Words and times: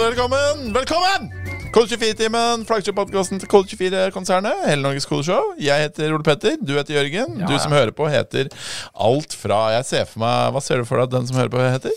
velkommen! 0.00 0.72
Velkommen! 0.72 1.28
Kode 1.74 1.94
24-timen, 1.94 2.64
flaggskip-podkasten 2.66 3.38
til 3.42 3.50
Kode 3.50 3.68
24-konsernet. 3.76 4.64
Hele 4.66 4.82
Norges 4.82 5.06
kodeshow. 5.06 5.52
Jeg 5.60 5.84
heter 5.84 6.14
Ole 6.16 6.24
Petter, 6.26 6.56
du 6.58 6.72
heter 6.78 6.96
Jørgen. 6.96 7.36
Ja, 7.42 7.46
Du 7.50 7.54
som 7.62 7.74
hører 7.74 7.92
på, 7.94 8.08
heter 8.10 8.48
alt 8.96 9.36
fra 9.38 9.60
Jeg 9.76 9.86
ser 9.86 10.08
for 10.10 10.22
meg 10.24 10.54
Hva 10.56 10.62
ser 10.64 10.80
du 10.82 10.88
for 10.88 10.98
deg 10.98 11.10
at 11.10 11.14
den 11.18 11.28
som 11.28 11.38
hører 11.38 11.52
på, 11.52 11.60
heter? 11.62 11.94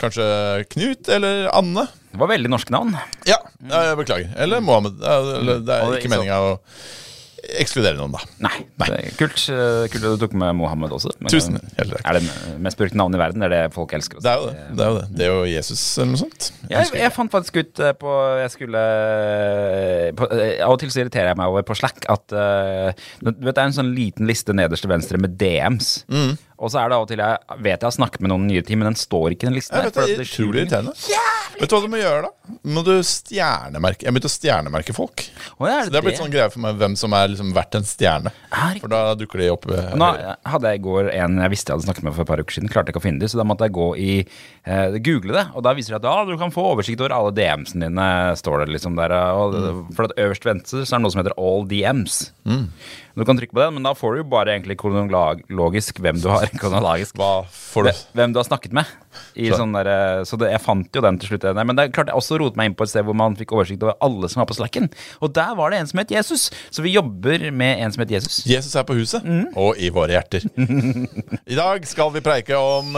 Kanskje 0.00 0.28
Knut 0.72 1.10
eller 1.12 1.50
Anne? 1.56 1.86
Det 2.12 2.20
var 2.22 2.30
veldig 2.30 2.52
norske 2.52 2.72
navn. 2.72 2.94
Ja, 3.28 3.36
jeg 3.68 3.98
beklager. 4.00 4.30
Eller 4.40 4.62
Mohammed. 4.64 4.96
Det 5.02 5.76
er 5.76 5.98
ikke 5.98 6.12
meninga 6.12 6.38
å 6.40 6.54
ekskludere 7.60 7.98
noen, 7.98 8.14
da. 8.14 8.20
Nei. 8.44 8.56
Det 8.80 8.88
er 8.96 9.14
kult, 9.18 9.38
eh, 9.52 9.86
kult 9.92 10.06
at 10.06 10.16
du 10.16 10.22
tok 10.22 10.36
med 10.38 10.56
Mohammed 10.58 10.94
også. 10.96 11.12
Men, 11.20 11.30
Tusen 11.32 11.58
eh. 11.58 11.92
Er 12.02 12.18
det 12.18 12.22
mest 12.62 12.78
brukte 12.80 12.98
navnet 12.98 13.18
i 13.18 13.22
verden? 13.22 13.44
Det 13.44 13.48
er 13.48 13.54
det 13.54 13.74
folk 13.74 13.92
elsker. 13.96 14.20
Også. 14.20 14.26
Det 14.26 14.32
er 14.32 14.40
jo 14.40 14.48
det. 14.48 14.56
Det 14.76 14.84
er 14.84 14.90
jo 14.90 14.98
det. 14.98 15.06
Det 15.16 15.26
er 15.26 15.32
jo 15.32 15.44
Jesus 15.50 15.82
eller 15.98 16.12
noe 16.12 16.22
sånt. 16.24 16.48
Jeg, 16.70 16.90
jeg 17.00 17.14
fant 17.14 17.36
faktisk 17.36 17.60
ut 17.60 17.82
eh, 17.84 17.94
på 17.96 18.16
Jeg 18.40 18.52
skulle 18.54 18.82
på, 20.18 20.28
Av 20.66 20.74
og 20.74 20.80
til 20.82 20.92
så 20.92 21.02
irriterer 21.04 21.32
jeg 21.32 21.40
meg 21.40 21.52
over 21.52 21.66
på 21.66 21.76
Slack 21.78 22.06
at 22.12 22.34
uh, 22.34 22.90
Du 23.22 23.30
vet 23.30 23.54
det 23.54 23.62
er 23.62 23.68
en 23.68 23.76
sånn 23.76 23.92
liten 23.96 24.28
liste 24.28 24.54
nederst 24.56 24.84
til 24.84 24.92
venstre 24.92 25.20
med 25.22 25.36
DMs. 25.40 26.00
Mm. 26.10 26.36
Og 26.56 26.72
så 26.72 26.80
er 26.82 26.90
det 26.90 26.96
av 26.98 27.04
og 27.04 27.10
til 27.10 27.20
jeg 27.22 27.58
vet 27.62 27.76
jeg 27.76 27.86
har 27.86 27.96
snakket 27.96 28.24
med 28.24 28.32
noen 28.32 28.46
nye 28.46 28.56
nyere 28.56 28.66
tid, 28.66 28.80
men 28.80 28.90
den 28.90 28.98
står 28.98 29.34
ikke 29.34 29.46
i 29.46 29.50
den 29.50 29.58
listen. 29.58 29.76
Jeg 29.76 29.82
her, 29.82 29.90
vet 29.90 29.98
for 29.98 30.08
det 30.08 30.16
er 30.16 30.28
utrolig 30.30 30.62
irriterende. 30.62 30.94
Vet 31.56 31.70
du 31.70 31.74
hva 31.76 31.80
du 31.80 31.88
må 31.88 32.00
gjøre 32.00 32.26
da? 32.26 32.54
Må 32.68 32.82
du 32.84 32.92
stjernemerke 33.06 34.04
Jeg 34.04 34.12
begynte 34.12 34.28
å 34.28 34.32
stjernemerke 34.32 34.94
folk. 34.96 35.24
Å, 35.56 35.66
er 35.68 35.86
Så 35.86 35.92
det 35.92 35.98
har 36.00 36.04
blitt 36.04 36.20
sånn 36.20 36.32
greie 36.32 36.52
for 36.52 36.62
meg 36.64 36.76
hvem 36.80 36.96
som 37.00 37.14
er 37.16 37.30
liksom 37.32 37.52
verdt 37.56 37.78
en 37.78 37.86
stjerne. 37.88 38.32
Er 38.52 38.80
For 38.82 38.92
da 38.92 39.14
dukker 39.18 39.42
de 39.42 39.48
opp. 39.54 39.64
eh, 39.72 39.94
Nå 39.96 40.10
hadde 40.52 40.72
jeg 40.72 40.80
i 40.80 40.84
går 40.84 41.10
en 41.14 41.40
jeg 41.46 41.52
visste 41.54 41.72
jeg 41.72 41.78
hadde 41.78 41.88
snakket 41.88 42.06
med 42.08 42.16
for 42.16 42.26
et 42.26 42.30
par 42.32 42.42
uker 42.44 42.58
siden. 42.58 42.72
Klarte 42.72 42.92
ikke 42.92 43.02
å 43.02 43.06
finne 43.06 43.22
det, 43.22 43.30
så 43.32 43.40
da 43.40 43.46
måtte 43.48 43.68
jeg 43.68 43.76
gå 43.76 43.88
i 44.02 44.10
eh, 44.20 44.98
google 45.06 45.36
det. 45.38 45.46
Og 45.56 45.64
da 45.66 45.72
viser 45.76 45.96
det 45.96 46.02
at 46.02 46.10
ah, 46.12 46.24
du 46.28 46.36
kan 46.40 46.52
få 46.54 46.66
oversikt 46.74 47.02
over 47.04 47.16
alle 47.16 47.32
DMs-ene 47.36 47.88
dine, 47.88 48.08
står 48.40 48.64
det 48.64 48.76
liksom 48.76 48.98
der. 49.00 49.16
Og, 49.36 49.56
For 49.96 50.10
at 50.10 50.16
øverst 50.20 50.46
venstre 50.48 50.84
så 50.84 50.96
er 50.96 51.00
det 51.00 51.04
noe 51.06 51.14
som 51.16 51.22
heter 51.24 51.36
All 51.40 51.66
DMs. 51.70 52.20
Du 53.16 53.24
kan 53.24 53.38
trykke 53.38 53.54
på 53.56 53.62
den, 53.62 53.74
men 53.78 53.82
da 53.86 53.94
får 53.96 54.12
du 54.12 54.18
jo 54.20 54.24
bare 54.28 54.52
egentlig 54.52 54.76
kronologisk 54.76 56.00
hvem 56.04 56.18
du 56.20 56.28
har 56.28 56.46
kronologisk 56.60 57.16
Hva 57.16 57.46
får 57.48 57.86
du? 57.88 57.90
hvem 58.18 58.34
du 58.34 58.38
har 58.42 58.44
snakket 58.44 58.74
med. 58.76 58.84
I 59.34 59.48
Så- 59.48 59.56
sånn 59.62 59.72
der, 59.72 59.88
så 60.28 60.36
det, 60.36 60.50
jeg 60.52 60.60
fant 60.60 60.92
jo 60.92 61.00
den 61.00 61.18
til 61.18 61.30
slutt. 61.30 61.46
Men 61.56 61.74
det 61.76 61.84
er 61.86 61.92
klart 61.96 62.08
jeg 62.12 62.16
også 62.20 62.38
rotet 62.38 62.56
meg 62.60 62.66
inn 62.66 62.74
på 62.76 62.84
et 62.84 62.90
sted 62.92 63.04
hvor 63.08 63.16
man 63.16 63.34
fikk 63.34 63.52
oversikt 63.56 63.82
over 63.82 63.94
alle 64.04 64.28
som 64.28 64.40
var 64.42 64.46
på 64.50 64.56
slacken. 64.58 64.90
Og 65.22 65.32
der 65.32 65.54
var 65.56 65.70
det 65.70 65.80
en 65.80 65.86
som 65.86 65.98
het 65.98 66.10
Jesus. 66.10 66.50
Så 66.70 66.82
vi 66.84 66.92
jobber 66.92 67.50
med 67.50 67.80
en 67.80 67.92
som 67.92 68.02
het 68.04 68.10
Jesus. 68.10 68.44
Jesus 68.46 68.74
er 68.76 68.84
på 68.84 68.94
huset, 68.94 69.24
Mm. 69.24 69.46
og 69.56 69.76
i 69.80 69.88
våre 69.88 70.12
hjerter. 70.12 70.44
I 71.48 71.54
dag 71.56 71.86
skal 71.86 72.10
vi 72.12 72.20
preike 72.20 72.52
om 72.52 72.92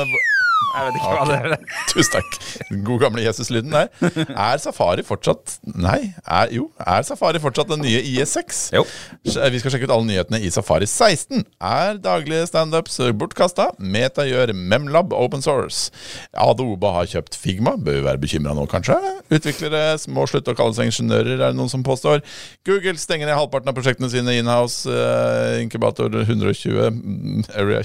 Jeg 0.69 0.87
vet 0.87 0.99
ikke 0.99 1.13
hva 1.13 1.27
det 1.29 1.39
er. 1.39 1.67
Tusen 1.93 2.15
takk. 2.17 2.39
Den 2.69 2.83
gode 2.87 3.03
gamle 3.05 3.25
Jesus-lyden 3.25 3.75
der. 3.75 3.89
Er 4.29 4.61
Safari 4.63 5.05
fortsatt 5.07 5.59
Nei, 5.79 6.13
er, 6.25 6.53
jo. 6.55 6.69
Er 6.83 7.05
Safari 7.07 7.41
fortsatt 7.43 7.71
den 7.71 7.83
nye 7.85 8.03
IS6? 8.05 8.61
Jo. 8.77 8.85
Vi 9.25 9.63
skal 9.63 9.75
sjekke 9.75 9.89
ut 9.89 9.95
alle 9.95 10.09
nyhetene 10.11 10.41
i 10.45 10.51
Safari 10.53 10.89
16. 10.89 11.45
Er 11.63 12.01
daglige 12.03 12.49
standups 12.51 13.01
bortkasta? 13.19 13.71
Meta 13.79 14.27
gjør 14.29 14.53
Memlab 14.57 15.15
open 15.17 15.45
source. 15.45 15.93
Adoba 16.37 16.93
har 16.99 17.11
kjøpt 17.11 17.39
Figma. 17.39 17.77
Bør 17.79 18.01
vi 18.01 18.07
være 18.07 18.23
bekymra 18.23 18.55
nå, 18.57 18.67
kanskje? 18.71 18.99
Utviklere 19.35 19.97
må 20.13 20.25
slutte 20.29 20.55
å 20.55 20.59
kalle 20.59 20.77
seg 20.77 20.89
ingeniører, 20.89 21.37
er 21.37 21.51
det 21.51 21.59
noen 21.59 21.71
som 21.73 21.85
påstår. 21.87 22.23
Google 22.69 22.97
stenger 23.01 23.29
ned 23.29 23.37
halvparten 23.37 23.71
av 23.71 23.77
prosjektene 23.77 24.09
sine 24.13 24.39
inhouse. 24.41 24.89
Uh, 24.89 25.59
inkubator 25.63 26.13
120 26.25 26.79
mm, 26.95 27.43
area. 27.59 27.83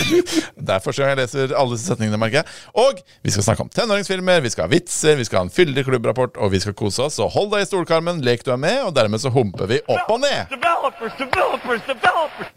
Det 0.60 0.74
er 0.74 0.82
første 0.82 1.02
gang 1.02 1.14
jeg 1.14 1.20
leser 1.22 1.54
alle 1.56 1.76
disse 1.76 1.88
setningene, 1.90 2.09
merker 2.18 2.40
jeg. 2.40 2.46
Og 2.82 3.02
vi 3.22 3.30
skal 3.30 3.46
snakke 3.46 3.62
om 3.62 3.70
tenåringsfilmer, 3.70 4.42
vi 4.42 4.50
skal 4.50 4.66
ha 4.66 4.72
vitser, 4.72 5.14
vi 5.20 5.24
skal 5.28 5.42
ha 5.42 5.44
en 5.46 5.54
fyldig 5.54 5.84
klubbrapport, 5.86 6.40
og 6.40 6.50
vi 6.50 6.60
skal 6.60 6.74
kose 6.74 7.06
oss. 7.06 7.20
Så 7.20 7.28
hold 7.30 7.52
deg 7.54 7.62
i 7.62 7.68
stolkarmen, 7.70 8.24
lek 8.26 8.42
du 8.46 8.50
er 8.50 8.60
med, 8.60 8.80
og 8.88 8.94
dermed 8.96 9.22
så 9.22 9.30
humper 9.34 9.70
vi 9.70 9.78
opp 9.86 10.10
og 10.10 10.24
ned. 10.24 10.50
Developers, 10.50 11.14
developers, 11.20 11.86
developers. 11.86 12.56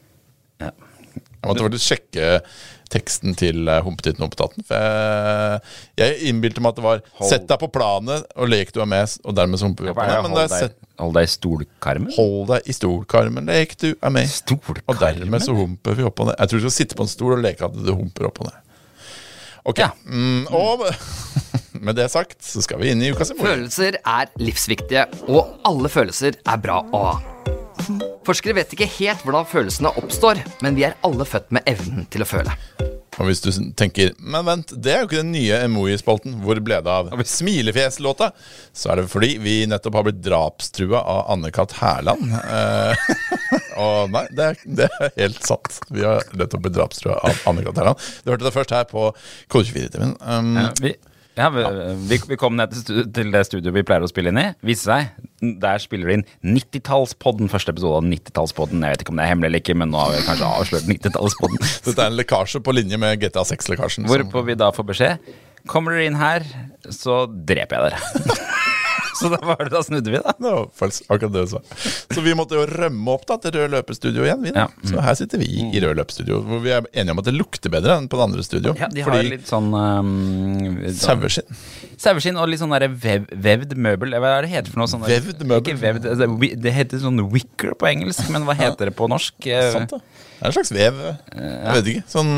Jeg 1.43 1.49
måtte 1.51 1.65
faktisk 1.65 1.89
sjekke 1.91 2.27
teksten 2.93 3.33
til 3.35 3.67
uh, 3.67 3.81
Humpetitten 3.83 4.21
og 4.23 4.29
Humpetatten. 4.29 4.65
For 4.67 4.77
jeg, 4.79 5.73
jeg 5.99 6.29
innbilte 6.29 6.63
meg 6.63 6.73
at 6.73 6.79
det 6.79 6.85
var 6.85 7.01
Hold. 7.19 7.29
'sett 7.29 7.47
deg 7.49 7.59
på 7.59 7.69
planet 7.73 8.27
og 8.37 8.51
lek 8.51 8.73
du 8.75 8.79
er 8.83 8.89
med', 8.89 9.17
og 9.25 9.35
dermed 9.35 9.59
så 9.59 9.67
humper 9.67 9.87
vi 9.87 9.93
opp 9.93 9.99
og 9.99 10.07
ned. 10.07 10.21
Men 10.27 10.37
det 10.37 10.45
er 10.59 10.73
hold 11.01 11.15
deg 11.17 11.27
i 11.27 11.31
stolkarmen? 11.33 12.11
'hold 12.15 12.51
deg 12.53 12.69
i 12.69 12.77
stolkarmen, 12.77 13.49
lek 13.51 13.75
du 13.81 13.89
er 13.91 14.13
med'. 14.13 14.29
Stolkarmen? 14.31 14.85
Og 14.87 15.01
dermed 15.01 15.43
så 15.43 15.57
humper 15.57 15.99
vi 15.99 16.07
opp 16.07 16.23
og 16.23 16.31
ned. 16.31 16.37
Jeg 16.39 16.51
tror 16.53 16.63
du 16.63 16.67
skal 16.67 16.77
sitte 16.79 16.99
på 16.99 17.07
en 17.07 17.11
stol 17.11 17.35
og 17.37 17.43
leke 17.43 17.67
at 17.67 17.75
du 17.75 17.91
humper 17.91 18.29
opp 18.29 18.43
og 18.43 18.51
ned. 18.51 18.59
Ok, 19.65 19.79
Ja. 19.79 19.91
mm, 20.05 20.47
og 20.51 20.83
med 21.85 21.95
det 21.95 22.09
sagt 22.11 22.41
så 22.43 22.61
skal 22.63 22.81
vi 22.81 22.91
inn 22.91 23.01
i 23.03 23.11
ukas 23.13 23.31
emoji. 23.31 23.47
Følelser 23.47 23.97
er 24.03 24.31
livsviktige, 24.41 25.05
og 25.31 25.53
alle 25.67 25.91
følelser 25.91 26.35
er 26.43 26.57
bra 26.63 26.81
å 26.91 27.03
ha. 27.07 27.13
Forskere 28.23 28.55
vet 28.55 28.71
ikke 28.75 28.87
helt 28.99 29.23
hvordan 29.25 29.47
følelsene 29.49 29.91
oppstår, 29.99 30.39
men 30.63 30.75
vi 30.77 30.85
er 30.87 30.95
alle 31.03 31.25
født 31.27 31.51
med 31.55 31.65
evnen 31.67 32.05
til 32.11 32.23
å 32.23 32.27
føle. 32.27 32.53
Og 33.21 33.27
hvis 33.29 33.43
du 33.43 33.49
tenker 33.77 34.13
Men 34.17 34.45
vent, 34.47 34.73
det 34.73 34.93
er 34.93 35.03
jo 35.03 35.09
ikke 35.09 35.21
den 35.21 35.33
nye 35.35 35.59
emoji-spalten. 35.67 36.37
Hvor 36.43 36.59
ble 36.65 36.79
det 36.85 36.93
av 36.93 37.11
smilefjeslåta? 37.29 38.31
Så 38.73 38.89
er 38.91 39.01
det 39.01 39.07
fordi 39.11 39.35
vi 39.43 39.55
nettopp 39.69 39.99
har 39.99 40.07
blitt 40.07 40.21
drapstrua 40.25 41.01
av 41.01 41.23
Anne-Kat. 41.35 41.75
Hærland. 41.81 42.33
Eh, 42.33 43.07
og 43.83 44.13
nei, 44.13 44.25
det 44.33 44.49
er, 44.49 44.61
det 44.81 44.89
er 44.97 45.15
helt 45.19 45.41
sant. 45.45 45.79
Vi 45.93 46.05
har 46.05 46.25
nettopp 46.33 46.65
blitt 46.65 46.77
drapstrua 46.79 47.19
av 47.21 47.43
Anne-Kat. 47.53 47.81
Hærland. 47.83 48.05
Du 48.23 48.33
hørte 48.33 48.47
det 48.49 48.55
først 48.55 48.75
her 48.75 48.89
på 48.89 49.09
Kode24-TV-en. 49.53 50.17
Um, 50.21 50.53
Ja, 50.57 50.69
vi, 50.81 50.95
ja, 51.37 51.47
vi, 51.49 52.19
vi, 52.29 52.37
kom 52.37 52.57
ned 52.59 52.75
til 52.75 53.31
det 53.33 53.43
studioet 53.47 53.73
vi 53.73 53.83
pleier 53.87 54.05
å 54.05 54.09
spille 54.09 54.29
inn 54.33 54.41
i. 54.41 54.45
Viste 54.65 54.91
seg, 54.91 55.23
Der 55.63 55.81
spiller 55.81 56.11
de 56.11 56.19
inn 56.19 56.25
90-tallspodden. 56.59 57.49
Første 57.51 57.73
episode 57.73 58.03
av 58.03 58.05
90-tallspodden. 58.09 58.85
Jeg 58.85 58.97
vet 58.97 59.05
ikke 59.05 59.15
om 59.15 59.21
det 59.21 59.25
er 59.25 59.33
hemmelig 59.33 59.49
eller 59.49 59.63
ikke, 59.63 59.77
men 59.81 59.93
nå 59.93 60.03
har 60.03 60.13
vi 60.13 60.21
kanskje 60.27 60.51
avslørt 60.59 60.91
90-tallspodden. 60.91 61.65
Dette 61.87 61.97
er 61.97 62.11
en 62.11 62.19
lekkasje 62.19 62.61
på 62.65 62.77
linje 62.77 63.01
med 63.01 63.17
GTA 63.23 63.47
6-lekkasjen. 63.49 64.05
Hvorpå 64.11 64.45
vi 64.45 64.59
da 64.59 64.69
får 64.75 64.89
beskjed 64.93 65.33
Kommer 65.69 65.95
dere 65.95 66.09
inn 66.09 66.19
her, 66.19 66.43
så 66.91 67.23
dreper 67.31 67.79
jeg 67.79 67.93
dere. 67.93 68.73
så 69.19 69.29
da 69.33 69.39
var 69.45 69.61
det 69.61 69.71
da 69.73 69.81
snudde 69.85 70.11
vi, 70.13 70.19
da. 70.23 70.33
No, 70.43 70.53
akkurat 70.73 71.33
det 71.33 71.45
Så. 71.51 71.61
Så 72.13 72.23
vi 72.23 72.33
måtte 72.37 72.57
jo 72.57 72.65
rømme 72.69 73.13
opp 73.13 73.25
da 73.29 73.37
til 73.41 73.55
Rød 73.57 73.73
løpestudio 73.73 74.25
igjen. 74.25 74.41
Vi, 74.45 74.53
da. 74.55 74.65
Ja. 74.67 74.89
Så 74.89 75.03
her 75.05 75.17
sitter 75.19 75.41
vi 75.41 75.49
i 75.69 75.81
Rød 75.83 75.99
løpestudio, 75.99 76.41
hvor 76.47 76.63
vi 76.63 76.73
er 76.75 76.87
enige 76.91 77.15
om 77.15 77.21
at 77.23 77.29
det 77.29 77.35
lukter 77.35 77.73
bedre 77.73 77.97
enn 77.99 78.09
på 78.11 78.19
det 78.19 78.27
andre 78.27 78.45
studio. 78.45 78.75
Ja, 78.79 78.89
de 78.93 79.05
har 79.05 79.11
fordi 79.11 79.33
litt 79.35 79.49
sånn 79.49 79.69
um, 79.73 80.81
saueskinn. 80.99 81.61
Saueskinn 82.01 82.39
og 82.41 82.49
litt 82.51 82.61
sånn 82.63 82.73
der 82.75 82.87
vev, 82.89 83.29
vevd 83.31 83.77
møbel. 83.77 84.17
Hva 84.17 84.37
er 84.39 84.47
det 84.47 84.53
heter 84.53 84.73
for 84.73 84.83
noe 84.83 84.91
sånn? 84.91 85.05
Vevd 85.07 85.45
møbel? 85.45 85.61
Ikke 85.63 85.79
vevd, 85.81 86.09
altså, 86.13 86.29
det 86.65 86.75
heter 86.75 87.03
sånn 87.03 87.23
wicker 87.33 87.77
på 87.79 87.89
engelsk, 87.91 88.25
men 88.33 88.47
hva 88.47 88.57
heter 88.57 88.91
det 88.91 88.97
på 88.97 89.09
norsk? 89.11 89.49
Sant, 89.75 89.95
da. 89.95 90.01
Det 90.43 90.49
er 90.49 90.51
en 90.51 90.55
slags 90.57 90.71
vev. 90.75 90.97
Jeg 91.39 91.73
vet 91.77 91.85
ikke. 91.87 92.01
Sånn, 92.11 92.31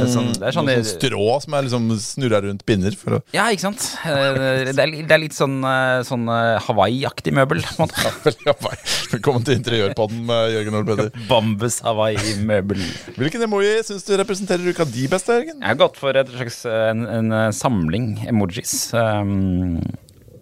Det 0.00 0.06
sånn- 0.08 0.28
det 0.40 0.52
sånn 0.56 0.68
sånn 0.72 0.86
strå 0.88 1.24
som 1.42 1.52
er 1.58 1.62
liksom 1.66 1.90
snurra 2.00 2.38
rundt 2.40 2.62
pinner. 2.64 2.94
Ja, 3.36 3.50
ikke 3.52 3.60
sant? 3.66 3.82
Eh, 4.06 4.72
Det 4.72 4.78
er, 4.80 4.88
det 5.04 5.12
er 5.12 5.18
litt 5.20 5.36
sånn, 5.36 5.58
eh, 5.62 6.00
sånn 6.08 6.24
eh, 6.32 6.58
Hawaii-aktig 6.64 7.34
møbel. 7.36 7.60
på 7.60 7.82
en 7.84 7.88
måte. 7.90 8.00
ja, 8.06 8.12
vel, 8.24 8.36
ja, 8.46 8.54
vel. 8.56 8.78
Velkommen 9.12 9.44
til 9.44 9.58
Interiørpodden 9.60 10.24
med 10.24 10.54
Jørgen 10.54 10.78
Ole 10.80 10.86
Peder. 10.88 11.10
Bambus 11.28 11.80
Hawaii-møbel. 11.84 12.80
Hvilken 13.20 13.44
emoji 13.44 13.84
syns 13.84 14.06
du 14.08 14.16
representerer 14.16 14.72
uka 14.72 14.86
di 14.88 15.04
best, 15.12 15.28
Jørgen? 15.28 15.60
Jeg 15.60 15.68
har 15.74 15.76
gått 15.76 16.00
for 16.00 16.16
et 16.16 16.32
slags 16.32 16.64
en, 16.64 17.04
en 17.06 17.52
samling 17.52 18.14
emojis 18.32 18.94
um, 18.96 19.76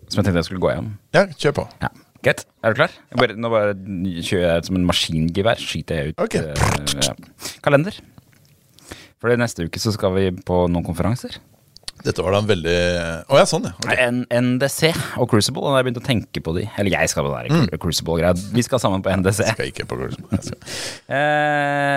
som 0.06 0.22
jeg 0.22 0.30
tenkte 0.30 0.38
jeg 0.44 0.48
skulle 0.52 0.62
gå 0.62 0.70
igjen. 0.76 0.92
Ja, 1.12 1.26
kjør 1.34 1.58
på. 1.58 1.66
Ja, 1.82 1.90
Greit. 2.20 2.44
Er 2.60 2.74
du 2.74 2.80
klar? 2.82 2.94
Bare, 3.16 3.36
nå 3.36 3.50
bare 3.52 3.74
kjører 4.20 4.58
jeg 4.58 4.66
som 4.68 4.76
en 4.76 4.86
maskingevær. 4.88 5.60
Skyter 5.60 6.00
jeg 6.00 6.12
ut 6.12 6.24
okay. 6.26 6.50
uh, 6.52 6.96
ja. 7.00 7.14
kalender. 7.64 7.96
For 9.20 9.32
neste 9.40 9.64
uke 9.68 9.80
så 9.80 9.92
skal 9.96 10.12
vi 10.16 10.26
på 10.32 10.64
noen 10.68 10.84
konferanser. 10.84 11.38
Dette 12.04 12.22
var 12.24 12.32
da 12.32 12.38
en 12.40 12.48
veldig 12.48 12.76
Å 13.28 13.36
ja, 13.40 13.44
sånn, 13.48 13.64
ja. 13.68 13.72
Okay. 13.84 14.10
NDC 14.40 14.90
og 15.20 15.28
Crucible. 15.30 15.60
Og 15.60 15.68
da 15.70 15.76
har 15.76 15.82
jeg 15.84 15.90
begynt 15.90 16.02
å 16.02 16.06
tenke 16.06 16.40
på 16.44 16.54
de. 16.56 16.64
Eller 16.80 16.90
jeg 16.96 17.08
skal 17.12 17.24
på 17.26 17.32
det 17.34 17.50
Mm. 17.50 17.66
Crucible-greia. 17.82 18.34
Vi 18.54 18.62
skal 18.62 18.78
sammen 18.78 19.02
på 19.02 19.10
NDC. 19.10 19.40
Skal 19.52 19.66
ikke 19.72 19.84
på 19.90 19.96
Crucible. 20.00 20.28
Jeg 20.38 21.20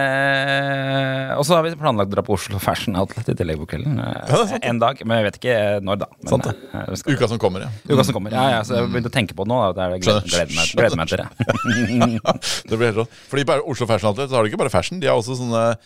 Eh, 0.03 1.33
og 1.38 1.44
så 1.47 1.55
har 1.57 1.63
vi 1.65 1.71
planlagt 1.79 2.09
å 2.11 2.15
dra 2.15 2.23
på 2.25 2.33
Oslo 2.35 2.59
Fashion 2.61 2.95
Outlet 3.00 3.29
i 3.31 3.35
tillegg 3.38 3.59
på 3.61 3.67
kvelden. 3.73 4.00
Eh, 4.00 4.31
Ja, 4.33 4.57
en 4.69 4.79
dag, 4.81 5.00
men 5.05 5.17
jeg 5.19 5.25
vet 5.27 5.38
ikke 5.39 5.55
når 5.85 6.00
da. 6.03 6.07
Men, 6.21 6.29
Sant 6.29 6.44
det. 6.47 6.53
eh, 6.73 6.95
skal- 6.95 7.13
Uka 7.13 7.27
som 7.27 7.38
kommer, 7.39 7.59
ja. 7.61 7.69
Uka 7.89 8.03
som 8.03 8.13
kommer. 8.15 8.31
Ja, 8.31 8.49
ja, 8.49 8.61
så 8.63 8.73
jeg 8.75 8.81
har 8.83 8.89
begynt 8.94 9.06
å 9.09 9.13
tenke 9.13 9.33
på 9.35 9.44
det 9.45 9.49
nå. 9.53 9.73
Da. 9.73 9.89
Det 9.89 10.01
gleder, 10.01 10.21
gleder, 10.27 10.53
meg, 10.56 10.65
gleder 10.73 10.97
meg 10.97 11.07
til 11.07 11.17
det. 11.17 11.27
det 12.69 12.77
blir 12.77 12.88
helt 12.91 12.97
rått. 13.03 13.09
Fordi 13.29 13.44
på 13.45 13.53
Oslo 13.69 13.85
Fashion 13.88 14.09
Outlet 14.09 14.29
så 14.29 14.35
har 14.35 14.44
de 14.44 14.49
ikke 14.51 14.57
bare 14.63 14.69
fashion, 14.73 14.99
de 14.99 15.07
har 15.07 15.15
også 15.17 15.35
sånne 15.38 15.77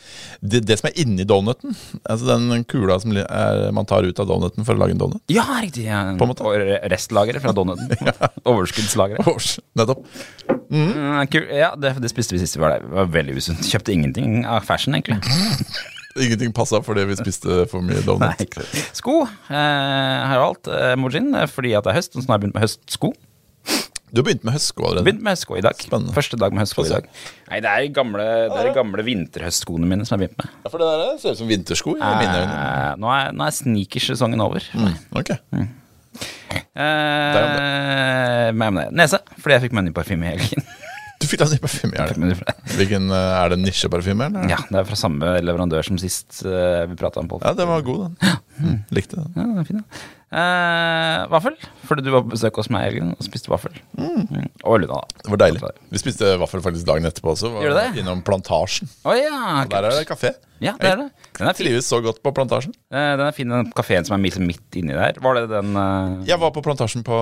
Det, 0.41 0.65
det 0.65 0.79
som 0.79 0.87
er 0.89 0.93
inni 1.03 1.23
donuten. 1.27 1.75
Altså 2.09 2.25
den 2.27 2.63
kula 2.65 2.99
som 3.01 3.11
er, 3.17 3.71
man 3.71 3.85
tar 3.85 4.03
ut 4.03 4.06
av 4.24 4.27
donuten 4.30 4.63
for 4.68 4.77
å 4.77 4.81
lage 4.81 4.95
en 4.95 5.01
donut. 5.01 5.21
Ja, 5.31 5.44
riktig. 5.63 5.83
Ja. 5.89 6.04
På 6.19 6.25
en 6.27 6.31
måte. 6.31 6.45
Og 6.48 6.56
re- 6.62 6.80
restlageret 6.94 7.44
fra 7.44 7.54
donuten. 7.57 7.92
Overskuddslageret. 8.50 9.27
Års, 9.33 9.57
nettopp. 9.77 10.06
Mm, 10.71 11.21
kul. 11.31 11.45
Ja, 11.56 11.74
det, 11.80 11.94
det 12.04 12.12
spiste 12.12 12.36
vi 12.36 12.42
sist 12.44 12.57
vi 12.57 12.63
var 12.63 12.77
der. 12.77 12.88
Det 12.88 12.95
var 13.01 13.12
veldig 13.18 13.38
usunt. 13.42 13.68
Kjøpte 13.68 13.94
ingenting 13.95 14.42
av 14.48 14.65
fashion, 14.68 14.95
egentlig. 14.98 15.19
Ingenting 16.18 16.50
passa 16.57 16.80
fordi 16.81 17.04
vi 17.12 17.15
spiste 17.19 17.68
for 17.69 17.83
mye 17.86 18.00
donut. 18.01 18.39
Nei. 18.42 18.65
Sko 18.98 19.19
eh, 19.21 19.54
har 19.54 20.31
jeg 20.33 20.42
valgt 20.42 20.69
eh, 20.74 20.94
emojien 20.95 21.27
eh, 21.38 21.45
fordi 21.51 21.75
at 21.77 21.86
det 21.86 21.92
er 21.94 22.00
høst. 22.00 22.15
Så 22.18 22.24
nå 22.24 22.31
har 22.31 22.39
jeg 22.39 22.45
begynt 22.48 22.57
med 22.57 22.65
høstsko. 22.65 23.12
Du 24.07 24.21
har 24.21 24.25
begynt 24.30 24.45
med 24.48 24.56
høstsko 24.56 24.86
allerede. 24.88 25.04
Begynt 25.04 25.24
med 25.25 25.33
høstsko 25.36 25.57
i 25.59 25.63
dag. 25.65 25.81
Spennende. 25.83 26.13
Første 26.15 26.38
dag 26.39 26.54
med 26.56 26.63
høstsko 26.63 26.86
i 26.88 26.92
dag. 26.94 27.09
Nei, 27.50 27.57
det 27.63 27.71
er 27.71 27.81
de 27.83 27.89
gamle, 27.98 28.27
det 28.54 28.62
er 28.62 28.69
gamle 28.77 29.04
vinterhøstskoene 29.04 29.89
mine 29.89 30.07
som 30.07 30.15
jeg 30.15 30.30
har 30.30 30.38
begynt 30.38 30.45
med. 30.45 30.54
Ja, 30.63 30.71
for 30.71 30.83
det 30.83 30.88
der 30.94 31.18
ser 31.24 31.36
ut 31.36 31.42
som 31.42 31.50
vintersko 31.51 31.98
i 31.98 32.00
mine 32.00 32.38
øyne. 32.38 32.62
Eh, 32.62 32.94
nå 33.04 33.12
er, 33.12 33.36
nå 33.36 33.48
er 33.50 33.57
sneakersesongen 33.57 34.44
over. 34.48 34.63
Mm, 34.80 34.95
ok. 35.19 35.33
Eh, 36.77 38.48
men 38.56 38.80
det. 38.80 38.88
Nese, 38.95 39.19
fordi 39.42 39.57
jeg 39.57 39.65
fikk 39.68 39.75
Money 39.75 39.95
parfyme 39.95 40.24
i 40.30 40.38
helgen. 40.38 40.63
Du 41.17 41.25
fikk 41.25 41.41
deg 41.41 41.55
ny 41.55 41.57
parfyme, 41.63 42.35
fra- 42.37 42.53
Hvilken, 42.77 43.07
eh, 43.09 43.31
er 43.41 43.49
det 43.49 43.57
nisjeparfyme, 43.63 44.27
eller? 44.29 44.49
ja, 44.51 44.59
det 44.69 44.77
er 44.83 44.85
fra 44.85 44.97
samme 44.99 45.31
leverandør 45.41 45.83
som 45.87 45.97
sist 45.97 46.43
eh, 46.45 46.83
vi 46.91 46.97
prata 46.99 47.19
om. 47.23 47.27
På. 47.31 47.39
Ja, 47.41 47.55
den 47.57 47.67
var 47.71 47.81
god, 47.81 48.03
den. 48.19 48.37
Mm, 48.61 48.77
likte 48.93 49.17
den. 49.17 49.31
Ja, 49.35 49.41
den 49.47 49.57
er 49.63 49.65
fin, 49.67 49.81
ja. 49.81 50.03
Eh, 50.37 51.23
vaffel, 51.31 51.55
fordi 51.87 52.03
du 52.03 52.09
var 52.11 52.21
på 52.25 52.33
besøk 52.35 52.57
hos 52.59 52.69
meg 52.73 52.97
og 53.01 53.21
spiste 53.25 53.49
vaffel. 53.49 53.73
Mm. 53.97 54.49
Og 54.67 54.81
Luna, 54.83 54.97
da. 54.99 55.21
Det 55.23 55.31
var 55.33 55.41
deilig. 55.45 55.61
Vi 55.93 56.01
spiste 56.01 56.33
vaffel 56.41 56.61
faktisk 56.65 56.85
dagen 56.89 57.07
etterpå 57.09 57.31
også. 57.33 57.49
Var 57.55 57.63
Gjør 57.65 57.77
det? 57.79 57.85
Innom 58.03 58.21
Plantasjen. 58.27 58.89
Oh, 59.07 59.15
ja, 59.17 59.63
Og 59.63 59.71
der 59.71 59.87
er 59.89 59.95
det 59.97 60.07
kafé. 60.09 60.33
Ja, 60.61 60.73
det 60.81 60.89
er 60.91 60.97
det. 61.03 61.07
Den 61.37 61.47
er 61.47 61.53
fin. 61.57 61.65
trives 61.67 61.87
så 61.89 62.01
godt 62.03 62.19
på 62.25 62.33
Plantasjen. 62.35 62.73
Eh, 62.91 63.13
den 63.17 63.25
er 63.29 63.31
fin, 63.37 63.49
den 63.55 63.71
kafeen 63.77 64.05
som 64.05 64.17
er 64.17 64.23
midt, 64.25 64.37
midt 64.43 64.77
inni 64.81 64.93
der. 64.97 65.17
Var 65.23 65.39
det 65.41 65.47
den 65.53 65.73
uh... 65.77 66.25
Jeg 66.27 66.41
var 66.43 66.51
på 66.53 66.61
Plantasjen 66.65 67.05
på, 67.07 67.21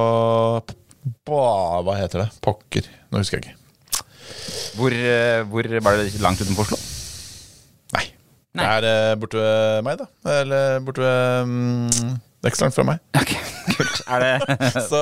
på 1.30 1.44
Hva 1.86 2.00
heter 2.00 2.25
det? 2.25 2.31
Pokker. 2.44 2.89
Nå 3.12 3.21
husker 3.21 3.39
jeg 3.39 3.45
ikke. 3.51 3.62
Hvor, 4.75 4.92
eh, 4.92 5.42
hvor 5.50 5.69
var 5.83 6.00
det 6.01 6.22
langt 6.24 6.42
utenfor 6.42 6.68
Oslo? 6.68 6.80
Nei. 7.95 8.06
Nei. 8.56 8.69
Det 8.83 8.92
er 8.92 9.19
borte 9.19 9.42
ved 9.42 9.81
meg, 9.88 10.01
da. 10.01 10.07
Eller 10.39 10.80
borte 10.86 11.04
ved 11.04 11.51
mm, 11.51 12.16
Det 12.45 12.51
er 12.51 12.53
ikke 12.53 12.59
så 12.62 12.65
langt 12.68 12.75
fra 12.77 12.83
meg. 12.86 13.00
Ok, 13.18 13.31
kult. 13.80 14.01
Er 14.06 14.21
det 14.21 14.57
Så 14.86 15.00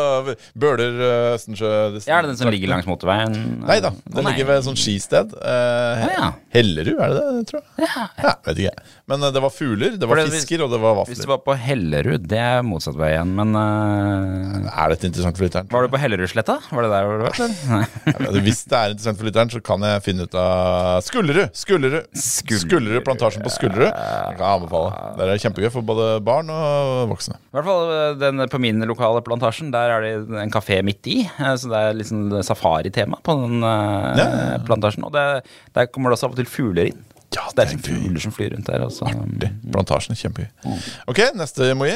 Bøler, 0.55 0.93
eh, 0.95 1.33
Østensjø 1.35 1.67
Ja, 2.07 2.21
er 2.21 2.23
det 2.23 2.29
den 2.31 2.37
som 2.39 2.47
ligger 2.53 2.71
langs 2.71 2.87
motorveien? 2.87 3.33
Nei 3.67 3.75
da. 3.83 3.89
Å, 3.91 4.13
Den 4.15 4.23
nei. 4.23 4.31
ligger 4.31 4.47
ved 4.47 4.61
et 4.61 4.67
sånt 4.69 4.79
skisted. 4.79 5.33
Eh, 5.35 6.05
Å, 6.07 6.11
ja. 6.13 6.29
Hellerud, 6.55 6.93
er 7.03 7.11
det 7.17 7.23
det? 7.25 7.41
tror 7.51 7.59
jeg? 7.59 7.89
Ja. 8.23 8.33
vet 8.47 8.61
ikke. 8.63 8.85
Men 9.11 9.27
eh, 9.27 9.33
det 9.35 9.43
var 9.43 9.51
fugler, 9.51 9.97
det 9.99 10.07
var 10.07 10.15
For 10.15 10.21
det- 10.23 10.37
fisker, 10.37 10.63
og 10.63 10.71
det 10.71 10.79
var 10.85 10.95
Hvis 11.01 11.19
du 11.19 11.25
vafler. 11.25 11.31
var 11.33 11.41
på 11.49 11.57
Hellerud, 11.65 12.29
det 12.31 12.39
er 12.45 12.63
motsatt 12.63 12.95
vei 13.03 13.11
igjen, 13.17 13.35
men 13.41 13.51
eh, 13.59 14.71
Er 14.71 14.95
dette 14.95 15.09
interessant 15.11 15.35
for 15.41 15.49
lytteren? 15.49 15.67
Var 15.75 15.83
du 15.89 15.91
på 15.97 16.01
Hellerudsletta? 16.05 16.57
Var 16.71 16.87
det 16.87 16.93
der 16.95 17.09
hvor 17.11 17.19
du 17.19 17.27
var? 17.27 17.37
eller? 17.43 17.59
Nei. 17.75 17.83
Ja, 18.13 18.31
Hvis 18.47 18.63
det 18.71 18.79
er 18.79 18.95
interessant 18.95 19.19
for 19.19 19.27
lytteren, 19.27 19.51
så 19.51 19.59
kan 19.67 19.83
jeg 19.83 20.05
finne 20.07 20.29
ut 20.29 20.39
av 20.39 21.03
Skullerud! 21.03 21.51
Skullerud! 21.57 22.07
Skullerud. 22.15 22.63
Skullerud 22.63 23.03
plantasjen 23.07 23.43
på 23.43 23.51
Skullerud. 23.51 23.89
Jeg 23.91 24.39
kan 24.39 24.47
anbefale. 24.55 24.95
Det 25.19 25.25
er 25.27 25.31
det 25.35 25.41
kjempegøy 25.43 25.71
for 25.75 25.85
både 25.91 26.07
barn 26.23 26.49
og 26.53 27.09
voksne. 27.11 27.32
I 27.35 27.55
hvert 27.57 27.65
fall 27.67 27.91
eh, 27.93 28.15
den 28.21 28.43
på 28.49 28.59
min 28.61 28.79
lokale 28.89 29.21
plantasjen, 29.25 29.71
der 29.73 29.91
er 29.95 30.01
det 30.05 30.41
en 30.43 30.51
kafé 30.53 30.81
midt 30.85 31.07
i. 31.11 31.19
eh, 31.25 31.55
Så 31.59 31.69
det 31.71 31.79
er 31.79 31.97
liksom 31.99 32.29
safari-tema 32.43 33.19
på 33.23 33.35
den 33.41 33.63
eh, 33.63 34.17
Ja. 34.21 34.27
plantasjen. 34.65 35.03
Og 35.07 35.13
det, 35.15 35.43
der 35.75 35.87
kommer 35.91 36.09
det 36.13 36.17
også 36.19 36.29
av 36.31 36.35
og 36.37 36.41
til 36.41 36.49
fugler 36.49 36.91
inn. 36.91 37.01
Ja, 37.33 37.47
det 37.49 37.53
er 37.53 37.55
det 37.55 37.63
er 37.63 37.71
liksom 37.77 37.85
fugler 38.03 38.21
som 38.21 38.31
flyr 38.35 38.51
rundt 38.53 38.67
der. 38.69 38.83
Og 38.85 39.07
Artig. 39.09 39.49
Plantasjen 39.73 40.13
er 40.13 40.19
kjempegøy. 40.21 40.81
Ok, 41.09 41.21
neste 41.39 41.71
emoji. 41.73 41.95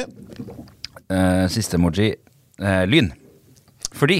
Uh, 1.08 1.46
siste 1.52 1.78
emoji 1.78 2.14
Uh, 2.58 2.82
lyn. 2.90 3.12
Fordi 3.94 4.16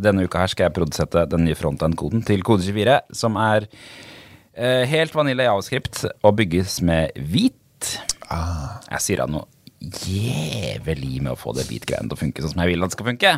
denne 0.00 0.22
uka 0.24 0.38
her 0.40 0.48
skal 0.48 0.64
jeg 0.70 0.72
produsette 0.78 1.26
den 1.28 1.42
nye 1.44 1.52
frontend-koden 1.58 2.22
til 2.24 2.40
Kode24, 2.40 2.94
som 3.12 3.36
er 3.36 3.66
uh, 3.68 4.84
helt 4.88 5.12
vanilla 5.12 5.50
javascript 5.50 6.06
og 6.24 6.38
bygges 6.38 6.78
med 6.80 7.12
hvit. 7.20 7.98
Jeg 8.32 9.02
sier 9.04 9.20
da 9.20 9.26
noe 9.28 9.44
jævlig 9.82 11.20
med 11.22 11.32
å 11.34 11.38
få 11.38 11.54
det 11.56 11.66
hvitgreiene 11.68 12.10
til 12.10 12.16
å 12.16 12.20
funke 12.20 12.44
sånn 12.44 12.54
som 12.54 12.62
jeg 12.62 12.72
vil 12.72 12.84
at 12.84 12.92
det 12.92 12.96
skal 12.96 13.08
funke. 13.10 13.32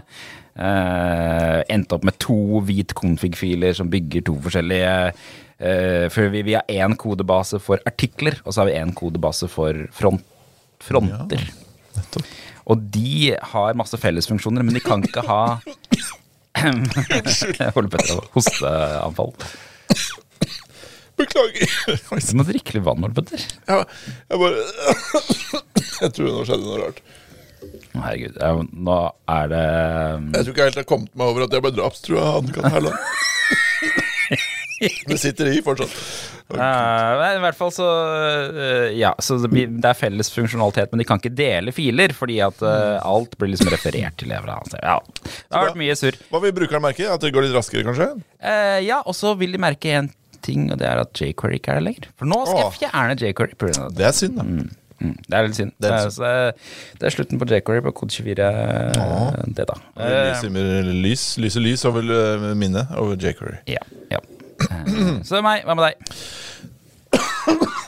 Uh, 0.54 1.60
endte 1.72 1.96
opp 1.96 2.06
med 2.06 2.18
to 2.22 2.60
hvit 2.66 2.94
config-filer 2.96 3.74
som 3.74 3.90
bygger 3.90 4.22
to 4.28 4.36
forskjellige 4.44 4.92
uh, 5.10 6.06
For 6.14 6.30
vi, 6.30 6.44
vi 6.46 6.54
har 6.54 6.70
én 6.70 6.94
kodebase 7.00 7.58
for 7.62 7.82
artikler, 7.90 8.38
og 8.44 8.54
så 8.54 8.62
har 8.62 8.70
vi 8.70 8.78
én 8.78 8.94
kodebase 8.94 9.50
for 9.50 9.86
front, 9.94 10.22
fronter. 10.84 11.42
Ja, 11.94 12.24
Og 12.70 12.86
de 12.94 13.34
har 13.54 13.78
masse 13.78 13.98
fellesfunksjoner, 14.00 14.66
men 14.66 14.76
de 14.76 14.84
kan 14.84 15.02
ikke 15.04 15.26
ha 15.26 15.42
Jeg 17.60 17.72
holder 17.74 17.90
på 17.90 18.02
å 18.14 18.20
hosteanfall. 18.36 19.32
Beklager. 21.24 21.74
Du 22.30 22.32
må 22.38 22.46
drikke 22.46 22.76
litt 22.78 22.86
vann, 22.86 23.08
Petter. 23.16 23.44
Ja, 23.68 23.82
jeg 24.30 24.40
bare 24.44 24.64
Jeg 26.04 26.14
tror 26.16 26.30
nå 26.30 26.44
skjedde 26.46 26.64
noe 26.68 26.80
rart. 26.84 27.02
Herregud, 27.94 28.34
jeg, 28.36 28.64
nå 28.84 28.96
er 29.30 29.50
det 29.52 29.62
Jeg 29.64 30.44
tror 30.44 30.52
ikke 30.52 30.64
jeg 30.64 30.70
helt 30.72 30.80
har 30.82 30.88
kommet 30.90 31.14
meg 31.16 31.30
over 31.30 31.46
at 31.46 31.54
jeg 31.54 31.64
ble 31.64 31.72
drapstrua 31.76 32.24
av 32.26 32.40
Anne-Kat. 32.42 32.66
Herland. 32.74 32.98
Det 35.08 35.16
sitter 35.22 35.48
i 35.48 35.60
fortsatt. 35.64 35.92
Men 36.50 37.38
I 37.38 37.40
hvert 37.40 37.56
fall 37.56 37.70
så 37.72 37.86
uh, 37.86 38.90
Ja, 38.92 39.14
så 39.22 39.38
det, 39.40 39.48
blir, 39.52 39.70
det 39.70 39.88
er 39.88 39.96
felles 39.96 40.28
funksjonalitet, 40.34 40.90
men 40.92 41.00
de 41.00 41.06
kan 41.08 41.22
ikke 41.22 41.32
dele 41.32 41.72
filer, 41.72 42.12
fordi 42.16 42.40
at 42.44 42.60
uh, 42.66 42.98
alt 43.06 43.38
blir 43.40 43.54
liksom 43.54 43.70
referert 43.72 44.18
til. 44.20 44.34
Evra. 44.34 44.58
Så, 44.68 44.80
Ja. 44.82 44.98
Det 45.24 45.54
har 45.56 45.70
vært 45.70 45.80
mye 45.80 45.96
surr. 45.96 46.18
Hva 46.32 46.42
vil 46.44 46.52
brukeren 46.56 46.84
merke? 46.84 47.06
At 47.08 47.22
det 47.24 47.32
går 47.32 47.46
litt 47.46 47.56
raskere, 47.56 47.86
kanskje? 47.86 48.10
Eh, 48.42 48.82
ja, 48.84 49.00
og 49.06 49.16
så 49.16 49.32
vil 49.40 49.54
de 49.54 49.62
merke 49.62 49.94
én 50.02 50.10
ting, 50.44 50.68
og 50.72 50.78
det 50.80 50.86
er 50.90 51.00
at 51.02 51.12
jQuery 51.24 51.58
ikke 51.58 51.72
er 51.74 51.80
der 51.80 51.86
lenger. 51.88 52.08
For 52.20 52.28
nå 52.30 52.38
skal 52.46 52.60
Åh. 52.60 52.64
jeg 52.64 52.80
fjerne 52.84 53.16
jQuery. 53.20 53.54
på 53.58 53.68
grunn 53.70 53.82
av 53.86 53.92
det. 53.92 53.98
Det 54.02 54.06
er 54.10 54.16
synd, 54.20 54.36
da. 54.40 54.44
Mm, 55.04 55.16
det 55.28 55.36
er 55.36 55.42
litt 55.48 55.56
synd. 55.58 55.72
Det 55.82 55.90
Det 55.90 55.96
er 55.98 56.28
er, 56.28 56.52
det 57.00 57.08
er 57.08 57.14
slutten 57.16 57.40
på 57.42 57.48
jQuery 57.50 57.82
på 57.88 57.92
kode 57.98 58.14
24. 58.14 58.46
Det, 59.58 59.66
da. 59.68 59.76
Lyser 59.98 60.92
lys, 61.04 61.24
lyser 61.42 61.64
lys 61.66 61.84
over 61.90 62.06
eh, 62.14 62.46
minnet 62.56 62.92
over 62.96 63.16
jQuery. 63.18 63.58
Ja, 63.68 63.82
ja. 64.14 64.22
Eh, 64.70 65.20
Så 65.26 65.34
det 65.34 65.40
er 65.42 65.46
meg. 65.48 65.64
Hva 65.66 65.74
med 65.76 65.90
deg? 65.90 65.94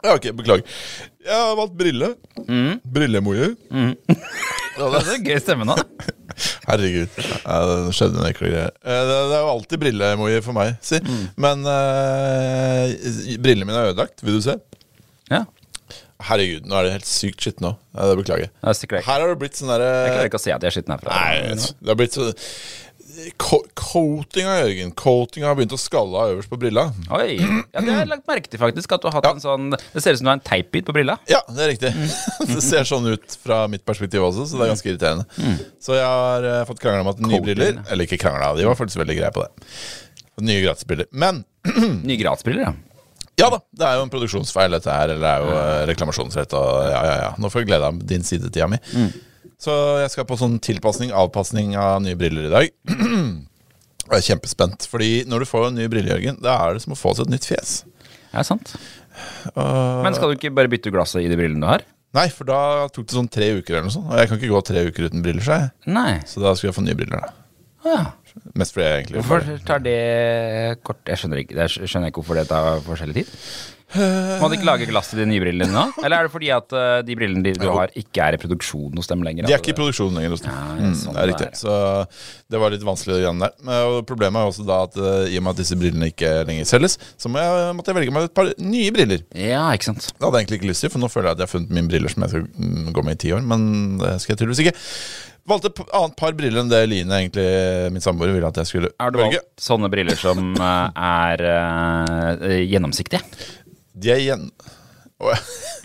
Ja, 0.00 0.14
ok, 0.16 0.30
beklager. 0.32 0.64
Jeg 1.26 1.36
har 1.36 1.56
valgt 1.58 1.74
brille. 1.76 2.14
Brillemojer. 2.88 3.50
Det 4.80 4.86
er 5.12 5.24
gøy 5.26 5.36
stemme 5.42 5.66
nå. 5.68 5.74
Herregud. 6.70 7.20
Ja, 7.44 7.60
det 7.68 7.94
skjedde 7.98 8.26
ekle 8.30 8.50
greier. 8.52 8.74
Eh, 8.84 9.00
Det, 9.10 9.16
det 9.30 9.38
er 9.38 9.44
jo 9.44 9.52
alltid 9.54 9.82
brillemojer 9.82 10.44
for 10.46 10.56
meg, 10.56 10.76
si. 10.84 11.00
Men 11.40 11.64
uh, 11.66 12.84
brillene 13.42 13.66
mine 13.68 13.80
er 13.82 13.92
ødelagt. 13.92 14.22
Vil 14.26 14.38
du 14.38 14.44
se? 14.44 14.56
Ja. 15.30 15.44
Herregud, 16.28 16.66
nå 16.68 16.76
er 16.76 16.86
det 16.86 16.96
helt 16.98 17.08
sykt 17.08 17.40
skitt 17.46 17.62
nå. 17.64 17.72
Ja, 17.96 18.06
det 18.10 18.18
beklager 18.20 18.44
jeg. 18.46 18.52
Det 18.60 18.90
er 18.92 19.06
Her 19.06 19.22
har 19.24 19.30
det 19.32 19.38
blitt 19.40 19.56
sånn 19.56 19.70
derre 19.72 19.88
Jeg 19.88 20.12
klarer 20.14 20.28
ikke 20.30 20.40
å 20.40 20.42
se 20.42 20.52
at 20.52 20.60
de 20.62 20.68
er 20.68 20.74
skitne 20.76 20.98
herfra. 20.98 21.16
Nei, 21.16 21.70
det 21.80 21.90
har 21.92 21.98
blitt 21.98 22.16
så 22.18 22.26
Co- 23.40 23.64
Coatinga, 23.74 24.54
Jørgen. 24.62 24.92
Coatinga 24.96 25.48
har 25.50 25.56
begynt 25.58 25.74
å 25.74 25.78
skalle 25.80 26.16
av 26.20 26.32
øverst 26.34 26.50
på 26.52 26.58
brilla. 26.60 26.86
Oi. 27.16 27.36
Ja, 27.40 27.80
det 27.82 27.92
har 27.92 28.02
jeg 28.04 28.10
lagt 28.12 28.26
merke 28.30 28.50
til, 28.52 28.60
faktisk. 28.62 28.92
At 28.96 29.02
du 29.02 29.08
har 29.08 29.16
hatt 29.18 29.28
Ja. 29.28 29.32
en 29.36 29.42
sånn 29.42 29.70
Det 29.74 30.02
ser 30.02 30.12
ut 30.14 30.18
som 30.20 30.28
du 30.28 30.30
har 30.30 30.38
en 30.38 30.44
teipbit 30.46 30.86
på 30.86 30.94
brilla. 30.96 31.18
Ja, 31.30 31.40
det 31.48 31.64
er 31.64 31.72
riktig. 31.72 31.92
det 32.54 32.62
ser 32.64 32.84
sånn 32.88 33.06
ut 33.12 33.36
fra 33.42 33.62
mitt 33.72 33.84
perspektiv 33.84 34.22
også, 34.28 34.46
så 34.50 34.58
det 34.60 34.66
er 34.68 34.72
ganske 34.74 34.90
irriterende. 34.92 35.56
Så 35.82 35.96
jeg 35.98 36.06
har 36.06 36.46
uh, 36.46 36.64
fått 36.68 36.80
krangla 36.82 37.02
om 37.06 37.10
at 37.14 37.20
nye 37.24 37.40
briller 37.44 37.80
Eller 37.90 38.06
ikke 38.08 38.20
krangla, 38.22 38.52
de 38.56 38.68
var 38.68 38.78
faktisk 38.78 39.00
veldig 39.02 39.16
greie 39.18 39.32
på 39.34 39.44
det. 39.46 39.70
Nye 40.46 40.62
gratisbriller. 40.64 41.08
Men 41.12 41.42
Nye 42.08 42.16
gratisbriller, 42.20 42.70
ja. 42.70 42.74
ja 43.42 43.48
da, 43.52 43.58
det 43.76 43.86
er 43.88 43.98
jo 43.98 44.04
en 44.06 44.12
produksjonsfeil, 44.12 44.70
dette 44.78 44.94
her. 44.94 45.12
Eller 45.16 45.24
det 45.26 45.32
er 45.34 45.42
jo 45.44 45.50
uh, 45.56 45.86
reklamasjonsrett 45.90 46.54
og 46.56 46.70
ja, 46.88 47.02
ja, 47.10 47.16
ja. 47.26 47.32
Nå 47.42 47.50
får 47.52 47.64
jeg 47.64 47.72
glede 47.74 47.90
av 47.90 47.98
din 48.14 48.24
sidetida 48.24 48.70
mi. 48.70 48.78
Så 49.60 49.74
jeg 50.00 50.12
skal 50.14 50.26
på 50.28 50.38
sånn 50.40 50.56
tilpasning, 50.64 51.12
avpasning 51.12 51.74
av 51.76 52.00
nye 52.04 52.16
briller 52.18 52.48
i 52.48 52.52
dag. 52.52 52.72
Og 54.10 54.16
jeg 54.16 54.22
er 54.22 54.28
kjempespent. 54.32 54.88
Fordi 54.90 55.10
når 55.28 55.44
du 55.44 55.50
får 55.50 55.68
en 55.68 55.76
ny 55.78 55.86
brille, 55.92 56.10
Jørgen, 56.14 56.40
da 56.42 56.56
er 56.64 56.76
det 56.76 56.84
som 56.86 56.96
å 56.96 56.98
få 56.98 57.12
seg 57.16 57.28
et 57.28 57.34
nytt 57.36 57.48
fjes. 57.50 57.74
Ja, 58.32 58.42
sant. 58.46 58.72
Uh, 59.52 60.00
Men 60.06 60.16
skal 60.16 60.32
du 60.32 60.38
ikke 60.38 60.52
bare 60.56 60.70
bytte 60.72 60.92
glasset 60.94 61.22
i 61.22 61.28
de 61.30 61.36
brillene 61.38 61.60
du 61.62 61.68
har? 61.68 61.84
Nei, 62.16 62.26
for 62.34 62.48
da 62.48 62.88
tok 62.90 63.06
det 63.06 63.14
sånn 63.14 63.30
tre 63.30 63.52
uker 63.60 63.76
eller 63.76 63.86
noe 63.86 63.94
sånt. 63.94 64.08
Og 64.10 64.18
jeg 64.18 64.30
kan 64.30 64.40
ikke 64.40 64.54
gå 64.54 64.62
tre 64.66 64.86
uker 64.88 65.10
uten 65.10 65.22
briller, 65.22 65.44
sa 65.46 65.60
jeg. 65.60 65.70
Nei. 65.92 66.14
Så 66.26 66.42
da 66.42 66.56
skulle 66.56 66.72
jeg 66.72 66.78
få 66.80 66.86
nye 66.88 66.98
briller. 66.98 67.22
da 67.22 67.36
ja. 67.84 68.00
Mest 68.54 68.74
fordi 68.74 68.86
jeg 68.86 68.96
egentlig 68.98 69.22
Hvorfor 69.24 69.60
tar 69.66 69.80
det 69.82 69.94
kort 70.86 71.08
Jeg 71.08 71.18
skjønner 71.18 71.40
ikke, 71.40 71.56
jeg 71.56 71.88
skjønner 71.88 72.10
ikke 72.12 72.20
hvorfor 72.20 72.38
det 72.38 72.44
tar 72.50 72.82
forskjellig 72.84 73.22
tid. 73.22 73.30
Må 74.40 74.48
du 74.50 74.54
ikke 74.56 74.68
lage 74.68 74.86
glass 74.90 75.10
til 75.10 75.22
de 75.22 75.26
nye 75.30 75.42
brillene 75.42 75.66
dine 75.66 75.74
nå? 75.74 76.04
Eller 76.04 76.20
er 76.20 76.28
det 76.28 76.32
fordi 76.32 76.50
at 76.54 76.74
uh, 76.76 77.00
de 77.06 77.16
brillene 77.18 77.42
de, 77.44 77.54
du 77.58 77.66
har, 77.74 77.90
ikke 77.98 78.22
er 78.26 78.36
i 78.36 78.40
produksjon 78.40 79.00
hos 79.00 79.10
dem 79.10 79.24
lenger? 79.26 79.48
De 79.48 79.54
er 79.54 79.62
ikke 79.62 79.74
i 79.74 79.78
produksjon 79.78 80.14
lenger 80.14 80.34
hos 80.36 80.44
dem. 80.44 80.54
Ja, 80.54 80.76
mm, 80.78 80.96
sånn 81.00 81.16
det 81.16 81.24
er 81.24 81.30
riktig. 81.32 81.48
er. 81.50 81.58
Så 81.58 82.52
det 82.52 82.62
var 82.62 82.74
litt 82.74 82.86
vanskelig 82.86 83.20
igjen 83.22 83.42
der. 83.42 83.56
Og 83.90 83.98
problemet 84.08 84.42
er 84.42 84.52
også 84.52 84.66
da 84.68 84.82
at 84.86 84.98
uh, 85.00 85.24
i 85.26 85.40
og 85.40 85.46
med 85.46 85.56
at 85.56 85.62
disse 85.62 85.78
brillene 85.80 86.10
ikke 86.12 86.34
lenger 86.48 86.68
selges, 86.70 86.98
så 87.20 87.32
må 87.32 87.42
jeg, 87.42 87.72
måtte 87.78 87.92
jeg 87.92 88.00
velge 88.00 88.14
meg 88.14 88.28
et 88.30 88.36
par 88.36 88.52
nye 88.62 88.94
briller. 88.94 89.24
Ja, 89.34 89.64
ikke 89.74 89.90
sant. 89.90 90.12
Det 90.12 90.22
hadde 90.22 90.36
jeg 90.36 90.46
egentlig 90.46 90.60
ikke 90.62 90.70
lyst 90.72 90.86
til, 90.86 90.94
for 90.94 91.02
nå 91.02 91.10
føler 91.10 91.30
jeg 91.30 91.38
at 91.38 91.42
jeg 91.42 91.50
har 91.50 91.54
funnet 91.56 91.74
mine 91.80 91.90
briller 91.90 92.14
som 92.14 92.26
jeg 92.26 92.34
skal 92.34 92.46
mm, 92.46 92.94
gå 92.94 93.06
med 93.08 93.18
i 93.18 93.22
ti 93.26 93.34
år, 93.34 93.42
men 93.54 93.66
det 94.00 94.14
skal 94.22 94.36
jeg 94.36 94.44
tydeligvis 94.44 94.64
ikke. 94.66 94.78
Valgte 95.48 95.70
et 95.70 95.80
annet 95.96 96.16
par 96.18 96.34
briller 96.36 96.60
enn 96.60 96.70
det 96.70 96.80
Line, 96.90 97.16
egentlig 97.16 97.46
min 97.94 98.04
samboer, 98.04 98.32
ville 98.34 98.48
at 98.48 98.60
jeg 98.60 98.68
skulle 98.68 98.90
velge. 98.90 98.98
Har 99.00 99.14
du 99.14 99.18
valgt 99.22 99.62
sånne 99.62 99.88
briller 99.92 100.18
som 100.20 100.52
eh, 100.52 101.00
er 101.06 101.44
uh, 101.48 102.58
gjennomsiktige? 102.60 103.22
De 104.00 104.12
er 104.14 104.22
igjen 104.24 104.50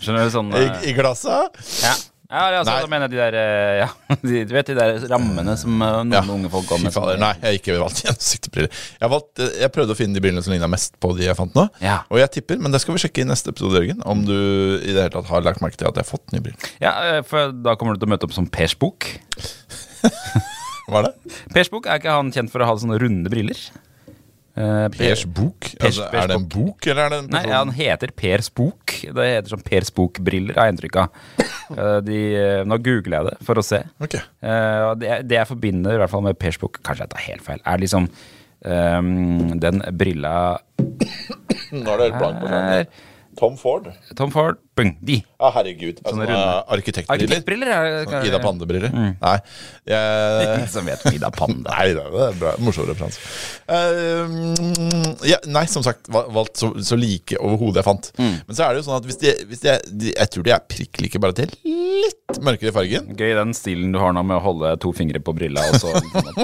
Skjønner 0.00 0.28
du 0.28 0.32
sånn 0.32 0.52
I, 0.56 0.62
eh, 0.64 0.84
I 0.90 0.92
glasset? 0.96 1.58
Ja. 1.84 1.94
Ja, 2.26 2.40
altså, 2.58 2.72
da 2.82 2.88
mener 2.90 3.06
jeg 3.06 3.12
de 3.12 3.18
der 3.20 3.34
eh, 3.38 3.72
Ja, 3.84 3.88
de, 4.26 4.40
du 4.48 4.54
vet 4.56 4.66
de 4.72 4.74
der 4.74 4.96
rammene 5.12 5.52
som 5.60 5.76
eh, 5.78 5.92
noen 6.00 6.14
Ja. 6.16 6.22
unge 6.34 6.48
folk 6.50 6.66
går 6.72 6.80
med. 6.82 6.90
fader, 6.94 7.20
nei, 7.22 7.28
jeg 7.38 7.46
har 7.46 7.58
ikke 7.60 7.76
valgt 7.78 8.00
gjennomsiktige. 8.06 8.66
Jeg, 8.98 9.20
jeg 9.60 9.70
prøvde 9.76 9.94
å 9.94 9.98
finne 9.98 10.16
de 10.18 10.22
brillene 10.24 10.42
som 10.42 10.54
ligna 10.56 10.66
mest 10.72 10.96
på 11.02 11.12
de 11.14 11.28
jeg 11.28 11.38
fant 11.38 11.54
nå. 11.54 11.68
Ja. 11.84 12.00
Og 12.10 12.18
jeg 12.18 12.32
tipper, 12.38 12.58
men 12.58 12.74
det 12.74 12.80
skal 12.82 12.96
vi 12.96 13.04
sjekke 13.04 13.22
i 13.22 13.28
neste 13.28 13.54
episode, 13.54 13.78
Jørgen, 13.78 14.02
om 14.10 14.24
du 14.26 14.34
i 14.34 14.90
det 14.90 15.04
hele 15.04 15.14
tatt 15.14 15.30
har 15.30 15.46
lagt 15.46 15.62
merke 15.62 15.78
til 15.78 15.86
at 15.86 15.94
jeg 16.00 16.02
har 16.02 16.10
fått 16.10 16.34
nye 16.34 16.42
briller. 16.48 16.74
Ja, 16.82 16.96
for 17.30 17.54
da 17.54 17.76
kommer 17.78 17.94
du 17.94 18.02
til 18.02 18.10
å 18.10 18.14
møte 18.16 18.26
opp 18.26 18.34
som 18.34 18.50
Pers 18.50 18.74
Bok. 18.80 19.06
Hva 20.88 21.04
er 21.04 21.10
det? 21.12 21.36
Pers 21.54 21.70
Bok, 21.70 21.86
er 21.86 22.02
ikke 22.02 22.14
han 22.18 22.34
kjent 22.34 22.50
for 22.50 22.62
å 22.64 22.72
ha 22.72 22.74
sånne 22.80 22.98
runde 23.02 23.30
briller? 23.30 23.60
Per- 24.56 24.94
Pers 24.96 25.24
bok? 25.28 25.58
Pers- 25.60 25.84
altså, 25.84 26.06
Pers 26.12 26.22
er 26.24 26.30
det 26.30 26.36
en 26.40 26.46
bok, 26.48 26.86
eller 26.88 27.02
er 27.04 27.12
det 27.12 27.18
en 27.18 27.26
Nei, 27.34 27.42
ja, 27.50 27.58
han 27.60 27.72
heter 27.76 28.12
Per 28.16 28.44
bok 28.56 28.94
Det 29.18 29.26
heter 29.28 29.52
sånn 29.52 29.64
Per 29.66 29.88
bok-briller 29.98 30.56
har 30.56 30.70
jeg 30.70 30.76
inntrykk 30.76 30.98
av. 31.02 31.20
Eh, 31.66 31.96
de, 32.06 32.16
eh, 32.38 32.60
nå 32.62 32.76
googler 32.78 33.16
jeg 33.16 33.26
det 33.26 33.32
for 33.42 33.58
å 33.58 33.62
se. 33.66 33.80
Okay. 33.98 34.20
Det, 35.02 35.16
det 35.26 35.34
jeg 35.34 35.48
forbinder 35.50 35.96
i 35.96 35.98
hvert 35.98 36.12
fall 36.12 36.22
med 36.22 36.38
Per 36.38 36.54
bok 36.62 36.78
kanskje 36.86 37.02
jeg 37.08 37.10
tar 37.10 37.24
helt 37.24 37.42
feil, 37.42 37.62
er 37.66 37.80
liksom 37.82 38.06
um, 38.06 39.58
den 39.58 39.82
brilla 39.98 40.34
Nå 40.78 41.82
er 41.82 41.98
det 41.98 42.06
helt 42.06 42.20
blankt 42.20 42.44
på 42.44 42.52
den. 42.52 42.86
Tom 43.36 43.58
Ford. 43.58 43.90
Tom 44.16 44.30
Ford. 44.32 44.62
Bung, 44.76 44.90
de. 45.00 45.14
Ja, 45.40 45.48
herregud. 45.54 45.98
Altså, 46.02 46.12
Sånne 46.12 46.26
sånne 46.26 46.36
runde- 46.36 46.74
arkitektbriller. 46.76 47.14
Arkitektbriller 47.16 47.72
Mm. 48.06 48.26
Ida 48.28 48.38
Pande-briller. 48.44 48.92
Nei. 49.22 49.36
Jeg, 49.88 50.46
Ingen 50.46 50.68
som 50.74 50.84
vet 50.88 51.04
om 51.08 51.14
Ida 51.16 51.30
Pande. 51.32 51.64
Nei, 51.70 51.86
det 51.96 52.04
er 52.04 52.36
bra. 52.40 52.52
morsom 52.60 52.86
referanse. 52.90 53.20
Uh, 53.96 55.24
ja, 55.26 55.38
nei, 55.48 55.64
som 55.70 55.82
sagt, 55.86 56.08
val- 56.12 56.28
valgt 56.34 56.60
så, 56.60 56.70
så 56.84 56.98
like 56.98 57.38
overhodet 57.40 57.80
jeg 57.80 57.86
fant. 57.88 58.10
Mm. 58.20 58.34
Men 58.46 58.58
så 58.58 58.66
er 58.66 58.74
det 58.76 58.82
jo 58.82 58.86
sånn 58.90 58.98
at 59.00 59.08
hvis 59.08 59.20
de, 59.22 59.32
hvis 59.50 59.62
de, 59.64 59.76
de 60.04 60.12
Jeg 60.16 60.30
tror 60.34 60.46
de 60.46 60.54
er 60.56 60.66
prikk 60.68 61.00
like, 61.04 61.20
bare 61.24 61.36
til 61.40 61.56
litt 61.66 62.40
mørkere 62.44 62.70
i 62.72 62.76
fargen. 62.76 63.08
Gøy 63.16 63.32
den 63.38 63.54
stilen 63.56 63.92
du 63.94 64.00
har 64.02 64.12
nå 64.16 64.22
med 64.26 64.36
å 64.38 64.44
holde 64.44 64.74
to 64.82 64.92
fingre 64.96 65.20
på 65.24 65.32
brilla 65.36 65.62
og 65.72 65.80
så 65.80 65.92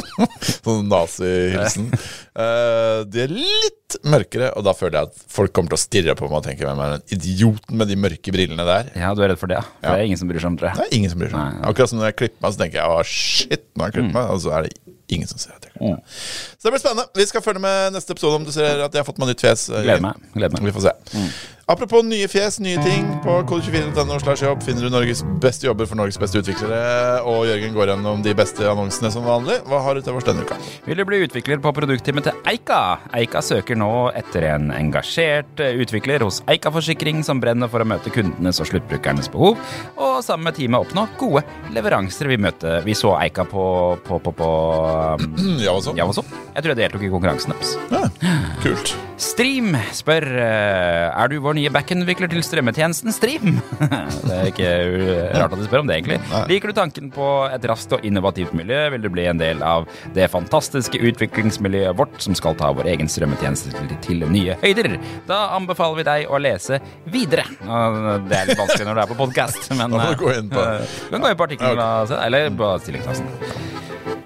Sånn 0.62 0.88
nazihilsen. 0.90 1.88
Uh, 2.36 3.02
de 3.12 3.24
er 3.26 3.32
litt 3.34 3.98
mørkere, 4.08 4.52
og 4.56 4.64
da 4.64 4.72
føler 4.76 5.00
jeg 5.02 5.10
at 5.10 5.24
folk 5.32 5.52
kommer 5.52 5.74
til 5.74 5.78
å 5.78 5.82
stirre 5.82 6.14
på 6.16 6.28
meg 6.30 6.38
og 6.40 6.46
tenke 6.46 6.64
hvem 6.64 6.80
er 6.80 6.94
den 6.96 7.18
idioten 7.18 7.76
med 7.80 7.90
de 7.92 7.96
mørke 8.00 8.21
brillene 8.30 8.62
der. 8.64 8.92
Ja, 8.94 9.10
du 9.14 9.22
er 9.22 9.28
redd 9.32 9.38
for 9.40 9.48
det, 9.50 9.56
ja. 9.58 9.62
For 9.62 9.88
Ja. 9.88 9.96
det 9.96 10.00
er 10.00 10.06
ingen 10.06 10.18
som 10.18 10.28
bryr 10.28 10.38
seg 10.38 10.46
om, 10.52 10.56
tror 10.56 10.76
Det 10.78 10.86
er 10.86 10.94
ingen 10.96 11.10
som 11.10 11.18
bryr 11.18 11.30
seg. 11.30 11.38
Nei, 11.40 11.52
nei. 11.58 11.68
Akkurat 11.70 11.88
som 11.90 11.98
når 11.98 12.06
jeg 12.12 12.16
klipper 12.16 12.40
meg, 12.46 12.52
så 12.52 12.58
tenker 12.62 12.78
jeg 12.78 12.86
å 12.86 13.02
shit, 13.04 13.64
nå 13.74 13.82
har 13.82 13.90
jeg 13.90 13.94
klippet 13.98 14.14
meg, 14.14 14.30
og 14.30 14.40
så 14.40 14.52
er 14.58 14.62
det 14.62 14.72
ingen 15.08 15.26
som 15.28 15.38
ser 15.38 15.50
at 15.56 15.64
jeg 15.66 15.72
klipper 15.72 15.90
meg. 15.96 16.04
Så 16.06 16.62
det 16.62 16.72
blir 16.72 16.78
spennende. 16.84 17.06
Vi 17.18 17.26
skal 17.26 17.42
følge 17.42 17.60
med 17.60 17.92
neste 17.98 18.10
episode 18.14 18.34
om 18.38 18.44
du 18.44 18.52
ser 18.52 18.84
at 18.86 18.92
jeg 18.94 19.00
har 19.02 19.04
fått 19.04 19.18
meg 19.18 19.28
nytt 19.32 19.40
fjes. 19.42 19.66
Gleder 19.74 20.00
meg. 20.00 20.14
Gleder 20.36 20.52
meg. 20.54 20.62
Vi 20.70 20.76
får 20.78 20.86
se. 20.86 21.28
Apropos 21.72 22.02
nye 22.04 22.26
fjes, 22.28 22.58
nye 22.60 22.76
ting. 22.84 23.06
På 23.24 23.38
kode24.no 23.48 24.18
slash 24.20 24.42
jobb 24.44 24.60
finner 24.60 24.84
du 24.84 24.92
Norges 24.92 25.22
beste 25.40 25.64
jobber 25.64 25.86
for 25.88 25.96
Norges 25.96 26.18
beste 26.20 26.42
utviklere. 26.42 27.22
Og 27.24 27.46
Jørgen 27.48 27.72
går 27.72 27.94
gjennom 27.94 28.20
de 28.20 28.34
beste 28.36 28.66
annonsene 28.68 29.08
som 29.14 29.24
vanlig. 29.24 29.56
Hva 29.70 29.80
har 29.86 29.96
du 29.96 30.02
til 30.04 30.18
oss 30.18 30.26
denne 30.26 30.44
uka? 30.44 30.58
Vil 30.84 31.00
du 31.00 31.04
bli 31.08 31.22
utvikler 31.24 31.62
på 31.64 31.72
produktteamet 31.72 32.28
til 32.28 32.50
Eika? 32.52 32.80
Eika 33.16 33.40
søker 33.40 33.78
nå 33.80 33.88
etter 34.20 34.44
en 34.50 34.68
engasjert 34.74 35.62
utvikler 35.80 36.26
hos 36.26 36.42
Eika 36.52 36.74
Forsikring 36.74 37.22
som 37.24 37.40
brenner 37.40 37.72
for 37.72 37.80
å 37.80 37.88
møte 37.88 38.12
kundenes 38.12 38.60
og 38.60 38.68
sluttbrukernes 38.68 39.32
behov, 39.32 39.56
og 39.96 40.18
sammen 40.26 40.50
med 40.50 40.58
teamet 40.58 40.84
oppnå 40.84 41.06
gode 41.22 41.44
leveranser. 41.72 42.28
Vi, 42.28 42.36
møte, 42.36 42.82
vi 42.84 42.98
så 42.98 43.14
Eika 43.22 43.46
på, 43.48 43.64
på, 44.04 44.20
på, 44.20 44.36
på 44.42 44.50
um, 45.16 45.56
Ja, 45.62 45.72
hva 45.72 45.80
så? 45.80 45.96
Javaso. 45.96 46.26
Jeg 46.52 46.66
tror 46.66 46.74
jeg 46.74 46.82
deltok 46.82 47.08
i 47.08 47.12
konkurransen 47.16 47.56
deres. 47.56 47.74
Ja, 47.88 48.04
kult. 48.60 48.92
Stream 49.22 49.76
spør 49.94 50.24
eh, 50.40 51.08
Er 51.14 51.30
du 51.30 51.36
vår 51.44 51.54
nye 51.54 51.61
backend-utvikler 51.70 52.30
til 52.32 52.42
strømmetjenesten 52.44 53.14
Stream. 53.14 53.60
det 54.26 54.36
er 54.36 54.50
ikke 54.50 54.70
rart 55.36 55.54
at 55.54 55.60
de 55.60 55.68
spør 55.68 55.84
om 55.84 55.90
det, 55.90 56.00
egentlig. 56.00 56.18
Liker 56.50 56.72
du 56.72 56.76
tanken 56.76 57.10
på 57.14 57.28
et 57.52 57.66
raskt 57.70 57.94
og 57.96 58.06
innovativt 58.06 58.54
miljø, 58.56 58.80
vil 58.94 59.04
du 59.04 59.10
bli 59.12 59.28
en 59.30 59.40
del 59.40 59.62
av 59.66 59.86
det 60.16 60.28
fantastiske 60.32 60.98
utviklingsmiljøet 60.98 61.98
vårt 61.98 62.18
som 62.24 62.36
skal 62.38 62.56
ta 62.58 62.72
vår 62.74 62.90
egen 62.94 63.10
strømmetjeneste 63.10 63.74
til, 63.76 63.94
til 64.04 64.26
nye 64.32 64.56
høyder. 64.62 64.96
Da 65.28 65.44
anbefaler 65.58 66.00
vi 66.00 66.08
deg 66.08 66.32
å 66.32 66.40
lese 66.42 66.80
videre. 67.12 67.46
Det 67.62 68.38
er 68.38 68.50
litt 68.50 68.60
vanskelig 68.60 68.88
når 68.88 68.98
du 68.98 69.04
er 69.04 69.12
på 69.12 69.20
podkast, 69.20 69.70
men 69.78 69.92
du 69.92 70.00
eh, 70.00 70.12
eh, 70.40 70.98
Du 71.06 71.16
kan 71.16 71.26
gå 71.26 71.32
inn 71.32 71.38
på 71.38 71.48
artikkelen 71.50 72.08
se, 72.08 72.18
eller 72.18 72.50
på 72.56 72.74
stillingstasen. 72.82 73.28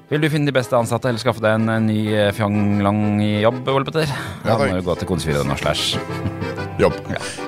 Vil 0.07 0.23
du 0.23 0.29
finne 0.31 0.47
de 0.47 0.55
beste 0.55 0.77
ansatte 0.79 1.09
eller 1.11 1.19
skaffe 1.19 1.43
deg 1.43 1.57
en, 1.59 1.67
en 1.73 1.87
ny 1.89 1.99
fjonglang 2.37 2.99
fjong-lang 3.19 3.23
jobb, 3.43 3.71
Ole 3.73 3.87
Petter? 3.89 4.13
Da 4.45 4.55
må 4.61 4.69
du 4.71 4.85
gå 4.87 4.95
til 5.01 5.09
konsfyrer.no 5.11 5.57
slash 5.59 5.97
Jobb. 6.83 6.95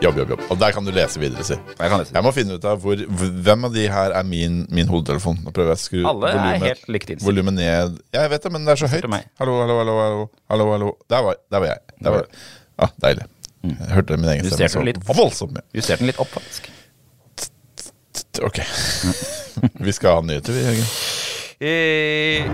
Jobb, 0.01 0.17
jobb, 0.23 0.31
jobb. 0.33 0.43
Og 0.49 0.57
der 0.59 0.73
kan 0.73 0.87
du 0.87 0.91
lese 0.97 1.21
videre, 1.21 1.45
si. 1.45 1.53
Jeg 1.55 1.91
kan 1.93 2.01
lese. 2.01 2.15
Jeg 2.17 2.25
må 2.25 2.31
finne 2.33 2.57
ut 2.57 2.65
av 2.67 2.81
hvor, 2.81 2.97
hvem 3.45 3.67
av 3.69 3.75
de 3.75 3.83
her 3.93 4.15
er 4.17 4.25
min, 4.25 4.63
min 4.73 4.89
hodetelefon. 4.89 5.43
Nå 5.45 5.53
prøver 5.53 5.75
jeg 5.75 5.79
å 5.79 5.83
skru 5.83 5.99
Alle 6.09 6.31
er 6.33 6.39
volumet- 6.39 6.65
helt 6.65 6.89
likt 6.97 7.13
innstilt. 7.13 7.27
volumet 7.29 7.57
ned. 7.59 7.99
Ja, 8.09 8.23
jeg 8.25 8.33
vet 8.33 8.47
det, 8.49 8.53
men 8.57 8.65
det 8.65 8.73
er 8.73 8.81
så 8.81 8.89
høyt. 8.89 9.05
Hallo, 9.43 9.59
hallo, 9.61 9.77
hallo. 9.83 9.99
hallo, 10.01 10.25
hallo, 10.49 10.71
hallo. 10.73 10.91
Der, 11.13 11.27
var, 11.29 11.39
der 11.53 11.61
var 11.67 11.71
jeg. 11.75 11.85
Der 12.01 12.17
var 12.17 12.25
jeg. 12.25 12.43
Ja, 12.81 12.91
deilig. 13.05 13.29
Jeg 13.69 13.93
hørte 13.99 14.17
min 14.23 14.33
egen 14.33 14.49
Justerte 14.49 14.73
stemme 14.79 14.97
så 15.13 15.21
voldsomt 15.21 15.55
mye. 15.59 15.67
Justerte 15.77 16.07
den 16.07 16.13
litt 16.15 16.25
opp, 16.25 16.33
faktisk. 16.39 16.73
Ok. 18.49 18.61
vi 19.87 19.93
skal 19.93 20.15
ha 20.21 20.25
nyheter, 20.25 20.55
vi, 20.57 20.63
Jørgen. 20.65 20.93
Eh... 21.61 22.45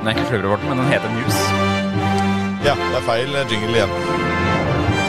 Den 0.00 0.06
er 0.06 0.14
ikke 0.14 0.28
Kløvervorten, 0.28 0.68
men 0.70 0.78
den 0.78 0.92
heter 0.92 1.10
News. 1.10 1.38
Ja, 2.62 2.76
det 2.78 3.00
er 3.00 3.02
feil 3.02 3.34
jingle 3.50 3.72
igjen. 3.80 3.94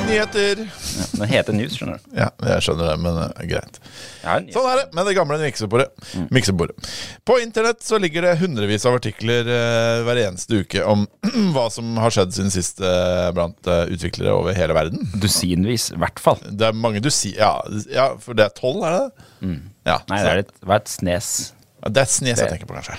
Nyheter. 0.08 0.64
Ja, 0.66 1.06
den 1.20 1.30
heter 1.30 1.56
News, 1.56 1.76
skjønner 1.78 2.00
du. 2.02 2.08
Ja, 2.18 2.32
jeg 2.48 2.66
skjønner 2.66 2.90
det, 2.90 2.96
men 3.04 3.20
greit. 3.52 3.78
Jeg 4.24 4.26
har 4.32 4.42
en 4.42 4.48
nyhet. 4.48 4.58
Sånn 4.58 4.72
er 4.72 4.82
det 4.82 4.98
med 4.98 5.08
det 5.12 5.16
gamle 5.20 5.38
miksebordet. 5.44 6.10
miksebordet. 6.34 6.90
På 7.22 7.38
internett 7.44 7.86
så 7.86 8.02
ligger 8.02 8.26
det 8.26 8.34
hundrevis 8.42 8.90
av 8.90 8.98
artikler 8.98 9.46
uh, 9.46 10.02
hver 10.10 10.24
eneste 10.26 10.64
uke 10.66 10.82
om 10.82 11.06
hva 11.54 11.70
som 11.70 11.94
har 12.02 12.18
skjedd 12.18 12.34
siden 12.34 12.52
sist 12.58 12.82
uh, 12.82 13.30
blant 13.38 13.62
uh, 13.70 13.86
utviklere 13.94 14.34
over 14.42 14.58
hele 14.58 14.74
verden. 14.74 15.06
Dusinvis, 15.22 15.92
i 15.94 16.02
hvert 16.02 16.26
fall. 16.26 16.42
Det 16.50 16.72
er 16.74 16.84
mange 16.90 17.06
dusin... 17.06 17.38
ja, 17.38 17.60
ja, 17.94 18.16
for 18.18 18.34
det 18.34 18.50
er 18.50 18.58
tolv, 18.58 18.82
er 18.90 18.98
det 18.98 19.02
det? 19.06 19.58
Ja, 19.86 20.02
Nei, 20.10 20.24
det 20.26 20.30
er 20.34 20.46
et, 20.48 20.56
hva 20.66 20.80
er 20.82 20.88
et 20.88 20.98
snes. 20.98 21.36
Det 21.82 22.02
er 22.04 22.10
snes 22.10 22.38
jeg 22.38 22.52
tenker 22.52 22.70
på, 22.70 22.76
kanskje. 22.78 22.98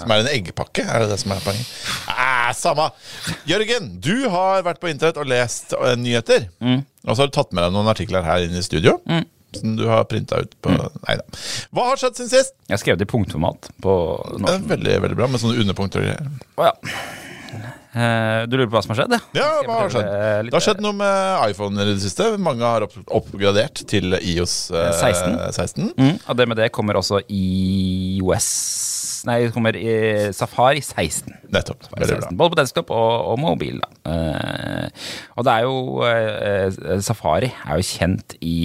Som 0.00 0.12
er 0.14 0.22
en 0.22 0.30
eggpakke? 0.32 0.84
Er 0.88 1.04
det 1.04 1.10
det 1.12 1.18
som 1.20 1.34
er 1.34 1.42
poenget? 1.44 1.72
Ah, 2.08 2.52
samme! 2.56 2.86
Jørgen, 3.48 3.90
du 4.00 4.28
har 4.32 4.62
vært 4.64 4.80
på 4.80 4.88
internett 4.88 5.20
og 5.20 5.28
lest 5.28 5.74
uh, 5.76 5.92
nyheter. 6.00 6.48
Og 7.04 7.12
så 7.12 7.20
har 7.22 7.28
du 7.28 7.36
tatt 7.36 7.52
med 7.52 7.66
deg 7.66 7.74
noen 7.76 7.90
artikler 7.92 8.24
her 8.24 8.46
inne 8.46 8.62
i 8.62 8.64
studio. 8.64 8.96
Som 9.56 9.76
du 9.76 9.86
har 9.88 10.04
printa 10.08 10.40
ut 10.44 10.56
på 10.60 10.72
Nei 10.72 11.14
da. 11.20 11.24
Hva 11.72 11.86
har 11.90 12.00
skjedd 12.00 12.18
siden 12.18 12.32
sist? 12.32 12.56
Jeg 12.68 12.82
skrev 12.82 12.98
det 13.00 13.06
i 13.08 13.12
punktformat 13.12 13.70
på 13.84 13.94
veldig 14.44 14.98
veldig 15.04 15.16
bra 15.16 15.28
med 15.30 15.40
sånne 15.40 15.62
underpunkter 15.62 16.04
og 16.04 16.10
greier. 16.10 16.34
Å 16.60 16.68
ja. 16.68 16.74
Eh, 17.88 18.42
du 18.48 18.56
lurer 18.58 18.68
på 18.68 18.76
hva 18.76 18.82
som 18.84 18.92
har 18.92 19.00
skjedd? 19.00 19.14
Ja, 19.16 19.20
ja 19.38 19.46
hva 19.64 19.78
har 19.84 19.92
skjedd? 19.92 20.08
Det 20.48 20.54
har 20.56 20.64
skjedd 20.64 20.82
noe 20.84 20.96
med 20.98 21.52
iPhone 21.52 21.80
i 21.80 21.88
det 21.88 22.02
siste. 22.04 22.30
Mange 22.42 22.66
har 22.66 22.84
oppgradert 22.84 23.84
til 23.88 24.18
IOS 24.18 24.56
eh, 24.76 24.90
16. 24.92 25.38
16. 25.56 25.90
Mm, 25.96 26.14
og 26.20 26.38
det 26.40 26.48
med 26.50 26.60
det 26.60 26.70
kommer 26.74 27.00
også 27.00 27.22
IOS 27.24 28.50
Nei, 29.26 29.40
det 29.42 29.54
kommer 29.54 29.74
i 29.74 29.92
Safari 30.36 30.80
16. 30.84 31.32
Nettopp. 31.50 31.88
Veldig 31.90 32.18
bra. 32.20 32.32
Både 32.38 32.52
på 32.54 32.58
desktop 32.60 32.92
og, 32.94 33.14
og 33.32 33.40
mobil. 33.42 33.80
Da. 33.82 34.12
Eh, 34.12 35.08
og 35.34 35.46
det 35.48 35.54
er 35.54 35.66
jo 35.66 35.78
eh, 36.06 37.00
Safari 37.04 37.50
er 37.50 37.80
jo 37.80 37.88
kjent 37.88 38.36
i 38.38 38.60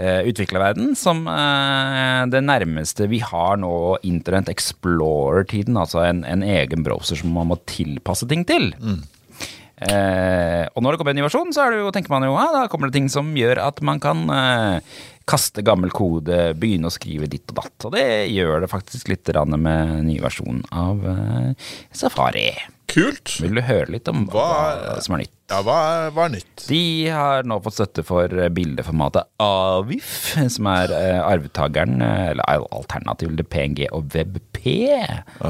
uh, 0.00 0.22
utviklerverden 0.28 0.94
som 0.98 1.24
eh, 1.30 2.22
det 2.32 2.42
nærmeste 2.44 3.08
vi 3.10 3.22
har 3.24 3.58
nå 3.60 3.98
Internet 4.08 4.50
Explorer-tiden. 4.52 5.78
Altså 5.78 6.04
en, 6.06 6.22
en 6.28 6.44
egen 6.46 6.86
browser 6.86 7.20
som 7.20 7.34
man 7.34 7.50
må 7.52 7.58
tilpasse 7.70 8.28
ting 8.30 8.46
til. 8.48 8.72
Eh, 9.82 10.64
og 10.76 10.84
når 10.84 10.94
det 10.94 11.00
kommer 11.00 11.14
en 11.14 11.18
ny 11.18 11.24
versjon, 11.24 11.50
så 11.54 11.64
er 11.64 11.74
det 11.74 11.80
jo, 11.80 11.90
tenker 11.94 12.12
man 12.12 12.26
jo 12.26 12.36
ja, 12.36 12.46
da 12.54 12.66
kommer 12.70 12.90
det 12.90 12.98
ting 12.98 13.08
som 13.10 13.32
gjør 13.36 13.62
at 13.64 13.80
man 13.84 14.02
kan 14.02 14.22
eh, 14.30 15.00
kaste 15.28 15.64
gammel 15.66 15.92
kode, 15.94 16.52
begynne 16.58 16.90
å 16.90 16.94
skrive 16.94 17.30
ditt 17.30 17.50
og 17.50 17.62
datt. 17.62 17.88
Og 17.88 17.96
det 17.96 18.06
gjør 18.32 18.62
det 18.62 18.70
faktisk 18.72 19.10
litt 19.10 19.32
med 19.56 20.04
ny 20.06 20.18
versjon 20.22 20.62
av 20.70 21.02
eh, 21.08 21.72
Safari. 21.94 22.50
Kult. 22.92 23.38
Vil 23.40 23.56
du 23.56 23.62
høre 23.64 23.94
litt 23.94 24.08
om 24.12 24.26
hva, 24.30 24.48
Hva 24.82 24.98
som 25.02 25.16
er 25.16 25.24
nytt? 25.24 25.41
Ja, 25.52 25.58
hva 25.60 25.74
er, 25.84 26.12
hva 26.16 26.24
er 26.24 26.32
nytt? 26.32 26.62
De 26.64 26.78
har 27.12 27.44
nå 27.44 27.58
fått 27.60 27.74
støtte 27.76 28.00
for 28.08 28.32
eh, 28.32 28.48
bildeformatet 28.56 29.28
AVIF, 29.42 30.12
som 30.54 30.68
er 30.72 30.94
eh, 30.96 31.18
arvtakeren, 31.20 32.00
eh, 32.00 32.30
eller 32.30 32.64
alternativ 32.72 33.34
til 33.36 33.44
PNG 33.52 33.82
og 33.92 34.08
WebP. 34.14 34.62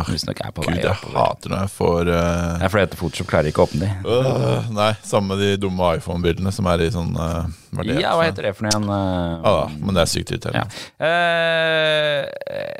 Visstnok 0.08 0.40
er 0.42 0.50
på 0.56 0.64
Gud, 0.64 0.72
vei 0.74 0.82
jeg 0.82 1.12
hater 1.14 1.52
når 1.52 1.60
jeg 1.66 1.72
får 1.76 2.10
uh... 2.10 2.18
Det 2.58 2.66
er 2.66 2.72
fordi 2.72 2.86
at 2.88 2.96
Photoshop 2.98 3.28
klarer 3.30 3.52
ikke 3.52 3.62
å 3.62 3.68
åpne 3.68 3.84
de. 3.84 3.90
Uh, 4.08 4.70
Nei, 4.74 4.90
samme 5.06 5.36
med 5.36 5.44
de 5.44 5.52
dumme 5.62 5.92
iPhone-bildene 6.00 6.50
som 6.56 6.66
er 6.72 6.82
i 6.86 6.90
sånn 6.94 7.12
uh, 7.14 7.44
Ja, 7.86 8.16
hva 8.18 8.26
heter 8.26 8.48
det 8.48 8.54
for 8.58 8.66
noe 8.66 8.72
igjen? 8.72 8.88
Uh, 8.90 9.46
Ja, 9.46 9.54
men 9.78 9.94
det 9.94 10.02
er 10.06 10.10
sykt 10.16 10.32
Ja. 10.32 10.40
irriterende. 10.40 10.66
Eh, 11.06 12.26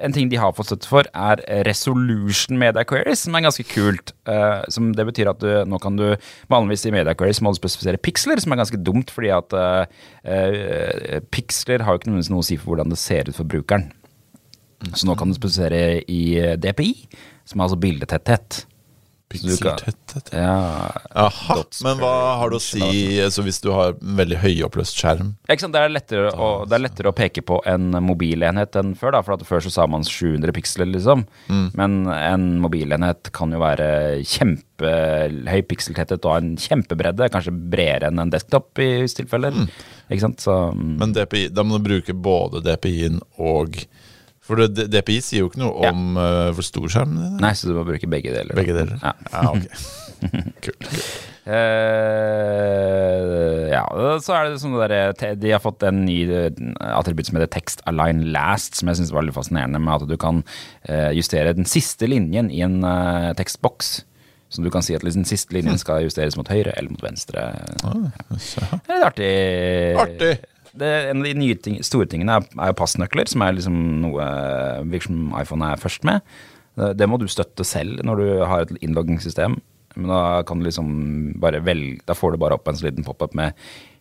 en 0.02 0.12
ting 0.16 0.28
de 0.32 0.40
har 0.40 0.54
fått 0.56 0.72
støtte 0.72 0.88
for, 0.90 1.06
er 1.14 1.42
Resolution 1.68 2.58
Media 2.58 2.82
Queries, 2.88 3.22
som 3.26 3.36
er 3.38 3.44
ganske 3.46 3.64
kult. 3.68 4.12
Eh, 4.28 4.62
som 4.72 4.90
det 4.96 5.06
betyr 5.08 5.30
at 5.32 5.40
du, 5.42 5.50
nå 5.68 5.78
kan 5.82 5.96
du 6.00 6.06
vanligvis 6.52 6.86
i 6.88 6.94
Media 6.94 7.12
Query 7.19 7.35
så 7.37 7.45
må 7.45 7.52
du 7.52 7.61
spesifisere 7.61 8.00
piksler, 8.00 8.40
som 8.42 8.54
er 8.54 8.62
ganske 8.62 8.81
dumt, 8.83 9.12
fordi 9.14 9.33
at 9.35 9.57
uh, 9.57 11.19
piksler 11.35 11.85
har 11.85 11.97
jo 11.97 12.02
ikke 12.02 12.12
noe 12.12 12.40
å 12.40 12.47
si 12.47 12.59
for 12.61 12.73
hvordan 12.73 12.92
det 12.92 13.00
ser 13.00 13.31
ut 13.31 13.38
for 13.38 13.49
brukeren. 13.49 13.90
Så 14.90 15.07
nå 15.07 15.14
kan 15.19 15.31
du 15.31 15.37
spesifisere 15.37 16.02
i 16.11 16.23
eh, 16.40 16.57
DPI, 16.59 16.90
som 17.47 17.61
er 17.61 17.69
altså 17.69 17.78
bildetetthet. 17.78 18.64
Du. 19.32 20.36
Ja, 20.36 20.90
Jaha, 21.14 21.56
men 21.86 22.00
hva 22.02 22.12
har 22.40 22.52
du 22.52 22.58
å 22.58 22.62
si 22.62 22.82
så 23.32 23.44
hvis 23.46 23.62
du 23.64 23.70
har 23.72 23.94
en 23.94 24.16
veldig 24.18 24.40
høyoppløst 24.42 24.98
skjerm? 24.98 25.32
Ikke 25.48 25.64
sant? 25.64 25.72
Det, 25.76 25.80
er 25.80 25.94
lettere 25.94 26.32
å, 26.36 26.50
det 26.68 26.76
er 26.76 26.84
lettere 26.84 27.12
å 27.12 27.16
peke 27.16 27.44
på 27.46 27.60
en 27.68 27.90
mobilenhet 28.04 28.76
enn 28.80 28.92
før. 28.98 29.16
da, 29.16 29.22
for 29.24 29.36
at 29.38 29.46
Før 29.48 29.64
så 29.64 29.72
sa 29.72 29.86
man 29.90 30.04
700 30.06 30.52
piksler, 30.56 30.88
liksom. 30.92 31.24
Men 31.78 31.96
en 32.12 32.46
mobilenhet 32.62 33.32
kan 33.34 33.52
jo 33.54 33.62
være 33.62 33.88
kjempehøy 34.28 35.64
pikseltetthet 35.70 36.24
og 36.28 36.34
ha 36.36 36.38
en 36.42 36.54
kjempebredde. 36.60 37.30
Kanskje 37.32 37.54
bredere 37.56 38.12
enn 38.12 38.20
en 38.22 38.32
desktop 38.32 38.78
i 38.82 38.90
visse 39.02 39.18
tilfeller. 39.22 39.56
Ikke 40.12 40.24
sant? 40.26 40.42
Så, 40.44 40.54
mm, 40.76 40.96
Men 41.00 41.16
DPI, 41.16 41.48
da 41.54 41.64
må 41.66 41.78
du 41.80 41.88
bruke 41.88 42.14
både 42.16 42.62
DPI-en 42.66 43.20
og 43.40 43.80
For 44.42 44.58
det, 44.58 44.88
DPI 44.90 45.20
sier 45.22 45.44
jo 45.44 45.50
ikke 45.52 45.61
noe 45.62 45.84
Ja. 45.84 45.92
om 45.94 46.16
uh, 46.18 46.49
for 46.56 46.66
storskjermen 46.66 47.18
din. 47.20 47.37
nei, 47.44 47.52
så 47.54 47.68
du 47.70 47.76
må 47.78 47.84
bruke 47.87 48.08
begge 48.11 48.32
deler. 48.34 48.54
Begge 48.58 48.75
deler? 48.75 48.99
Ja. 49.02 49.12
Ja, 49.30 49.52
ok. 49.52 49.68
Kult. 50.62 50.82
kult. 50.87 51.06
Uh, 52.22 53.66
ja, 53.72 53.82
så 54.22 54.34
er 54.37 54.50
det 54.52 54.61
sånn 54.62 54.76
der, 54.78 54.94
De 55.40 55.50
har 55.50 55.62
fått 55.62 55.82
en 55.87 56.04
ny 56.06 56.18
eh, 56.30 56.50
attributt 56.92 57.26
som 57.28 57.38
heter 57.38 57.50
Text 57.50 57.82
Align 57.90 58.20
Last, 58.34 58.76
som 58.78 58.90
jeg 58.90 59.00
syns 59.00 59.11
var 59.14 59.22
veldig 59.22 59.34
fascinerende, 59.37 59.80
med 59.82 59.94
at 59.96 60.11
du 60.11 60.16
kan 60.20 60.42
eh, 60.87 61.11
justere 61.18 61.54
den 61.58 61.66
siste 61.68 62.06
linjen 62.11 62.50
i 62.54 62.62
en 62.66 62.80
eh, 62.87 63.32
tekstboks. 63.38 63.92
Så 64.52 64.61
du 64.62 64.68
kan 64.70 64.84
si 64.84 64.94
at 64.94 65.02
liksom, 65.06 65.25
den 65.25 65.30
siste 65.30 65.54
linjen 65.56 65.78
skal 65.80 66.02
justeres 66.04 66.37
mot 66.37 66.49
høyre 66.52 66.75
eller 66.76 66.92
mot 66.92 67.02
venstre. 67.02 67.40
Så, 68.37 68.61
Det 68.84 68.92
er 68.92 68.99
litt 69.00 69.06
artig. 69.08 69.34
Artig. 70.02 70.32
Det, 70.78 70.88
en 71.10 71.20
av 71.20 71.26
de 71.28 71.34
nye 71.36 71.56
ting, 71.60 71.76
store 71.84 72.06
tingene 72.08 72.38
er, 72.40 72.46
er 72.68 72.72
passnøkler, 72.78 73.28
som 73.28 73.42
er 73.44 73.52
liksom 73.58 73.76
noe 74.06 74.24
virker 74.88 75.10
som 75.10 75.34
iPhone 75.40 75.68
er 75.74 75.80
først 75.82 76.06
med. 76.08 76.22
Det, 76.96 77.04
må 77.10 77.18
du 77.20 77.26
støtte 77.28 77.66
selv 77.68 78.00
når 78.08 78.22
du 78.22 78.28
har 78.48 78.64
et 78.64 78.72
innloggingssystem. 78.80 79.58
Men 79.92 80.08
da 80.08 80.20
kan 80.48 80.56
du 80.56 80.64
liksom 80.64 80.86
bare 81.36 81.58
velge 81.60 81.98
Da 82.08 82.14
får 82.16 82.32
du 82.32 82.38
bare 82.40 82.56
opp 82.56 82.70
en 82.70 82.78
sånn 82.78 82.86
liten 82.88 83.04
pop-up 83.04 83.34
med 83.36 83.52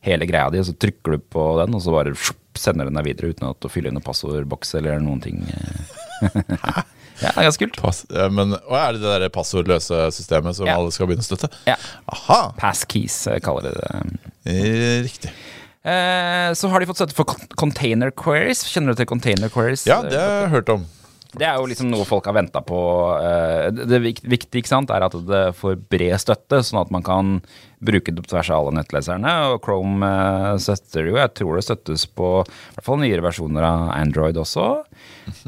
hele 0.07 0.23
greia 0.29 0.47
di, 0.49 0.61
og 0.61 0.69
så 0.69 0.73
trykker 0.79 1.17
du 1.17 1.25
på 1.35 1.43
den, 1.59 1.75
og 1.75 1.83
så 1.83 1.91
bare 1.91 2.13
sender 2.57 2.87
den 2.87 2.95
deg 2.95 3.09
videre 3.09 3.33
uten 3.35 3.49
at 3.49 3.59
du 3.59 3.67
fyller 3.69 3.91
inn 3.91 3.99
en 3.99 4.05
passordboks 4.05 4.71
eller 4.79 5.03
noen 5.03 5.19
ting. 5.21 5.43
ja, 6.21 6.83
det 7.19 7.29
er 7.35 7.45
ganske 7.49 7.67
kult. 7.67 7.77
pass, 7.83 7.99
men, 8.33 8.55
og 8.57 8.75
er 8.79 8.95
det 8.95 9.03
det 9.03 9.13
der 9.25 9.33
passordløse 9.35 9.99
systemet 10.15 10.55
som 10.57 10.67
Ja. 10.69 10.77
alle 10.79 10.91
skal 10.95 11.07
begynne 11.11 11.25
å 11.25 11.27
støtte? 11.27 11.51
Ja. 11.67 11.75
Aha, 12.15 12.39
Passkeys 12.57 13.19
eh, 13.27 13.39
kaller 13.43 13.67
de 13.69 13.75
det. 13.77 14.21
eh, 14.47 15.01
riktig. 15.05 15.33
Eh, 15.81 16.53
så 16.53 16.69
har 16.69 16.79
de 16.83 16.89
fått 16.89 17.01
støtte 17.01 17.17
for 17.17 17.37
container 17.57 18.11
queries. 18.13 18.65
Kjenner 18.69 18.93
du 18.93 19.01
til 19.01 19.09
container 19.09 19.49
queries? 19.53 19.87
Ja, 19.89 20.01
det 20.05 20.19
har 20.19 20.41
jeg 20.45 20.51
hørt 20.57 20.69
om. 20.77 20.89
Det 21.31 21.45
er 21.47 21.55
jo 21.55 21.67
liksom 21.71 21.87
noe 21.87 22.03
folk 22.03 22.25
har 22.27 22.35
venta 22.35 22.59
på. 22.59 22.77
eh, 23.23 23.69
Det 23.71 24.01
viktige 24.03 24.59
ikke 24.59 24.67
sant, 24.67 24.89
er 24.91 25.05
at 25.05 25.13
det 25.15 25.55
får 25.55 25.77
bred 25.89 26.19
støtte, 26.19 26.59
sånn 26.67 26.81
at 26.81 26.91
man 26.91 27.05
kan 27.07 27.37
bruke 27.81 28.11
det 28.11 28.19
på 28.25 28.33
tvers 28.33 28.49
av 28.51 28.59
alle 28.67 28.73
nettleserne. 28.81 29.31
Og 29.53 29.61
Chrome 29.63 30.03
eh, 30.03 30.57
støtter 30.59 31.07
jo. 31.07 31.15
Jeg 31.15 31.31
tror 31.39 31.55
det 31.55 31.63
støttes 31.63 32.03
på 32.05 32.43
i 32.43 32.75
hvert 32.75 32.83
fall 32.89 32.99
nyere 32.99 33.23
versjoner 33.23 33.63
av 33.63 33.85
Android 33.95 34.35
også. 34.43 34.67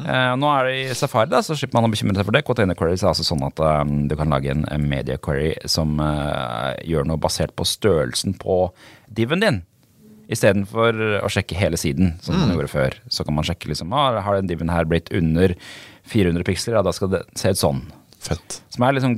Eh, 0.08 0.32
Nå 0.40 0.54
er 0.56 0.70
det 0.72 0.78
i 0.80 0.96
Safari, 0.96 1.28
da, 1.36 1.44
så 1.44 1.60
slipper 1.60 1.82
man 1.82 1.90
å 1.90 1.94
bekymre 1.94 2.16
seg 2.16 2.30
for 2.32 2.40
det. 2.40 2.46
Container 2.48 2.80
queries 2.80 3.04
er 3.04 3.12
altså 3.12 3.28
sånn 3.28 3.44
at 3.52 3.60
du 4.08 4.16
kan 4.16 4.32
lage 4.32 4.56
en, 4.56 4.64
media 4.88 5.20
query 5.20 5.52
som 5.68 6.00
gjør 6.00 7.12
noe 7.12 7.20
basert 7.22 7.54
på 7.60 7.68
størrelsen 7.68 8.40
på 8.40 8.72
diven 9.12 9.44
din. 9.44 9.62
Istedenfor 10.32 11.00
å 11.20 11.30
sjekke 11.32 11.58
hele 11.60 11.78
siden, 11.80 12.14
som 12.24 12.38
man 12.40 12.54
gjorde 12.54 12.72
før. 12.72 12.96
Så 13.12 13.26
kan 13.28 13.36
man 13.36 13.48
sjekke 13.48 13.68
liksom, 13.72 13.92
ah, 13.96 14.22
har 14.24 14.38
den 14.40 14.48
diven 14.48 14.72
her 14.72 14.88
blitt 14.88 15.12
under 15.16 15.56
400 16.12 16.46
piksler, 16.48 16.78
ja, 16.78 16.84
da 16.86 16.94
skal 16.96 17.12
det 17.12 17.24
se 17.40 17.52
ut 17.52 17.60
sånn. 17.60 17.82
Fett. 18.24 18.62
Som 18.72 18.86
er 18.88 18.96
liksom 18.96 19.18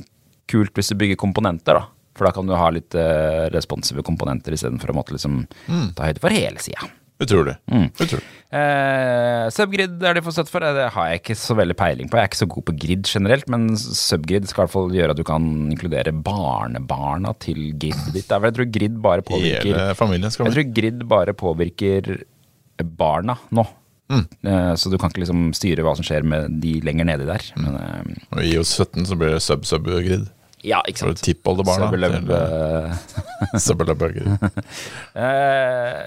kult 0.49 0.73
hvis 0.77 0.89
du 0.91 0.97
bygger 1.01 1.19
komponenter, 1.21 1.77
da. 1.77 1.85
For 2.15 2.27
da 2.27 2.31
kan 2.31 2.47
du 2.47 2.55
ha 2.55 2.69
litt 2.71 2.95
eh, 2.95 3.45
responsive 3.53 4.01
komponenter 4.07 4.55
istedenfor 4.55 4.93
å 4.93 4.95
måtte 4.97 5.15
liksom 5.17 5.41
ta 5.97 6.07
høyde 6.07 6.21
for 6.23 6.33
hele 6.33 6.61
sida. 6.63 6.87
Utrolig. 7.23 7.54
Utrolig. 7.71 8.23
Eh, 8.56 9.45
subgrid 9.56 10.01
er 10.04 10.17
de 10.17 10.21
for 10.23 10.36
støtte 10.36 10.51
for. 10.51 10.63
Det 10.75 10.89
har 10.95 11.08
jeg 11.12 11.21
ikke 11.21 11.36
så 11.39 11.56
veldig 11.58 11.75
peiling 11.80 12.10
på. 12.12 12.17
Jeg 12.19 12.25
er 12.28 12.30
ikke 12.32 12.39
så 12.41 12.47
god 12.51 12.65
på 12.67 12.75
grid 12.82 13.08
generelt, 13.08 13.47
men 13.51 13.69
subgrid 13.80 14.47
skal 14.49 14.62
i 14.62 14.65
hvert 14.65 14.73
fall 14.75 14.91
gjøre 14.95 15.15
at 15.15 15.19
du 15.19 15.23
kan 15.28 15.45
inkludere 15.71 16.12
barnebarna 16.25 17.32
til 17.43 17.71
gridet 17.80 18.12
ditt. 18.15 18.28
Jeg 18.36 18.56
tror 18.58 18.69
grid 18.80 18.99
bare 19.04 19.23
påvirker 19.28 19.71
Hele 19.71 19.95
familien 19.95 20.32
skal 20.34 20.49
jeg 20.49 20.58
tror 20.58 20.73
grid 20.82 21.06
bare 21.12 21.34
påvirker 21.39 22.12
barna 22.99 23.38
nå. 23.56 23.63
Eh, 24.12 24.73
Så 24.78 24.91
du 24.91 24.97
kan 25.01 25.10
ikke 25.10 25.23
liksom 25.23 25.47
styre 25.58 25.82
hva 25.88 25.95
som 25.97 26.06
skjer 26.06 26.28
med 26.28 26.60
de 26.62 26.75
lenger 26.86 27.08
nedi 27.10 27.25
der. 27.32 27.47
Men, 27.58 27.80
eh, 27.80 28.28
Og 28.36 28.43
i 28.43 28.51
IOS 28.54 28.75
17 28.78 29.08
så 29.08 29.15
blir 29.17 29.32
det 29.34 29.41
sub-sub-grid. 29.41 30.28
ja, 30.65 30.82
ikke 30.88 30.97
sant. 30.99 31.23
tippoldebarna. 31.23 31.88
Subeløb, 31.89 32.12
til, 32.19 32.36
eh, 32.36 33.58
Sub-sub-grid. 33.65 34.30
Eh, 35.15 36.06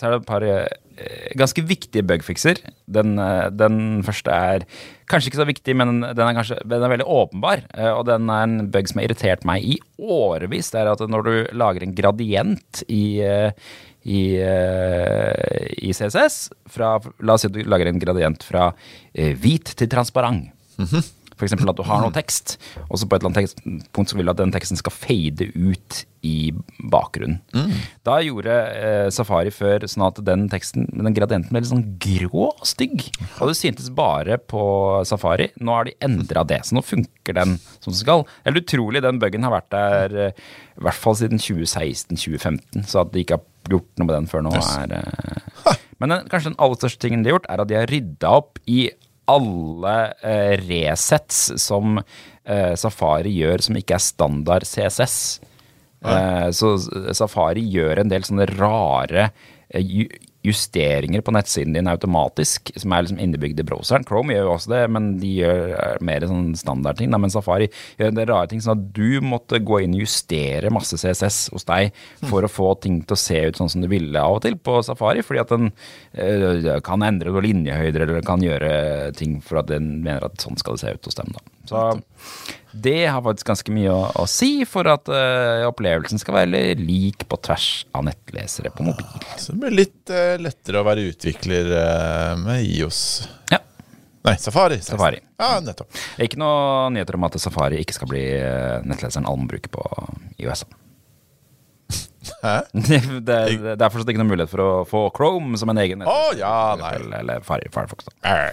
så 0.00 0.08
er 0.08 0.14
det 0.14 0.22
et 0.22 0.28
par 0.30 0.44
eh, 0.48 1.32
ganske 1.36 1.62
viktige 1.68 2.06
bugfixer. 2.08 2.62
Den, 2.88 3.18
eh, 3.20 3.50
den 3.52 4.00
første 4.06 4.32
er 4.32 4.64
kanskje 5.10 5.28
ikke 5.28 5.40
så 5.42 5.46
viktig, 5.50 5.74
men 5.76 6.00
den 6.00 6.22
er, 6.24 6.32
kanskje, 6.38 6.56
den 6.64 6.86
er 6.86 6.94
veldig 6.94 7.04
åpenbar. 7.04 7.66
eh, 7.76 7.90
og 7.92 8.06
den 8.08 8.32
er 8.32 8.46
en 8.46 8.70
bug 8.72 8.88
som 8.88 9.02
har 9.02 9.10
irritert 9.10 9.44
meg 9.48 9.66
i 9.74 9.76
årevis. 10.00 10.72
Det 10.72 10.80
er 10.80 10.92
at 10.94 11.04
når 11.04 11.26
du 11.28 11.34
lager 11.60 11.84
en 11.84 11.92
gradient 11.98 12.82
i, 12.88 13.20
i, 14.08 14.22
i 14.40 15.92
CSS 15.92 16.40
fra, 16.72 16.94
La 17.20 17.36
oss 17.36 17.44
si 17.44 17.52
at 17.52 17.58
du 17.58 17.60
lager 17.68 17.92
en 17.92 18.00
gradient 18.00 18.40
fra 18.46 18.70
hvit 19.12 19.76
til 19.76 19.92
transparent. 19.92 20.48
For 20.80 21.19
eksempel 21.48 21.70
at 21.72 21.78
du 21.78 21.84
har 21.86 22.02
noe 22.04 22.14
tekst, 22.14 22.56
og 22.88 22.98
så 23.00 23.08
på 23.08 23.16
et 23.16 23.24
eller 23.24 23.40
annet 23.40 23.90
punkt 23.94 24.12
så 24.12 24.18
vil 24.18 24.28
du 24.28 24.32
at 24.34 24.40
den 24.40 24.54
teksten 24.54 24.78
skal 24.80 24.94
fade 24.94 25.50
ut 25.54 26.04
i 26.26 26.50
bakgrunnen. 26.92 27.38
Da 28.04 28.18
gjorde 28.20 28.52
eh, 28.76 29.06
Safari 29.14 29.52
før 29.54 29.86
sånn 29.88 30.04
at 30.04 30.20
den 30.26 30.48
teksten, 30.52 30.84
den 30.92 31.16
gradienten 31.16 31.48
ble 31.54 31.62
litt 31.62 31.70
sånn 31.70 31.86
grå 32.02 32.50
og 32.50 32.66
stygg. 32.68 33.06
Og 33.40 33.48
det 33.48 33.56
syntes 33.56 33.88
bare 33.96 34.36
på 34.36 34.62
Safari. 35.08 35.48
Nå 35.64 35.78
har 35.78 35.88
de 35.88 35.96
endra 36.04 36.44
det, 36.44 36.60
så 36.68 36.76
nå 36.76 36.84
funker 36.84 37.38
den 37.38 37.56
som 37.78 37.92
den 37.92 38.00
skal. 38.02 38.26
Eller 38.44 38.60
utrolig, 38.60 39.00
den 39.04 39.20
bugen 39.22 39.48
har 39.48 39.56
vært 39.56 39.70
der 39.72 40.18
eh, 40.26 40.44
i 40.80 40.84
hvert 40.84 41.00
fall 41.00 41.16
siden 41.16 41.40
2016-2015, 41.40 42.84
så 42.88 43.02
at 43.04 43.14
de 43.14 43.24
ikke 43.24 43.40
har 43.40 43.72
gjort 43.72 44.00
noe 44.00 44.08
med 44.08 44.16
den 44.16 44.28
før 44.30 44.44
nå 44.44 44.52
er 44.56 44.94
eh, 45.00 45.76
Men 46.00 46.14
den, 46.14 46.28
kanskje 46.32 46.52
den 46.52 46.60
aller 46.60 46.80
største 46.80 47.02
tingen 47.04 47.24
de 47.24 47.30
har 47.30 47.38
gjort, 47.38 47.48
er 47.52 47.64
at 47.64 47.70
de 47.70 47.76
har 47.80 47.90
rydda 47.90 48.32
opp 48.40 48.60
i 48.70 48.86
alle 49.30 49.94
eh, 50.26 50.56
resets 50.62 51.42
som 51.62 52.00
eh, 52.00 52.74
Safari 52.78 53.32
gjør 53.38 53.64
som 53.66 53.78
ikke 53.78 53.96
er 53.96 54.04
standard 54.04 54.66
CSS. 54.68 55.18
Eh, 56.00 56.48
så 56.56 56.74
Safari 57.16 57.64
gjør 57.72 58.02
en 58.02 58.12
del 58.12 58.24
sånne 58.26 58.48
rare 58.54 59.30
eh, 59.68 59.84
justeringer 60.46 61.20
på 61.20 61.34
nettsiden 61.36 61.74
din 61.76 61.88
automatisk, 61.90 62.70
som 62.80 62.92
er 62.92 63.04
liksom 63.04 63.20
innebygd 63.20 63.60
i 63.60 63.66
browseren. 63.66 64.06
Chrome 64.08 64.32
gjør 64.32 64.46
jo 64.48 64.54
også 64.54 64.72
det, 64.72 64.82
men 64.94 65.10
de 65.20 65.32
gjør 65.42 66.00
mer 66.06 66.24
sånn 66.28 66.54
standardting. 66.56 67.12
Men 67.12 67.32
Safari 67.32 67.68
gjør 67.98 68.12
en 68.12 68.20
del 68.20 68.30
rare 68.30 68.50
ting, 68.50 68.62
sånn 68.64 68.78
at 68.78 68.88
du 68.96 69.20
måtte 69.24 69.60
gå 69.60 69.82
inn 69.84 69.98
og 69.98 70.04
justere 70.06 70.72
masse 70.72 70.96
CSS 71.00 71.50
hos 71.54 71.68
deg 71.68 71.92
for 72.30 72.46
å 72.46 72.52
få 72.52 72.72
ting 72.80 73.02
til 73.04 73.18
å 73.18 73.20
se 73.20 73.44
ut 73.50 73.60
sånn 73.60 73.72
som 73.72 73.84
du 73.84 73.90
ville 73.92 74.16
av 74.20 74.38
og 74.38 74.44
til 74.46 74.56
på 74.56 74.80
Safari, 74.86 75.24
fordi 75.26 75.44
at 75.44 75.52
den 75.52 75.70
øh, 75.70 76.72
kan 76.86 77.04
endre 77.04 77.44
linjehøyder 77.44 78.06
eller 78.06 78.24
kan 78.26 78.42
gjøre 78.44 78.72
ting 79.18 79.38
for 79.44 79.60
at 79.60 79.70
den 79.70 79.98
mener 80.00 80.30
at 80.30 80.40
sånn 80.40 80.58
skal 80.60 80.76
det 80.76 80.84
se 80.86 80.96
ut 80.96 81.10
hos 81.10 81.20
dem. 81.20 81.34
da. 81.36 81.59
Så 81.70 81.84
det 82.72 83.06
har 83.06 83.22
faktisk 83.22 83.48
ganske 83.50 83.72
mye 83.74 83.90
å, 83.90 84.02
å 84.22 84.26
si 84.30 84.64
for 84.68 84.86
at 84.90 85.10
uh, 85.10 85.66
opplevelsen 85.68 86.20
skal 86.22 86.36
være 86.38 86.74
lik 86.78 87.26
på 87.30 87.38
tvers 87.42 87.68
av 87.96 88.06
nettlesere 88.06 88.70
på 88.74 88.86
mobil. 88.86 89.06
Så 89.40 89.54
det 89.54 89.62
blir 89.64 89.76
litt 89.82 90.12
uh, 90.14 90.36
lettere 90.38 90.82
å 90.82 90.86
være 90.86 91.08
utvikler 91.10 91.72
uh, 91.74 92.34
med 92.38 92.62
IOS. 92.66 93.00
Ja. 93.50 93.62
Nei, 94.26 94.36
Safari. 94.38 94.78
Safari. 94.84 95.22
Ja, 95.40 95.54
nettopp. 95.64 95.90
Det 96.18 96.28
ikke 96.28 96.42
noe 96.42 96.90
nyheter 96.94 97.16
om 97.16 97.26
at 97.26 97.40
Safari 97.40 97.80
ikke 97.80 97.96
skal 97.96 98.10
bli 98.10 98.22
nettleseren 98.84 99.26
alle 99.26 99.48
bruker 99.48 99.72
på 99.72 99.86
IOS. 100.42 100.66
Hæ? 102.42 102.60
det, 102.72 103.00
det, 103.24 103.38
det 103.74 103.80
er 103.80 103.90
fortsatt 103.90 104.12
ikke 104.12 104.20
noen 104.20 104.30
mulighet 104.30 104.52
for 104.52 104.62
å 104.62 104.70
få 104.88 105.02
Chrome 105.16 105.58
som 105.60 105.72
en 105.72 105.80
egen 105.82 106.04
Å, 106.04 106.10
Oh, 106.10 106.30
ja, 106.36 106.76
nei. 106.78 106.92
eksempel, 106.94 107.16
Eller 107.20 107.44
Firefox. 107.72 108.10
Da. 108.10 108.44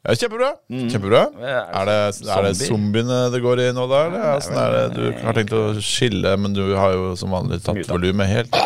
Ja, 0.00 0.14
kjempebra. 0.16 0.54
Kjempebra. 0.70 1.18
Ja, 1.44 1.58
Er 1.76 1.88
det, 1.90 1.96
er 2.24 2.46
det 2.46 2.54
zombiene 2.56 3.18
det 3.34 3.42
går 3.44 3.60
i 3.66 3.68
nå, 3.76 3.82
da? 3.90 3.98
Eller? 4.08 4.46
Er 4.62 4.76
det? 4.76 4.84
Du 4.96 5.26
har 5.26 5.36
tenkt 5.36 5.52
å 5.52 5.64
skille, 5.84 6.32
men 6.40 6.54
du 6.56 6.62
har 6.72 6.94
jo 6.96 7.10
som 7.20 7.34
vanlig 7.36 7.58
tatt 7.66 7.82
volumet 7.90 8.30
helt. 8.30 8.56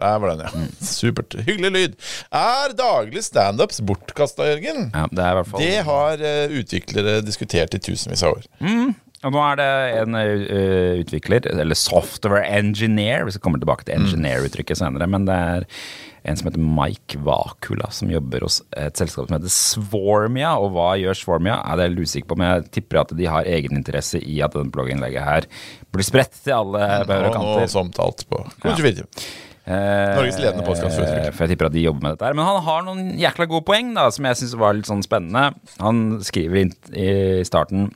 Der 0.00 0.18
var 0.20 0.34
den, 0.34 0.42
ja. 0.44 0.66
Supert. 0.84 1.38
Hyggelig 1.46 1.70
lyd. 1.72 1.96
Er 2.36 2.74
daglig 2.76 3.24
standups 3.24 3.80
bortkasta, 3.88 4.50
Jørgen? 4.50 4.90
Ja, 4.92 5.06
det 5.08 5.24
er 5.24 5.32
i 5.32 5.38
hvert 5.40 5.50
fall 5.54 5.64
Det 5.64 5.78
har 5.88 6.26
eh, 6.32 6.54
utviklere 6.60 7.16
diskutert 7.24 7.76
i 7.76 7.80
tusenvis 7.88 8.24
av 8.28 8.36
år. 8.36 8.50
Og 9.20 9.34
nå 9.34 9.40
er 9.44 9.58
det 9.60 9.70
en 10.00 10.14
utvikler, 11.00 11.48
eller 11.52 11.76
software 11.76 12.44
engineer, 12.56 13.26
vi 13.28 13.40
kommer 13.40 13.60
tilbake 13.60 13.84
til 13.88 13.98
engineer-uttrykket 14.00 14.80
senere, 14.80 15.08
men 15.12 15.26
det 15.28 15.36
er 15.36 15.66
en 16.22 16.36
som 16.36 16.48
heter 16.50 16.62
Mike 16.62 17.20
Vakula, 17.24 17.90
som 17.94 18.10
jobber 18.12 18.44
hos 18.46 18.60
et 18.76 18.98
selskap 19.00 19.28
som 19.28 19.36
heter 19.38 19.52
Swarmia. 19.54 20.54
Og 20.60 20.74
hva 20.76 20.92
gjør 21.00 21.18
Swarmia? 21.18 21.60
Er 21.64 21.80
det 21.80 21.90
litt 21.94 22.10
usikker 22.10 22.32
på, 22.32 22.40
men 22.40 22.50
jeg 22.50 22.72
tipper 22.78 23.02
at 23.04 23.14
de 23.16 23.28
har 23.30 23.48
egeninteresse 23.48 24.20
i 24.20 24.40
at 24.44 24.56
denne 24.56 24.72
blogginnlegget 24.74 25.26
her 25.26 25.48
blir 25.90 26.06
spredt 26.06 26.36
til 26.44 26.56
alle 26.56 26.90
bauger 27.08 27.30
og 27.30 27.38
kanter. 27.38 27.70
Og 27.70 27.94
kanter. 27.94 28.26
på 28.30 28.44
Konjunktiv. 28.64 29.06
Eh, 29.70 30.16
Norges 30.16 30.38
ledende 30.40 30.64
podcast 30.66 30.96
for 30.96 31.04
utvikling. 31.04 31.34
For 31.36 31.44
jeg 31.46 31.54
tipper 31.54 31.68
at 31.68 31.74
de 31.76 31.84
jobber 31.84 32.06
med 32.06 32.16
dette 32.16 32.26
her. 32.26 32.36
Men 32.36 32.48
han 32.48 32.62
har 32.66 32.84
noen 32.86 33.10
jækla 33.20 33.46
gode 33.50 33.66
poeng 33.68 33.92
da, 33.96 34.08
som 34.14 34.26
jeg 34.26 34.40
syns 34.40 34.54
var 34.58 34.76
litt 34.76 34.88
sånn 34.90 35.04
spennende. 35.06 35.50
Han 35.82 36.18
skriver 36.26 36.72
i 36.96 37.10
starten 37.46 37.90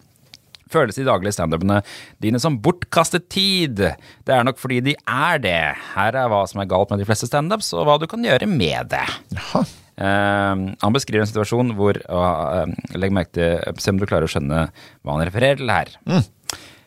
Føles 0.72 0.98
de 0.98 1.07
daglige 1.07 1.37
standupene 1.37 1.81
dine 2.22 2.40
som 2.42 2.59
bortkastet 2.64 3.29
tid? 3.33 3.83
Det 4.24 4.35
er 4.35 4.44
nok 4.46 4.61
fordi 4.61 4.81
de 4.90 4.96
er 5.05 5.40
det. 5.42 5.62
Her 5.94 6.20
er 6.24 6.31
hva 6.33 6.44
som 6.50 6.62
er 6.62 6.70
galt 6.70 6.92
med 6.92 7.03
de 7.03 7.09
fleste 7.09 7.29
standups, 7.31 7.72
og 7.77 7.88
hva 7.88 7.98
du 8.00 8.09
kan 8.11 8.24
gjøre 8.24 8.48
med 8.50 8.92
det. 8.94 9.07
Jaha. 9.37 9.64
Uh, 9.94 10.74
han 10.83 10.94
beskriver 10.94 11.22
en 11.22 11.29
situasjon 11.31 11.68
hvor 11.79 11.94
uh, 12.11 12.64
uh, 12.66 12.96
Legg 12.98 13.12
merke 13.14 13.31
til 13.37 13.77
Se 13.79 13.92
om 13.92 14.00
du 14.00 14.09
klarer 14.11 14.27
å 14.27 14.33
skjønne 14.33 14.64
hva 14.74 15.14
han 15.14 15.22
refererer 15.29 15.61
til 15.61 15.70
her. 15.70 15.92
Eh, 16.11 16.24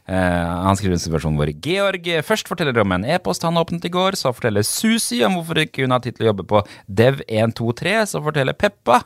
han 0.08 0.78
skriver 0.80 0.96
en 0.96 1.02
situasjon 1.04 1.36
hvor 1.36 1.50
Georg 1.66 2.06
først 2.24 2.48
forteller 2.48 2.78
om 2.80 2.94
en 2.96 3.04
e-post 3.04 3.44
han 3.44 3.60
åpnet 3.60 3.88
i 3.90 3.92
går. 3.92 4.16
Så 4.16 4.32
forteller 4.32 4.64
Susi 4.64 5.20
om 5.28 5.36
hvorfor 5.36 5.60
ikke 5.66 5.84
hun 5.84 5.96
har 5.96 6.04
tid 6.04 6.16
til 6.16 6.28
å 6.28 6.30
jobbe 6.32 6.46
på 6.48 6.62
Dev123. 6.88 7.98
Så 8.14 8.22
forteller 8.24 8.56
Peppa 8.56 9.02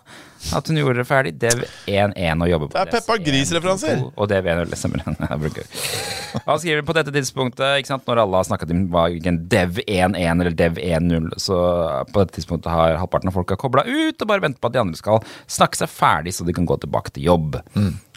at 0.56 0.70
hun 0.70 0.78
gjorde 0.80 1.02
det 1.02 1.08
ferdig 1.10 1.34
Dev11 1.42 2.46
og 2.46 2.50
jobber 2.50 2.70
på 2.70 2.78
Det 2.78 2.82
er 2.82 2.94
Peppa 2.96 3.18
Gris-referanser. 3.22 4.04
Og 4.16 4.30
Dev1 4.30 4.76
stemmer. 4.78 5.04
Han 6.48 6.62
skriver 6.62 6.86
på 6.88 6.96
dette 6.98 7.14
tidspunktet, 7.14 7.82
ikke 7.82 7.92
sant, 7.92 8.06
når 8.08 8.22
alle 8.24 8.40
har 8.40 8.48
snakket 8.48 8.72
om 8.74 8.86
hvilken 8.94 9.42
Dev11 9.52 10.16
eller 10.46 10.56
Dev10, 10.58 11.34
så 11.42 11.58
på 12.12 12.24
dette 12.24 12.38
tidspunktet 12.38 12.72
har 12.72 12.98
halvparten 13.02 13.32
av 13.32 13.36
folka 13.36 13.58
kobla 13.60 13.84
ut 13.86 14.22
og 14.22 14.30
bare 14.30 14.46
venter 14.46 14.62
på 14.62 14.72
at 14.72 14.78
de 14.78 14.82
andre 14.86 15.00
skal 15.00 15.22
snakke 15.52 15.82
seg 15.82 15.92
ferdig, 15.92 16.34
så 16.38 16.48
de 16.48 16.56
kan 16.56 16.70
gå 16.70 16.78
tilbake 16.82 17.14
til 17.16 17.28
jobb. 17.30 17.60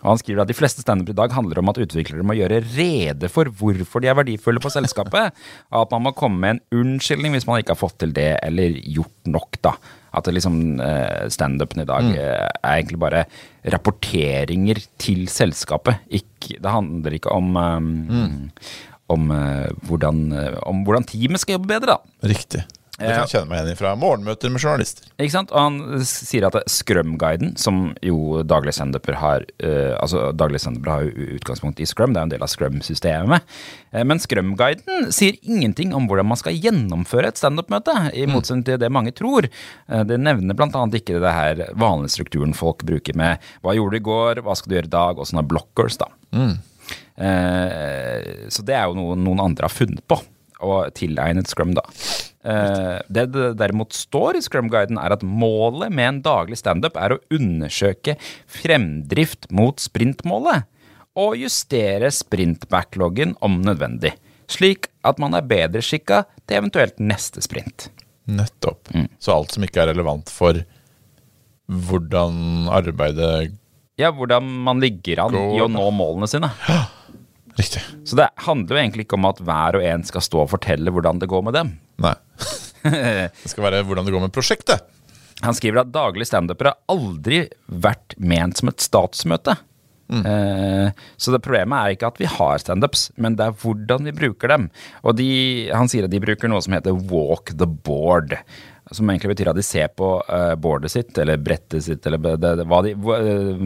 Og 0.05 0.13
han 0.13 0.21
skriver 0.21 0.45
at 0.45 0.53
de 0.53 0.57
fleste 0.57 0.85
standup 0.85 1.11
i 1.11 1.17
dag 1.17 1.33
handler 1.33 1.61
om 1.63 1.73
at 1.73 1.81
utviklere 1.81 2.27
må 2.27 2.37
gjøre 2.37 2.61
rede 2.77 3.31
for 3.33 3.49
hvorfor 3.49 4.05
de 4.05 4.13
er 4.13 4.19
verdifulle 4.19 4.63
på 4.63 4.73
selskapet, 4.73 5.35
og 5.73 5.79
at 5.81 5.95
man 5.97 6.07
må 6.07 6.15
komme 6.17 6.41
med 6.43 6.57
en 6.57 6.83
unnskyldning 6.85 7.35
hvis 7.35 7.49
man 7.49 7.63
ikke 7.63 7.73
har 7.75 7.81
fått 7.81 7.99
til 8.05 8.15
det 8.17 8.35
eller 8.45 8.77
gjort 8.85 9.33
nok, 9.33 9.61
da. 9.65 9.75
At 10.15 10.29
det 10.29 10.37
liksom 10.37 10.59
eh, 10.79 11.25
standupen 11.33 11.83
i 11.83 11.89
dag 11.89 12.07
mm. 12.07 12.17
er 12.21 12.75
egentlig 12.77 13.01
bare 13.03 13.25
rapporteringer 13.75 14.79
til 15.01 15.25
selskapet. 15.33 16.05
Ikke, 16.07 16.61
det 16.61 16.71
handler 16.71 17.17
ikke 17.17 17.33
om 17.35 17.57
eh, 17.59 18.53
om, 19.13 19.29
uh, 19.31 19.69
hvordan, 19.89 20.25
eh, 20.33 20.57
om 20.69 20.85
hvordan 20.87 21.07
teamet 21.09 21.43
skal 21.43 21.59
jobbe 21.59 21.73
bedre, 21.75 21.97
da. 21.97 22.29
Riktig. 22.31 22.65
Det 22.95 23.09
kan 23.09 23.25
jeg 23.25 23.31
kjenne 23.33 23.51
meg 23.51 23.59
igjen 23.59 23.73
i 23.73 23.79
fra 23.79 23.93
morgenmøter 23.99 24.53
med 24.55 24.63
journalister. 24.63 25.09
Ikke 25.19 25.35
sant? 25.35 25.51
Og 25.51 25.59
han 25.59 26.03
sier 26.07 26.45
at 26.47 26.57
Scrum-guiden, 26.71 27.57
som 27.59 27.89
jo 28.07 28.45
daglige 28.47 28.77
standuper 28.77 29.17
har 29.19 29.47
uh, 29.65 29.97
Altså 29.99 30.29
daglige 30.37 30.63
standuper 30.63 30.93
har 30.93 31.09
jo 31.09 31.27
utgangspunkt 31.35 31.83
i 31.83 31.89
Scrum, 31.91 32.15
det 32.15 32.21
er 32.21 32.23
jo 32.23 32.29
en 32.29 32.35
del 32.37 32.45
av 32.47 32.53
Scrum-systemet. 32.53 33.49
Uh, 33.91 34.05
men 34.07 34.23
Scrum-guiden 34.23 35.11
sier 35.15 35.41
ingenting 35.43 35.91
om 35.97 36.07
hvordan 36.07 36.31
man 36.31 36.39
skal 36.39 36.55
gjennomføre 36.55 37.33
et 37.33 37.41
standup-møte, 37.43 37.97
i 38.15 38.29
motsetning 38.31 38.63
til 38.69 38.79
det 38.79 38.93
mange 38.95 39.15
tror. 39.17 39.49
Uh, 39.91 40.05
det 40.07 40.21
nevner 40.23 40.55
annet 40.65 41.01
ikke 41.01 41.19
det 41.23 41.35
her 41.35 41.65
vanlige 41.75 42.15
strukturen 42.15 42.55
folk 42.55 42.87
bruker 42.87 43.19
med 43.19 43.43
hva 43.65 43.75
gjorde 43.75 43.99
du 43.99 44.03
i 44.05 44.07
går, 44.07 44.45
hva 44.47 44.55
skal 44.55 44.71
du 44.71 44.79
gjøre 44.79 44.91
i 44.93 44.95
dag, 44.95 45.19
og 45.19 45.27
sånne 45.27 45.45
blockers, 45.51 45.99
da. 45.99 46.13
Eh, 47.17 48.49
så 48.51 48.63
det 48.67 48.75
er 48.75 48.89
jo 48.89 48.97
noe 48.99 49.15
noen 49.19 49.43
andre 49.45 49.69
har 49.69 49.75
funnet 49.75 50.03
på, 50.11 50.19
og 50.65 50.95
tilegnet 50.97 51.51
Scrum, 51.51 51.75
da. 51.77 51.85
Eh, 52.45 52.99
det 53.09 53.27
det 53.33 53.55
derimot 53.61 53.97
står 53.97 54.39
i 54.39 54.45
Scrum-guiden, 54.45 54.99
er 55.01 55.15
at 55.17 55.25
målet 55.25 55.93
med 55.93 56.09
en 56.09 56.23
daglig 56.25 56.59
standup 56.61 56.99
er 57.01 57.15
å 57.15 57.21
undersøke 57.33 58.17
fremdrift 58.51 59.49
mot 59.55 59.81
sprintmålet, 59.81 60.69
og 61.15 61.39
justere 61.39 62.11
sprint-backloggen 62.11 63.37
om 63.45 63.61
nødvendig, 63.63 64.17
slik 64.51 64.91
at 65.07 65.21
man 65.23 65.37
er 65.39 65.47
bedre 65.47 65.83
skikka 65.85 66.25
til 66.45 66.59
eventuelt 66.59 66.99
neste 66.99 67.45
sprint. 67.45 67.89
Nettopp. 68.25 68.91
Så 69.21 69.35
alt 69.35 69.55
som 69.55 69.65
ikke 69.67 69.85
er 69.85 69.93
relevant 69.93 70.33
for 70.33 70.59
hvordan 71.65 72.69
arbeidet 72.73 73.55
Ja, 74.01 74.11
hvordan 74.13 74.49
man 74.67 74.83
ligger 74.83 75.23
an 75.25 75.37
Går 75.37 75.53
i 75.57 75.63
å 75.65 75.69
nå 75.71 75.87
målene 75.95 76.29
sine. 76.29 76.51
Riktig. 77.59 77.83
Så 78.05 78.19
det 78.19 78.29
handler 78.47 78.77
jo 78.77 78.83
egentlig 78.83 79.07
ikke 79.07 79.19
om 79.19 79.29
at 79.29 79.43
hver 79.47 79.79
og 79.79 79.87
en 79.87 80.03
skal 80.07 80.25
stå 80.27 80.43
og 80.43 80.51
fortelle 80.57 80.91
hvordan 80.95 81.21
det 81.23 81.31
går 81.31 81.45
med 81.47 81.57
dem. 81.59 81.77
Nei. 82.03 82.17
Det 82.85 83.49
skal 83.49 83.65
være 83.65 83.85
hvordan 83.89 84.05
det 84.05 84.13
går 84.13 84.27
med 84.27 84.33
prosjektet. 84.35 84.83
Han 85.41 85.57
skriver 85.57 85.81
at 85.81 85.93
daglige 85.95 86.29
standupere 86.29 86.75
har 86.75 86.93
aldri 86.93 87.47
vært 87.67 88.13
ment 88.21 88.61
som 88.61 88.69
et 88.69 88.85
statsmøte. 88.85 89.55
Eh, 90.13 90.91
så 91.17 91.33
det 91.33 91.41
problemet 91.43 91.79
er 91.79 91.95
ikke 91.95 92.11
at 92.13 92.21
vi 92.21 92.29
har 92.29 92.61
standups, 92.61 93.09
men 93.17 93.39
det 93.39 93.47
er 93.49 93.57
hvordan 93.63 94.09
vi 94.09 94.15
bruker 94.17 94.53
dem. 94.53 94.69
Og 95.03 95.17
de, 95.19 95.29
han 95.73 95.91
sier 95.91 96.07
at 96.07 96.13
de 96.13 96.21
bruker 96.23 96.51
noe 96.51 96.63
som 96.65 96.77
heter 96.77 96.97
walk 97.11 97.55
the 97.57 97.69
board. 97.69 98.37
Som 98.93 99.09
egentlig 99.09 99.31
betyr 99.33 99.49
at 99.53 99.57
de 99.57 99.65
ser 99.65 99.89
på 99.97 100.09
uh, 100.29 100.55
boardet 100.61 100.93
sitt, 100.93 101.17
eller 101.19 101.41
brettet 101.41 101.87
sitt, 101.87 102.05
eller 102.05 102.21
det, 102.21 102.35
det, 102.61 102.67
hva, 102.69 102.83
de, 102.85 102.93
hva, 103.01 103.17
eh, 103.17 103.63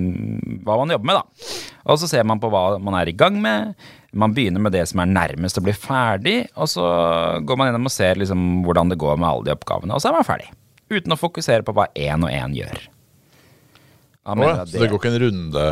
hva 0.62 0.76
man 0.78 0.92
jobber 0.94 1.08
med, 1.10 1.18
da. 1.18 1.48
Og 1.90 1.98
så 1.98 2.10
ser 2.10 2.28
man 2.28 2.38
på 2.42 2.50
hva 2.52 2.62
man 2.78 2.94
er 3.00 3.10
i 3.10 3.16
gang 3.18 3.40
med. 3.42 3.72
Man 4.14 4.36
begynner 4.36 4.62
med 4.62 4.76
det 4.76 4.84
som 4.90 5.02
er 5.02 5.10
nærmest 5.10 5.58
å 5.58 5.64
bli 5.66 5.74
ferdig, 5.74 6.36
og 6.54 6.70
så 6.70 6.86
går 7.42 7.58
man 7.58 7.72
gjennom 7.72 7.90
og 7.90 7.94
ser 7.96 8.22
liksom 8.22 8.46
hvordan 8.66 8.94
det 8.94 9.00
går 9.02 9.18
med 9.18 9.30
alle 9.30 9.48
de 9.48 9.56
oppgavene, 9.56 9.96
og 9.96 10.04
så 10.04 10.12
er 10.12 10.20
man 10.20 10.28
ferdig. 10.28 10.52
Uten 10.88 11.12
å 11.12 11.20
fokusere 11.20 11.66
på 11.66 11.74
hva 11.76 11.90
én 11.98 12.22
og 12.22 12.32
én 12.32 12.54
gjør. 12.56 12.86
Han 14.28 14.40
mener 14.40 14.54
ja, 14.60 14.64
at 14.66 14.72
så 14.72 14.82
det 14.82 14.90
går 14.92 15.00
ikke 15.00 15.10
en 15.12 15.20
runde 15.24 15.62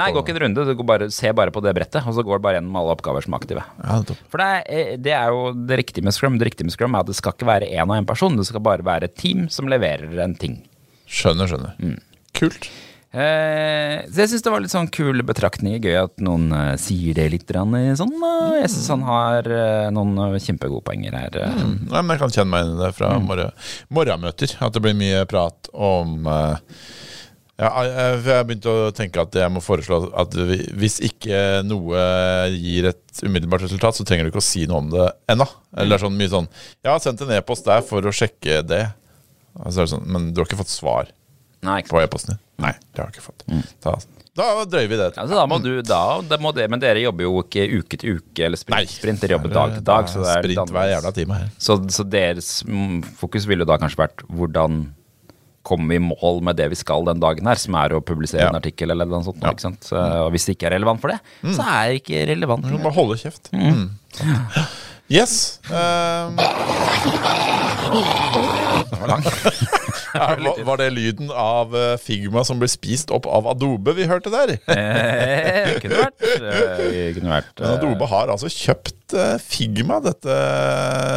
Nei, 0.00 0.06
det 0.06 0.14
går 0.16 0.24
ikke 0.24 0.34
en 0.34 0.40
runde. 0.46 0.64
Du 0.68 0.72
går 0.78 0.88
bare, 0.88 1.10
ser 1.14 1.36
bare 1.36 1.52
på 1.54 1.62
det 1.64 1.74
brettet, 1.76 2.00
og 2.02 2.16
så 2.16 2.24
går 2.26 2.40
det 2.40 2.46
bare 2.46 2.60
gjennom 2.60 2.80
alle 2.80 2.96
oppgaver 2.96 3.26
som 3.26 3.36
er 3.36 3.42
aktive. 3.42 3.66
Ja, 3.82 4.00
nettopp. 4.00 4.24
For 4.32 4.42
det 4.42 4.48
er, 4.80 4.90
det 5.04 5.14
er 5.18 5.36
jo 5.36 5.44
det 5.68 5.80
riktige 5.82 6.06
med 6.08 6.16
Scrum. 6.16 6.40
Det 6.40 6.48
riktige 6.50 6.68
med 6.68 6.76
Scrum 6.76 6.96
er 6.96 7.04
at 7.04 7.12
det 7.12 7.18
skal 7.20 7.36
ikke 7.36 7.50
være 7.52 7.70
én 7.70 7.84
og 7.86 7.96
én 7.98 8.08
person, 8.08 8.40
det 8.40 8.48
skal 8.48 8.64
bare 8.64 8.86
være 8.86 9.10
et 9.10 9.16
team 9.20 9.46
som 9.52 9.68
leverer 9.70 10.16
en 10.24 10.36
ting. 10.40 10.58
Skjønner, 11.06 11.50
skjønner. 11.52 11.76
Mm. 11.78 11.98
Kult. 12.36 12.70
Eh, 13.16 14.02
så 14.12 14.24
jeg 14.24 14.28
syns 14.28 14.42
det 14.44 14.50
var 14.52 14.60
litt 14.60 14.72
sånn 14.74 14.90
kul 14.92 15.22
betraktning. 15.24 15.78
Gøy 15.80 15.94
at 16.02 16.20
noen 16.24 16.50
eh, 16.52 16.74
sier 16.80 17.16
det 17.16 17.30
litt 17.32 17.46
grann, 17.48 17.72
sånn. 17.96 18.12
Uh, 18.20 18.58
jeg 18.60 18.68
syns 18.74 18.90
han 18.92 19.06
har 19.06 19.48
eh, 19.48 19.86
noen 19.94 20.18
eh, 20.26 20.36
kjempegode 20.42 20.84
poenger 20.84 21.16
her. 21.16 21.38
eh. 21.46 21.62
Nei, 21.86 22.02
men 22.02 22.12
Jeg 22.16 22.22
kan 22.24 22.34
kjenne 22.34 22.52
meg 22.52 22.66
inn 22.66 22.74
i 22.76 22.82
det 22.82 22.92
fra 22.98 23.14
morgen, 23.22 23.54
morgenmøter. 23.88 24.56
At 24.60 24.76
det 24.76 24.84
blir 24.84 24.98
mye 24.98 25.24
prat 25.30 25.70
om 25.72 26.28
eh, 26.28 26.76
ja, 27.58 27.70
jeg 27.86 28.24
jeg 28.26 28.46
begynte 28.50 28.72
å 28.72 28.90
tenke 28.96 29.22
at 29.22 29.32
jeg 29.40 29.52
må 29.52 29.62
foreslå 29.64 30.00
at 30.18 30.34
vi- 30.34 30.66
hvis 30.76 30.98
ikke 31.08 31.64
noe 31.64 32.02
gir 32.52 32.90
et 32.90 33.22
umiddelbart 33.24 33.64
resultat, 33.64 33.96
så 33.96 34.04
trenger 34.04 34.24
du 34.24 34.30
ikke 34.30 34.42
å 34.44 34.48
si 34.50 34.66
noe 34.66 34.78
om 34.84 34.90
det 34.90 35.06
ennå. 35.32 35.46
Eller 35.76 35.98
sånn 35.98 36.16
mye 36.16 36.28
sånn 36.28 36.48
'Jeg 36.84 36.90
har 36.92 36.98
sendt 37.00 37.22
en 37.22 37.30
e-post 37.38 37.64
der 37.64 37.80
for 37.82 38.00
å 38.02 38.12
sjekke 38.12 38.62
det'. 38.66 38.92
Altså, 39.64 39.76
det 39.86 39.88
sånn, 39.90 40.06
Men 40.06 40.32
du 40.34 40.40
har 40.40 40.46
ikke 40.46 40.58
fått 40.64 40.68
svar 40.74 41.08
Nei, 41.62 41.80
på 41.82 41.96
e-posten 42.02 42.36
din? 42.36 42.38
Nei, 42.58 42.72
det 42.92 43.00
har 43.00 43.10
jeg 43.10 43.16
ikke 43.16 43.32
fått. 43.32 44.06
Da, 44.36 44.52
da 44.54 44.64
drøyer 44.68 44.88
vi 44.90 44.96
det. 45.00 45.14
Altså, 45.16 45.34
da 45.34 45.46
må 45.46 45.62
du, 45.62 45.80
da, 45.80 46.20
da 46.20 46.36
må 46.36 46.52
det, 46.54 46.68
men 46.68 46.78
dere 46.78 47.00
jobber 47.00 47.24
jo 47.24 47.40
ikke 47.42 47.64
uke 47.80 47.96
til 47.98 48.18
uke 48.18 48.44
eller 48.44 48.56
sprint. 48.60 48.76
Nei. 48.76 48.84
sprint 48.84 49.20
dere 49.22 49.38
jobber 49.38 49.48
dag 49.48 49.72
til 49.72 49.82
dag. 49.88 50.04
Så 50.12 50.20
det 50.20 50.28
er 50.36 50.42
Sprint 50.44 50.70
hver 50.76 50.90
jævla 50.92 51.12
time 51.14 51.34
her. 51.38 51.48
Så, 51.58 51.78
så 51.88 52.04
deres 52.04 52.62
mm, 52.68 53.02
fokus 53.16 53.46
ville 53.48 53.64
jo 53.64 53.70
da 53.72 53.78
kanskje 53.80 53.96
vært 53.96 54.26
hvordan 54.28 54.92
kommer 55.66 55.92
vi 55.94 55.98
i 56.00 56.04
mål 56.06 56.40
med 56.46 56.56
det 56.60 56.70
vi 56.72 56.78
skal 56.78 57.04
den 57.08 57.20
dagen 57.22 57.46
her, 57.50 57.58
som 57.60 57.74
er 57.80 57.96
å 57.98 58.02
publisere 58.06 58.46
Ja. 58.46 58.50
en 58.54 58.60
artikkel 58.60 58.94
eller 58.94 59.08
noe 59.10 59.22
sånt. 59.26 59.42
Ja. 59.42 59.52
Så, 59.82 59.98
og 59.98 60.30
hvis 60.34 60.46
det 60.46 60.56
ikke 60.56 60.70
er 60.70 60.76
relevant 60.78 61.02
for 61.02 61.10
det, 61.14 61.20
så 61.56 61.66
er 61.66 61.92
det 61.92 62.02
ikke 62.04 62.24
relevant. 62.32 62.66
Du 62.66 62.74
må 62.76 62.82
bare 62.86 62.96
holde 62.98 63.18
kjeft. 63.20 63.50
Mm. 63.52 63.90
Yes. 65.06 65.60
Um, 65.70 66.34
Det 68.86 68.98
var, 70.18 70.64
var 70.70 70.76
det 70.80 70.88
lyden 70.96 71.30
av 71.30 71.74
eh, 71.76 71.94
Figma 72.00 72.42
som 72.46 72.58
ble 72.60 72.68
spist 72.70 73.10
opp 73.14 73.26
av 73.30 73.46
Adobe 73.52 73.92
vi 73.96 74.06
hørte 74.08 74.32
der? 74.32 74.54
Eh, 74.72 75.76
kunne 75.82 76.00
vært. 76.00 76.24
Eh, 76.40 77.10
kunne 77.16 77.32
vært 77.36 77.60
eh, 77.62 77.72
Adobe 77.76 78.08
har 78.10 78.32
altså 78.34 78.50
kjøpt 78.50 79.14
Figma. 79.44 80.00
Dette 80.04 80.36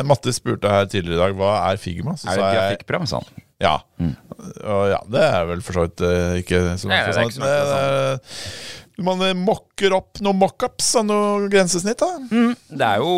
Matti 0.07 0.33
spurte 0.35 0.69
her 0.71 0.89
tidligere 0.91 1.17
i 1.17 1.23
dag 1.23 1.37
hva 1.39 1.53
er 1.71 1.79
Figma. 1.81 2.17
Så 2.19 2.27
er 2.29 2.35
det 2.35 2.41
sa 2.43 2.49
et 2.49 2.57
grafikkprogram, 2.59 3.07
sånn? 3.09 3.29
Ja. 3.59 3.75
Og 3.99 4.83
ja, 4.91 4.99
det 5.11 5.23
er 5.25 5.47
vel 5.49 5.63
for 5.65 5.75
så 5.75 5.87
vidt 5.87 6.03
eh, 6.07 6.37
ikke 6.43 6.61
så 6.79 6.91
er 6.95 7.09
det, 7.11 7.25
det, 7.43 9.03
Man 9.03 9.21
eh, 9.23 9.33
mokker 9.35 9.95
opp 9.95 10.21
noen 10.23 10.39
mockups 10.39 10.89
av 10.99 11.05
noe 11.07 11.49
grensesnitt, 11.51 11.99
da. 11.99 12.09
Det 12.71 12.87
er 12.87 13.03
jo, 13.03 13.11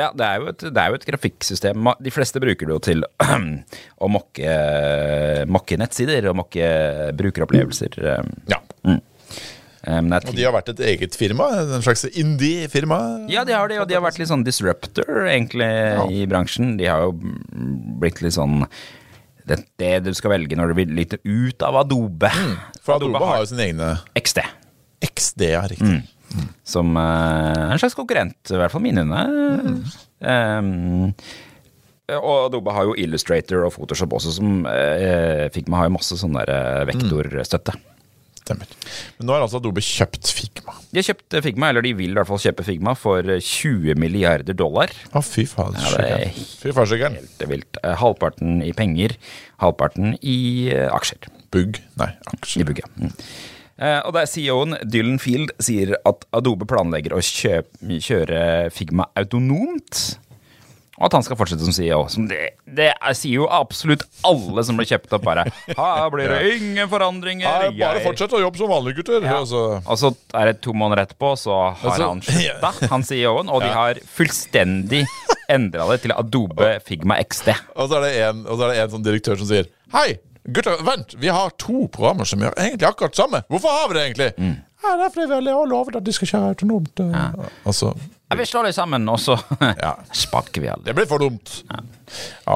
ja, 0.00 0.10
det 0.16 0.28
er 0.28 0.40
jo, 0.42 0.52
et, 0.52 0.66
det 0.68 0.82
er 0.82 0.92
jo 0.92 0.98
et 1.00 1.08
grafikksystem. 1.08 1.90
De 2.04 2.12
fleste 2.12 2.40
bruker 2.44 2.68
det 2.68 2.76
jo 2.76 2.82
til 2.90 3.04
å 4.04 4.10
mokke, 4.12 4.56
mokke 5.52 5.80
nettsider 5.80 6.28
og 6.30 6.38
mokke 6.44 6.70
brukeropplevelser. 7.16 8.00
eh. 8.14 8.32
Ja. 8.52 8.60
Mm. 8.88 9.00
Um, 9.86 10.08
Og 10.16 10.32
de 10.34 10.42
har 10.42 10.50
vært 10.50 10.72
et 10.72 10.80
eget 10.82 11.14
firma? 11.14 11.46
En 11.62 11.84
slags 11.84 12.02
indie-firma? 12.10 13.28
Ja, 13.30 13.44
de 13.46 13.54
har 13.54 13.68
det, 13.70 13.78
og 13.78 13.86
de 13.86 13.94
har 13.94 14.02
vært 14.02 14.18
litt 14.18 14.32
sånn 14.32 14.42
disruptor, 14.46 15.28
egentlig, 15.30 15.68
i 16.10 16.24
bransjen. 16.26 16.72
De 16.80 16.88
har 16.90 17.04
jo 17.04 17.12
mm, 17.14 17.76
blitt 18.02 18.18
litt 18.24 18.34
sånn 18.34 18.64
det, 19.46 19.60
det 19.78 19.92
du 20.06 20.12
skal 20.16 20.34
velge 20.34 20.58
når 20.58 20.72
du 20.72 20.78
vil 20.80 20.94
litt 20.96 21.16
ut 21.22 21.64
av 21.66 21.80
Adobe. 21.84 22.30
For 22.82 22.98
Adobe 22.98 23.22
har 23.22 23.42
jo 23.42 23.48
sine 23.52 23.68
egne 23.68 23.90
XD. 24.18 24.42
XD, 25.06 25.42
ja, 25.52 25.64
riktig. 25.70 26.00
Som 26.66 26.96
uh, 26.98 27.70
en 27.70 27.80
slags 27.80 27.94
konkurrent, 27.96 28.38
i 28.50 28.58
hvert 28.58 28.72
fall 28.74 28.82
mine 28.84 29.04
øyne. 29.06 29.76
Um, 30.18 31.12
og 32.16 32.46
Adobe 32.48 32.74
har 32.74 32.88
jo 32.88 32.96
Illustrator 32.98 33.66
og 33.66 33.74
Photoshop 33.76 34.18
også, 34.18 34.34
som 34.38 34.64
uh, 34.66 35.46
Figma 35.54 35.78
å 35.78 35.84
ha 35.84 35.92
masse 35.94 36.18
sånn 36.18 36.38
der 36.38 36.50
vektorstøtte. 36.90 37.76
vektorstøtte. 37.76 37.95
Stemmer. 38.46 38.68
Men 39.18 39.26
nå 39.26 39.34
har 39.34 39.42
altså 39.42 39.58
Adobe 39.58 39.82
kjøpt 39.82 40.30
Figma. 40.30 40.76
De 40.92 41.00
har 41.00 41.06
kjøpt 41.08 41.34
Figma, 41.42 41.72
eller 41.72 41.82
de 41.82 41.90
vil 41.98 42.12
i 42.12 42.14
hvert 42.14 42.28
fall 42.30 42.38
kjøpe 42.44 42.62
Figma, 42.68 42.92
for 42.94 43.26
20 43.26 43.98
milliarder 43.98 44.54
dollar. 44.54 44.92
Å, 45.10 45.22
fy 45.26 45.42
faen, 45.50 45.74
Ja, 45.82 45.90
det 45.98 46.06
er. 46.28 46.38
Fy 46.62 46.70
farsjekkeren. 46.76 47.18
Helt 47.18 47.44
vilt. 47.50 47.80
Eh, 47.82 47.96
Halvparten 47.98 48.60
i 48.62 48.70
penger, 48.76 49.16
halvparten 49.64 50.14
i 50.22 50.38
eh, 50.70 50.86
aksjer. 50.94 51.26
Bugg. 51.50 51.80
Nei, 51.98 52.12
I 52.14 52.36
aksjer. 52.38 52.72
ja. 52.84 52.90
Mm. 53.02 53.10
Eh, 53.76 53.98
og 54.08 54.14
der 54.16 54.30
CEO-en 54.30 54.78
Dylan 54.88 55.18
Field 55.20 55.50
sier 55.60 55.96
at 56.08 56.22
Adobe 56.38 56.64
planlegger 56.70 57.12
å 57.12 57.20
kjøpe, 57.20 57.98
kjøre 58.06 58.38
Figma 58.72 59.10
autonomt. 59.20 60.06
Og 60.96 61.06
at 61.08 61.16
han 61.18 61.24
skal 61.26 61.36
fortsette 61.36 61.66
som 61.66 61.74
CEO. 61.76 61.98
Som 62.12 62.26
det, 62.30 62.38
det 62.64 62.88
er, 62.94 63.16
sier 63.16 63.42
jo 63.42 63.48
absolutt 63.52 64.06
alle 64.26 64.64
som 64.64 64.78
blir 64.78 64.88
kjøpt 64.88 65.12
opp, 65.18 65.24
bare. 65.26 65.44
Her 65.68 66.06
blir 66.14 66.30
det 66.32 66.38
ingen 66.56 66.88
forandringer. 66.92 67.46
Nei, 67.66 67.72
bare 67.80 68.04
fortsett 68.04 68.32
å 68.36 68.40
jobbe 68.40 68.60
som 68.60 68.72
vanlige 68.72 69.02
gutter. 69.02 69.20
Ja. 69.26 69.40
Altså, 69.42 69.64
Og 69.84 70.00
så 70.00 70.12
er 70.40 70.50
det 70.52 70.60
to 70.64 70.72
måneder 70.76 71.04
etterpå, 71.04 71.34
så 71.40 71.56
har 71.56 71.76
Altså, 71.92 72.08
han 72.08 72.22
slutta, 72.24 72.72
han 72.94 73.04
CEO-en. 73.06 73.52
Og 73.52 73.64
de 73.66 73.72
har 73.74 74.00
fullstendig 74.16 75.04
endra 75.52 75.84
det 75.92 76.00
til 76.06 76.16
Adobe 76.16 76.76
Figma 76.86 77.20
XD. 77.22 77.52
og 77.78 77.90
så 77.90 78.00
er 78.00 78.06
det 78.08 78.14
en, 78.30 78.46
er 78.48 78.64
det 78.64 78.80
en 78.86 78.94
sånn 78.96 79.04
direktør 79.06 79.38
som 79.40 79.50
sier 79.52 79.68
Hei, 79.94 80.16
gutter, 80.48 80.80
vent! 80.86 81.12
Vi 81.22 81.28
har 81.30 81.52
to 81.62 81.84
programmer 81.92 82.26
som 82.26 82.40
gjør 82.42 82.56
egentlig 82.58 82.88
akkurat 82.88 83.18
samme. 83.18 83.44
Hvorfor 83.52 83.70
har 83.70 83.92
vi 83.92 83.98
det 83.98 84.06
egentlig? 84.08 84.32
Mm. 84.40 84.56
Ja, 84.82 84.96
det 84.98 85.06
er 85.06 85.12
fordi 85.14 85.28
vi 85.46 85.52
har 85.54 85.70
lovet 85.70 85.96
at 85.98 86.04
de 86.06 86.12
skal 86.14 86.28
kjøre 86.32 86.50
autonomt. 86.54 87.00
Ja. 87.12 87.28
Altså, 87.66 87.92
Ja, 88.28 88.36
vi 88.40 88.46
slår 88.46 88.66
dem 88.68 88.72
sammen, 88.74 89.06
og 89.12 89.20
så 89.22 89.36
Ja. 89.84 89.94
sparker 90.12 90.60
vi 90.64 90.68
alle. 90.72 90.82
det 90.84 90.94
blir 90.98 91.06
for 91.06 91.22
dumt. 91.22 91.60
Ja, 91.70 91.78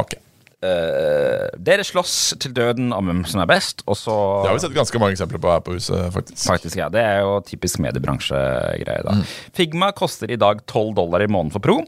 ok. 0.01 0.17
Uh, 0.61 1.47
dere 1.57 1.81
slåss 1.89 2.35
til 2.43 2.53
døden 2.53 2.91
om 2.93 3.07
hvem 3.09 3.23
som 3.25 3.41
er 3.41 3.47
best, 3.49 3.81
og 3.89 3.97
så 3.97 4.13
Det 4.43 4.51
har 4.51 4.59
vi 4.59 4.65
sett 4.67 4.75
ganske 4.77 5.01
mange 5.01 5.15
eksempler 5.17 5.41
på 5.41 5.49
her 5.55 5.63
på 5.65 5.73
huset, 5.79 6.11
faktisk. 6.13 6.43
Faktisk, 6.51 6.77
ja. 6.77 6.91
Det 6.93 7.01
er 7.01 7.23
jo 7.25 7.39
typisk 7.49 7.81
mediebransjegreie, 7.81 9.01
da. 9.07 9.15
Figma 9.57 9.89
koster 9.97 10.29
i 10.31 10.37
dag 10.37 10.61
12 10.69 10.93
dollar 10.99 11.25
i 11.25 11.31
måneden 11.33 11.55
for 11.55 11.65
pro, 11.65 11.79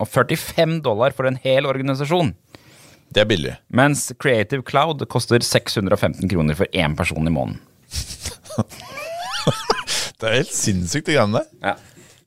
og 0.00 0.08
45 0.10 0.80
dollar 0.82 1.14
for 1.14 1.28
en 1.30 1.38
hel 1.44 1.68
organisasjon. 1.70 2.32
Det 3.14 3.22
er 3.22 3.30
billig. 3.30 3.54
Mens 3.74 4.08
Creative 4.22 4.62
Cloud 4.66 5.02
koster 5.10 5.38
615 5.42 6.26
kroner 6.30 6.58
for 6.58 6.66
én 6.74 6.96
person 6.98 7.26
i 7.26 7.30
måneden. 7.34 7.60
Det 10.20 10.28
er 10.28 10.34
helt 10.42 10.52
sinnssykt, 10.52 11.06
de 11.08 11.14
greiene 11.16 11.38
der. 11.40 11.46
Ja. 11.64 11.74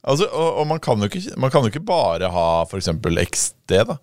Altså, 0.04 0.28
og, 0.32 0.56
og 0.60 0.68
man, 0.68 0.80
kan 0.84 1.04
ikke, 1.04 1.22
man 1.38 1.52
kan 1.52 1.62
jo 1.62 1.72
ikke 1.72 1.86
bare 1.88 2.30
ha 2.32 2.64
f.eks. 2.68 2.90
XD, 3.36 3.72
da. 3.88 3.96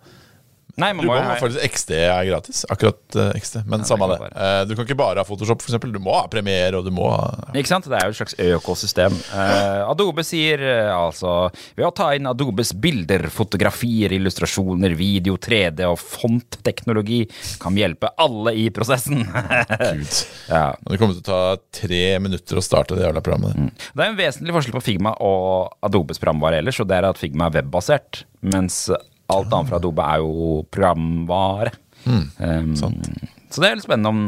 Nei, 0.80 0.92
man 0.96 1.04
Du 1.04 1.10
må 1.10 1.16
må 1.16 1.20
ha 1.20 1.36
faktisk 1.40 1.62
XD 1.76 1.92
er 1.98 2.26
gratis. 2.28 2.62
Akkurat 2.72 3.18
uh, 3.18 3.30
XD. 3.36 3.60
Men 3.70 3.84
samme 3.88 4.08
det 4.10 4.18
det. 4.20 4.30
kan 4.32 4.40
Eh, 4.40 4.60
du 4.68 4.74
kan 4.76 4.86
ikke 4.86 4.98
bare 4.98 5.22
ha 5.22 5.26
Photoshop, 5.26 5.62
f.eks. 5.62 5.78
Du 5.92 6.00
må 6.02 6.14
ha 6.16 6.24
Premiere, 6.32 6.78
og 6.78 6.86
du 6.86 6.92
må 6.94 7.08
ha 7.12 7.52
Ikke 7.54 7.70
sant? 7.70 7.88
Det 7.90 7.98
er 7.98 8.08
jo 8.08 8.14
et 8.14 8.20
slags 8.20 8.36
økosystem. 8.40 9.16
Uh, 9.32 9.90
Adobe 9.90 10.24
sier 10.26 10.62
eh, 10.64 10.90
altså 10.94 11.50
Ved 11.76 11.86
å 11.86 11.92
ta 11.96 12.10
inn 12.16 12.28
Adobes 12.30 12.72
bilder, 12.80 13.28
fotografier, 13.34 14.14
illustrasjoner, 14.16 14.94
video, 14.98 15.36
3D 15.40 15.86
og 15.88 15.98
fontteknologi 16.00 17.22
kan 17.60 17.74
vi 17.76 17.84
hjelpe 17.84 18.12
alle 18.20 18.54
i 18.58 18.68
prosessen. 18.74 19.24
Gud. 20.00 20.20
ja. 20.48 20.64
Det 20.90 20.98
kommer 21.00 21.16
til 21.16 21.22
å 21.22 21.28
ta 21.28 21.42
tre 21.80 22.04
minutter 22.22 22.58
å 22.58 22.64
starte 22.64 22.96
det 22.98 23.06
jævla 23.06 23.22
programmet. 23.24 23.56
Mm. 23.56 23.70
Det 23.94 24.04
er 24.04 24.12
en 24.12 24.18
vesentlig 24.18 24.56
forskjell 24.56 24.76
på 24.76 24.84
Figma 24.84 25.14
og 25.24 25.76
Adobes 25.86 26.20
programvare 26.22 26.60
ellers, 26.62 26.80
og 26.82 26.88
det 26.90 27.00
er 27.00 27.08
at 27.10 27.20
Figma 27.20 27.48
er 27.48 27.60
webbasert, 27.60 28.24
mens 28.46 28.86
alt 29.32 29.52
annet 29.52 29.70
fra 29.70 29.80
Adobe 29.80 30.06
er 30.06 30.22
jo 30.24 30.60
programvare. 30.72 31.74
Um, 32.06 32.76
så 32.76 33.60
det 33.60 33.68
er 33.68 33.76
litt 33.76 33.84
spennende 33.84 34.10
om, 34.10 34.22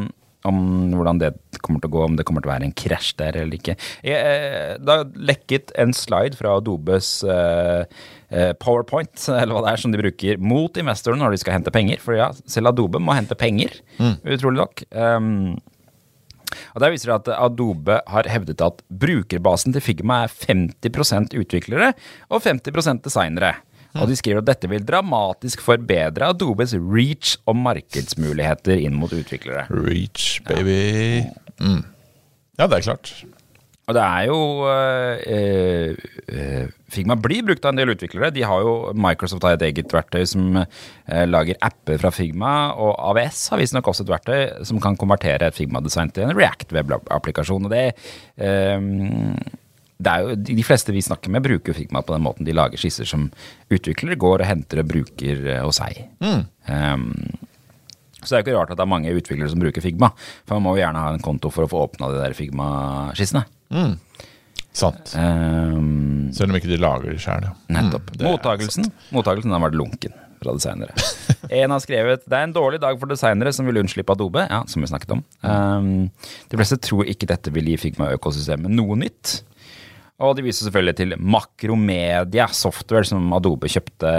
om 0.48 0.58
hvordan 0.96 1.20
det 1.22 1.32
kommer 1.62 1.82
til 1.82 1.90
å 1.90 1.94
gå, 1.94 2.02
om 2.04 2.16
det 2.18 2.26
kommer 2.28 2.44
til 2.44 2.50
å 2.50 2.54
være 2.54 2.68
en 2.68 2.76
krasj 2.76 3.12
der 3.20 3.38
eller 3.42 3.58
ikke. 3.58 3.76
Jeg, 4.04 4.18
eh, 4.18 4.74
det 4.82 4.96
har 4.98 5.10
lekket 5.30 5.72
en 5.78 5.94
slide 5.96 6.38
fra 6.38 6.56
Adobes 6.58 7.10
eh, 7.22 7.84
eh, 8.30 8.52
PowerPoint, 8.58 9.14
eller 9.40 9.54
hva 9.54 9.64
det 9.66 9.74
er, 9.74 9.82
som 9.84 9.94
de 9.94 10.02
bruker 10.02 10.42
mot 10.42 10.80
investorene 10.82 11.22
når 11.24 11.36
de 11.36 11.42
skal 11.44 11.58
hente 11.58 11.74
penger. 11.74 12.02
For 12.02 12.18
ja, 12.18 12.32
selv 12.50 12.72
Adobe 12.72 13.02
må 13.02 13.16
hente 13.16 13.38
penger, 13.38 13.78
utrolig 14.00 14.64
nok. 14.64 14.86
Um, 14.90 15.60
og 16.74 16.82
Der 16.84 16.92
viser 16.92 17.08
det 17.08 17.14
at 17.22 17.44
Adobe 17.46 18.00
har 18.12 18.28
hevdet 18.28 18.60
at 18.64 18.82
brukerbasen 18.88 19.72
til 19.72 19.84
Figma 19.84 20.24
er 20.26 20.34
50% 20.34 21.36
utviklere 21.38 21.92
og 22.28 22.42
50% 22.44 23.06
designere. 23.06 23.54
Og 24.00 24.08
de 24.08 24.16
skriver 24.16 24.40
at 24.40 24.48
dette 24.48 24.70
vil 24.70 24.86
dramatisk 24.88 25.60
forbedre 25.64 26.30
Adobes 26.32 26.72
reach 26.78 27.36
og 27.44 27.58
markedsmuligheter 27.60 28.80
inn 28.80 28.96
mot 28.96 29.12
utviklere. 29.12 29.66
Reach, 29.68 30.40
baby. 30.48 31.26
Mm. 31.60 31.82
Ja, 32.58 32.66
det 32.66 32.80
er 32.80 32.88
klart. 32.92 33.14
Og 33.90 33.96
det 33.96 34.02
er 34.02 34.26
jo 34.28 34.36
eh, 34.70 35.94
eh, 36.30 36.66
Figma 36.92 37.16
blir 37.18 37.42
brukt 37.44 37.64
av 37.66 37.72
en 37.72 37.80
del 37.80 37.90
utviklere. 37.96 38.30
De 38.34 38.44
har 38.46 38.62
jo 38.62 38.92
Microsoft 38.94 39.42
har 39.44 39.56
et 39.56 39.64
eget 39.66 39.90
verktøy 39.92 40.22
som 40.28 40.60
eh, 40.60 41.24
lager 41.26 41.58
apper 41.66 41.98
fra 41.98 42.12
Figma, 42.14 42.52
og 42.78 42.94
AVS 43.10 43.42
har 43.52 43.60
visstnok 43.60 43.90
også 43.90 44.06
et 44.06 44.12
verktøy 44.14 44.68
som 44.68 44.78
kan 44.82 44.96
konvertere 45.00 45.50
et 45.50 45.58
Figma-design 45.58 46.14
til 46.14 46.28
en 46.28 46.36
React-web-applikasjon. 46.38 47.66
Og 47.66 47.74
det 47.74 47.88
eh, 48.38 48.78
jo, 50.02 50.34
de 50.34 50.64
fleste 50.66 50.94
vi 50.94 51.02
snakker 51.04 51.32
med, 51.32 51.44
bruker 51.44 51.76
Figma 51.76 52.02
på 52.02 52.14
den 52.14 52.24
måten. 52.24 52.46
De 52.48 52.56
lager 52.56 52.80
skisser 52.80 53.08
som 53.08 53.28
utviklere 53.72 54.18
går 54.20 54.42
og 54.42 54.48
henter 54.48 54.82
og 54.82 54.90
bruker 54.90 55.46
eh, 55.46 55.62
hos 55.64 55.80
seg. 55.82 56.04
Um, 56.22 57.10
så 58.22 58.34
det 58.34 58.36
er 58.36 58.40
jo 58.40 58.44
ikke 58.46 58.56
rart 58.58 58.72
at 58.72 58.78
det 58.78 58.84
er 58.84 58.92
mange 58.92 59.14
utviklere 59.14 59.50
som 59.50 59.62
bruker 59.62 59.84
Figma. 59.84 60.12
For 60.46 60.58
man 60.58 60.66
må 60.66 60.76
jo 60.76 60.84
gjerne 60.84 61.02
ha 61.02 61.12
en 61.14 61.24
konto 61.24 61.50
for 61.52 61.66
å 61.66 61.70
få 61.70 61.86
åpna 61.88 62.12
de 62.12 62.20
der 62.22 62.36
Figma-skissene. 62.38 63.44
Sant. 64.72 65.12
Um, 65.18 66.30
Selv 66.32 66.52
om 66.52 66.56
ikke 66.56 66.70
de 66.70 66.80
lager 66.80 67.12
de 67.12 67.20
sjøl. 67.20 67.44
Ja. 67.44 67.54
nettopp. 67.76 68.08
Mm, 68.08 68.16
det 68.16 68.24
er 68.24 68.30
Mottagelsen 68.30 68.92
Mottagelsen 69.12 69.52
har 69.52 69.60
vært 69.66 69.76
lunken 69.76 70.14
fra 70.42 70.54
designere. 70.56 70.94
en 71.60 71.74
har 71.74 71.82
skrevet 71.82 72.24
det 72.24 72.38
er 72.38 72.46
en 72.48 72.54
dårlig 72.56 72.80
dag 72.82 72.98
for 72.98 73.10
designere 73.10 73.52
som 73.54 73.68
vil 73.68 73.82
unnslippe 73.82 74.16
Adobe. 74.16 74.46
Ja, 74.48 74.62
som 74.70 74.84
vi 74.84 74.90
snakket 74.90 75.16
om. 75.18 75.24
Um, 75.44 76.10
de 76.48 76.60
fleste 76.60 76.80
tror 76.82 77.10
ikke 77.10 77.28
dette 77.30 77.52
vil 77.54 77.68
gi 77.72 77.78
Figma-økosystemet 77.84 78.72
noe 78.72 78.98
nytt. 79.02 79.42
Og 80.22 80.36
de 80.38 80.44
viser 80.46 80.68
selvfølgelig 80.68 80.94
til 81.00 81.14
Makromedia 81.18 82.46
Software, 82.54 83.06
som 83.08 83.32
Adobe 83.34 83.70
kjøpte 83.72 84.12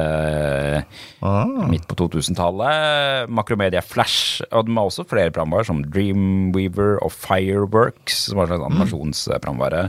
midt 1.72 1.86
på 1.88 1.98
2000-tallet. 2.02 3.32
Makromedia 3.32 3.80
Flash. 3.86 4.44
Og 4.52 4.68
de 4.68 4.76
har 4.76 4.89
også 4.89 5.08
flere 5.08 5.32
programvarer, 5.32 5.70
som 5.70 5.80
Dreamweaver 5.88 7.00
og 7.06 7.13
Fireworks, 7.16 8.26
som 8.28 8.42
var 8.42 8.50
en 8.50 8.54
slags 8.54 8.68
animasjonsprogramvare. 8.68 9.86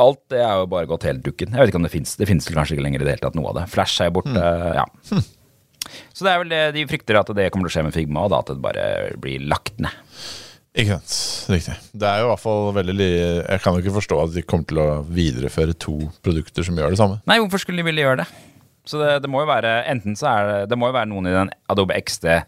Alt 0.00 0.22
det 0.32 0.40
er 0.40 0.62
jo 0.62 0.70
bare 0.72 0.88
gått 0.88 1.04
helt 1.04 1.20
dukken. 1.26 1.52
Jeg 1.52 1.60
vet 1.60 1.74
ikke 1.74 1.82
om 1.82 1.86
det 1.86 1.92
fins. 1.92 2.16
Det 2.16 2.28
fins 2.30 2.48
kanskje 2.48 2.78
ikke 2.78 2.86
lenger 2.88 3.04
i 3.04 3.06
det 3.06 3.16
hele 3.18 3.26
tatt, 3.26 3.36
noe 3.36 3.52
av 3.52 3.60
det. 3.60 3.68
Flash 3.74 4.00
er 4.00 4.08
jo 4.08 4.16
borte. 4.22 4.40
Ja. 4.78 4.86
Så 6.14 6.24
det 6.24 6.30
er 6.32 6.40
vel 6.40 6.52
det 6.52 6.62
de 6.78 6.86
frykter 6.88 7.18
at 7.20 7.30
det 7.36 7.50
kommer 7.52 7.68
til 7.68 7.74
å 7.74 7.76
skje 7.76 7.84
med 7.90 7.96
Figma, 7.96 8.24
og 8.24 8.32
da 8.32 8.40
at 8.40 8.52
det 8.54 8.62
bare 8.64 8.86
blir 9.20 9.44
lagt 9.50 9.76
ned. 9.82 9.92
Ikke 10.72 10.96
sant. 10.96 11.16
Riktig. 11.52 11.74
Det 11.92 12.08
er 12.08 12.22
jo 12.22 12.28
i 12.28 12.30
hvert 12.30 12.40
fall 12.40 12.70
veldig 12.72 13.08
Jeg 13.12 13.60
kan 13.60 13.74
jo 13.74 13.82
ikke 13.82 13.98
forstå 13.98 14.20
at 14.22 14.32
de 14.32 14.44
kommer 14.48 14.68
til 14.70 14.80
å 14.80 14.88
videreføre 15.04 15.76
to 15.76 15.98
produkter 16.24 16.64
som 16.64 16.78
gjør 16.80 16.94
det 16.94 17.00
samme. 17.00 17.20
Nei, 17.28 17.36
hvorfor 17.42 17.60
skulle 17.60 17.82
de 17.82 17.88
ville 17.90 18.04
gjøre 18.06 18.22
det? 18.22 18.28
Så 18.88 18.98
det, 18.98 19.10
det 19.22 19.30
må 19.30 19.44
jo 19.44 19.50
være 19.50 19.82
Enten 19.92 20.16
så 20.18 20.26
er 20.32 20.48
det 20.48 20.60
Det 20.72 20.78
må 20.80 20.88
jo 20.88 20.96
være 20.96 21.10
noen 21.12 21.28
i 21.28 21.34
den 21.36 21.52
Adobe 21.70 21.98
XD 22.00 22.40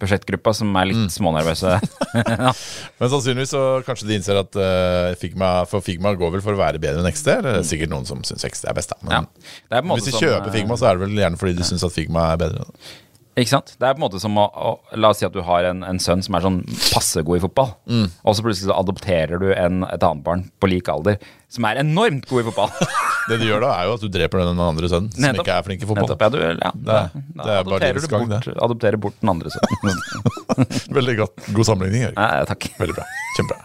budsjettgruppa 0.00 0.52
som 0.56 0.72
er 0.80 0.88
litt 0.88 1.12
smånervøse. 1.12 1.74
ja. 2.16 2.52
Men 3.00 3.10
sannsynligvis 3.12 3.52
så 3.52 3.64
kanskje 3.84 4.08
de 4.08 4.16
innser 4.16 4.38
at 4.40 4.56
uh, 4.56 5.10
Figma 5.20 5.50
For 5.68 5.84
Figma 5.84 6.14
går 6.16 6.32
vel 6.36 6.44
for 6.44 6.56
å 6.56 6.60
være 6.60 6.80
bedre 6.82 7.02
enn 7.02 7.12
XD. 7.12 7.28
Eller 7.34 7.58
det 7.58 7.62
er 7.66 7.68
sikkert 7.68 7.92
noen 7.92 8.08
som 8.08 8.22
syns 8.24 8.46
XD 8.48 8.70
er 8.70 8.78
best, 8.78 8.94
da. 8.94 9.00
Men 9.04 9.28
ja. 9.28 9.84
hvis 9.92 10.08
de 10.08 10.16
kjøper 10.16 10.54
Figma, 10.54 10.78
så 10.80 10.88
er 10.88 10.96
det 10.96 11.04
vel 11.04 11.20
gjerne 11.20 11.40
fordi 11.40 11.58
de 11.58 11.68
syns 11.68 11.84
at 11.86 11.92
Figma 11.92 12.30
er 12.32 12.40
bedre. 12.40 12.64
da. 12.64 12.94
Ikke 13.40 13.52
sant? 13.54 13.70
Det 13.80 13.86
er 13.88 13.94
på 13.96 14.00
en 14.02 14.04
måte 14.04 14.20
som 14.20 14.34
å, 14.36 14.44
å 14.52 14.70
La 15.00 15.10
oss 15.14 15.20
si 15.22 15.24
at 15.26 15.32
du 15.32 15.40
har 15.46 15.64
en, 15.70 15.80
en 15.86 16.00
sønn 16.02 16.20
som 16.26 16.34
er 16.36 16.42
sånn 16.44 16.58
passe 16.92 17.22
god 17.24 17.38
i 17.38 17.42
fotball, 17.46 17.70
Mm. 17.88 18.06
og 18.26 18.34
så 18.36 18.42
plutselig 18.44 18.68
så 18.68 18.76
adopterer 18.76 19.40
du 19.40 19.48
en, 19.54 19.82
et 19.88 20.02
annet 20.04 20.24
barn 20.26 20.42
på 20.60 20.68
lik 20.70 20.90
alder 20.92 21.16
som 21.50 21.64
er 21.66 21.80
enormt 21.82 22.28
god 22.30 22.42
i 22.42 22.46
fotball. 22.50 22.70
Det 23.30 23.36
du 23.38 23.44
gjør 23.46 23.60
da, 23.62 23.70
er 23.78 23.84
jo 23.86 23.92
at 23.94 24.02
du 24.02 24.08
dreper 24.10 24.40
den 24.42 24.58
andre 24.64 24.88
sønnen 24.90 25.10
som 25.14 25.22
Nettopp. 25.22 25.44
ikke 25.46 25.56
er 25.60 25.66
flink 25.66 25.82
i 25.84 25.86
fotball. 25.88 26.08
Nettopp, 26.08 26.22
ja, 26.24 26.28
du, 26.30 26.38
ja, 26.40 26.70
Det 26.74 26.94
er- 26.96 27.10
da- 27.14 27.44
det 27.44 27.50
er 27.52 27.60
adopterer 27.62 28.00
du 28.00 28.08
bort, 28.10 28.48
adopterer 28.66 28.98
bort 29.04 29.16
den 29.20 29.30
andre 29.34 29.48
sønnen. 29.54 29.98
Veldig 30.98 31.16
godt. 31.20 31.36
God 31.54 31.68
sammenligning, 31.68 32.02
Erik. 32.08 32.18
Nei, 32.18 32.44
takk. 32.50 32.62
Veldig 32.80 32.96
bra. 32.98 33.06
Kjempebra. 33.38 33.60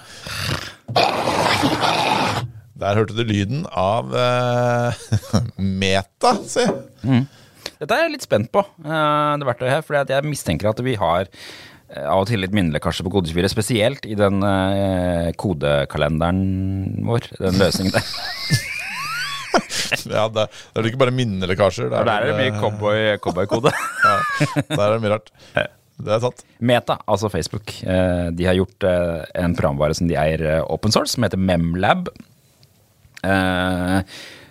Der 2.76 2.98
hørte 3.00 3.16
du 3.16 3.24
lyden 3.24 3.64
av 3.72 4.12
uh, 4.12 4.92
Meta, 5.82 6.36
si. 6.46 6.66
Dette 7.82 7.92
er 7.96 8.06
jeg 8.06 8.14
litt 8.16 8.26
spent 8.26 8.52
på, 8.56 8.62
eh, 8.86 9.32
det 9.42 9.48
verktøyet 9.50 9.74
her. 9.74 9.82
For 9.86 9.98
jeg 10.00 10.28
mistenker 10.30 10.70
at 10.72 10.80
vi 10.86 10.94
har 11.00 11.28
eh, 11.28 12.06
av 12.08 12.22
og 12.24 12.28
til 12.30 12.40
litt 12.44 12.54
minnelekkasje 12.56 13.04
på 13.06 13.12
Kode24, 13.18 13.50
spesielt 13.52 14.06
i 14.08 14.16
den 14.20 14.40
eh, 14.48 15.32
kodekalenderen 15.40 16.44
vår. 17.08 17.28
Den 17.42 17.60
løsningen 17.62 17.96
der. 17.96 18.14
Ja, 20.12 20.26
det, 20.34 20.48
det 20.74 20.82
er 20.82 20.88
ikke 20.90 21.00
bare 21.06 21.14
minnelekkasjer. 21.16 21.88
Der 21.94 22.10
er 22.12 22.26
det 22.28 22.36
mye 22.40 22.54
cowboy- 22.60 23.18
cowboykode. 23.24 23.72
Ja, 24.06 24.16
der 24.70 24.84
er 24.86 24.96
det 24.98 25.02
mye 25.06 25.14
rart. 25.16 25.30
Det 25.96 26.12
er 26.12 26.20
sant. 26.26 26.42
Meta, 26.60 26.98
altså 27.08 27.30
Facebook, 27.32 27.72
eh, 27.88 28.26
de 28.36 28.48
har 28.50 28.58
gjort 28.58 28.84
en 28.88 29.54
programvare 29.56 29.96
som 29.96 30.10
de 30.10 30.18
eier 30.20 30.44
open 30.66 30.92
source, 30.92 31.14
som 31.16 31.24
heter 31.24 31.40
Memlab. 31.40 32.10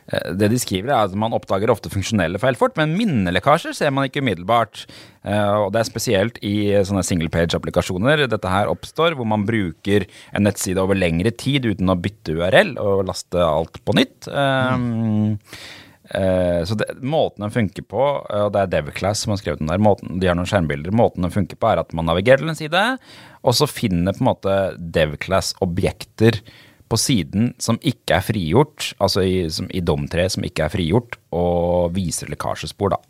Eh, 0.09 0.19
eh, 0.19 0.33
Det 0.33 0.51
de 0.51 0.59
skriver 0.59 0.91
er 0.91 1.05
at 1.05 1.15
Man 1.15 1.33
oppdager 1.33 1.71
ofte 1.71 1.93
funksjonelle 1.93 2.39
feil 2.39 2.55
fort, 2.55 2.77
men 2.77 2.97
minnelekkasjer 2.99 3.75
ser 3.75 3.91
man 3.91 4.09
ikke 4.09 4.23
umiddelbart. 4.25 4.87
Eh, 5.25 5.55
Og 5.65 5.73
Det 5.73 5.81
er 5.81 5.91
spesielt 5.91 6.39
i 6.43 6.73
sånne 6.85 7.05
single 7.05 7.29
page-applikasjoner 7.29 8.29
dette 8.29 8.49
her 8.49 8.67
oppstår, 8.67 9.15
hvor 9.15 9.27
man 9.27 9.47
bruker 9.47 10.07
en 10.33 10.45
nettside 10.45 10.79
over 10.79 10.95
lengre 10.95 11.31
tid 11.31 11.65
uten 11.65 11.89
å 11.89 12.01
bytte 12.01 12.37
URL 12.37 12.77
og 12.79 13.07
laste 13.07 13.39
alt 13.39 13.81
på 13.85 13.95
nytt. 13.95 14.29
Eh, 14.29 15.49
Eh, 16.11 16.65
så 16.65 16.77
det, 16.77 16.91
måten 17.01 17.47
den 17.47 17.53
funker 17.55 17.85
på, 17.89 18.03
eh, 18.29 18.43
og 18.45 18.53
det 18.53 18.61
er 18.61 18.73
DevClass 18.75 19.25
som 19.25 19.33
har 19.33 19.41
skrevet 19.41 19.63
den 19.63 19.71
der, 19.73 19.81
måten, 19.81 20.19
de 20.21 20.29
har 20.29 20.37
noen 20.37 20.49
skjermbilder, 20.51 20.93
måten 20.93 21.25
den 21.25 21.33
funker 21.33 21.57
på 21.57 21.71
er 21.71 21.81
at 21.81 21.95
man 21.97 22.05
navigerer 22.11 22.43
til 22.43 22.53
en 22.53 22.59
side, 22.59 22.83
og 23.41 23.57
så 23.57 23.69
finner 23.71 24.13
på 24.13 24.21
en 24.21 24.29
måte 24.29 24.59
DevClass 24.77 25.55
objekter 25.65 26.43
på 26.91 26.99
siden 27.01 27.53
som 27.63 27.79
ikke 27.81 28.19
er 28.19 28.25
frigjort, 28.27 28.91
altså 29.03 29.25
i, 29.25 29.37
som, 29.53 29.69
i 29.73 29.81
DOM3 29.85 30.27
som 30.37 30.45
ikke 30.47 30.67
er 30.67 30.75
frigjort, 30.75 31.17
og 31.35 31.95
viser 31.97 32.31
lekkasjespor 32.31 32.95
da. 32.95 33.01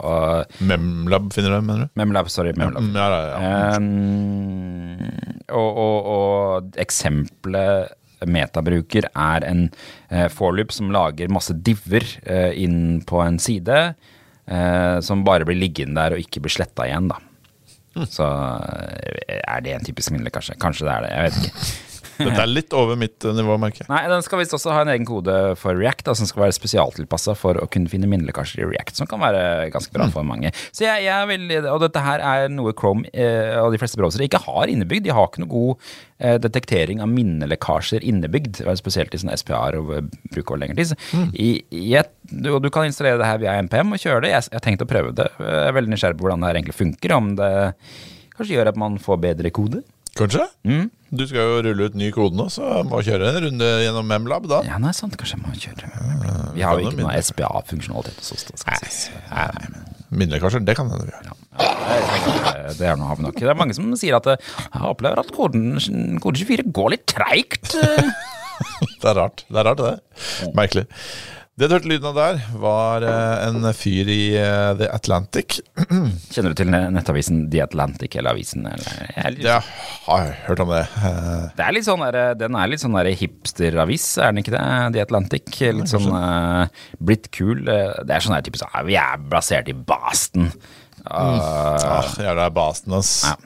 Memlab 0.65 1.33
finner 1.35 1.57
du, 1.57 1.67
mener 1.67 1.87
du? 1.87 1.93
Memlab, 1.99 2.31
sorry, 2.33 2.55
Memlab. 2.57 2.87
Ja, 2.95 3.09
ja, 3.11 3.21
ja. 3.35 3.77
Um, 3.77 5.05
og, 5.51 5.83
og, 5.85 6.09
og 6.15 6.81
eksempelet 6.81 7.93
metabruker 8.31 9.11
er 9.11 9.45
en 9.45 9.67
uh, 10.13 10.29
forloop 10.33 10.73
som 10.73 10.93
lager 10.95 11.33
masse 11.33 11.53
diver 11.67 12.07
eh, 12.23 12.55
inn 12.65 13.03
på 13.05 13.21
en 13.21 13.37
side, 13.43 13.81
eh, 14.47 14.97
som 15.05 15.25
bare 15.27 15.45
blir 15.49 15.59
liggende 15.61 16.01
der 16.01 16.17
og 16.17 16.25
ikke 16.25 16.45
blir 16.45 16.55
sletta 16.55 16.87
igjen, 16.89 17.11
da. 17.13 17.21
Så 18.11 18.27
eh, 18.27 19.41
er 19.41 19.65
det 19.65 19.75
en 19.77 19.85
typisk 19.87 20.15
minnelig, 20.15 20.33
kanskje? 20.35 20.57
Kanskje 20.63 20.89
det 20.89 20.95
er 20.95 21.05
det, 21.05 21.13
jeg 21.13 21.27
vet 21.27 21.43
ikke. 21.43 21.93
Dette 22.19 22.41
er 22.43 22.51
litt 22.51 22.75
over 22.77 22.99
mitt 23.01 23.25
eh, 23.25 23.35
nivå, 23.37 23.57
merker 23.61 23.85
jeg. 23.85 23.91
Nei, 23.91 24.03
den 24.11 24.25
skal 24.27 24.41
visst 24.41 24.55
også 24.57 24.73
ha 24.75 24.83
en 24.85 24.93
egen 24.95 25.07
kode 25.09 25.35
for 25.61 25.77
React, 25.79 26.05
da, 26.09 26.15
som 26.19 26.29
skal 26.31 26.47
være 26.47 26.57
spesialtilpassa 26.57 27.35
for 27.39 27.59
å 27.61 27.69
kunne 27.73 27.91
finne 27.93 28.09
minnelekkasjer 28.11 28.65
i 28.65 28.69
React, 28.71 29.01
som 29.01 29.11
kan 29.11 29.23
være 29.23 29.71
ganske 29.75 29.95
bra 29.95 30.09
for 30.13 30.27
mange. 30.27 30.53
Så 30.71 30.87
jeg, 30.87 31.07
jeg 31.07 31.31
vil, 31.31 31.47
Og 31.73 31.81
dette 31.85 32.05
her 32.05 32.23
er 32.25 32.51
noe 32.53 32.75
Chrome 32.79 33.09
eh, 33.13 33.55
og 33.61 33.73
de 33.75 33.81
fleste 33.83 34.01
browsere 34.01 34.29
ikke 34.29 34.43
har 34.47 34.73
innebygd. 34.73 35.07
De 35.09 35.15
har 35.17 35.29
ikke 35.31 35.45
noe 35.45 35.53
god 35.55 35.89
eh, 36.19 36.37
detektering 36.43 37.03
av 37.05 37.11
minnelekkasjer 37.13 38.05
innebygd, 38.07 38.63
spesielt 38.81 39.15
i 39.15 39.23
sånne 39.23 39.39
SPA-er 39.41 39.81
og 39.81 39.95
eh, 39.99 40.07
bruk 40.35 40.53
over 40.55 40.65
lengre 40.65 40.79
tid. 40.81 40.95
Så 40.95 41.25
I, 41.35 41.51
i 41.75 41.95
et, 42.01 42.13
du, 42.31 42.53
du 42.63 42.71
kan 42.75 42.89
installere 42.89 43.21
det 43.21 43.31
her 43.31 43.43
via 43.43 43.59
MPM 43.67 43.95
og 43.97 44.03
kjøre 44.03 44.27
det. 44.27 44.35
Jeg, 44.35 44.49
jeg 44.51 44.61
har 44.61 44.67
tenkt 44.69 44.85
å 44.87 44.91
prøve 44.91 45.15
det. 45.17 45.31
Jeg 45.41 45.65
er 45.71 45.79
veldig 45.79 45.95
nysgjerrig 45.95 46.21
på 46.21 46.29
hvordan 46.29 46.45
det 46.45 46.51
her 46.53 46.61
egentlig 46.61 46.79
funker. 46.79 47.17
Om 47.19 47.35
det 47.41 47.53
kanskje 48.35 48.57
gjør 48.57 48.73
at 48.73 48.81
man 48.81 48.97
får 49.03 49.21
bedre 49.29 49.53
kode. 49.55 49.85
Kanskje? 50.19 50.45
Mm. 50.67 50.91
Du 51.15 51.25
skal 51.31 51.47
jo 51.47 51.63
rulle 51.67 51.89
ut 51.91 51.97
ny 51.99 52.09
kode 52.15 52.39
nå, 52.39 52.47
så 52.51 52.83
må 52.87 53.01
kjøre 53.07 53.29
en 53.31 53.41
runde 53.47 53.69
gjennom 53.85 54.07
Memlab 54.11 54.47
da. 54.51 54.61
Ja, 54.67 54.79
nei, 54.83 54.93
sant. 54.97 55.17
Kanskje 55.19 55.37
jeg 55.39 55.43
må 55.45 55.55
kjøre 55.59 55.91
Vi 56.55 56.63
har 56.63 56.79
jo 56.79 56.87
ikke 56.89 56.99
noe 57.01 57.09
minne. 57.11 57.23
SPA-funksjonalitet 57.23 58.19
hos 58.23 58.33
oss. 58.35 58.65
Nei, 58.67 59.47
nei, 59.59 59.69
men- 59.75 59.91
det 60.31 60.77
kan 60.79 60.91
hende 60.91 61.05
vi 61.07 61.11
gjør. 61.11 61.33
ja, 61.59 62.73
det 62.79 62.87
er 62.87 62.97
noe. 62.97 63.33
Det 63.35 63.43
er 63.51 63.55
mange 63.59 63.75
som 63.75 63.91
sier 63.99 64.15
at 64.15 64.27
eh, 64.31 64.37
jeg 64.75 64.83
opplever 64.87 65.19
at 65.19 65.33
koden, 65.35 65.75
kode 66.23 66.39
24 66.39 66.71
går 66.73 66.91
litt 66.95 67.07
treigt. 67.11 67.75
Det 69.03 69.11
er 69.11 69.17
rart, 69.19 69.43
det 69.51 69.59
er 69.59 69.67
rart 69.67 69.81
det. 69.83 69.95
Merkelig. 70.55 70.85
Det 71.55 71.69
du 71.71 71.75
hørte 71.77 71.87
lyden 71.87 72.09
av 72.09 72.17
der, 72.19 72.39
var 72.59 73.05
eh, 73.07 73.45
en 73.47 73.67
fyr 73.79 74.09
i 74.11 74.23
eh, 74.35 74.73
The 74.75 74.89
Atlantic. 74.91 75.61
Kjenner 76.35 76.51
du 76.51 76.59
til 76.59 76.73
nettavisen 76.75 77.45
The 77.53 77.61
Atlantic 77.63 78.17
eller 78.19 78.35
avisen? 78.35 78.65
Eller? 78.67 79.05
Jeg 79.15 79.37
litt- 79.37 79.47
Det 79.47 79.61
har 80.09 80.25
jeg 80.25 80.33
hørt 80.49 80.63
om 80.65 80.73
det. 80.75 80.81
Eh, 80.99 81.45
Det 81.55 81.67
er 81.69 81.77
litt 81.77 81.87
sånn 81.87 82.03
der, 82.03 82.19
den 82.41 82.59
er 82.59 82.73
litt 82.73 82.83
sånn 82.83 82.99
hipsteravis, 83.21 84.09
er 84.19 84.35
den 84.35 84.43
ikke 84.43 84.57
det? 84.57 84.65
The 84.99 85.05
Atlantic. 85.07 85.55
Litt 85.79 85.95
sånn 85.95 86.11
uh, 86.11 86.67
blitt 86.99 87.31
kul. 87.31 87.63
eh, 87.71 88.03
Det 88.03 88.19
er 88.19 88.27
sånn 88.27 88.35
der 88.35 88.43
type 88.51 88.59
sånn 88.59 88.75
ah, 88.75 88.83
Vi 88.91 88.99
er 88.99 89.23
basert 89.31 89.71
i 89.71 89.79
Baston. 89.79 90.51
Uh, 91.07 91.15
ah, 91.15 92.13
Jævla 92.19 92.51
basen, 92.51 92.99
ass. 92.99 93.15
Ja. 93.31 93.39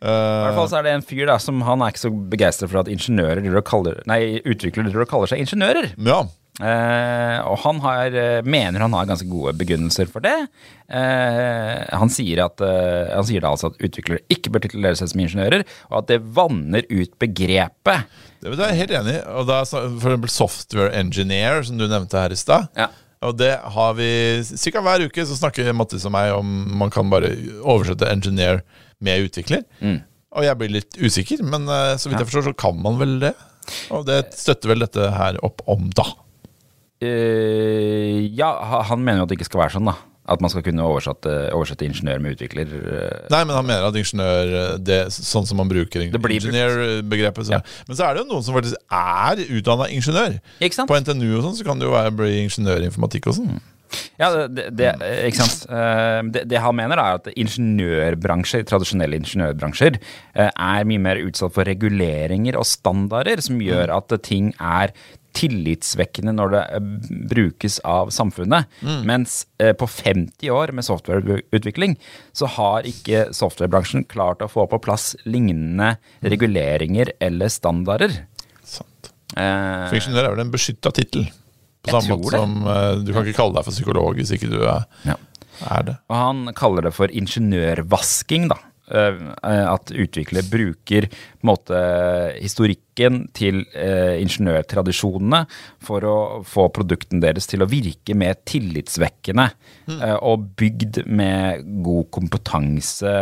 I 0.00 0.08
hvert 0.08 0.56
fall 0.56 0.68
så 0.72 0.80
er 0.80 0.88
det 0.88 0.96
en 0.96 1.04
fyr 1.04 1.26
da 1.28 1.36
som 1.36 1.60
han 1.68 1.82
er 1.84 1.92
ikke 1.92 2.06
så 2.06 2.16
begeistret 2.32 2.70
for 2.72 2.80
at 2.80 2.88
ingeniører 2.88 3.44
driver 3.44 3.60
og 3.60 3.66
kaller, 3.68 4.00
nei, 4.08 4.38
utviklere 4.40 4.88
driver 4.88 5.04
og 5.04 5.10
kaller 5.12 5.28
seg 5.34 5.44
ingeniører. 5.44 5.92
Ja. 6.08 6.22
Eh, 6.60 7.38
og 7.48 7.56
han 7.62 7.78
har, 7.80 8.12
eh, 8.12 8.42
mener 8.44 8.82
han 8.84 8.92
har 8.92 9.06
ganske 9.08 9.28
gode 9.30 9.54
begrunnelser 9.56 10.10
for 10.10 10.24
det. 10.24 10.36
Uh, 10.90 11.86
han, 11.94 12.10
sier 12.10 12.42
at, 12.42 12.58
uh, 12.58 13.14
han 13.14 13.26
sier 13.28 13.44
da 13.44 13.52
altså 13.54 13.68
at 13.70 13.78
utviklere 13.78 14.24
ikke 14.34 14.50
bør 14.50 14.64
titulere 14.64 14.98
seg 14.98 15.12
som 15.12 15.20
ingeniører, 15.22 15.62
og 15.86 16.00
at 16.00 16.08
det 16.10 16.18
vanner 16.34 16.82
ut 16.90 17.12
begrepet. 17.22 18.10
Det 18.42 18.50
er 18.50 18.72
jeg 18.72 18.80
helt 18.80 18.96
enig 18.98 19.14
i. 19.20 19.22
Og 19.38 19.46
da, 19.48 19.60
for 19.70 20.10
eksempel 20.10 20.32
software 20.34 20.90
engineer, 20.98 21.62
som 21.64 21.78
du 21.78 21.86
nevnte 21.86 22.18
her 22.18 22.34
i 22.34 22.40
stad. 22.40 22.66
Ja. 22.76 22.88
Og 23.24 23.36
det 23.38 23.52
har 23.76 23.94
vi 23.98 24.10
Ca. 24.42 24.82
hver 24.82 25.04
uke 25.06 25.26
så 25.28 25.36
snakker 25.36 25.74
Mattis 25.76 26.06
og 26.08 26.14
meg 26.14 26.32
om 26.32 26.48
man 26.80 26.92
kan 26.92 27.10
bare 27.12 27.34
oversette 27.60 28.08
engineer 28.08 28.62
med 28.98 29.28
utvikler. 29.28 29.62
Og 30.32 30.46
jeg 30.46 30.56
blir 30.56 30.72
litt 30.72 30.96
usikker, 30.96 31.44
men 31.44 31.68
så 32.00 32.08
vidt 32.08 32.22
jeg 32.22 32.30
forstår, 32.30 32.48
så 32.48 32.56
kan 32.64 32.80
man 32.80 32.96
vel 32.98 33.18
det. 33.22 33.34
Og 33.92 34.08
det 34.08 34.22
støtter 34.40 34.72
vel 34.72 34.86
dette 34.86 35.12
her 35.14 35.38
opp 35.46 35.60
om, 35.70 35.86
da. 35.94 36.08
Eh, 37.00 38.28
ja, 38.36 38.50
han 38.90 39.00
mener 39.02 39.22
jo 39.22 39.26
at 39.28 39.32
det 39.32 39.40
ikke 39.40 39.48
skal 39.48 39.62
være 39.64 39.76
sånn, 39.78 39.88
da. 39.88 39.96
At 40.30 40.42
man 40.44 40.52
skal 40.52 40.62
kunne 40.62 40.84
oversette, 40.86 41.32
oversette 41.56 41.86
ingeniør 41.88 42.20
med 42.22 42.36
utvikler. 42.36 42.68
eh. 42.70 43.24
Nei, 43.32 43.40
men 43.48 43.56
han 43.56 43.66
mener 43.66 43.88
at 43.88 43.96
ingeniør 43.98 44.52
eh, 44.60 44.76
det, 44.78 45.00
Sånn 45.16 45.48
som 45.48 45.58
man 45.58 45.70
bruker 45.70 46.04
ingeniørbegrepet. 46.04 47.48
Så. 47.48 47.56
Ja. 47.56 47.62
Men 47.88 47.98
så 47.98 48.06
er 48.06 48.14
det 48.14 48.22
jo 48.22 48.28
noen 48.30 48.44
som 48.46 48.54
faktisk 48.54 48.78
er 48.94 49.42
utdanna 49.48 49.88
ingeniør. 49.90 50.38
Ikke 50.60 50.76
sant? 50.76 50.92
På 50.92 51.00
NTNU 51.00 51.26
og 51.40 51.44
sånn 51.48 51.58
så 51.58 51.66
kan 51.66 51.80
det 51.80 51.88
jo 51.88 51.96
være 51.96 52.14
bli 52.20 52.32
ingeniør 52.44 52.84
i 52.84 52.90
informatikk 52.92 53.32
og 53.32 53.40
sånn. 53.40 53.60
Ja, 54.20 54.28
det, 54.46 54.68
det, 54.78 54.90
ikke 55.26 55.42
sant. 55.42 55.64
Det, 56.30 56.44
det 56.46 56.60
han 56.62 56.76
mener 56.78 57.00
er 57.02 57.16
at 57.16 57.26
ingeniørbransjer, 57.32 58.62
tradisjonelle 58.68 59.18
ingeniørbransjer, 59.18 59.96
er 60.38 60.86
mye 60.86 61.02
mer 61.02 61.18
utsatt 61.24 61.56
for 61.56 61.66
reguleringer 61.66 62.54
og 62.60 62.68
standarder 62.70 63.42
som 63.42 63.58
gjør 63.58 63.90
at 63.96 64.14
ting 64.22 64.52
er 64.62 64.94
tillitsvekkende 65.36 66.34
når 66.36 66.54
det 66.54 66.62
eh, 66.76 66.90
brukes 67.30 67.78
av 67.86 68.12
samfunnet. 68.14 68.70
Mens 69.08 69.44
eh, 69.62 69.72
på 69.76 69.88
50 69.90 70.50
år 70.54 70.74
med 70.76 70.86
softwareutvikling 70.86 71.96
så 72.36 72.48
har 72.58 72.88
ikke 72.88 73.28
softwarebransjen 73.36 74.06
klart 74.10 74.44
å 74.44 74.50
få 74.50 74.66
på 74.70 74.80
plass 74.82 75.12
lignende 75.24 75.94
reguleringer 76.24 77.12
eller 77.20 77.52
standarder. 77.52 78.14
Sant. 78.66 79.12
Eh, 79.36 79.86
For 79.90 79.98
ingeniør 80.00 80.26
er 80.26 80.34
vel 80.34 80.44
en 80.46 80.54
beskytta 80.54 80.92
tittel. 80.96 81.28
På 81.80 81.96
samme 81.96 82.18
måte 82.20 82.36
som 82.36 82.56
eh, 82.68 82.94
du 83.04 83.12
kan 83.14 83.24
ikke 83.24 83.38
kalle 83.40 83.56
deg 83.56 83.68
for 83.68 83.76
psykolog 83.76 84.18
hvis 84.20 84.34
ikke 84.36 84.50
du 84.52 84.58
er, 84.64 84.84
ja. 85.08 85.16
er 85.72 85.86
det. 85.86 85.94
Og 86.10 86.18
han 86.18 86.42
kaller 86.58 86.88
det 86.88 86.92
for 86.96 87.12
ingeniørvasking, 87.22 88.50
da. 88.52 88.58
Eh, 88.90 89.20
eh, 89.46 89.66
At 89.70 89.92
utviklere 89.94 90.46
bruker 90.50 91.06
måte, 91.46 91.78
historikken 92.40 93.28
til 93.36 93.62
eh, 93.72 94.18
ingeniørtradisjonene 94.20 95.44
for 95.84 96.06
å 96.06 96.16
få 96.46 96.66
produkten 96.74 97.22
deres 97.22 97.46
til 97.50 97.62
å 97.62 97.70
virke 97.70 98.16
mer 98.18 98.40
tillitsvekkende. 98.44 99.50
eh, 99.90 100.16
og 100.20 100.50
bygd 100.58 101.04
med 101.06 101.66
god 101.84 102.10
kompetanse 102.10 103.14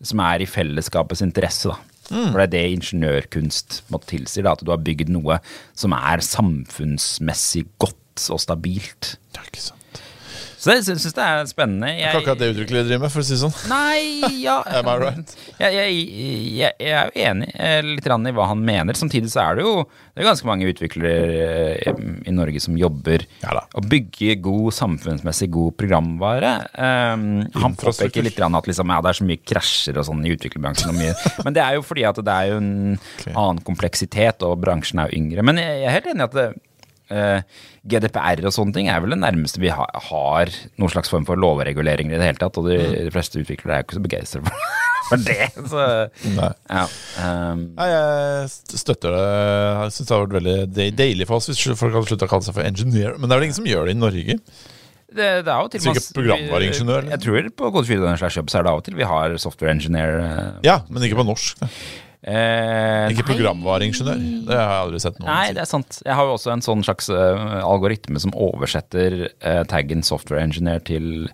som 0.00 0.20
er 0.24 0.44
i 0.44 0.50
fellesskapets 0.50 1.24
interesse. 1.24 1.72
da. 1.72 1.78
For 2.08 2.40
det 2.40 2.46
er 2.46 2.52
det 2.54 2.76
ingeniørkunst 2.78 3.82
måtte 3.92 4.14
tilsier, 4.14 4.46
da, 4.46 4.54
at 4.56 4.64
du 4.64 4.70
har 4.72 4.80
bygd 4.80 5.10
noe 5.12 5.40
som 5.76 5.92
er 5.96 6.24
samfunnsmessig 6.24 7.66
godt 7.80 8.28
og 8.32 8.40
stabilt. 8.40 9.16
Det 9.32 9.42
er 9.42 9.50
ikke 9.50 9.66
sant. 9.66 9.77
Så 10.68 10.74
jeg 10.76 11.00
syns 11.00 11.16
det 11.16 11.24
er 11.24 11.46
spennende. 11.48 11.88
Det 11.88 12.02
er 12.04 12.10
ikke 12.12 12.20
akkurat 12.20 12.40
det 12.42 12.48
utviklere 12.52 12.84
driver 12.84 13.06
med, 13.06 13.12
for 13.14 13.24
å 13.24 13.26
si 13.26 13.32
det 13.32 13.40
sånn. 13.40 13.54
Nei, 13.70 14.34
ja 14.42 14.58
Am 14.78 14.90
I 14.92 14.96
right? 15.00 15.36
Jeg, 15.56 15.72
jeg, 15.78 15.94
jeg, 16.58 16.74
jeg 16.84 16.92
er 16.92 17.08
jo 17.08 17.24
enig 17.30 17.48
eh, 17.56 17.78
litt 17.86 18.08
i 18.08 18.34
hva 18.36 18.48
han 18.50 18.64
mener. 18.68 18.98
Samtidig 18.98 19.32
så 19.32 19.46
er 19.46 19.58
det 19.58 19.64
jo 19.64 19.72
det 19.88 20.24
er 20.24 20.28
ganske 20.28 20.48
mange 20.50 20.68
utviklere 20.68 21.14
eh, 21.78 22.04
i 22.28 22.34
Norge 22.34 22.60
som 22.60 22.76
jobber 22.76 23.24
Ja 23.40 23.54
og 23.78 23.86
bygger 23.90 24.38
god 24.42 24.74
samfunnsmessig 24.74 25.48
god 25.54 25.76
programvare. 25.78 26.52
Um, 26.74 27.24
han 27.54 27.76
påpeker 27.78 28.24
litt 28.26 28.38
at 28.42 28.70
liksom, 28.70 28.92
ja, 28.92 29.00
det 29.04 29.10
er 29.10 29.18
så 29.18 29.26
mye 29.28 29.42
krasjer 29.50 30.00
og 30.00 30.06
sånn 30.08 30.24
i 30.26 30.32
utviklerbransjen. 30.34 30.98
Men 31.46 31.56
det 31.56 31.64
er 31.64 31.78
jo 31.78 31.84
fordi 31.86 32.04
at 32.08 32.20
det 32.24 32.34
er 32.34 32.52
jo 32.52 32.60
en 32.60 32.72
annen 33.32 33.62
kompleksitet, 33.66 34.44
og 34.46 34.58
bransjen 34.62 35.02
er 35.02 35.10
jo 35.10 35.20
yngre. 35.20 35.44
Men 35.46 35.60
jeg, 35.62 35.82
jeg 35.82 35.90
er 35.90 35.96
helt 35.98 36.10
enig 36.12 36.24
i 36.24 36.28
at 36.28 36.38
det, 36.38 36.48
GDPR 37.08 38.42
og 38.48 38.52
sånne 38.54 38.74
ting 38.76 38.88
er 38.92 39.00
vel 39.04 39.14
det 39.14 39.20
nærmeste 39.22 39.60
vi 39.62 39.70
har, 39.72 39.88
har 40.10 40.50
noen 40.78 40.92
slags 40.92 41.08
form 41.12 41.24
for 41.28 41.40
lovreguleringer 41.40 42.14
i 42.16 42.20
det 42.20 42.28
hele 42.28 42.40
tatt. 42.42 42.58
Og 42.60 42.68
de, 42.68 42.78
de 43.08 43.12
fleste 43.14 43.40
utviklere 43.40 43.78
er 43.78 43.82
jo 43.82 43.88
ikke 43.88 43.98
så 43.98 44.04
begeistra 44.04 44.42
for, 44.44 44.64
for 45.08 45.24
det. 45.28 45.48
Så, 45.72 45.84
Nei. 46.36 46.50
ja. 46.68 46.84
um. 47.24 47.62
Nei, 47.78 47.88
jeg 47.92 48.80
støtter 48.84 49.14
det. 49.16 49.26
Jeg 49.28 49.94
synes 49.98 50.08
det 50.10 50.16
har 50.16 50.26
vært 50.26 50.38
veldig 50.40 50.56
de- 50.78 50.90
deilig 51.02 51.28
for 51.30 51.40
oss 51.40 51.48
hvis 51.52 51.62
folk 51.80 51.94
hadde 51.96 52.10
slutta 52.12 52.28
å 52.28 52.32
kalle 52.34 52.48
seg 52.48 52.58
for 52.58 52.68
engineer. 52.68 53.14
Men 53.16 53.28
det 53.30 53.36
er 53.36 53.40
vel 53.42 53.48
ingen 53.50 53.60
som 53.62 53.70
gjør 53.70 53.88
det 53.88 53.96
i 53.96 54.02
Norge? 54.02 54.38
det, 55.08 55.26
det 55.46 55.48
er 55.48 55.62
jo 55.64 55.70
til 55.72 55.80
Så 55.80 55.92
ikke 55.96 56.18
programvareingeniør. 56.18 57.06
Jeg 57.14 57.20
tror 57.24 57.46
på 57.56 57.70
Kode 57.72 57.88
4 57.88 58.10
slash 58.20 58.36
jobb 58.42 58.50
så 58.52 58.58
er 58.60 58.66
det 58.66 58.72
av 58.74 58.82
og 58.82 58.84
til 58.84 58.98
vi 58.98 59.06
har 59.08 59.38
software 59.40 59.72
engineer. 59.72 60.18
eh, 60.20 60.50
Ja, 60.68 60.74
men 60.92 61.06
ikke 61.06 61.16
på 61.22 61.24
norsk. 61.30 61.62
Da. 61.62 61.70
Eh, 62.26 63.12
Ikke 63.12 63.26
programvareingeniør. 63.28 64.24
Det 64.48 64.56
har 64.56 64.72
jeg 64.72 64.82
aldri 64.86 65.02
sett 65.04 65.20
noen 65.20 65.30
Nei, 65.30 65.52
det 65.56 65.62
er 65.62 65.70
sant. 65.70 66.00
Jeg 66.04 66.18
har 66.18 66.26
jo 66.26 66.34
også 66.38 66.52
en 66.54 66.64
sånn 66.64 66.82
slags 66.86 67.10
uh, 67.12 67.60
algoritme 67.62 68.20
som 68.22 68.34
oversetter 68.34 69.28
uh, 69.28 69.62
taggen 69.70 70.02
software 70.06 70.42
engineer 70.42 70.82
til 70.84 71.30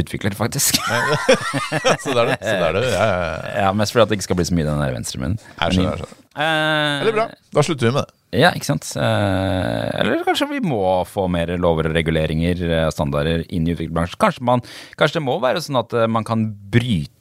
utvikler, 0.00 0.32
faktisk. 0.38 0.78
Så 2.02 2.14
det 2.14 2.22
er 2.22 2.30
det. 2.30 2.38
Så 2.40 2.54
det, 2.54 2.68
er 2.68 2.78
det. 2.78 2.86
Ja, 2.86 3.04
ja, 3.04 3.18
ja. 3.18 3.50
ja, 3.66 3.74
Mest 3.76 3.92
fordi 3.92 4.06
at 4.06 4.12
det 4.12 4.20
ikke 4.20 4.28
skal 4.30 4.38
bli 4.38 4.46
så 4.48 4.56
mye 4.56 4.68
den 4.68 4.80
der 4.80 4.94
venstremunnen. 4.94 5.42
Jeg 5.58 5.76
skjønner. 5.76 6.04
Eh, 6.40 7.10
bra. 7.10 7.26
Da 7.52 7.64
slutter 7.66 7.90
vi 7.90 7.92
med 7.98 8.06
det. 8.06 8.16
Ja, 8.40 8.52
ikke 8.56 8.70
sant. 8.70 8.86
Eller 8.96 10.22
kanskje 10.24 10.46
vi 10.54 10.62
må 10.64 10.80
få 11.10 11.26
mer 11.28 11.50
lover 11.60 11.90
og 11.90 11.96
reguleringer, 11.98 12.62
standarder, 12.94 13.42
inn 13.50 13.66
i 13.66 13.74
utviklerbransjen. 13.74 14.20
Kanskje, 14.22 14.46
man, 14.46 14.62
kanskje 14.96 15.18
det 15.18 15.26
må 15.26 15.36
være 15.42 15.60
sånn 15.66 15.82
at 15.82 15.98
man 16.08 16.24
kan 16.24 16.46
bryte 16.72 17.19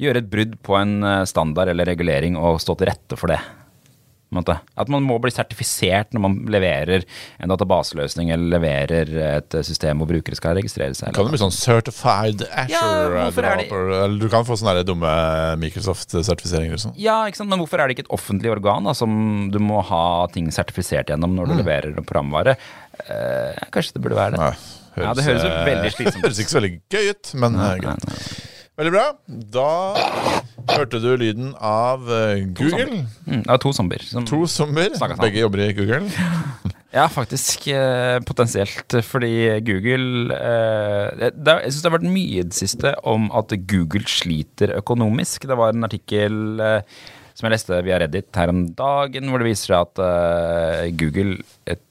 Gjøre 0.00 0.22
et 0.22 0.30
brudd 0.30 0.58
på 0.62 0.76
en 0.80 1.02
eh, 1.02 1.24
standard 1.26 1.68
eller 1.68 1.84
regulering 1.90 2.36
og 2.38 2.60
stå 2.62 2.76
til 2.78 2.86
rette 2.92 3.16
for 3.18 3.26
det. 3.34 3.40
At 4.30 4.86
man 4.86 5.02
må 5.02 5.16
bli 5.18 5.32
sertifisert 5.34 6.12
når 6.14 6.22
man 6.22 6.34
leverer 6.54 7.02
en 7.42 7.50
databaseløsning 7.50 8.28
eller 8.30 8.52
leverer 8.60 9.08
et 9.40 9.56
eh, 9.58 9.64
system 9.66 9.98
hvor 9.98 10.06
brukere 10.06 10.38
skal 10.38 10.54
registrere 10.54 10.94
seg. 10.94 11.10
Kan 11.16 11.26
det 11.26 11.32
bli 11.34 11.40
sånn 11.42 11.50
certified 11.50 12.44
Asher 12.46 12.70
Ja, 12.70 14.06
du 14.06 14.28
kan 14.30 14.46
få 14.46 14.54
sånne 14.60 14.84
dumme 14.86 15.10
Microsoft-sertifiseringer 15.58 16.78
sånn. 16.78 16.94
Ja, 17.00 17.24
ikke 17.26 17.40
sant? 17.42 17.50
men 17.50 17.58
hvorfor 17.58 17.82
er 17.82 17.90
det 17.90 17.96
ikke 17.98 18.06
et 18.06 18.14
offentlig 18.14 18.52
organ 18.54 18.86
da, 18.86 18.94
som 18.94 19.50
du 19.50 19.58
må 19.58 19.82
ha 19.90 20.04
ting 20.30 20.46
sertifisert 20.54 21.10
gjennom 21.10 21.34
når 21.34 21.50
du 21.50 21.56
Mm. 21.56 21.62
leverer 21.64 21.98
programvare? 22.06 22.54
Eh, 23.10 23.58
kanskje 23.74 23.94
det 23.98 24.02
burde 24.06 24.14
være 24.20 24.36
det. 24.36 24.38
Nei, 24.38 24.54
Ja, 25.00 25.12
det 25.14 25.24
høres 25.26 25.42
jo 25.42 25.50
eh, 25.50 25.66
veldig 25.66 25.90
slitsomt 25.96 26.22
ut. 26.22 26.22
Høres 26.28 26.38
ikke 26.42 26.54
så 26.54 26.60
veldig 26.60 26.72
gøy 26.94 27.10
ut, 27.10 27.34
men 27.34 27.54
eh, 27.58 27.66
Nei, 27.66 27.76
greit. 27.82 28.06
nei. 28.06 28.16
Veldig 28.80 28.92
bra. 28.94 29.08
Da 29.52 29.70
hørte 30.70 31.00
du 31.02 31.10
lyden 31.20 31.50
av 31.60 32.06
eh, 32.08 32.46
Google. 32.56 33.02
Mm, 33.26 33.42
det 33.42 33.50
var 33.50 33.58
to 33.60 33.72
zombier. 33.76 34.04
Som, 34.08 34.24
To 34.28 34.46
zombier. 34.48 34.94
Begge 35.20 35.42
jobber 35.42 35.66
i 35.68 35.72
Google. 35.76 36.06
Ja, 36.90 37.04
faktisk. 37.06 37.68
Eh, 37.70 38.16
potensielt. 38.26 38.96
Fordi 39.06 39.60
Google 39.62 40.34
eh, 40.34 41.20
Jeg 41.22 41.68
syns 41.70 41.84
det 41.84 41.86
har 41.86 41.94
vært 41.94 42.08
mye 42.10 42.40
i 42.40 42.46
det 42.48 42.56
siste 42.56 42.90
om 43.06 43.28
at 43.38 43.54
Google 43.70 44.02
sliter 44.10 44.72
økonomisk. 44.74 45.46
Det 45.46 45.58
var 45.60 45.70
en 45.70 45.86
artikkel 45.86 46.40
som 46.58 47.46
jeg 47.46 47.54
leste 47.54 47.78
via 47.86 48.00
Reddit 48.02 48.34
her 48.34 48.50
om 48.50 48.64
dagen, 48.74 49.30
hvor 49.30 49.38
det 49.38 49.52
viser 49.52 49.70
seg 49.76 49.86
at 49.86 50.90
Google 50.98 51.38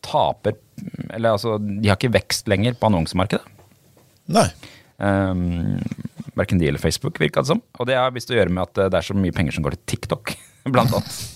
taper 0.04 0.60
Eller 1.16 1.32
altså, 1.32 1.56
de 1.64 1.88
har 1.88 1.96
ikke 1.96 2.18
vekst 2.18 2.52
lenger 2.52 2.76
på 2.76 2.92
annonsemarkedet. 2.92 3.48
Nei. 4.36 4.50
Um, 5.00 5.80
Verken 6.40 6.62
de 6.62 6.70
eller 6.70 6.82
Facebook, 6.82 7.20
virka 7.22 7.44
det 7.44 7.52
som. 7.52 7.62
Og 7.80 7.90
det 7.90 7.98
har 8.00 8.14
visst 8.16 8.32
å 8.32 8.38
gjøre 8.38 8.54
med 8.54 8.64
at 8.64 8.80
eh, 8.80 8.92
det 8.92 9.02
er 9.02 9.10
så 9.10 9.18
mye 9.18 9.36
penger 9.36 9.58
som 9.58 9.66
går 9.66 9.76
til 9.78 9.86
TikTok, 9.96 10.36
blant 10.74 10.96
annet. 10.96 11.20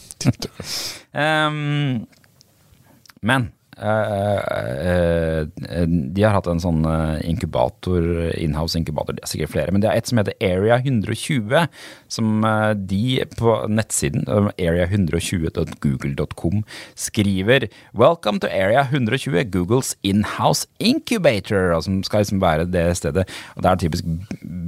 Um, 1.14 2.08
men 3.22 3.44
de 6.14 6.24
har 6.24 6.36
hatt 6.36 6.48
en 6.50 6.62
sånn 6.62 6.84
eh, 6.88 7.20
inkubator, 7.30 8.04
inhouse 8.40 8.78
inkubator, 8.80 9.18
det 9.18 9.24
er 9.26 9.32
sikkert 9.32 9.54
flere, 9.54 9.74
men 9.74 9.82
det 9.84 9.90
er 9.90 9.98
et 10.00 10.10
som 10.10 10.20
heter 10.22 10.38
Area 10.44 10.78
120, 10.80 11.68
som 12.14 12.46
eh, 12.48 12.74
de 12.78 13.24
på 13.40 13.56
nettsiden, 13.72 14.26
eh, 14.28 14.50
area120.google.com, 14.68 16.64
skriver 17.00 17.68
Welcome 17.94 18.40
to 18.44 18.48
Area 18.52 18.86
120, 18.90 19.44
Googles 19.54 19.96
inhouse 20.04 20.68
incubator, 20.80 21.74
som 21.84 22.04
skal 22.06 22.20
liksom 22.24 22.42
være 22.44 22.70
det 22.72 22.98
stedet. 23.00 23.26
Og 23.56 23.64
det 23.64 23.70
er 23.72 23.82
typisk 23.84 24.04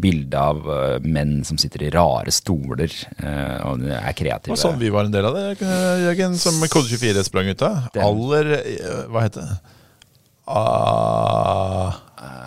bilde 0.03 0.39
av 0.39 0.57
eh, 0.69 0.97
menn 1.05 1.43
som 1.47 1.59
sitter 1.61 1.87
i 1.87 1.91
rare 1.93 2.31
stoler 2.33 2.91
eh, 3.19 3.57
og 3.65 3.85
er 3.89 4.17
kreative. 4.17 4.55
Og 4.55 4.61
sånn 4.61 4.79
vi 4.81 4.91
var 4.93 5.07
en 5.07 5.15
del 5.15 5.25
av 5.29 5.37
det, 5.37 5.45
Jørgen, 6.05 6.37
som 6.39 6.59
Kode24 6.63 7.25
sprang 7.27 7.47
ut 7.51 7.65
av. 7.65 7.89
Aller 8.05 8.45
eh, 8.59 8.94
Hva 9.11 9.25
heter 9.25 9.49
det? 9.49 9.57
Ah, 10.45 11.95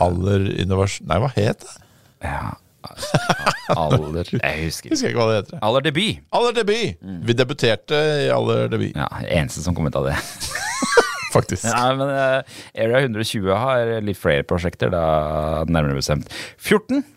aller 0.04 0.44
innovasjon 0.62 1.08
Nei, 1.10 1.18
hva 1.22 1.30
het 1.34 1.64
det? 1.64 1.76
Ja. 2.22 2.54
Aller 3.74 4.28
Jeg 4.30 4.68
husker 4.68 4.92
Husker 4.94 5.10
ikke 5.10 5.18
hva 5.18 5.26
det 5.32 5.40
heter. 5.42 5.58
Aller 5.66 5.84
debut. 5.84 6.20
Aller 6.34 6.54
debut! 6.56 7.02
Vi 7.26 7.34
debuterte 7.36 7.98
i 8.24 8.30
Aller 8.32 8.70
debut, 8.72 8.94
Ja, 8.96 9.08
eneste 9.26 9.64
som 9.64 9.74
kom 9.76 9.90
ut 9.90 9.98
av 9.98 10.06
det. 10.08 10.16
faktisk. 11.34 11.64
Ja, 11.68 11.92
men 11.98 12.08
eh, 12.08 12.56
Area 12.84 13.02
120 13.04 13.50
har 13.52 13.92
litt 14.04 14.18
flere 14.20 14.46
prosjekter, 14.48 14.92
da 14.94 15.64
nærmere 15.68 15.98
bestemt 16.00 16.32
14. 16.56 17.04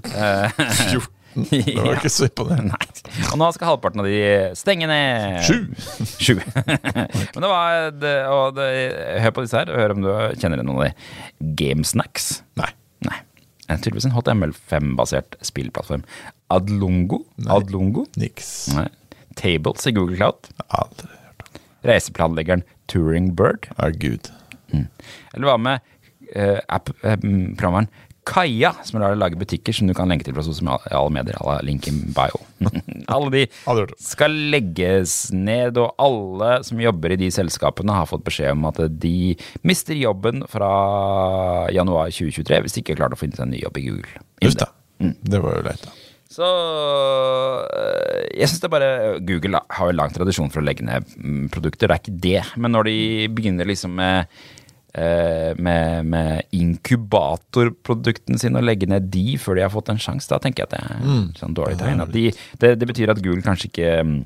Eh, 0.00 0.48
14. 0.56 1.02
Det 1.34 1.76
var 1.76 1.94
ikke 1.98 2.10
så 2.12 2.26
imponerende. 2.26 2.74
Nei. 2.80 3.24
Og 3.30 3.38
nå 3.40 3.48
skal 3.54 3.72
halvparten 3.72 4.02
av 4.02 4.08
de 4.10 4.20
stenge 4.58 4.88
ned. 4.90 5.40
Sju. 5.46 5.58
Sju. 6.24 6.34
men 6.36 7.44
det 7.44 7.50
var 7.52 7.90
det, 7.94 8.14
og 8.30 8.58
det, 8.58 8.68
Hør 9.24 9.34
på 9.36 9.44
disse 9.46 9.60
her, 9.60 9.70
og 9.72 9.82
hør 9.82 9.94
om 9.96 10.04
du 10.06 10.10
kjenner 10.40 10.64
noen 10.64 10.80
av 10.80 10.88
de. 10.88 11.10
Gamesnacks. 11.60 12.30
Nei. 12.60 12.70
Nei. 13.06 13.20
Det 13.62 13.76
er 13.76 13.84
tydeligvis 13.84 14.08
en 14.10 14.16
HTML5-basert 14.16 15.38
spillplattform. 15.46 16.02
Adlongo. 16.50 17.22
Adlongo. 17.46 18.08
Niks. 18.18 18.50
Nei. 18.74 18.88
Tables 19.38 19.86
i 19.86 19.94
Google 19.94 20.18
Cloud. 20.18 20.50
Aldri 20.74 21.14
hørt 21.14 21.46
om. 21.46 21.62
Reiseplanleggeren 21.86 22.66
Touring 22.90 23.30
Bird. 23.38 23.70
Å, 23.78 23.92
Gud. 23.94 24.32
Eller 24.74 25.46
hva 25.46 25.56
med 25.62 25.86
uh, 26.34 26.58
app-programvaren 26.70 27.88
Kaja, 28.28 28.74
som 28.84 29.00
lar 29.00 29.14
deg 29.14 29.20
lage 29.22 29.38
butikker 29.40 29.74
som 29.74 29.88
du 29.88 29.94
kan 29.96 30.10
lenke 30.10 30.26
til 30.26 30.34
fra 30.36 30.44
sosiale 30.44 31.12
medier. 31.14 31.38
Alle 31.40 31.60
link 31.66 31.88
in 31.88 32.02
bio. 32.16 32.42
alle 33.14 33.30
de 33.32 33.44
skal 34.00 34.36
legges 34.52 35.30
ned, 35.32 35.80
og 35.80 35.96
alle 36.00 36.60
som 36.66 36.82
jobber 36.82 37.14
i 37.16 37.20
de 37.22 37.30
selskapene, 37.34 37.96
har 37.96 38.10
fått 38.10 38.26
beskjed 38.26 38.52
om 38.54 38.68
at 38.70 38.82
de 39.00 39.32
mister 39.66 39.96
jobben 39.98 40.44
fra 40.50 40.70
januar 41.72 42.12
2023 42.12 42.60
hvis 42.64 42.76
de 42.76 42.84
ikke 42.84 43.00
klarer 43.00 43.16
å 43.16 43.20
finne 43.20 43.38
seg 43.38 43.48
en 43.48 43.56
ny 43.56 43.64
jobb 43.64 43.80
i 43.80 43.88
Google. 43.88 44.22
Just 44.44 44.62
det. 44.62 44.70
Det 45.00 45.40
var 45.40 45.56
jo 45.56 45.66
leit, 45.70 45.88
da. 45.88 45.96
Så 46.30 46.46
øh, 46.46 48.20
jeg 48.38 48.46
syns 48.46 48.60
det 48.62 48.70
bare 48.70 49.18
Google 49.26 49.58
har 49.66 49.88
jo 49.88 49.96
lang 49.98 50.12
tradisjon 50.14 50.52
for 50.52 50.62
å 50.62 50.66
legge 50.68 50.84
ned 50.86 51.08
mm, 51.18 51.48
produkter, 51.50 51.90
det 51.90 51.96
er 51.96 52.02
ikke 52.04 52.20
det. 52.22 52.42
Men 52.54 52.76
når 52.76 52.86
de 52.86 52.98
begynner 53.34 53.66
liksom 53.66 53.96
med 53.98 54.28
eh, 54.28 54.46
med, 54.94 56.06
med 56.10 56.42
inkubatorproduktene 56.56 58.40
sine 58.42 58.58
og 58.58 58.66
legge 58.66 58.88
ned 58.90 59.06
de 59.14 59.36
før 59.38 59.54
de 59.58 59.62
har 59.66 59.70
fått 59.74 59.92
en 59.92 60.00
sjanse, 60.02 60.26
da 60.32 60.38
tenker 60.42 60.64
jeg 60.64 60.70
at 60.70 60.74
det 60.74 60.82
er 60.82 61.30
sånn 61.38 61.54
dårlig 61.54 61.78
tegn. 61.80 62.02
De, 62.10 62.24
det, 62.62 62.72
det 62.80 62.88
betyr 62.90 63.12
at 63.14 63.22
Google 63.22 63.44
kanskje 63.46 63.70
ikke 63.70 63.92
mm, 64.06 64.18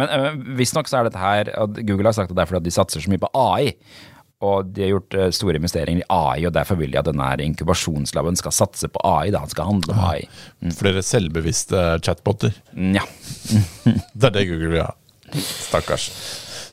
Men 0.00 0.10
øh, 0.16 0.40
visstnok 0.58 0.88
så 0.90 0.98
er 1.02 1.10
dette 1.10 1.20
her 1.20 1.52
at 1.52 1.76
Google 1.86 2.08
har 2.08 2.16
sagt 2.16 2.32
at 2.32 2.36
det 2.36 2.42
er 2.42 2.50
fordi 2.50 2.62
at 2.64 2.68
de 2.70 2.74
satser 2.74 3.04
så 3.04 3.12
mye 3.12 3.20
på 3.22 3.30
AI. 3.38 3.74
Og 4.44 4.72
de 4.74 4.82
har 4.82 4.90
gjort 4.90 5.14
eh, 5.16 5.28
store 5.32 5.60
investeringer 5.60 6.02
i 6.02 6.08
AI, 6.12 6.42
og 6.48 6.52
derfor 6.56 6.76
vil 6.80 6.90
de 6.92 6.98
at 6.98 7.06
denne 7.06 7.28
inkubasjonslaben 7.44 8.36
skal 8.36 8.52
satse 8.52 8.88
på 8.92 9.00
AI. 9.06 9.30
da, 9.32 9.44
Han 9.44 9.52
skal 9.52 9.68
handle 9.70 9.94
om 9.94 10.00
AI. 10.08 10.26
Flere 10.74 11.04
selvbevisste 11.06 11.84
chatboter. 12.04 12.52
Mm, 12.74 12.96
Ja. 12.98 13.04
Det 14.18 14.28
er 14.28 14.34
det 14.34 14.48
Google 14.50 14.72
vil 14.74 14.82
ha. 14.82 14.90
Stakkars. 15.38 16.08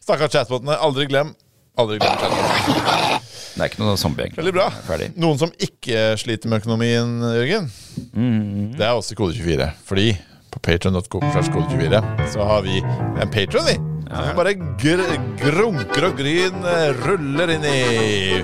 Stakkars 0.01 0.33
chatbotene. 0.33 0.75
Aldri 0.81 1.05
glem. 1.11 1.35
Aldri 1.79 1.99
glem 2.01 2.17
det. 2.19 3.21
Det 3.51 3.61
er 3.61 3.69
ikke 3.69 3.83
noe 3.83 3.99
zombie, 3.99 4.25
egentlig. 4.25 4.41
Veldig 4.41 4.55
bra. 4.55 4.67
Ferdig. 4.87 5.11
Noen 5.19 5.39
som 5.39 5.53
ikke 5.59 6.11
sliter 6.19 6.51
med 6.51 6.63
økonomien, 6.63 7.13
Jørgen, 7.35 7.71
det 8.77 8.87
er 8.87 8.95
også 8.95 9.15
Kode24. 9.19 9.71
Fordi 9.87 10.09
på 10.51 10.59
kode24 10.67 12.03
så 12.33 12.43
har 12.47 12.67
vi 12.67 12.81
en 12.83 13.31
patron, 13.31 13.67
vi. 13.67 13.90
Som 14.11 14.35
bare 14.35 14.53
gr 14.79 15.01
grunker 15.39 16.05
og 16.09 16.17
gryn 16.19 16.65
ruller 17.05 17.53
inn 17.53 17.63
i. 17.67 18.41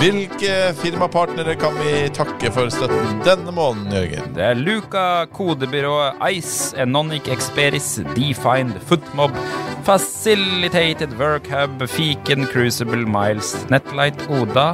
Hvilke 0.00 0.72
firmapartnere 0.80 1.54
kan 1.60 1.76
vi 1.78 2.08
takke 2.14 2.50
for 2.54 2.72
støtten 2.74 3.20
denne 3.26 3.54
måneden, 3.54 3.94
Jørgen? 3.94 4.32
Det 4.34 4.42
er 4.48 4.58
Luca, 4.58 5.04
kodebyrået 5.32 6.18
Ice, 6.34 6.74
Enonic 6.82 7.30
Experis, 7.30 7.94
Defined, 8.16 8.80
Footmob, 8.88 9.38
Facilitated 9.86 11.14
Workhub, 11.20 11.86
Fiken, 11.88 12.48
Crucible, 12.50 13.06
Miles, 13.06 13.54
Netlight, 13.70 14.26
Oda, 14.34 14.72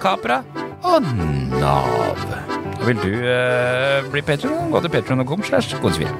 Capra 0.00 0.44
og 0.86 1.02
Nav. 1.58 2.24
Vil 2.86 3.02
du 3.02 3.10
eh, 3.26 4.06
bli 4.12 4.22
patron, 4.24 4.70
gå 4.72 4.80
til 4.80 4.94
patron.com 4.94 5.44
slash 5.50 5.76
kodesvir. 5.82 6.14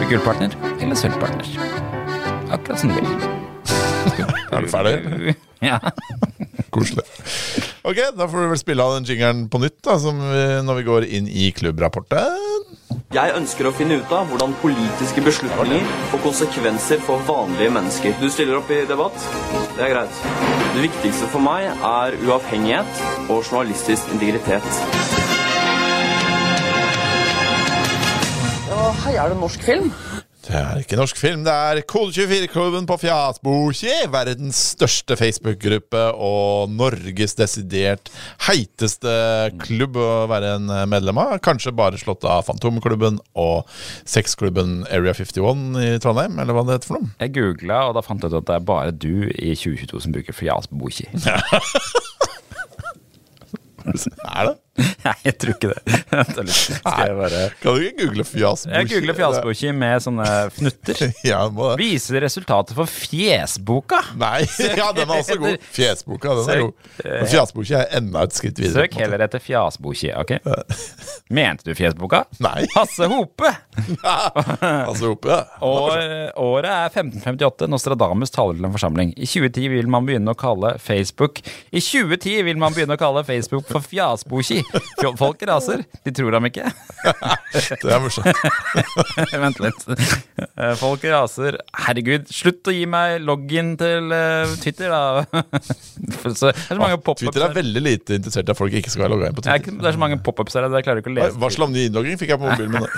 Bli 0.00 0.10
gullpartner 0.10 0.56
eller 0.80 0.98
sølvpartner. 0.98 1.73
Akkurat 2.54 2.80
som 2.80 2.92
du 2.92 3.00
vil. 3.00 3.08
Er 4.54 4.62
du 4.62 4.70
ferdig? 4.70 5.34
Ja. 5.64 5.78
Koselig. 6.68 7.06
Ok, 7.88 7.96
da 8.18 8.26
får 8.28 8.42
du 8.42 8.48
vel 8.50 8.58
spille 8.60 8.84
av 8.84 8.98
den 8.98 9.06
jingeren 9.08 9.38
på 9.48 9.56
nytt, 9.62 9.78
da, 9.86 9.94
som 10.02 10.18
vi, 10.20 10.42
når 10.66 10.76
vi 10.76 10.82
går 10.84 11.06
inn 11.16 11.30
i 11.30 11.46
klubbrapporten. 11.56 12.66
Jeg 13.16 13.32
ønsker 13.38 13.70
å 13.70 13.72
finne 13.72 13.96
ut 14.02 14.12
av 14.12 14.28
hvordan 14.28 14.52
politiske 14.60 15.24
beslutninger 15.24 15.88
får 16.10 16.20
konsekvenser 16.26 17.00
for 17.06 17.24
vanlige 17.24 17.72
mennesker. 17.78 18.12
Du 18.20 18.28
stiller 18.28 18.58
opp 18.60 18.68
i 18.76 18.82
debatt? 18.90 19.16
Det 19.78 19.86
er 19.86 19.94
greit. 19.94 20.20
Det 20.74 20.84
viktigste 20.84 21.30
for 21.32 21.40
meg 21.46 21.70
er 21.72 22.18
uavhengighet 22.26 23.00
og 23.30 23.40
journalistisk 23.40 24.12
integritet. 24.12 24.68
Ja, 28.68 28.90
hei, 29.06 29.16
er 29.16 29.32
det 29.32 29.40
norsk 29.40 29.64
film? 29.64 29.88
Det 30.44 30.52
er 30.58 30.82
ikke 30.82 30.96
norsk 30.98 31.16
film, 31.16 31.40
det 31.46 31.52
er 31.52 31.78
Kode24-klubben 31.88 32.84
på 32.88 32.98
Fjasboki. 33.00 33.88
Verdens 34.12 34.58
største 34.74 35.16
Facebook-gruppe 35.16 36.02
og 36.20 36.68
Norges 36.68 37.32
desidert 37.38 38.10
heiteste 38.44 39.14
klubb 39.62 39.96
å 39.96 40.26
være 40.28 40.50
en 40.58 40.68
medlem 40.92 41.16
av. 41.22 41.38
Kanskje 41.44 41.72
bare 41.72 42.00
slått 42.00 42.26
av 42.28 42.44
Fantomklubben 42.50 43.16
og 43.40 43.64
sexklubben 44.04 44.82
Area 44.92 45.16
51 45.16 45.64
i 45.80 45.88
Trondheim, 46.04 46.36
eller 46.36 46.52
hva 46.58 46.66
det 46.68 46.76
heter 46.76 46.92
for 46.92 47.00
noe. 47.00 47.14
Jeg 47.24 47.32
googla, 47.38 47.80
og 47.88 47.96
da 47.96 48.04
fant 48.04 48.20
jeg 48.20 48.34
ut 48.34 48.40
at 48.42 48.50
det 48.50 48.58
er 48.58 48.68
bare 48.68 48.92
du 48.92 49.14
i 49.32 49.54
2022 49.56 50.04
som 50.04 50.18
bruker 50.18 50.36
Fjasboki. 50.36 51.08
Er 53.84 54.46
det? 54.48 54.54
Nei, 55.04 55.14
jeg 55.22 55.34
tror 55.38 55.52
ikke 55.54 55.68
det. 55.70 55.98
Skal 56.54 57.06
jeg 57.06 57.16
bare 57.18 57.42
Kan 57.62 57.76
du 57.76 57.84
ikke 57.86 58.06
google 58.08 58.24
Fjasboki? 58.26 58.74
Jeg 58.74 58.88
googler 58.90 59.16
Fjasboki 59.18 59.72
med 59.76 60.02
sånne 60.02 60.28
fnutter. 60.56 61.02
Ja, 61.24 61.44
må. 61.52 61.70
Viser 61.78 62.18
resultatet 62.24 62.74
for 62.76 62.90
Fjesboka. 62.90 64.00
Nei, 64.20 64.42
ja, 64.76 64.90
den 64.96 65.06
er 65.06 65.20
også 65.22 65.36
god. 65.40 65.62
Fjesboka, 65.72 66.34
den 66.40 66.50
er 66.52 66.62
god. 66.64 66.88
Men 67.04 67.30
Fjasboki 67.30 67.76
er 67.78 67.86
enda 68.00 68.24
et 68.26 68.36
skritt 68.36 68.58
videre. 68.60 68.84
Søk 68.84 68.98
heller 68.98 69.24
etter 69.24 69.42
Fjasboki, 69.42 70.10
ok? 70.18 70.34
Mente 71.34 71.68
du 71.68 71.72
Fjesboka? 71.78 72.24
Nei. 72.44 72.66
Hasse 72.74 73.08
Hope! 73.10 73.52
Hasse 74.02 75.06
Hope, 75.06 75.30
ja. 75.30 75.40
Og, 75.64 75.94
året 76.44 76.70
er 76.70 76.90
1558. 76.90 77.70
Nostradamus 77.70 78.34
taler 78.34 78.58
til 78.58 78.68
en 78.68 78.74
forsamling. 78.74 79.14
I 79.16 79.28
2010 79.30 79.70
vil 79.76 79.90
man 79.94 80.08
begynne 80.08 80.34
å 80.34 80.38
kalle 80.38 80.74
Facebook 80.82 81.40
I 81.70 81.80
2010 81.80 82.42
vil 82.48 82.60
man 82.60 82.74
begynne 82.74 82.98
å 82.98 83.00
kalle 83.00 83.24
Facebook 83.26 83.70
for 83.70 83.84
Fjasboki. 83.84 84.63
Folk 85.18 85.42
raser. 85.48 85.82
De 86.04 86.12
tror 86.14 86.36
ham 86.38 86.48
ikke. 86.48 86.68
Det 87.84 87.90
er 87.92 88.00
morsomt. 88.02 88.44
Vent 89.44 89.60
litt. 89.62 89.84
Eh, 90.44 90.74
Folk 90.80 91.04
raser. 91.10 91.58
Herregud, 91.86 92.30
slutt 92.32 92.70
å 92.70 92.74
gi 92.74 92.84
meg 92.90 93.18
login 93.24 93.74
til 93.80 94.14
eh, 94.14 94.54
Twitter, 94.62 94.94
da. 94.94 95.24
Så, 96.34 96.50
er 96.50 96.56
så 96.56 96.78
mange 96.80 96.96
pop-ups 96.98 97.22
Twitter 97.24 97.44
er 97.44 97.52
veldig 97.54 97.82
lite 97.84 98.16
interessert 98.18 98.48
i 98.48 98.52
at 98.54 98.58
folk 98.58 98.74
ikke 98.78 98.90
skal 98.92 99.10
logga 99.12 99.28
inn 99.28 99.36
på 99.36 99.42
er, 99.44 99.46
Twitter. 99.46 99.74
ikke, 99.74 99.82
det 99.82 99.90
er 99.90 99.96
så 99.96 100.00
mange 100.02 100.18
pop-ups 100.24 100.56
her 100.56 100.66
jeg 100.66 100.86
klarer 100.86 101.02
ikke 101.02 101.12
å 101.12 101.16
lese. 101.18 101.38
Varsel 101.42 101.66
om 101.66 101.74
ny 101.74 101.84
innlogging 101.88 102.18
fikk 102.20 102.32
jeg 102.34 102.40
på 102.40 102.48
mobilen 102.48 102.72
min. 102.74 102.88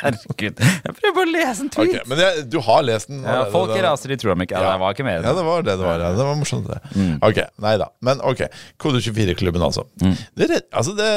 Herregud. 0.00 0.60
Jeg 0.64 0.96
prøver 0.98 1.16
bare 1.20 1.26
å 1.26 1.32
lese 1.32 1.64
en 1.66 1.72
tweet. 1.72 1.94
Okay, 1.94 2.10
men 2.10 2.22
jeg, 2.24 2.46
du 2.52 2.58
har 2.66 2.84
lest 2.86 3.12
den? 3.12 3.22
Ja, 3.24 3.44
folk 3.54 3.66
folk 3.66 3.76
det, 3.76 3.84
raser, 3.86 4.12
de 4.12 4.18
tror 4.20 4.34
ham 4.34 4.44
ikke. 4.44 4.56
Ja, 4.56 4.72
det 4.74 4.80
var 4.82 4.96
ikke 4.96 5.06
mer. 5.06 5.20
Ja, 5.24 5.34
det 5.36 5.44
var 5.46 5.66
det 5.66 5.76
det 5.80 5.86
var. 5.86 6.02
Ja. 6.02 6.10
Det 6.16 6.26
var 6.28 6.38
morsomt, 6.38 6.68
det. 6.70 6.78
Mm. 6.94 7.14
Ok, 7.28 7.40
nei 7.64 7.74
da. 7.82 7.88
Men 8.06 8.22
ok. 8.24 8.44
Kode24-klubben, 8.82 9.64
altså. 9.66 9.86
Det, 9.98 10.55
altså 10.70 10.94
det, 10.96 11.08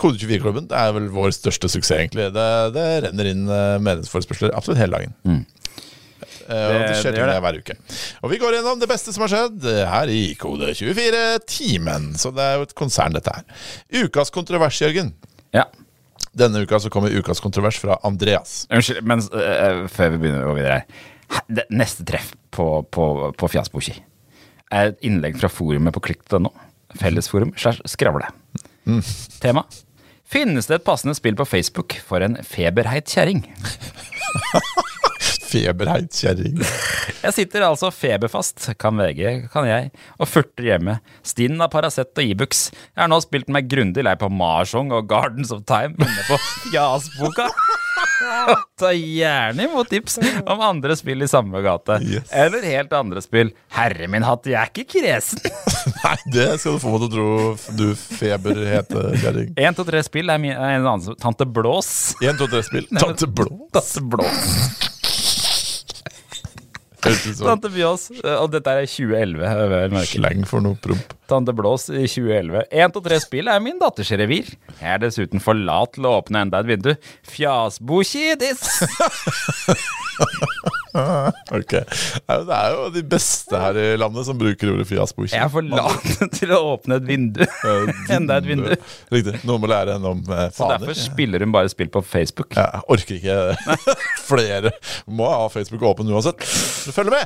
Kode24-klubben 0.00 0.68
det 0.70 0.78
er 0.78 0.94
vel 0.96 1.10
vår 1.12 1.34
største 1.36 1.70
suksess, 1.70 1.98
egentlig. 1.98 2.28
Det, 2.34 2.46
det 2.74 2.86
renner 3.06 3.30
inn 3.30 3.44
eh, 3.48 3.76
medlemsforespørsler 3.82 4.54
absolutt 4.56 4.80
hele 4.82 4.98
dagen. 4.98 5.14
Mm. 5.26 5.42
og 5.44 6.50
det. 6.50 6.80
Det- 6.88 6.98
skjer 7.02 7.16
ting 7.18 7.44
hver 7.46 7.60
uke. 7.60 7.78
Og 8.22 8.32
vi 8.32 8.40
går 8.42 8.58
gjennom 8.58 8.82
det 8.82 8.90
beste 8.90 9.14
som 9.14 9.26
har 9.26 9.32
skjedd 9.34 9.68
eh, 9.70 9.84
her 9.90 10.12
i 10.12 10.22
Kode24-timen. 10.40 12.12
Så 12.20 12.34
det 12.34 12.44
er 12.44 12.60
jo 12.60 12.68
et 12.68 12.76
konsern, 12.78 13.16
dette 13.16 13.34
her. 13.34 13.66
Ukas 14.04 14.34
kontrovers, 14.34 14.80
Jørgen. 14.82 15.14
Ja. 15.54 15.68
Denne 16.34 16.64
uka 16.64 16.80
så 16.82 16.90
kommer 16.90 17.14
ukas 17.14 17.42
kontrovers 17.42 17.78
fra 17.78 18.00
Andreas. 18.06 18.64
Unnskyld, 18.74 19.04
men 19.06 19.22
uh, 19.30 19.84
før 19.92 20.16
vi 20.16 20.24
begynner 20.24 20.48
å 20.48 20.50
gå 20.50 20.56
videre 20.58 20.82
neste 21.72 22.04
treff 22.06 22.34
på, 22.54 22.66
på, 22.92 23.04
på 23.38 23.48
Fjasboki 23.50 23.94
er 24.74 24.92
et 24.92 25.06
innlegg 25.06 25.38
fra 25.40 25.50
forumet 25.52 25.94
på 25.94 26.02
klikk.no. 26.08 26.52
Fellesforum 27.00 27.54
slash 27.58 27.82
skravle. 27.90 28.28
Tema. 29.40 29.64
Finnes 30.28 30.66
det 30.66 30.80
et 30.80 30.86
passende 30.86 31.14
spill 31.16 31.36
på 31.38 31.46
Facebook 31.46 31.98
for 32.06 32.24
en 32.24 32.38
feberheit 32.46 33.08
kjerring? 33.10 33.44
Feberheit 35.54 36.10
kjerring. 36.16 36.58
Jeg 37.22 37.34
sitter 37.36 37.62
altså 37.68 37.90
feberfast, 37.94 38.64
kan 38.80 38.98
VG, 38.98 39.44
kan 39.52 39.68
jeg, 39.68 39.92
og 40.18 40.26
furter 40.28 40.66
hjemme. 40.66 40.96
Stinn 41.26 41.60
av 41.62 41.70
Paracet 41.72 42.10
og 42.18 42.32
Ibux. 42.32 42.64
Jeg 42.74 43.04
har 43.04 43.12
nå 43.12 43.20
spilt 43.22 43.52
meg 43.54 43.68
grundig 43.70 44.02
lei 44.04 44.16
på 44.18 44.30
Marsong 44.32 44.90
og 44.96 45.06
Gardens 45.12 45.54
of 45.54 45.62
Time 45.68 45.94
inne 46.00 46.26
på 46.26 46.40
Fjasboka. 46.66 47.46
Ta 48.80 48.90
gjerne 48.96 49.68
imot 49.68 49.88
tips 49.92 50.18
om 50.42 50.64
andre 50.64 50.96
spill 50.98 51.22
i 51.22 51.30
samme 51.30 51.62
gate. 51.64 52.00
Yes. 52.02 52.28
Eller 52.34 52.66
helt 52.74 52.92
andre 52.96 53.22
spill. 53.24 53.54
Herre 53.76 54.10
min 54.10 54.26
hatt, 54.26 54.48
jeg 54.50 54.58
er 54.58 54.72
ikke 54.72 54.88
kresen. 54.98 55.44
Nei, 56.04 56.16
det 56.34 56.46
skal 56.60 56.76
du 56.76 56.82
få 56.82 56.90
meg 56.92 57.00
til 57.00 57.06
å 57.06 57.12
tro, 57.14 57.28
du 57.78 57.86
feberhete 57.96 59.04
kjerring. 59.22 59.54
Én, 59.56 59.76
to, 59.76 59.86
tre 59.88 60.02
spill 60.04 60.28
er 60.32 60.40
min, 60.42 60.52
en 60.52 60.84
annen 60.84 61.16
Tante 61.20 61.46
Blås. 61.48 61.88
Én, 62.20 62.36
to, 62.36 62.48
tre 62.50 62.60
spill. 62.66 62.84
Tante 62.92 63.28
Blås. 63.30 63.54
Tante 63.72 64.04
Blås. 64.12 64.84
Tante 67.40 67.68
Bjås. 67.72 68.08
Og 68.20 68.48
dette 68.52 68.76
er 68.76 68.86
2011. 68.88 69.40
jeg 69.44 69.72
vil 69.72 69.96
merke. 69.96 70.10
slang 70.12 70.46
for 70.48 70.64
noe 70.64 70.76
promp. 70.80 71.16
Tante 71.30 71.54
Blås 71.56 71.88
i 71.90 72.04
2011. 72.06 72.66
Én 72.70 72.90
av 72.92 73.02
tre 73.04 73.18
spill 73.22 73.48
er 73.48 73.62
min 73.64 73.78
datters 73.80 74.10
revir. 74.18 74.50
Jeg 74.80 74.90
er 74.96 75.00
dessuten 75.06 75.40
for 75.42 75.56
lat 75.56 75.94
til 75.96 76.08
å 76.08 76.18
åpne 76.20 76.44
enda 76.44 76.60
et 76.60 76.68
vindu. 76.68 76.92
Fjasbokidis! 77.32 78.64
ok. 81.54 81.72
Det 81.74 82.54
er 82.54 82.74
jo 82.74 82.84
de 82.94 83.02
beste 83.14 83.58
her 83.58 83.78
i 83.80 83.86
landet 83.98 84.26
som 84.28 84.38
bruker 84.38 84.70
ordet 84.74 84.86
fiasbokidis. 84.88 85.34
Jeg 85.34 85.42
er 85.46 85.52
for 85.52 85.66
lat 85.66 86.34
til 86.36 86.52
å 86.54 86.60
åpne 86.74 87.00
et 87.00 87.06
vindu. 87.08 87.42
enda 88.16 88.38
et 88.38 88.48
vindu. 88.48 88.70
Riktig. 89.14 89.40
Noe 89.48 89.58
må 89.62 89.70
lære 89.70 89.96
henne 89.96 90.12
om 90.14 90.20
eh, 90.28 90.28
fader. 90.28 90.54
Så 90.54 90.70
derfor 90.74 90.98
spiller 91.00 91.44
hun 91.44 91.54
bare 91.54 91.72
spill 91.72 91.90
på 91.94 92.00
Facebook. 92.06 92.54
Jeg 92.58 92.84
orker 92.94 93.14
ikke 93.18 93.38
flere. 94.30 94.68
Må 95.08 95.28
ha 95.32 95.48
Facebook 95.52 95.82
åpen 95.88 96.10
uansett. 96.12 96.44
Følg 96.94 97.10
med! 97.14 97.24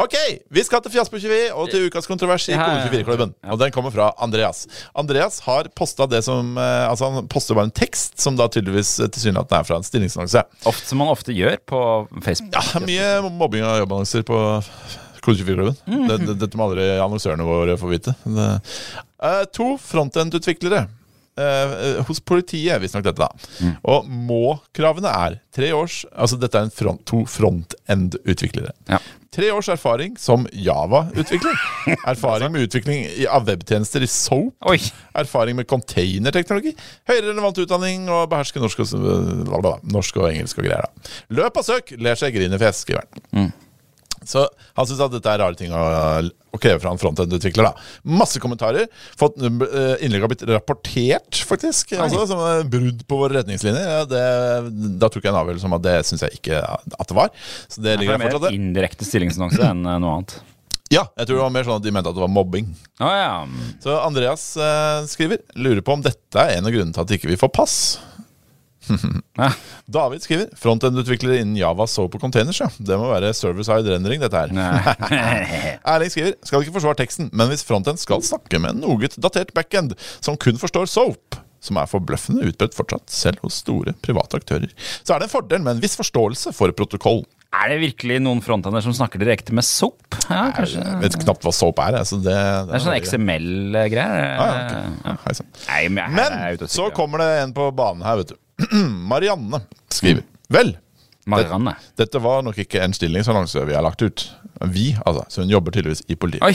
Ok, 0.00 0.14
vi 0.54 0.62
skal 0.64 0.82
til 0.84 0.92
Fiasbokidis 0.94 1.50
og 1.56 1.70
til 1.72 1.88
ukas 1.88 2.06
kontrovers 2.08 2.44
i 2.50 2.54
Kode 2.56 2.84
24-klubben. 2.90 3.19
Preben. 3.20 3.34
Ja. 3.42 3.52
Og 3.54 3.58
den 3.60 3.72
kommer 3.72 3.90
fra 3.90 4.10
Andreas. 4.18 4.66
Andreas 4.94 5.40
har 5.40 5.68
posta 5.76 6.06
det 6.06 6.22
som 6.24 6.56
eh, 6.58 6.88
Altså, 6.90 7.10
han 7.10 7.28
poster 7.28 7.54
bare 7.54 7.70
en 7.70 7.74
tekst, 7.74 8.18
som 8.20 8.36
da 8.38 8.48
tydeligvis 8.48 8.98
eh, 9.00 9.10
tilsynelatende 9.12 9.60
er 9.60 9.68
fra 9.68 9.80
en 9.80 9.86
stillingsannonse. 9.86 10.44
Som 10.84 11.02
man 11.02 11.12
ofte 11.12 11.34
gjør 11.36 11.58
på 11.68 11.82
Facebook. 12.24 12.54
Ja, 12.56 12.84
mye 12.84 13.32
mobbing 13.34 13.66
av 13.66 13.80
jobbannonser 13.82 14.24
på 14.26 14.38
Kode24-klubben. 15.20 15.76
Mm 15.86 16.08
-hmm. 16.08 16.34
Dette 16.34 16.56
må 16.56 16.64
aldri 16.64 16.96
annonsørene 16.98 17.44
våre 17.44 17.76
få 17.76 17.86
vite. 17.88 18.14
Eh, 18.26 19.44
to 19.52 19.76
frontend-utviklere 19.78 20.88
hos 22.06 22.20
politiet, 22.20 22.82
visstnok 22.82 23.04
dette, 23.04 23.22
da. 23.22 23.28
Mm. 23.60 23.76
Og 23.82 24.08
må-kravene 24.08 25.08
er 25.08 25.38
tre 25.54 25.72
års 25.72 26.04
Altså 26.12 26.36
dette 26.36 26.58
er 26.58 26.68
front, 26.68 27.00
to 27.06 27.24
frontend-utviklere. 27.24 28.72
Ja. 28.88 28.98
Tre 29.30 29.52
års 29.54 29.68
erfaring 29.70 30.16
som 30.18 30.42
Java-utvikler. 30.52 31.54
Erfaring 32.10 32.50
med 32.52 32.64
utvikling 32.66 33.04
av 33.30 33.44
webtjenester 33.46 34.02
i 34.02 34.08
SOAP. 34.10 34.56
Oi! 34.66 34.80
Erfaring 35.14 35.54
med 35.60 35.68
containerteknologi. 35.70 36.72
Høyere 37.06 37.28
relevant 37.28 37.60
utdanning 37.62 38.08
og 38.10 38.24
beherske 38.32 38.58
norsk 38.58 38.82
og, 38.82 39.68
norsk 39.86 40.18
og 40.18 40.32
engelsk 40.32 40.58
og 40.58 40.66
greier. 40.66 40.82
da. 40.88 41.14
Løp 41.38 41.62
og 41.62 41.68
søk, 41.68 41.94
ler 42.02 42.18
seg 42.18 42.34
grinefjes, 42.34 42.82
skriver 42.82 43.06
han. 43.06 43.52
Så 44.26 44.44
han 44.76 44.88
syns 44.88 45.00
at 45.04 45.14
dette 45.14 45.32
er 45.32 45.40
rare 45.40 45.56
ting 45.56 45.72
å, 45.72 45.80
å 46.28 46.60
kreve 46.60 46.80
fra 46.82 46.92
en 46.92 47.00
frontend-utvikler. 47.00 47.70
da. 47.70 47.88
Masse 48.20 48.42
kommentarer. 48.42 48.90
Fått 49.18 49.40
uh, 49.40 49.96
Innlegg 50.04 50.26
har 50.26 50.32
blitt 50.32 50.44
rapportert, 50.50 51.40
faktisk. 51.48 51.94
Altså, 51.96 52.26
som 52.28 52.42
eh, 52.44 52.62
brudd 52.68 53.06
på 53.08 53.20
våre 53.22 53.40
retningslinjer. 53.40 53.90
Ja, 54.00 54.04
det, 54.08 54.22
da 55.00 55.10
tok 55.12 55.24
jeg 55.24 55.32
en 55.32 55.40
avgjørelse 55.40 55.70
om 55.70 55.76
at 55.78 55.86
det 55.86 55.96
syns 56.08 56.26
jeg 56.26 56.40
ikke 56.40 56.60
at 56.60 57.08
det 57.08 57.16
var. 57.16 57.32
Så 57.66 57.80
det 57.80 57.94
Det 57.94 57.98
ligger 58.02 58.18
er 58.18 58.24
fortsatt 58.26 58.46
mer 58.46 58.52
er 58.52 58.56
mer 58.56 58.60
indirekte 58.60 59.08
stillingsannonse 59.08 59.72
enn 59.72 59.84
eh, 59.86 60.00
noe 60.04 60.20
annet. 60.20 60.38
Ja, 60.90 61.04
jeg 61.14 61.28
tror 61.28 61.36
det 61.36 61.42
var 61.44 61.52
mer 61.54 61.66
sånn 61.68 61.78
at 61.78 61.84
de 61.86 61.92
mente 61.94 62.10
at 62.10 62.16
det 62.18 62.22
var 62.24 62.32
mobbing. 62.34 62.70
Ah, 62.98 63.14
ja. 63.14 63.34
Så 63.82 63.94
Andreas 64.02 64.44
eh, 64.58 65.04
skriver 65.10 65.38
Lurer 65.54 65.84
på 65.86 65.94
om 65.94 66.02
dette 66.02 66.42
er 66.42 66.56
en 66.58 66.66
av 66.66 66.74
grunnene 66.74 66.96
til 66.96 67.04
at 67.04 67.14
ikke 67.14 67.30
vi 67.30 67.38
får 67.38 67.52
pass. 67.54 67.76
David 69.90 70.24
skriver 70.24 70.50
Frontend-utviklere 70.60 71.40
innen 71.42 71.58
Java 71.58 71.86
så 71.90 72.06
på 72.10 72.20
containers. 72.22 72.60
ja 72.62 72.68
Det 72.78 72.98
må 73.00 73.10
være 73.10 73.32
server-side 73.36 73.94
rendering, 73.94 74.22
dette 74.22 74.44
her. 74.44 74.54
Erling 75.94 76.12
skriver 76.12 76.36
Skal 76.46 76.64
ikke 76.64 76.76
forsvare 76.78 77.00
teksten, 77.02 77.30
men 77.32 77.50
hvis 77.52 77.64
frontend 77.66 78.00
skal 78.02 78.24
snakke 78.26 78.60
med 78.62 78.76
en 78.76 78.84
noe 78.86 79.12
datert 79.16 79.54
backend 79.56 79.96
som 80.20 80.38
kun 80.40 80.60
forstår 80.60 80.88
SOAP, 80.90 81.40
som 81.60 81.76
er 81.80 81.90
forbløffende 81.90 82.46
utbredt 82.48 82.76
fortsatt, 82.76 83.10
selv 83.12 83.42
hos 83.44 83.60
store 83.60 83.94
private 84.04 84.40
aktører, 84.40 84.72
så 85.04 85.14
er 85.14 85.20
det 85.20 85.28
en 85.28 85.34
fordel 85.34 85.62
med 85.64 85.76
en 85.76 85.82
viss 85.84 85.98
forståelse 86.00 86.54
for 86.56 86.72
protokoll. 86.76 87.22
Er 87.50 87.72
det 87.72 87.80
virkelig 87.82 88.20
noen 88.22 88.38
frontender 88.44 88.82
som 88.84 88.94
snakker 88.94 89.18
direkte 89.18 89.54
med 89.56 89.66
soap? 89.66 90.14
Ja, 90.28 90.52
kanskje. 90.54 90.84
Jeg 90.86 91.00
vet 91.02 91.16
knapt 91.24 91.46
hva 91.46 91.52
soap 91.54 91.80
er. 91.82 91.96
Altså 91.98 92.20
det, 92.22 92.34
det, 92.36 92.68
Det 92.68 92.76
er 92.78 92.84
sånn 92.84 92.98
XML-greier. 93.00 94.36
Ah, 94.38 94.52
ja, 94.52 95.16
okay. 95.16 95.40
ja. 95.42 95.48
Nei, 95.66 95.80
men, 96.14 96.68
så 96.70 96.86
kommer 96.94 97.24
det 97.24 97.30
en 97.42 97.54
på 97.56 97.66
banen 97.74 98.06
her, 98.06 98.22
vet 98.22 98.30
du. 98.32 98.38
Marianne 99.08 99.60
skriver. 99.88 100.22
Vel, 100.48 100.78
Marianne. 101.28 101.74
dette 102.00 102.20
var 102.22 102.42
nok 102.46 102.58
ikke 102.62 102.80
en 102.84 102.94
stillingsannonse 102.96 103.64
vi 103.68 103.74
har 103.76 103.84
lagt 103.84 104.02
ut. 104.02 104.30
Vi, 104.60 104.90
altså. 105.08 105.22
Så 105.32 105.40
hun 105.40 105.50
jobber 105.50 105.72
tydeligvis 105.72 106.02
i 106.12 106.16
politiet. 106.20 106.42
Oi! 106.44 106.52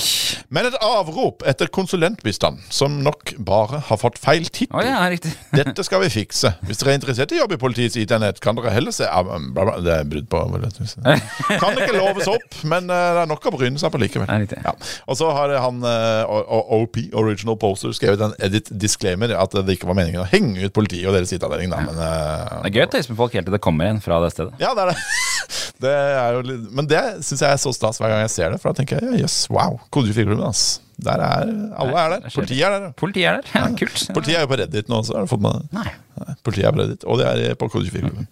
Men 0.53 0.67
et 0.69 0.75
avrop 0.83 1.41
etter 1.49 1.69
konsulentbistand, 1.73 2.59
som 2.73 2.99
nok 3.01 3.31
bare 3.41 3.79
har 3.87 3.97
fått 3.97 4.19
feil 4.21 4.45
tittel. 4.45 4.75
Oh, 4.77 4.83
ja. 4.85 4.99
Dette 5.57 5.85
skal 5.85 6.03
vi 6.03 6.11
fikse. 6.13 6.51
Hvis 6.67 6.81
dere 6.81 6.93
er 6.93 6.99
interessert 6.99 7.33
i 7.33 7.39
jobb 7.39 7.55
i 7.55 7.59
politiets 7.61 7.97
IT-nett, 7.97 8.41
kan 8.43 8.57
dere 8.59 8.73
heller 8.75 8.93
se 8.93 9.07
Det 9.09 9.93
er 9.95 10.05
brudd 10.09 10.27
på. 10.29 10.41
Kan 11.61 11.77
ikke 11.79 11.95
loves 11.95 12.27
opp, 12.29 12.59
men 12.67 12.89
eh, 12.93 13.07
det 13.15 13.23
er 13.23 13.29
nok 13.29 13.47
å 13.49 13.53
bryne 13.55 13.81
seg 13.81 13.91
på 13.93 14.01
likevel. 14.01 14.29
Ja, 14.53 14.73
Og 15.09 15.17
så 15.17 15.29
har 15.33 15.55
han 15.63 15.81
eh, 15.89 16.35
OP, 16.77 16.99
Original 17.17 17.57
Poster, 17.61 17.93
skrevet 17.95 18.21
en 18.21 18.35
edit 18.43 18.69
disclaimer 18.69 19.33
at 19.39 19.55
det 19.65 19.77
ikke 19.77 19.89
var 19.89 19.97
meningen 19.97 20.23
å 20.23 20.29
henge 20.29 20.67
ut 20.67 20.75
politiet 20.75 21.09
og 21.09 21.17
deres 21.17 21.33
IT-avdeling. 21.35 21.73
Men 21.73 21.97
eh, 21.97 22.61
Det 22.67 22.71
er 22.71 22.77
gøy 22.77 22.85
å 22.85 22.91
tøyse 22.97 23.13
med 23.13 23.21
folk 23.23 23.37
helt 23.37 23.49
til 23.49 23.57
det 23.57 23.63
kommer 23.65 23.89
en 23.89 24.01
fra 24.03 24.21
det 24.23 24.33
stedet. 24.35 24.53
Ja, 24.65 24.73
det 24.77 24.85
er 24.85 24.91
det. 24.91 24.97
det 25.85 25.93
er 25.93 26.37
jo 26.39 26.57
men 26.75 26.87
det 26.89 27.03
syns 27.25 27.43
jeg 27.43 27.51
er 27.51 27.61
så 27.61 27.73
stas 27.75 28.01
hver 28.01 28.11
gang 28.11 28.23
jeg 28.25 28.33
ser 28.33 28.55
det. 28.55 28.61
For 28.63 28.71
da 28.71 28.81
tenker 28.81 28.99
jeg 29.01 29.21
jøss, 29.25 29.45
yes, 29.45 29.53
wow. 29.53 29.77
Kode 29.93 30.11
24-klubben, 30.11 30.43
ass. 30.47 30.65
Der 31.05 31.19
er 31.19 31.49
Alle 31.75 31.99
er 31.99 32.13
der. 32.13 32.27
Politiet 32.31 32.63
er 32.63 32.71
der. 32.71 32.91
Politiet 32.95 33.27
er 33.27 33.41
der. 33.41 33.49
Ja, 33.51 33.65
kult. 33.75 34.05
Politiet 34.15 34.37
er 34.39 34.45
jo 34.45 34.51
på 34.53 34.59
Reddit 34.61 34.91
nå 34.91 35.01
også. 35.01 35.17
Har 35.17 35.25
du 35.25 35.31
fått 35.31 35.43
med 35.43 35.57
det? 35.59 35.65
Nei. 35.75 36.35
Politiet 36.45 36.69
er 36.69 36.75
på 36.75 36.81
Reddit, 36.81 37.03
og 37.03 37.19
det 37.19 37.27
er 37.31 37.57
på 37.59 37.67
Kode 37.73 37.89
24-klubben. 37.91 38.29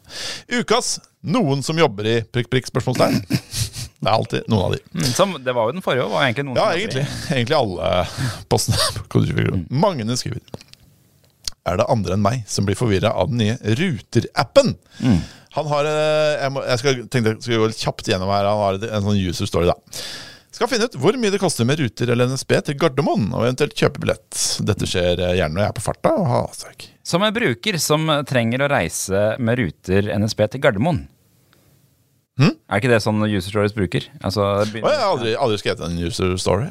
Ukas 0.59 0.93
'Noen 1.23 1.61
som 1.63 1.77
jobber 1.79 2.07
i 2.07 2.15
prikk, 2.35 2.49
prikk?' 2.51 2.67
spørsmålstegn. 2.67 3.21
Det 4.03 4.09
er 4.11 4.15
alltid 4.17 4.49
noen 4.51 4.65
av 4.65 4.73
de. 4.73 4.79
Mm, 4.91 5.05
Som, 5.15 5.37
det 5.39 5.53
var 5.55 5.69
jo 5.69 5.75
den 5.77 5.83
forrige 5.85 6.03
òg. 6.03 6.11
Var 6.11 6.25
egentlig 6.25 6.43
noen 6.49 6.57
Ja, 6.59 6.65
som 6.65 6.79
egentlig. 6.81 7.03
Egentlig 7.31 7.55
alle 7.55 7.91
postene 8.51 8.87
på 8.97 9.05
Kode 9.13 9.29
24-klubben. 9.31 9.61
Magne 9.71 10.17
skriver. 10.19 10.43
Er 11.63 11.79
det 11.79 11.85
andre 11.87 12.17
enn 12.17 12.25
meg 12.25 12.41
som 12.51 12.67
blir 12.67 12.75
forvirra 12.75 13.13
av 13.15 13.31
den 13.31 13.39
nye 13.39 13.55
Ruter-appen? 13.79 14.73
Han 15.53 15.67
har 15.69 15.85
eh, 15.85 16.33
Jeg, 16.41 16.51
må, 16.55 16.63
jeg 16.65 16.81
skal, 16.81 17.01
tenkte 17.13 17.33
jeg 17.35 17.41
skulle 17.45 17.61
gå 17.63 17.71
litt 17.71 17.81
kjapt 17.83 18.07
gjennom 18.09 18.31
her. 18.33 18.47
Han 18.49 18.61
har 18.63 18.79
en 18.89 19.07
sånn 19.09 19.19
user 19.21 19.49
story, 19.49 19.69
da. 19.69 19.75
Skal 20.53 20.69
finne 20.69 20.85
ut 20.85 20.95
hvor 21.01 21.15
mye 21.17 21.33
det 21.33 21.39
koster 21.41 21.65
med 21.65 21.79
Ruter 21.81 22.11
eller 22.13 22.29
NSB 22.29 22.51
til 22.67 22.75
Gardermoen, 22.77 23.31
og 23.33 23.41
eventuelt 23.47 23.73
kjøpe 23.77 24.03
billett. 24.03 24.37
Dette 24.65 24.85
skjer 24.89 25.17
eh, 25.23 25.35
gjerne 25.39 25.57
når 25.57 25.63
jeg 25.65 25.71
er 25.73 25.77
på 25.79 25.85
farta 25.87 26.11
og 26.17 26.27
har 26.29 26.45
avsøk. 26.51 26.85
Som 27.05 27.25
en 27.25 27.33
bruker 27.35 27.79
som 27.81 28.05
trenger 28.29 28.61
å 28.65 28.69
reise 28.71 29.23
med 29.41 29.57
Ruter 29.61 30.11
NSB 30.21 30.45
til 30.53 30.61
Gardermoen. 30.63 31.03
Er 32.41 32.79
ikke 32.81 32.89
det 32.89 33.01
sånn 33.05 33.21
User 33.29 33.51
Stories 33.51 33.75
bruker? 33.77 34.07
Altså, 34.25 34.45
begynner... 34.71 34.89
Jeg 34.95 35.01
har 35.03 35.11
aldri, 35.13 35.33
aldri 35.37 35.59
skrevet 35.61 35.83
en 35.85 35.99
user 36.01 36.31
story. 36.41 36.65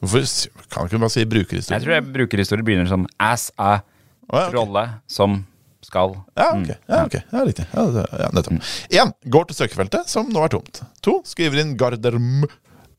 Hvorfor 0.00 0.24
s- 0.24 0.46
kan 0.72 0.86
ikke 0.88 0.96
du 0.96 1.02
bare 1.02 1.12
si 1.12 1.24
brukerhistorie? 1.28 1.76
jeg 1.76 1.84
tror 1.84 1.94
jeg 1.98 2.06
brukerhistorie 2.14 2.64
begynner 2.64 2.88
som 2.88 3.04
as 3.20 3.50
a 3.60 3.74
oh, 3.74 4.38
ja, 4.38 4.46
okay. 4.46 4.54
rolle 4.56 4.84
som 5.10 5.42
skal 5.86 6.14
Ja, 6.36 6.50
ok. 6.52 6.70
Ja, 6.74 7.00
ok. 7.06 7.16
Ja, 7.20 7.42
riktig. 7.46 7.66
Ja, 7.72 7.86
det, 7.94 8.04
ja, 8.20 8.28
nettopp. 8.34 8.70
Én 9.00 9.12
går 9.32 9.48
til 9.48 9.60
søkefeltet, 9.62 10.10
som 10.10 10.30
nå 10.32 10.44
er 10.44 10.52
tomt. 10.52 10.82
To 11.06 11.20
skriver 11.28 11.62
inn 11.62 11.76
Garderm 11.80 12.46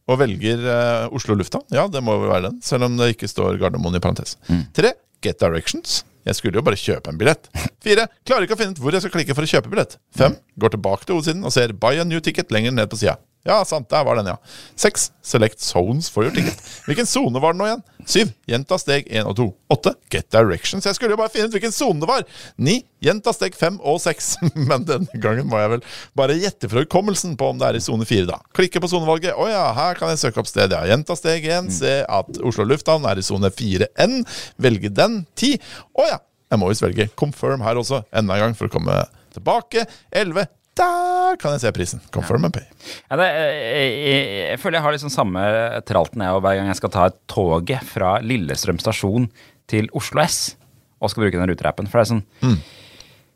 og 0.07 0.21
velger 0.21 0.61
uh, 0.63 1.15
Oslo 1.15 1.35
lufthavn. 1.35 1.67
Ja, 1.75 1.88
det 1.91 1.99
må 2.05 2.15
vel 2.21 2.31
være 2.31 2.49
den, 2.49 2.61
selv 2.63 2.88
om 2.88 2.95
det 2.99 3.11
ikke 3.15 3.27
står 3.31 3.59
Gardermoen 3.59 3.99
i 3.99 4.03
parentes. 4.03 4.38
Tre 4.77 4.95
Get 5.23 5.41
Directions. 5.41 6.01
Jeg 6.27 6.35
skulle 6.35 6.59
jo 6.59 6.65
bare 6.65 6.79
kjøpe 6.79 7.11
en 7.11 7.19
billett. 7.19 7.47
Fire 7.83 8.07
klarer 8.27 8.47
ikke 8.47 8.57
å 8.57 8.59
finne 8.59 8.75
ut 8.75 8.81
hvor 8.83 8.95
jeg 8.95 9.03
skal 9.03 9.13
klikke 9.15 9.35
for 9.35 9.47
å 9.47 9.51
kjøpe 9.51 9.71
billett. 9.71 9.95
Fem 10.15 10.35
går 10.59 10.73
tilbake 10.75 11.07
til 11.07 11.15
hovedsiden 11.15 11.45
og 11.47 11.53
ser 11.55 11.71
Buy 11.77 12.01
a 12.01 12.05
new 12.07 12.19
ticket 12.23 12.51
lenger 12.51 12.75
ned 12.75 12.89
på 12.91 12.99
sida. 12.99 13.15
Ja, 13.47 13.61
sant, 13.65 13.87
der 13.89 14.03
var 14.03 14.17
den, 14.19 14.27
ja. 14.27 14.35
Seks 14.75 15.11
Select 15.23 15.61
zones 15.63 16.09
for 16.11 16.27
your 16.27 16.33
ticket. 16.35 16.59
Hvilken 16.87 17.07
sone 17.07 17.39
var 17.43 17.55
det 17.55 17.59
nå 17.61 17.67
igjen? 17.67 17.83
Syv 18.07 18.29
Gjenta 18.47 18.77
steg 18.79 19.07
én 19.11 19.27
og 19.27 19.35
to. 19.39 19.47
Åtte 19.71 19.93
Get 20.11 20.29
Directions. 20.31 20.85
Jeg 20.87 20.95
skulle 20.95 21.15
jo 21.15 21.19
bare 21.19 21.31
finne 21.31 21.47
ut 21.47 21.55
hvilken 21.55 21.75
sone 21.75 22.03
det 22.03 22.09
var. 22.09 22.23
Ni 22.59 22.81
Gjenta 23.03 23.31
steg 23.35 23.55
fem 23.55 23.79
og 23.83 23.99
seks. 24.03 24.35
Men 24.69 24.83
denne 24.87 25.21
gangen 25.23 25.47
må 25.47 25.59
jeg 25.61 25.73
vel 25.77 25.83
bare 26.17 26.37
gjette 26.39 26.69
fra 26.71 26.83
hukommelsen 26.83 27.35
på 27.39 27.51
om 27.53 27.59
det 27.59 27.69
er 27.69 27.79
i 27.79 27.83
sone 27.83 28.07
fire, 28.07 28.27
da. 28.29 28.39
Klikke 28.57 28.83
på 28.83 28.91
sonevalget. 28.91 29.35
Å 29.35 29.49
ja, 29.51 29.65
her 29.77 29.99
kan 29.99 30.11
jeg 30.11 30.23
søke 30.25 30.43
opp 30.43 30.51
sted, 30.51 30.75
ja. 30.75 30.83
Gjenta 30.91 31.15
steg 31.19 31.47
én. 31.47 31.71
Se 31.73 32.01
at 32.03 32.41
Oslo 32.43 32.67
lufthavn 32.67 33.07
er 33.07 33.19
i 33.19 33.25
sone 33.27 33.51
4N. 33.51 34.19
Velge 34.63 34.91
den. 34.91 35.21
Ti. 35.39 35.55
Å 35.95 36.07
ja, 36.11 36.19
jeg 36.51 36.59
må 36.61 36.71
visst 36.71 36.83
velge 36.83 37.09
confirm 37.19 37.63
her 37.65 37.79
også, 37.79 38.05
enda 38.15 38.37
en 38.37 38.47
gang 38.47 38.59
for 38.59 38.69
å 38.69 38.75
komme 38.75 39.01
tilbake. 39.35 39.83
Elleve. 40.15 40.47
Der 40.78 41.38
kan 41.41 41.55
jeg 41.55 41.63
se 41.63 41.71
prisen. 41.75 42.01
Confirm 42.13 42.45
and 42.47 42.53
pay. 42.53 42.65
Ja, 43.09 43.17
det, 43.19 43.28
jeg, 43.34 43.93
jeg, 43.97 44.25
jeg 44.51 44.59
føler 44.61 44.78
jeg 44.80 44.86
har 44.86 44.95
liksom 44.95 45.13
samme 45.13 45.43
tralten 45.89 46.23
jeg, 46.23 46.41
hver 46.45 46.57
gang 46.59 46.69
jeg 46.71 46.80
skal 46.80 46.93
ta 46.93 47.07
et 47.09 47.17
toget 47.32 47.86
fra 47.88 48.17
Lillestrøm 48.23 48.80
stasjon 48.82 49.30
til 49.69 49.89
Oslo 49.97 50.21
S 50.23 50.55
og 51.01 51.11
skal 51.11 51.25
bruke 51.28 51.38
den 51.39 51.49
ruterappen. 51.51 51.89
For 51.89 51.99
det 51.99 52.05
er 52.07 52.11
sånn 52.15 52.59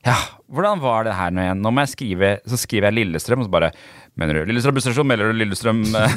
Ja, 0.06 0.16
hvordan 0.50 0.80
var 0.82 1.06
det 1.06 1.14
her 1.18 1.34
nå 1.34 1.44
igjen? 1.44 1.60
Nå 1.62 1.70
må 1.74 1.84
jeg 1.86 1.92
skrive 1.92 2.30
Så 2.50 2.58
skriver 2.58 2.90
jeg 2.90 2.98
Lillestrøm, 3.02 3.44
og 3.44 3.50
så 3.50 3.54
bare 3.54 3.72
Mener 4.20 4.40
du 4.42 4.50
Lillestrøm 4.50 4.76
busstasjon? 4.80 5.08
Mener 5.08 5.30
du 5.30 5.38
Lillestrøm 5.38 5.84
eh, 6.00 6.16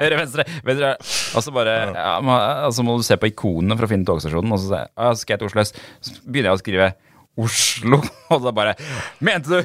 Høyre, 0.00 0.16
venstre, 0.22 0.46
venstre 0.64 0.94
Og 1.36 1.44
så 1.44 1.52
bare 1.54 1.74
ja, 1.92 2.14
må, 2.24 2.32
altså 2.68 2.84
må 2.86 2.96
du 2.98 3.04
se 3.06 3.18
på 3.20 3.28
ikonene 3.28 3.76
for 3.76 3.86
å 3.86 3.92
finne 3.92 4.08
togstasjonen, 4.08 4.56
og 4.56 4.62
så, 4.62 4.80
jeg, 4.80 4.92
«Ah, 4.96 5.12
så 5.12 5.22
skal 5.22 5.36
jeg 5.36 5.42
til 5.42 5.50
Oslo 5.52 5.64
S. 5.66 5.74
Så 6.00 6.16
begynner 6.24 6.50
jeg 6.50 6.58
å 6.58 6.62
skrive 6.62 6.88
Oslo, 7.40 8.02
og 8.32 8.42
da 8.44 8.52
bare 8.52 8.74
Mente 9.24 9.48
du 9.48 9.62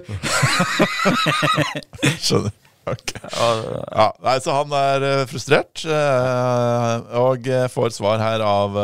Skjønner. 2.22 2.53
Ok. 2.88 3.14
Ja, 3.28 4.08
nei, 4.24 4.36
så 4.44 4.54
han 4.56 4.74
er 4.78 5.06
eh, 5.06 5.24
frustrert, 5.30 5.84
eh, 5.84 7.18
og 7.20 7.48
eh, 7.52 7.66
får 7.72 7.96
svar 7.98 8.22
her 8.22 8.44
av 8.46 8.78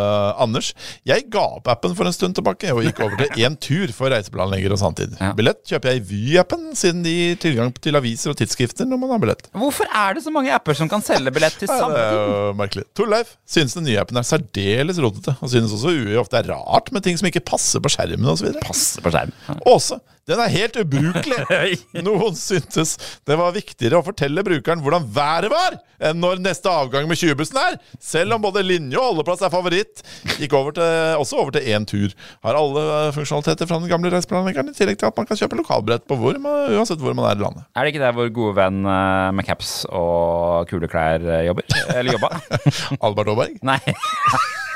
Anders. 0.43 0.72
Jeg 1.08 1.28
ga 1.34 1.43
opp 1.60 1.70
appen 1.72 1.95
for 1.97 2.10
en 2.10 2.16
stund 2.16 2.38
tilbake 2.38 2.72
og 2.74 2.84
gikk 2.86 3.01
over 3.06 3.20
til 3.22 3.45
én 3.45 3.58
tur 3.62 3.93
for 3.95 4.14
reiseplanlegger 4.14 4.76
og 4.76 4.82
sanntid. 4.82 5.16
Ja. 5.20 5.32
Billett 5.38 5.62
kjøper 5.70 5.93
jeg 5.93 6.04
i 6.04 6.06
Vy-appen, 6.12 6.72
siden 6.78 7.04
de 7.06 7.14
gir 7.14 7.39
tilgang 7.47 7.74
til 7.84 7.99
aviser 7.99 8.34
og 8.34 8.39
tidsskrifter 8.39 8.88
når 8.89 9.01
man 9.04 9.16
har 9.16 9.24
billett. 9.24 9.49
Hvorfor 9.56 9.89
er 9.89 10.18
det 10.18 10.26
så 10.26 10.34
mange 10.34 10.54
apper 10.56 10.78
som 10.78 10.91
kan 10.91 11.04
selge 11.06 11.34
billett 11.36 11.58
til 11.62 11.72
samme 11.72 11.93
det 11.95 12.06
er 12.06 12.14
tid? 12.14 12.24
jo 12.24 12.54
merkelig. 12.60 12.88
Torleif 12.97 13.36
synes 13.49 13.78
den 13.78 13.88
nye 13.88 13.99
appen 14.01 14.20
er 14.20 14.28
særdeles 14.28 15.01
rotete, 15.04 15.36
og 15.39 15.54
synes 15.54 15.76
også 15.76 15.93
UI 15.93 16.18
ofte 16.20 16.41
er 16.41 16.49
rart 16.54 16.91
med 16.95 17.06
ting 17.06 17.20
som 17.20 17.30
ikke 17.30 17.45
passer 17.54 17.84
på 17.84 17.91
skjermen 17.93 18.34
osv. 18.34 18.51
Passer 18.64 19.04
på 19.06 19.14
skjermen. 19.14 19.62
Åse, 19.70 19.99
den 20.30 20.39
er 20.39 20.51
helt 20.54 20.78
ubrukelig. 20.80 21.80
Noen 22.06 22.36
syntes 22.39 22.95
det 23.28 23.36
var 23.39 23.51
viktigere 23.56 23.93
å 24.00 24.06
fortelle 24.06 24.44
brukeren 24.46 24.82
hvordan 24.84 25.06
været 25.16 25.52
var, 25.54 25.78
enn 26.04 26.20
når 26.22 26.41
neste 26.44 26.72
avgang 26.72 27.08
med 27.10 27.20
20-bussen 27.20 27.60
er. 27.62 27.78
Selv 28.02 28.36
om 28.36 28.44
både 28.44 28.64
linje 28.66 29.00
og 29.00 29.10
holdeplass 29.12 29.44
er 29.46 29.54
favoritt. 29.54 30.04
Gikk 30.39 30.56
over 30.58 30.76
til, 30.78 31.20
også 31.22 31.39
over 31.41 31.56
til 31.56 31.68
én 31.74 31.88
tur. 31.89 32.16
Har 32.46 32.60
alle 32.60 32.84
eh, 32.96 33.12
funksjonaliteter 33.16 33.70
fra 33.70 33.80
den 33.84 33.91
gamle 33.91 34.12
reiseplanleggeren, 34.14 34.72
i 34.74 34.78
tillegg 34.78 35.00
til 35.02 35.10
at 35.12 35.20
man 35.20 35.30
kan 35.30 35.39
kjøpe 35.39 35.60
lokalbrett 35.60 36.08
på 36.10 36.18
hvor 36.20 36.39
man, 36.44 36.74
uansett 36.78 37.04
hvor 37.04 37.16
man 37.18 37.30
er 37.30 37.39
i 37.39 37.46
landet. 37.46 37.68
Er 37.76 37.86
det 37.86 37.94
ikke 37.94 38.04
der 38.06 38.18
vår 38.18 38.34
gode 38.36 38.58
venn 38.60 38.84
eh, 38.84 39.30
med 39.38 39.48
caps 39.48 39.76
og 39.91 40.68
kule 40.72 40.89
klær 40.91 41.24
eh, 41.24 41.46
jobber? 41.50 41.70
Eller 41.94 42.18
jobba? 42.18 42.34
Albert 43.06 43.34
Aaberg. 43.34 43.64
Nei. 43.66 43.80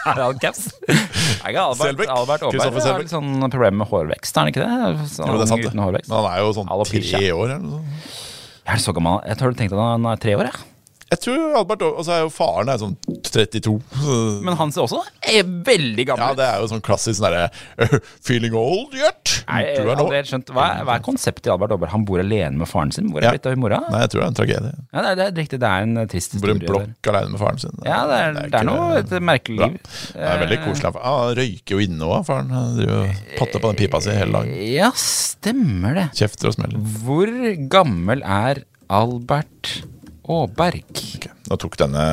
Er 0.07 0.21
han 0.21 0.37
caps? 0.39 0.69
Selbekk. 0.79 2.07
Albert 2.07 2.45
Aaberg 2.47 2.79
har 2.85 3.01
litt 3.01 3.11
sånn 3.11 3.43
problem 3.51 3.81
med 3.81 3.89
hårvekst, 3.91 4.37
er 4.37 4.45
han 4.45 4.51
ikke 4.53 4.63
det? 4.63 5.09
Sånn 5.11 5.27
Jo, 5.27 5.35
det 5.35 5.47
er 5.47 5.51
sant, 5.51 5.65
det. 5.67 5.73
Men 6.07 6.15
han 6.15 6.29
er 6.31 6.39
jo 6.45 6.53
sånn 6.55 6.71
tre 6.87 7.25
år 7.33 7.43
eller 7.49 7.65
noe 7.65 7.81
sånt. 7.81 8.23
Jeg 8.67 8.75
er 8.75 8.83
så 8.83 8.91
gammel. 8.91 9.21
Jeg 9.23 9.39
tror 9.39 9.53
du 9.53 9.59
tenkte 9.59 9.77
at 9.79 9.93
han 9.95 10.05
er 10.11 10.19
tre 10.19 10.33
år, 10.35 10.49
jeg. 10.49 10.65
Jeg 11.07 11.19
tror 11.23 11.53
Albert 11.55 11.83
Og 11.87 12.01
så 12.03 12.11
er 12.17 12.21
jo 12.25 12.29
faren 12.35 12.67
er 12.73 12.79
sånn 12.81 12.95
32. 13.27 13.75
Men 14.43 14.57
han 14.59 14.71
ser 14.75 14.83
også 14.83 14.99
er 15.27 15.43
veldig 15.67 16.05
gammel 16.09 16.33
ut. 16.33 16.39
det 16.39 16.47
er 16.47 16.59
jo 16.63 16.67
sånn 16.71 16.81
klassisk 16.83 17.21
sånn 17.21 17.31
derre 17.31 17.99
Feeling 18.27 18.55
old 18.57 18.95
yet? 18.97 19.37
Nei, 19.47 19.61
jeg 19.63 19.77
Du 19.85 19.87
har 19.87 19.95
er 19.95 20.01
aldri 20.03 20.17
helt 20.19 20.31
skjønt. 20.31 20.51
Hva, 20.55 20.65
er- 20.75 20.83
hva 20.87 20.95
er 20.97 21.03
konseptet 21.05 21.47
i 21.47 21.53
Albert 21.53 21.71
Aabert? 21.77 21.93
Han 21.93 22.03
bor 22.07 22.19
alene 22.19 22.57
med 22.59 22.67
faren 22.67 22.91
sin? 22.91 23.07
Hvor 23.13 23.21
er 23.23 23.29
Ja. 23.29 23.31
blitt 23.37 23.47
av 23.47 23.55
mora? 23.61 23.79
Nei, 23.89 24.01
jeg 24.03 24.11
tror 24.11 24.19
det 24.19 24.25
er 24.25 24.31
en 24.33 24.39
tragedie. 24.41 24.73
Ja, 24.93 25.01
det 25.01 25.09
er, 25.11 25.15
det 25.15 25.25
er 25.27 25.41
riktig. 25.43 25.59
Det 25.63 25.69
er 25.71 25.87
en 25.87 25.95
trist 26.07 26.31
trist 26.31 26.41
Bor 26.43 26.49
i 26.49 26.55
en 26.57 26.59
blokk 26.65 27.11
alene 27.13 27.31
med 27.31 27.39
faren 27.39 27.59
sin. 27.63 27.71
Ja, 27.87 27.99
det 28.09 28.17
er, 28.19 28.33
det 28.33 28.43
er, 28.43 28.51
ikke 28.51 28.65
noe 28.67 28.99
et 28.99 29.15
merkelig 29.31 29.57
bra. 29.61 29.67
liv. 29.71 29.79
Det 30.13 30.27
er 30.31 30.41
veldig 30.43 30.59
koselig. 30.67 30.93
Ah, 30.99 31.17
han 31.23 31.35
røyker 31.39 31.77
jo 31.77 31.83
inne 31.87 32.11
òg, 32.11 32.25
faren. 32.27 32.51
Han 32.51 32.75
driver 32.81 33.03
og 33.05 33.25
potter 33.39 33.63
på 33.63 33.71
den 33.71 33.79
pipa 33.83 34.01
si 34.03 34.11
hele 34.17 34.31
dagen. 34.41 34.55
Ja, 34.75 34.91
stemmer 34.91 35.95
det. 36.01 36.07
Kjefter 36.19 36.51
og 36.51 36.57
smeller. 36.59 36.79
Hvor 37.03 37.31
gammel 37.71 38.23
er 38.27 38.63
Albert 38.89 39.77
Aaberg? 40.27 40.83
Okay. 40.91 41.31
Da 41.47 41.55
tok 41.59 41.77
denne 41.79 42.03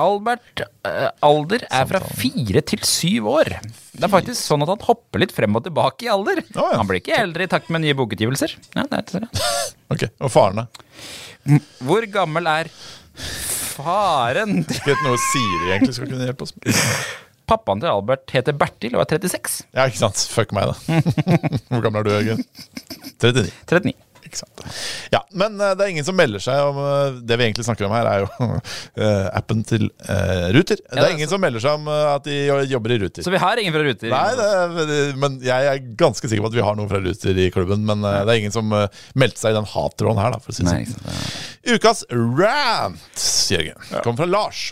Albert 0.00 0.62
uh, 0.82 1.10
alder 1.22 1.62
er 1.68 1.86
fra 1.86 2.00
fire 2.18 2.62
til 2.66 2.82
syv 2.86 3.28
år. 3.30 3.52
Det 3.94 4.02
er 4.02 4.10
faktisk 4.10 4.40
sånn 4.42 4.64
at 4.64 4.72
han 4.72 4.82
hopper 4.88 5.22
litt 5.22 5.34
frem 5.36 5.54
og 5.58 5.62
tilbake 5.66 6.08
i 6.08 6.10
alder. 6.10 6.42
Oh, 6.56 6.66
ja. 6.72 6.80
Han 6.80 6.88
blir 6.90 6.98
ikke 7.02 7.18
eldre 7.20 7.46
i 7.46 7.50
takt 7.52 7.70
med 7.70 7.84
nye 7.84 7.94
bokutgivelser. 7.98 8.56
Ja, 8.74 8.86
det 8.90 9.04
er 9.04 9.26
det. 9.26 9.30
Ok, 9.92 10.06
Og 10.24 10.30
faren, 10.32 10.62
da? 10.62 11.58
Hvor 11.84 12.04
gammel 12.08 12.46
er 12.48 12.70
faren 13.12 14.62
Jeg 14.62 14.84
vet 14.86 15.02
noe 15.04 15.18
Siri 15.20 15.72
egentlig 15.74 15.96
skal 15.98 16.08
kunne 16.08 16.24
hjelpe 16.28 16.46
oss 16.46 16.54
med. 16.56 16.78
Pappaen 17.52 17.82
til 17.82 17.90
Albert 17.90 18.32
heter 18.32 18.56
Bertil 18.56 18.94
og 18.96 19.02
er 19.04 19.18
36. 19.18 19.66
Ja, 19.74 19.84
ikke 19.90 20.00
sant. 20.00 20.22
Fuck 20.32 20.54
meg, 20.56 20.70
da. 20.70 21.02
Hvor 21.68 21.84
gammel 21.84 22.00
er 22.00 22.08
du, 22.08 22.14
Jørgen? 22.14 22.46
39. 23.20 23.50
39. 23.68 23.94
Ikke 24.32 24.40
sant? 24.40 24.62
Ja, 25.12 25.18
Men 25.36 25.58
eh, 25.60 25.74
det 25.76 25.84
er 25.84 25.90
ingen 25.92 26.06
som 26.08 26.16
melder 26.16 26.40
seg 26.40 26.56
om 26.70 26.78
eh, 26.80 27.18
Det 27.28 27.36
vi 27.36 27.44
egentlig 27.44 27.66
snakker 27.66 27.84
om 27.84 27.92
her, 27.92 28.08
er 28.08 28.22
jo 28.24 28.48
eh, 29.04 29.26
appen 29.36 29.60
til 29.68 29.84
Ruter. 30.56 30.80
det 30.80 30.88
det 30.88 31.02
er 31.02 31.08
er 31.10 31.14
ingen 31.18 31.28
som 31.28 31.42
melder 31.44 31.60
seg 31.60 31.76
om 31.76 31.90
at 31.92 32.24
de 32.24 32.38
jobber 32.72 32.94
i 32.96 32.98
Ruter. 33.04 33.26
Så 33.26 33.32
vi 33.34 33.40
har 33.42 33.60
ingen 33.60 33.74
fra 33.76 33.84
Ruter? 33.84 34.08
Nei, 34.12 34.24
det, 34.40 34.48
er- 34.96 35.16
men 35.20 35.36
jeg 35.44 35.68
er 35.74 35.82
ganske 36.00 36.28
sikker 36.32 36.46
på 36.46 36.50
at 36.52 36.56
vi 36.56 36.64
har 36.64 36.78
noen 36.80 36.88
fra 36.90 37.00
Ruter 37.04 37.38
i 37.44 37.50
klubben. 37.54 37.84
Men 37.88 38.00
det 38.02 38.24
er 38.24 38.40
ingen 38.40 38.54
som 38.54 38.72
meldte 38.72 39.40
seg 39.42 39.52
i 39.52 39.58
den 39.60 39.68
hattråden 39.68 40.20
her, 40.22 40.32
da, 40.34 40.40
for 40.42 40.52
å 40.52 40.56
si 40.56 40.64
det 40.64 40.72
sånn. 40.88 41.76
Ukas 41.76 42.04
rant, 42.10 43.26
Jørgen, 43.52 43.78
kommer 44.02 44.24
fra 44.24 44.30
Lars. 44.32 44.62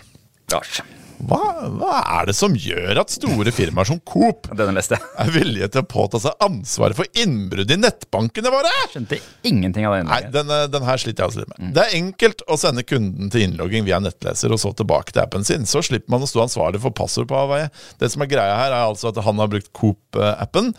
Lars. 0.53 0.80
Hva, 1.20 1.40
hva 1.76 1.96
er 2.16 2.28
det 2.30 2.34
som 2.36 2.55
gjør 2.57 3.03
at 3.03 3.12
store 3.12 3.53
firmaer 3.53 3.88
som 3.90 3.98
Coop 4.09 4.48
er 4.51 5.32
villige 5.34 5.68
til 5.72 5.82
å 5.82 5.88
påta 5.88 6.20
seg 6.22 6.44
ansvaret 6.44 6.96
for 6.96 7.20
innbrudd 7.20 7.70
i 7.70 7.76
nettbankene 7.80 8.53
våre? 8.53 8.70
Skjønte 8.92 9.18
ingenting 9.46 9.88
av 9.88 9.98
det. 9.98 10.05
Nei, 10.09 10.20
denne, 10.32 10.62
den, 10.72 10.80
eh, 10.82 10.88
her 10.88 11.03
sliter 11.03 11.24
jeg 11.24 11.32
også 11.32 11.42
litt 11.42 11.53
med. 11.53 11.74
Det 11.76 11.84
er 11.84 11.96
enkelt 12.01 12.44
å 12.48 12.57
sende 12.61 12.86
kunden 12.88 13.32
til 13.32 13.46
innlogging 13.46 13.84
via 13.88 14.01
nettleser 14.03 14.55
og 14.55 14.62
så 14.62 14.72
tilbake 14.76 15.12
til 15.12 15.24
appen 15.24 15.44
sin. 15.46 15.68
Så 15.68 15.84
slipper 15.86 16.14
man 16.14 16.24
å 16.24 16.30
stå 16.30 16.46
ansvarlig 16.46 16.80
for 16.82 16.96
passord 16.96 17.28
på 17.30 17.36
avveie. 17.36 17.68
Det 18.01 18.11
som 18.12 18.24
er 18.24 18.32
greia 18.32 18.57
her, 18.57 18.72
er 18.72 18.88
altså 18.88 19.12
at 19.12 19.20
han 19.26 19.44
har 19.44 19.53
brukt 19.53 19.72
Coop-appen. 19.76 20.72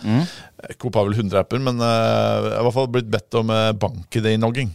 Coop 0.81 0.97
har 0.97 1.07
vel 1.07 1.17
100 1.19 1.41
apper, 1.41 1.61
men 1.63 1.81
uh, 1.81 2.57
i 2.57 2.61
hvert 2.65 2.75
fall 2.75 2.89
blitt 2.93 3.09
bedt 3.13 3.37
om 3.39 3.53
uh, 3.53 3.71
bank-ID-innlogging. 3.77 4.73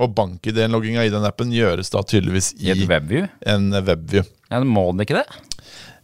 Og 0.00 0.14
bank-ID-innlogginga 0.16 1.04
i 1.04 1.12
den 1.12 1.26
appen 1.28 1.52
gjøres 1.52 1.92
da 1.92 2.00
tydeligvis 2.06 2.54
I 2.60 2.72
i 2.72 2.86
webview? 2.88 3.26
en 3.44 3.72
webview. 3.84 4.24
Ja, 4.50 4.62
Må 4.64 4.86
den 4.92 5.04
ikke 5.04 5.18
det? 5.20 5.26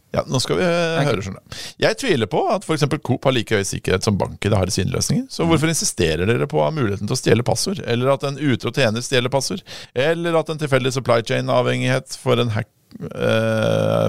Ja, 0.09 0.23
nå 0.25 0.39
skal 0.41 0.57
vi 0.57 0.65
eh, 0.65 1.03
høre, 1.05 1.21
skjønner. 1.21 1.59
Jeg 1.85 1.97
tviler 2.01 2.29
på 2.33 2.41
at 2.49 2.65
f.eks. 2.65 2.87
Coop 3.05 3.27
har 3.29 3.35
like 3.37 3.59
høy 3.59 3.65
sikkerhet 3.69 4.07
som 4.07 4.17
banken 4.17 4.55
har 4.57 4.71
i 4.71 4.73
sine 4.73 4.93
løsninger. 4.95 5.27
Så 5.29 5.45
hvorfor 5.45 5.69
insisterer 5.69 6.25
dere 6.29 6.49
på 6.49 6.63
å 6.63 6.65
ha 6.65 6.71
muligheten 6.73 7.05
til 7.11 7.17
å 7.17 7.21
stjele 7.21 7.45
passord? 7.45 7.83
Eller 7.85 8.09
at 8.15 8.25
en 8.25 8.41
utro 8.41 8.73
tjener 8.73 9.05
stjeler 9.05 9.29
passord? 9.33 9.61
Eller 9.93 10.39
at 10.41 10.49
en 10.49 10.61
tilfeldig 10.63 10.95
supply 10.97 11.21
chain-avhengighet 11.29 12.17
for 12.23 12.41
en 12.41 12.55
hack 12.57 12.71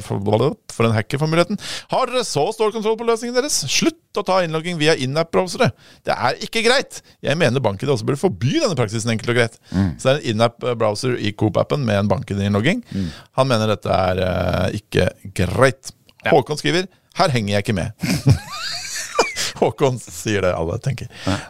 for, 0.06 0.84
den 0.84 0.90
en 0.90 0.96
hacker 0.96 1.22
får 1.22 1.32
muligheten. 1.32 1.60
Har 1.92 2.10
dere 2.10 2.26
så 2.28 2.46
stålkontroll 2.56 2.98
på 3.00 3.08
løsningen 3.08 3.36
deres? 3.38 3.62
Slutt 3.70 4.18
å 4.18 4.26
ta 4.26 4.40
innlogging 4.46 4.80
via 4.80 4.96
in-app-browsere. 5.00 5.72
Det 6.08 6.16
er 6.16 6.40
ikke 6.46 6.64
greit. 6.66 7.02
Jeg 7.26 7.38
mener 7.40 7.64
banken 7.64 7.92
også 7.92 8.08
burde 8.08 8.22
forby 8.22 8.56
denne 8.58 8.78
praksisen 8.80 9.14
enkelt 9.14 9.34
og 9.34 9.42
greit. 9.42 9.60
Så 10.00 10.08
det 10.08 10.14
er 10.14 10.22
en 10.22 10.30
in-app-browser 10.34 11.18
i 11.20 11.34
Coop-appen 11.38 11.84
med 11.86 12.04
en 12.04 12.12
banken-innlogging. 12.12 12.86
Han 13.40 13.52
mener 13.52 13.76
dette 13.76 14.00
er 14.10 14.24
uh, 14.24 14.80
ikke 14.80 15.12
greit. 15.38 15.94
Håkon 16.30 16.60
skriver 16.60 16.90
her 17.20 17.34
henger 17.34 17.56
jeg 17.56 17.66
ikke 17.66 17.78
med. 17.78 17.92
Håkon 19.60 19.98
sier 20.02 20.46
det 20.46 20.52
alle 20.56 20.78
tenker. 20.84 21.10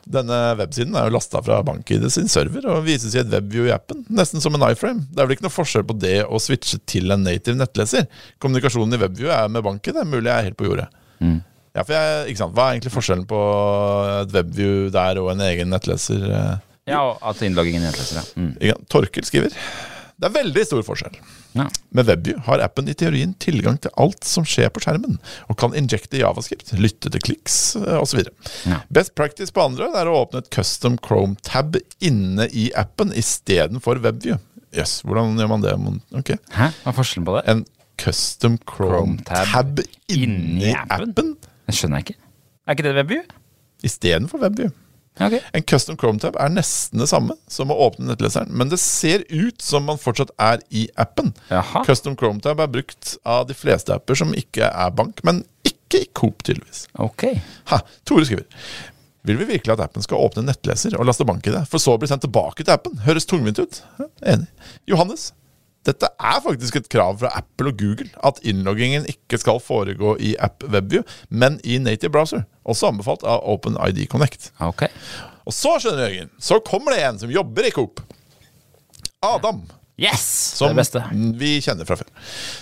Denne 0.09 0.37
websiden 0.59 0.95
er 0.97 1.07
jo 1.07 1.15
lasta 1.17 1.41
fra 1.45 1.59
BankID 1.65 2.07
sin 2.13 2.29
server 2.31 2.65
og 2.71 2.83
vises 2.87 3.15
i 3.15 3.21
et 3.21 3.29
webview 3.31 3.67
i 3.69 3.73
appen, 3.75 4.01
nesten 4.09 4.43
som 4.43 4.55
en 4.57 4.65
iframe. 4.69 5.05
Det 5.11 5.21
er 5.21 5.29
vel 5.29 5.37
ikke 5.37 5.47
noe 5.47 5.55
forskjell 5.55 5.85
på 5.89 5.97
det 6.01 6.17
å 6.25 6.41
switche 6.41 6.81
til 6.89 7.13
en 7.15 7.23
native 7.27 7.59
nettleser. 7.59 8.07
Kommunikasjonen 8.41 8.97
i 8.97 9.01
webview 9.03 9.31
er 9.33 9.51
med 9.51 9.65
banken, 9.65 9.95
det 9.97 10.03
er 10.05 10.09
mulig 10.09 10.31
jeg 10.31 10.35
er 10.37 10.49
helt 10.49 10.59
på 10.59 10.67
jordet. 10.69 10.89
Ja, 11.75 11.83
for 11.85 11.93
jeg, 11.93 12.31
ikke 12.31 12.41
sant, 12.41 12.55
Hva 12.57 12.65
er 12.65 12.75
egentlig 12.77 12.95
forskjellen 12.95 13.27
på 13.29 13.39
et 14.23 14.33
webview 14.33 14.89
der 14.93 15.19
og 15.21 15.29
en 15.35 15.45
egen 15.45 15.69
nettleser? 15.71 16.25
eh? 16.25 16.57
Ja, 16.89 17.03
og 17.05 17.21
at 17.29 17.41
innloggingen 17.45 17.83
i 17.83 17.89
nettleser, 17.89 18.23
ja. 18.23 18.25
Mm. 18.41 18.85
Torkel 18.89 19.27
skriver 19.27 19.53
Det 20.19 20.27
er 20.27 20.33
veldig 20.35 20.63
stor 20.67 20.81
forskjell. 20.83 21.15
ja. 21.55 21.65
Med 21.95 22.09
WebView 22.09 22.41
har 22.45 22.59
appen 22.61 22.89
i 22.91 22.95
teorien 22.97 23.31
tilgang 23.39 23.77
til 23.79 23.93
alt 23.97 24.27
som 24.27 24.43
skjer 24.47 24.67
på 24.75 24.81
skjermen, 24.83 25.15
og 25.47 25.57
kan 25.61 25.73
injecte 25.77 26.19
javascript, 26.19 26.73
lytte 26.75 27.11
til 27.13 27.23
kliks 27.23 27.55
osv. 27.79 28.25
Ja. 28.67 28.81
Best 28.91 29.15
practice 29.15 29.55
på 29.55 29.63
andre 29.63 29.87
er 29.95 30.11
å 30.11 30.17
åpne 30.25 30.43
et 30.43 30.51
custom 30.53 30.99
Chrome-tab 31.05 31.79
inne 32.03 32.49
i 32.51 32.67
appen 32.77 33.15
istedenfor 33.15 34.03
WebView. 34.03 34.37
Yes, 34.75 34.99
hvordan 35.07 35.39
gjør 35.39 35.49
man 35.55 35.63
det? 35.65 35.73
Ok. 36.19 36.35
Hæ? 36.53 36.69
Hva 36.83 36.91
er 36.91 36.99
forskjellen 36.99 37.29
på 37.31 37.39
det? 37.39 37.45
En 37.55 37.63
custom 37.99 38.59
Chrome-tab 38.69 39.81
inni 40.11 40.75
appen? 40.75 41.15
appen 41.15 41.35
Det 41.65 41.79
skjønner 41.79 42.03
jeg 42.03 42.09
ikke. 42.11 42.21
Er 42.67 42.77
ikke 42.77 42.89
det 42.91 42.97
webview? 42.99 43.23
istedenfor 43.83 44.41
WebView. 44.43 44.71
Ja, 45.19 45.27
ok. 45.27 45.41
En 45.53 45.65
custom 45.67 45.97
Chrome-tab 45.99 46.37
er 46.39 46.51
nesten 46.53 47.01
det 47.01 47.09
samme 47.11 47.35
som 47.51 47.71
å 47.73 47.77
åpne 47.87 48.07
nettleseren, 48.09 48.51
men 48.55 48.71
det 48.71 48.79
ser 48.81 49.25
ut 49.29 49.61
som 49.61 49.85
man 49.89 49.99
fortsatt 49.99 50.31
er 50.39 50.63
i 50.71 50.87
appen. 50.99 51.33
Jaha. 51.51 51.83
Custom 51.87 52.15
Chrome-tab 52.19 52.61
er 52.63 52.71
brukt 52.71 53.17
av 53.27 53.47
de 53.49 53.57
fleste 53.57 53.95
apper 53.95 54.19
som 54.19 54.31
ikke 54.37 54.69
er 54.69 54.95
bank, 54.95 55.19
men 55.27 55.43
ikke 55.67 56.05
i 56.05 56.09
Coop, 56.15 56.43
tydeligvis. 56.47 56.85
Okay. 57.01 57.41
Ha, 57.71 57.81
Tore 58.07 58.27
skriver 58.27 58.45
Vil 59.27 59.39
vi 59.41 59.47
virkelig 59.49 59.73
at 59.73 59.81
appen 59.83 60.05
skal 60.05 60.21
åpne 60.21 60.45
nettleser 60.47 60.95
og 60.95 61.07
laste 61.09 61.25
bank 61.27 61.47
i 61.49 61.53
det, 61.53 61.65
for 61.69 61.81
så 61.81 61.97
å 61.97 62.01
bli 62.01 62.07
sendt 62.09 62.23
tilbake 62.23 62.63
til 62.63 62.75
appen? 62.75 63.01
Høres 63.03 63.27
tungvint 63.29 63.59
ut. 63.59 63.81
Enig. 64.23 64.47
Johannes, 64.89 65.31
dette 65.87 66.09
er 66.19 66.41
faktisk 66.43 66.75
et 66.75 66.89
krav 66.91 67.21
fra 67.21 67.31
Apple 67.39 67.71
og 67.71 67.79
Google 67.79 68.09
at 68.27 68.41
innloggingen 68.47 69.07
ikke 69.09 69.39
skal 69.39 69.61
foregå 69.63 70.17
i 70.19 70.33
app 70.43 70.65
WebView, 70.67 71.05
men 71.29 71.59
i 71.63 71.77
native 71.79 72.11
browser. 72.13 72.43
Også 72.67 72.91
anbefalt 72.91 73.23
av 73.23 73.45
OpenID 73.47 74.03
Connect. 74.11 74.51
Ok. 74.59 74.85
Og 75.47 75.55
så, 75.55 75.77
skjønner 75.79 76.03
du, 76.03 76.05
Jørgen, 76.05 76.31
så 76.43 76.59
kommer 76.65 76.93
det 76.93 77.03
en 77.07 77.21
som 77.21 77.31
jobber 77.33 77.69
i 77.69 77.73
Coop. 77.73 78.03
Adam. 79.25 79.63
Yes! 79.99 80.23
Som 80.59 80.71
det 80.73 80.79
beste. 80.81 81.01
vi 81.39 81.51
kjenner 81.61 81.85
fra 81.89 81.97
før. 81.99 82.07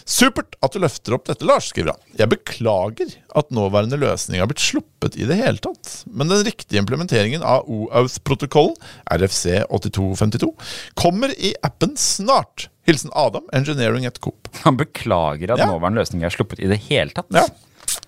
Supert 0.10 0.58
at 0.66 0.74
du 0.74 0.80
løfter 0.84 1.16
opp 1.18 1.28
dette, 1.30 1.46
Lars, 1.48 1.70
skriver 1.72 1.94
han. 1.94 2.02
Jeg 2.18 2.32
beklager 2.34 3.14
at 3.38 3.52
nåværende 3.54 4.00
løsning 4.02 4.42
har 4.42 4.50
blitt 4.50 4.64
sluppet 4.64 5.18
i 5.22 5.28
det 5.30 5.38
hele 5.40 5.62
tatt, 5.62 6.04
men 6.10 6.32
den 6.32 6.44
riktige 6.48 6.82
implementeringen 6.82 7.46
av 7.46 7.68
OAuth-protokollen, 7.70 8.76
RFC 9.14 9.62
8252, 9.70 10.52
kommer 10.98 11.34
i 11.38 11.54
appen 11.64 11.96
snart. 11.98 12.70
Hilsen 12.88 13.12
Adam, 13.20 13.44
engineering 13.54 14.06
at 14.08 14.20
Coop. 14.24 14.48
Han 14.64 14.78
beklager 14.80 15.52
at 15.54 15.60
Ja. 15.60 15.66
nåværende 15.68 16.00
løsning 16.00 16.24
er 16.24 16.30
sluppet 16.32 16.60
i 16.64 16.68
det 16.72 16.78
hele 16.88 17.12
tatt. 17.12 17.28
Ja. 17.36 17.44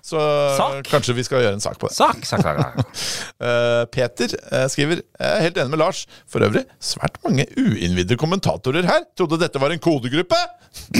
Så 0.05 0.19
Sak. 0.57 0.83
kanskje 0.89 1.15
vi 1.17 1.23
skal 1.27 1.43
gjøre 1.43 1.57
en 1.57 1.63
sak 1.63 1.77
på 1.81 1.89
det. 1.89 1.95
Sak, 1.97 2.25
sak, 2.25 2.43
sak. 2.45 2.79
Eh, 3.39 3.85
Peter 3.87 4.33
eh, 4.51 4.65
skriver 4.67 4.99
Jeg 4.99 5.29
er 5.29 5.43
helt 5.45 5.57
enig 5.61 5.71
med 5.71 5.79
Lars. 5.79 6.01
For 6.27 6.43
øvrig, 6.43 6.65
svært 6.83 7.15
mange 7.23 7.45
uinnvidde 7.55 8.17
kommentatorer 8.19 8.83
her 8.89 9.05
trodde 9.17 9.39
dette 9.39 9.61
var 9.61 9.71
en 9.71 9.79
kodegruppe. 9.79 10.39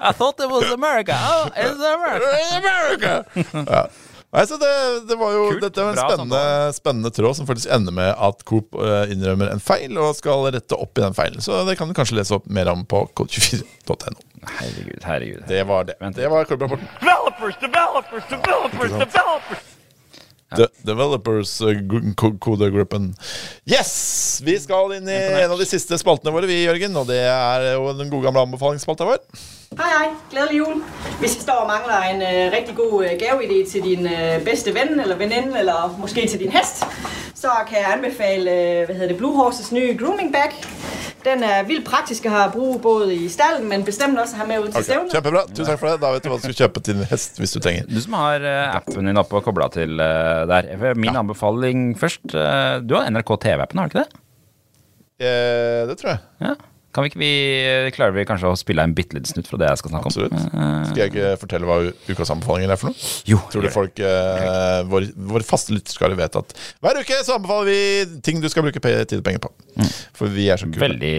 I 0.00 0.12
thought 0.12 0.38
it 0.40 0.50
was 0.50 0.70
America. 0.72 1.16
Oh, 1.18 1.50
it's 1.56 1.80
America. 1.80 2.30
America! 2.60 3.24
Ja. 3.66 3.86
Nei, 4.34 4.46
så 4.50 4.56
det, 4.58 4.70
det 5.06 5.14
var 5.14 5.30
jo 5.30 5.42
Kult, 5.52 5.60
Dette 5.62 5.82
var 5.84 5.92
en 5.94 6.00
spennende, 6.00 6.38
spennende 6.74 7.10
tråd 7.14 7.36
som 7.38 7.46
faktisk 7.46 7.70
ender 7.70 7.94
med 7.94 8.08
at 8.18 8.40
Coop 8.48 8.74
eh, 8.82 9.12
innrømmer 9.14 9.52
en 9.52 9.62
feil 9.62 9.94
og 10.02 10.16
skal 10.18 10.48
rette 10.54 10.74
opp 10.74 10.98
i 10.98 11.04
den 11.04 11.14
feilen. 11.14 11.42
Så 11.44 11.60
det 11.68 11.76
kan 11.78 11.90
du 11.90 11.94
kanskje 11.94 12.18
lese 12.18 12.34
opp 12.34 12.48
mer 12.50 12.66
om 12.72 12.82
på 12.90 13.04
kode24.no. 13.14 14.18
Herregud, 14.58 15.04
herregud. 15.04 15.44
Det 15.48 15.62
var 15.68 15.84
det. 15.88 15.94
Vent. 16.00 16.16
Det 16.16 16.28
var 16.30 16.44
klubbrapporten. 16.48 16.88
Developers, 17.00 17.56
developers, 17.62 18.26
developers, 18.30 18.90
developers. 19.04 19.70
De 20.54 20.66
Developers 20.86 21.50
ko- 22.20 22.36
kodegruppen. 22.38 23.08
Yes! 23.66 24.40
Vi 24.44 24.54
skal 24.62 24.92
inn 25.00 25.08
i 25.10 25.16
en 25.16 25.50
av 25.50 25.58
de 25.58 25.66
siste 25.66 25.98
spaltene 25.98 26.30
våre, 26.34 26.46
vi, 26.46 26.60
Jørgen. 26.62 26.94
Og 27.00 27.08
det 27.10 27.18
er 27.26 27.72
jo 27.74 27.88
den 27.98 28.12
gode 28.12 28.28
gamle 28.28 28.44
anbefalingsspalta 28.46 29.08
vår. 29.08 29.18
Hej 29.72 29.88
hej, 29.98 30.08
glædelig 30.30 30.58
jul. 30.58 30.82
Hvis 31.20 31.36
du 31.36 31.40
står 31.42 31.52
og 31.52 31.66
mangler 31.74 31.98
en 32.12 32.20
øh, 32.22 32.52
rigtig 32.56 32.74
god 32.76 33.04
øh, 33.04 33.10
gaveidé 33.10 33.70
til 33.72 33.82
din 33.82 34.06
øh, 34.06 34.44
bedste 34.44 34.74
ven 34.74 35.00
eller 35.00 35.16
veninde, 35.16 35.58
eller 35.58 35.96
måske 35.98 36.26
til 36.28 36.38
din 36.40 36.50
hest, 36.50 36.76
så 37.34 37.48
kan 37.68 37.78
jeg 37.78 37.92
anbefale 37.96 38.50
øh, 38.50 38.84
hvad 38.86 38.94
hedder 38.94 39.08
det, 39.08 39.16
Blue 39.16 39.36
Horses 39.36 39.72
nye 39.72 39.96
grooming 40.00 40.32
bag. 40.32 40.50
Den 41.24 41.42
er 41.42 41.62
vildt 41.62 41.86
praktisk 41.88 42.24
at 42.26 42.30
have 42.32 42.44
at 42.44 42.52
bruge 42.52 42.80
både 42.80 43.14
i 43.14 43.28
stallen, 43.28 43.68
men 43.68 43.84
bestemt 43.84 44.18
også 44.18 44.34
at 44.34 44.38
have 44.38 44.48
med 44.48 44.58
ud 44.58 44.64
til 44.64 44.74
okay. 44.76 44.82
stævnet. 44.82 45.12
Kjempebra. 45.12 45.42
Tusen 45.48 45.64
takk 45.66 45.78
for 45.80 45.88
det. 45.88 46.00
Da 46.02 46.10
vet 46.12 46.24
du 46.24 46.28
hva 46.28 46.36
du 46.36 46.42
skal 46.42 46.54
kjøpe 46.60 46.80
til 46.80 46.94
din 46.98 47.04
hest 47.10 47.38
hvis 47.40 47.52
du 47.56 47.60
trenger. 47.64 47.86
Du 47.94 48.00
som 48.04 48.12
har 48.12 48.44
eh, 48.44 48.76
appen 48.76 49.06
din 49.08 49.16
oppe 49.16 49.36
og 49.36 49.42
kobla 49.46 49.68
til 49.72 50.00
eh, 50.00 50.42
der. 50.50 50.68
Min 50.94 51.00
Min 51.06 51.16
anbefaling 51.16 51.98
først. 52.00 52.20
eh, 52.34 52.76
du 52.88 52.94
har 52.98 53.08
NRK 53.10 53.30
TV-appen, 53.46 53.78
har 53.80 53.88
du 53.88 53.98
ikke 53.98 54.04
det? 54.04 54.20
Eh, 55.24 55.88
det 55.88 55.98
tror 55.98 56.08
jeg. 56.10 56.18
Ja. 56.40 56.52
Kan 56.94 57.04
vi 57.04 57.10
ikke 57.10 57.18
vi, 57.20 57.30
Klarer 57.96 58.14
vi 58.14 58.24
kanskje 58.28 58.50
å 58.52 58.56
spille 58.58 58.84
en 58.86 58.94
bitte 58.94 59.16
liten 59.16 59.26
snutt 59.32 59.48
fra 59.50 59.58
det 59.58 59.66
jeg 59.72 59.80
skal 59.82 59.90
snakke 59.94 60.10
Absolutt. 60.12 60.32
om? 60.36 60.44
Absolutt. 60.46 60.88
Skal 60.92 61.00
jeg 61.02 61.12
ikke 61.12 61.32
fortelle 61.42 61.66
hva 61.68 61.78
ukas 62.14 62.30
anbefalinger 62.34 62.70
er 62.74 62.78
for 62.80 62.92
noe? 62.92 63.10
jo. 63.26 63.40
Tror 63.50 63.66
du 63.66 63.70
folk, 63.74 63.98
eh, 63.98 64.80
vår, 64.92 65.08
vår 65.34 65.46
faste 65.48 65.74
lytterskare 65.74 66.14
vet 66.18 66.38
at 66.38 66.54
hver 66.84 67.00
uke 67.02 67.18
så 67.26 67.36
anbefaler 67.38 67.70
vi 67.72 68.20
ting 68.26 68.38
du 68.42 68.48
skal 68.52 68.66
bruke 68.66 68.78
tid 68.84 69.16
og 69.18 69.24
penger 69.26 69.42
på. 69.42 69.50
For 70.14 70.30
vi 70.30 70.46
er 70.54 70.60
så 70.60 70.68
kule. 70.70 70.84
Veldig 70.84 71.14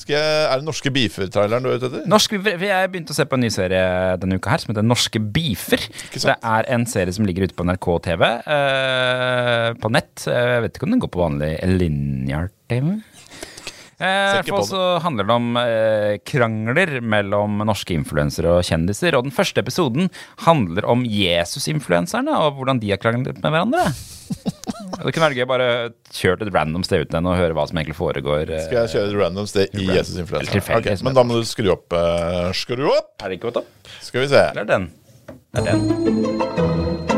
Skal 0.00 0.16
jeg, 0.16 0.38
er 0.48 0.62
det 0.62 0.68
norske 0.70 0.92
beefer-traileren 0.94 1.66
du 1.66 1.68
er 1.70 1.76
ute 1.80 1.90
etter? 1.90 2.06
Norsk, 2.08 2.38
Jeg 2.40 2.90
begynte 2.94 3.12
å 3.12 3.18
se 3.20 3.26
på 3.28 3.36
en 3.36 3.44
ny 3.44 3.50
serie 3.52 3.84
denne 4.22 4.40
uka 4.40 4.54
her 4.54 4.62
som 4.64 4.72
heter 4.72 4.86
Norske 4.88 5.20
beefer. 5.20 5.84
Det 6.16 6.36
er 6.40 6.70
en 6.72 6.86
serie 6.88 7.12
som 7.12 7.28
ligger 7.28 7.44
ute 7.48 7.58
på 7.58 7.66
NRK 7.68 7.90
TV. 8.08 8.24
eh, 8.56 9.68
på 9.80 9.90
nett. 9.92 10.24
Jeg 10.26 10.64
vet 10.64 10.76
ikke 10.78 10.88
om 10.88 10.94
den 10.96 11.02
går 11.04 11.12
på 11.12 11.22
vanlig 11.22 11.52
linear 11.76 12.48
TV. 12.70 12.96
Eh, 12.96 13.09
I 14.00 14.40
hvert 14.40 14.48
fall 14.48 14.64
så 14.68 14.82
handler 15.04 15.26
det 15.28 15.34
om 15.34 15.48
eh, 15.60 16.14
krangler 16.24 16.94
mellom 17.04 17.58
norske 17.68 17.92
influensere 17.92 18.54
og 18.58 18.64
kjendiser. 18.64 19.12
Og 19.18 19.26
den 19.26 19.34
første 19.36 19.60
episoden 19.60 20.08
handler 20.46 20.86
om 20.88 21.02
Jesus-influenserne 21.04 22.32
og 22.46 22.56
hvordan 22.58 22.80
de 22.80 22.94
har 22.94 23.00
kranglet 23.02 23.36
med 23.42 23.52
hverandre. 23.52 23.84
Det 24.30 25.12
kunne 25.12 25.24
være 25.26 25.36
gøy 25.40 25.46
bare 25.50 25.68
kjørt 26.14 26.44
et 26.46 26.52
random 26.54 26.84
sted 26.86 27.04
uten 27.08 27.26
og 27.28 27.36
høre 27.36 27.56
hva 27.56 27.64
som 27.68 27.80
egentlig 27.82 27.98
foregår. 27.98 28.48
eh. 28.54 28.64
Skal 28.68 28.84
jeg 28.86 28.94
kjøre 28.94 29.10
et 29.12 29.18
random 29.20 29.50
sted 29.50 29.74
i 29.74 29.84
Jesus-influenseren? 29.90 30.22
Influencer? 30.24 30.54
tilfeldig, 30.56 30.92
Ok, 30.94 30.98
som 31.02 31.10
men 31.10 31.18
da 31.20 31.26
må 31.26 31.40
du 31.40 31.44
skru 31.50 31.70
opp. 31.74 31.92
eh, 31.92 32.50
skru 32.56 32.88
opp! 32.94 33.12
Er 33.20 33.28
det 33.34 33.40
ikke 33.40 33.52
opp? 33.52 33.64
Skal 34.00 34.24
vi 34.24 34.32
se. 34.32 34.46
Eller 34.54 34.64
er 34.64 34.72
den? 34.76 34.90
Det 35.50 35.66
er 35.66 35.72
den. 35.74 37.09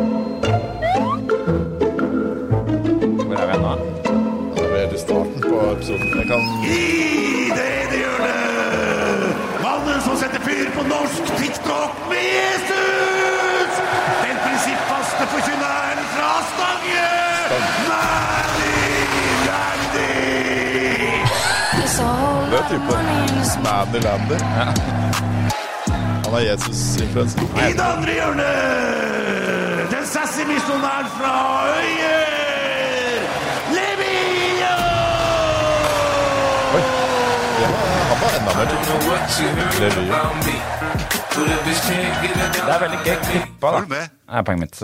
Det 22.62 22.68
type. 22.68 22.94
Manny 23.64 23.98
Lander. 24.04 24.38
Han 26.24 26.34
er 26.34 26.40
Jesus-influencer. 26.50 27.40
I 27.42 27.72
det 27.72 27.80
andre 27.80 28.12
hjørnet! 28.12 29.90
Den 29.90 30.06
sassy 30.06 30.44
misjonæren 30.46 31.08
fra 31.16 31.32
Øyer! 31.78 33.18
Levio! 33.76 34.76
Ja, 37.62 37.68
han 38.10 38.16
var 38.22 38.30
enda 38.38 38.50
mer 38.58 38.66
typen 38.70 39.66
Det 42.62 42.74
er 42.74 42.80
veldig 42.80 43.00
gøy 43.04 43.16
klippa, 43.26 43.66
da. 43.66 43.80
Det 43.88 44.02
er 44.28 44.42
poenget 44.42 44.60
mitt. 44.60 44.76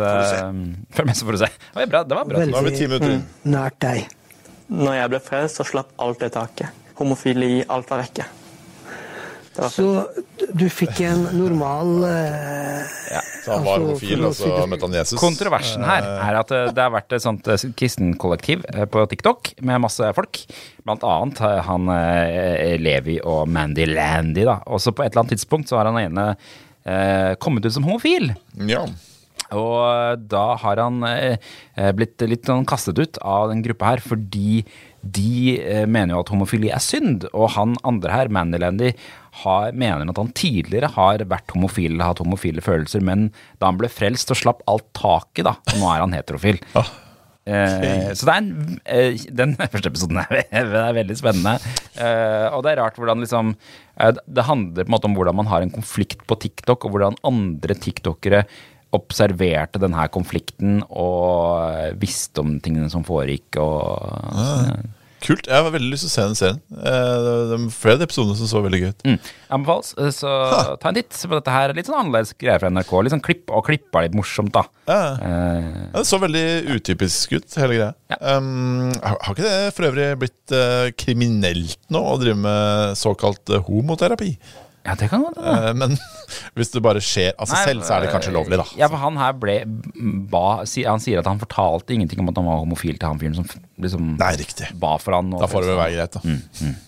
Følg 0.96 1.06
med, 1.06 1.14
så 1.14 1.24
får 1.24 1.32
du 1.32 1.38
se. 1.38 1.44
Det 1.46 1.80
var 1.80 1.86
bra. 1.86 2.02
Det 2.02 2.16
var 2.16 2.24
bra. 2.24 2.44
Nå 2.44 2.56
har 2.56 2.64
vi 2.70 2.76
ti 2.76 2.86
minutter 2.90 3.20
nært 3.42 3.80
deg. 3.80 4.10
Når 4.68 4.92
jeg 5.00 5.14
ble 5.14 5.20
frelst, 5.30 5.62
så 5.62 5.64
slapp 5.64 5.94
alt 6.02 6.20
det 6.20 6.32
taket. 6.34 6.87
Homofili, 6.98 7.60
alt 7.64 7.86
Alta 7.90 8.02
vekke. 8.02 8.26
Så 9.58 9.84
du 10.54 10.68
fikk 10.70 11.00
en 11.02 11.24
normal 11.34 12.04
eh, 12.06 12.84
Så 13.42 13.56
han 13.56 13.64
var 13.66 13.80
Altså, 13.80 13.88
homofil, 13.88 14.20
og 14.28 14.36
så 14.38 14.50
det- 14.52 14.68
møtte 14.70 14.86
han 14.86 14.94
Jesus. 15.00 15.18
Kontroversen 15.18 15.82
her 15.88 16.06
er 16.06 16.38
at 16.38 16.52
eh, 16.54 16.68
det 16.76 16.84
har 16.84 16.92
vært 16.94 17.16
et 17.16 17.24
sånt 17.24 17.50
eh, 17.50 17.64
kristenkollektiv 17.74 18.62
eh, 18.70 18.84
på 18.86 19.02
TikTok 19.10 19.50
med 19.66 19.82
masse 19.82 20.12
folk. 20.14 20.38
Blant 20.86 21.02
annet 21.02 21.42
eh, 21.42 21.58
han 21.66 21.90
eh, 21.90 22.76
Levi 22.78 23.18
og 23.24 23.48
Mandy 23.50 23.88
Landy. 23.90 24.46
da. 24.46 24.60
Og 24.70 24.78
så 24.84 24.94
på 24.94 25.02
et 25.02 25.10
eller 25.10 25.24
annet 25.24 25.34
tidspunkt 25.34 25.68
så 25.72 25.80
har 25.80 25.90
han 25.90 25.98
ene 26.06 26.28
eh, 26.86 27.34
kommet 27.42 27.66
ut 27.66 27.74
som 27.74 27.82
homofil. 27.88 28.30
Ja. 28.70 28.84
Og 29.58 30.22
da 30.28 30.44
har 30.60 30.76
han 30.84 31.02
eh, 31.08 31.38
eh, 31.74 31.90
blitt 31.96 32.20
litt 32.28 32.46
sånn 32.46 32.66
kastet 32.68 32.98
ut 33.00 33.18
av 33.24 33.48
den 33.50 33.62
gruppa 33.64 33.94
her 33.94 34.02
fordi 34.04 34.60
de 35.02 35.58
eh, 35.62 35.86
mener 35.86 36.16
jo 36.16 36.22
at 36.24 36.30
homofili 36.32 36.70
er 36.74 36.82
synd. 36.82 37.26
Og 37.32 37.52
han 37.54 37.76
andre 37.86 38.14
her, 38.14 38.30
Mandylandy, 38.34 38.92
har, 39.44 39.74
mener 39.76 40.08
at 40.10 40.20
han 40.20 40.32
tidligere 40.36 40.90
har 40.96 41.22
vært 41.30 41.54
homofil 41.54 42.00
hatt 42.02 42.22
homofile 42.22 42.64
følelser, 42.64 43.04
men 43.04 43.28
da 43.60 43.70
han 43.70 43.78
ble 43.78 43.90
frelst 43.92 44.32
og 44.34 44.40
slapp 44.40 44.64
alt 44.70 44.88
taket, 44.98 45.46
da, 45.46 45.54
nå 45.78 45.92
er 45.92 46.02
han 46.02 46.16
heterofil. 46.16 46.58
Eh, 47.48 48.10
så 48.12 48.26
det 48.28 48.32
er 48.32 48.40
en, 48.42 48.48
eh, 48.92 49.22
Den 49.32 49.54
første 49.72 49.88
episoden 49.92 50.18
er, 50.20 50.42
er 50.50 50.96
veldig 50.98 51.18
spennende. 51.20 51.54
Og 52.52 52.64
det 52.64 52.74
er 52.74 52.82
rart 52.82 52.98
hvordan 53.00 53.22
liksom 53.24 53.54
Det 53.96 54.44
handler 54.44 54.84
på 54.84 54.90
en 54.90 54.92
måte 54.92 55.08
om 55.08 55.14
hvordan 55.16 55.38
man 55.38 55.48
har 55.48 55.64
en 55.64 55.72
konflikt 55.72 56.26
på 56.28 56.36
TikTok, 56.42 56.84
og 56.84 56.96
hvordan 56.96 57.22
andre 57.26 57.78
tiktokere 57.78 58.44
observerte 58.96 59.80
denne 59.82 60.06
konflikten 60.14 60.78
og 60.88 61.64
eh, 61.74 61.90
visste 62.00 62.40
om 62.44 62.56
tingene 62.64 62.88
som 62.92 63.04
foregikk. 63.04 63.58
Og, 63.60 64.86
Kult. 65.18 65.48
Jeg 65.50 65.64
har 65.64 65.72
veldig 65.74 65.88
lyst 65.90 66.04
til 66.06 66.10
å 66.10 66.12
se 66.12 66.24
den 66.28 66.36
serien. 66.38 66.58
Eh, 66.78 67.14
Det 67.50 67.56
er 67.56 67.62
flere 67.74 68.06
episoder 68.06 68.36
som 68.38 68.46
så 68.46 68.60
veldig 68.62 68.78
gøy 68.84 68.90
ut. 68.92 69.00
mm, 69.02 69.16
anbefales. 69.56 69.88
Så 70.14 70.30
Så 70.62 70.76
ta 70.78 70.88
en 70.92 70.94
titt 70.94 71.10
på 71.10 71.34
dette 71.34 71.50
her. 71.50 71.74
Litt 71.74 71.88
sånn 71.90 71.98
annerledes 71.98 72.30
greier 72.38 72.60
fra 72.62 72.70
NRK. 72.70 72.92
Litt 73.02 73.12
sånn 73.16 73.24
klipp 73.26 73.50
og 73.50 73.66
klippa 73.66 74.04
litt 74.04 74.14
morsomt, 74.14 74.52
da. 74.54 74.62
Ja. 74.86 75.00
Uh, 75.18 75.90
Ja, 75.90 75.98
Det 75.98 76.06
så 76.06 76.20
veldig 76.22 76.46
utypisk 76.78 77.32
ut, 77.34 77.50
hele 77.58 77.74
greia. 77.80 77.90
Ja. 78.14 78.36
Um, 78.36 78.92
har, 79.02 79.18
ikke 79.34 79.42
det 79.42 79.74
for 79.74 79.90
øvrig 79.90 80.06
blitt 80.22 80.54
uh, 80.54 80.86
kriminelt 80.94 81.78
nå 81.90 81.98
å 81.98 82.16
drive 82.22 82.38
med 82.38 82.94
såkalt 82.96 83.50
eh, 83.50 83.58
homoterapi? 83.66 84.36
Ja, 84.88 84.94
det 84.98 85.10
kan 85.12 85.22
godt 85.26 85.36
hende. 85.38 85.68
Eh, 85.68 85.74
men 85.76 85.94
hvis 86.58 86.72
det 86.74 86.80
bare 86.84 87.02
skjer 87.04 87.34
av 87.36 87.46
seg 87.50 87.58
Nei, 87.60 87.64
selv, 87.70 87.84
så 87.86 87.94
er 87.98 88.06
det 88.06 88.12
kanskje 88.14 88.32
lovlig, 88.34 88.58
da. 88.60 88.64
Ja, 88.80 88.88
for 88.88 89.00
han 89.02 89.18
her 89.20 89.36
ble 89.38 89.58
ba, 90.32 90.44
Han 90.64 91.02
sier 91.04 91.20
at 91.20 91.28
han 91.28 91.40
fortalte 91.42 91.92
ingenting 91.94 92.22
om 92.24 92.32
at 92.32 92.40
han 92.40 92.48
var 92.48 92.62
homofil 92.64 92.96
til 92.98 93.08
han 93.10 93.20
fyren 93.20 93.36
som 93.38 93.46
liksom 93.78 94.14
Nei, 94.18 94.32
riktig. 94.40 94.70
ba 94.80 94.96
for 95.02 95.14
han. 95.18 95.30
Da 95.36 95.46
får 95.50 95.66
det 95.66 95.70
vel 95.74 95.80
være 95.84 95.98
greit, 96.00 96.16
da. 96.18 96.74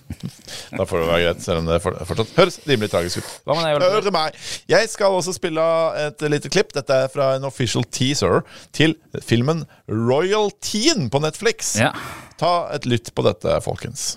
Da 0.81 0.85
får 0.89 1.01
det 1.05 1.07
være 1.11 1.21
greit, 1.23 1.43
selv 1.45 1.61
om 1.63 1.69
det 1.71 1.77
for- 1.85 1.99
fortsatt 2.09 2.33
høres 2.37 2.57
rimelig 2.67 2.91
tragisk 2.93 3.21
ut. 3.23 3.29
Hva 3.47 3.57
med 3.61 3.69
deg, 3.81 3.93
Hør 3.95 4.11
meg. 4.15 4.41
Jeg 4.71 4.89
skal 4.91 5.15
også 5.17 5.35
spille 5.37 5.63
et 6.07 6.25
lite 6.33 6.51
klipp. 6.53 6.73
Dette 6.75 6.97
er 7.05 7.13
fra 7.13 7.35
en 7.37 7.47
official 7.49 7.85
teaser 7.95 8.41
til 8.77 8.97
filmen 9.23 9.63
Royal 9.89 10.51
Teen 10.65 11.09
på 11.13 11.23
Netflix. 11.23 11.77
Ja. 11.81 11.93
Ta 12.41 12.71
et 12.75 12.87
lytt 12.91 13.13
på 13.15 13.25
dette, 13.27 13.55
folkens. 13.65 14.17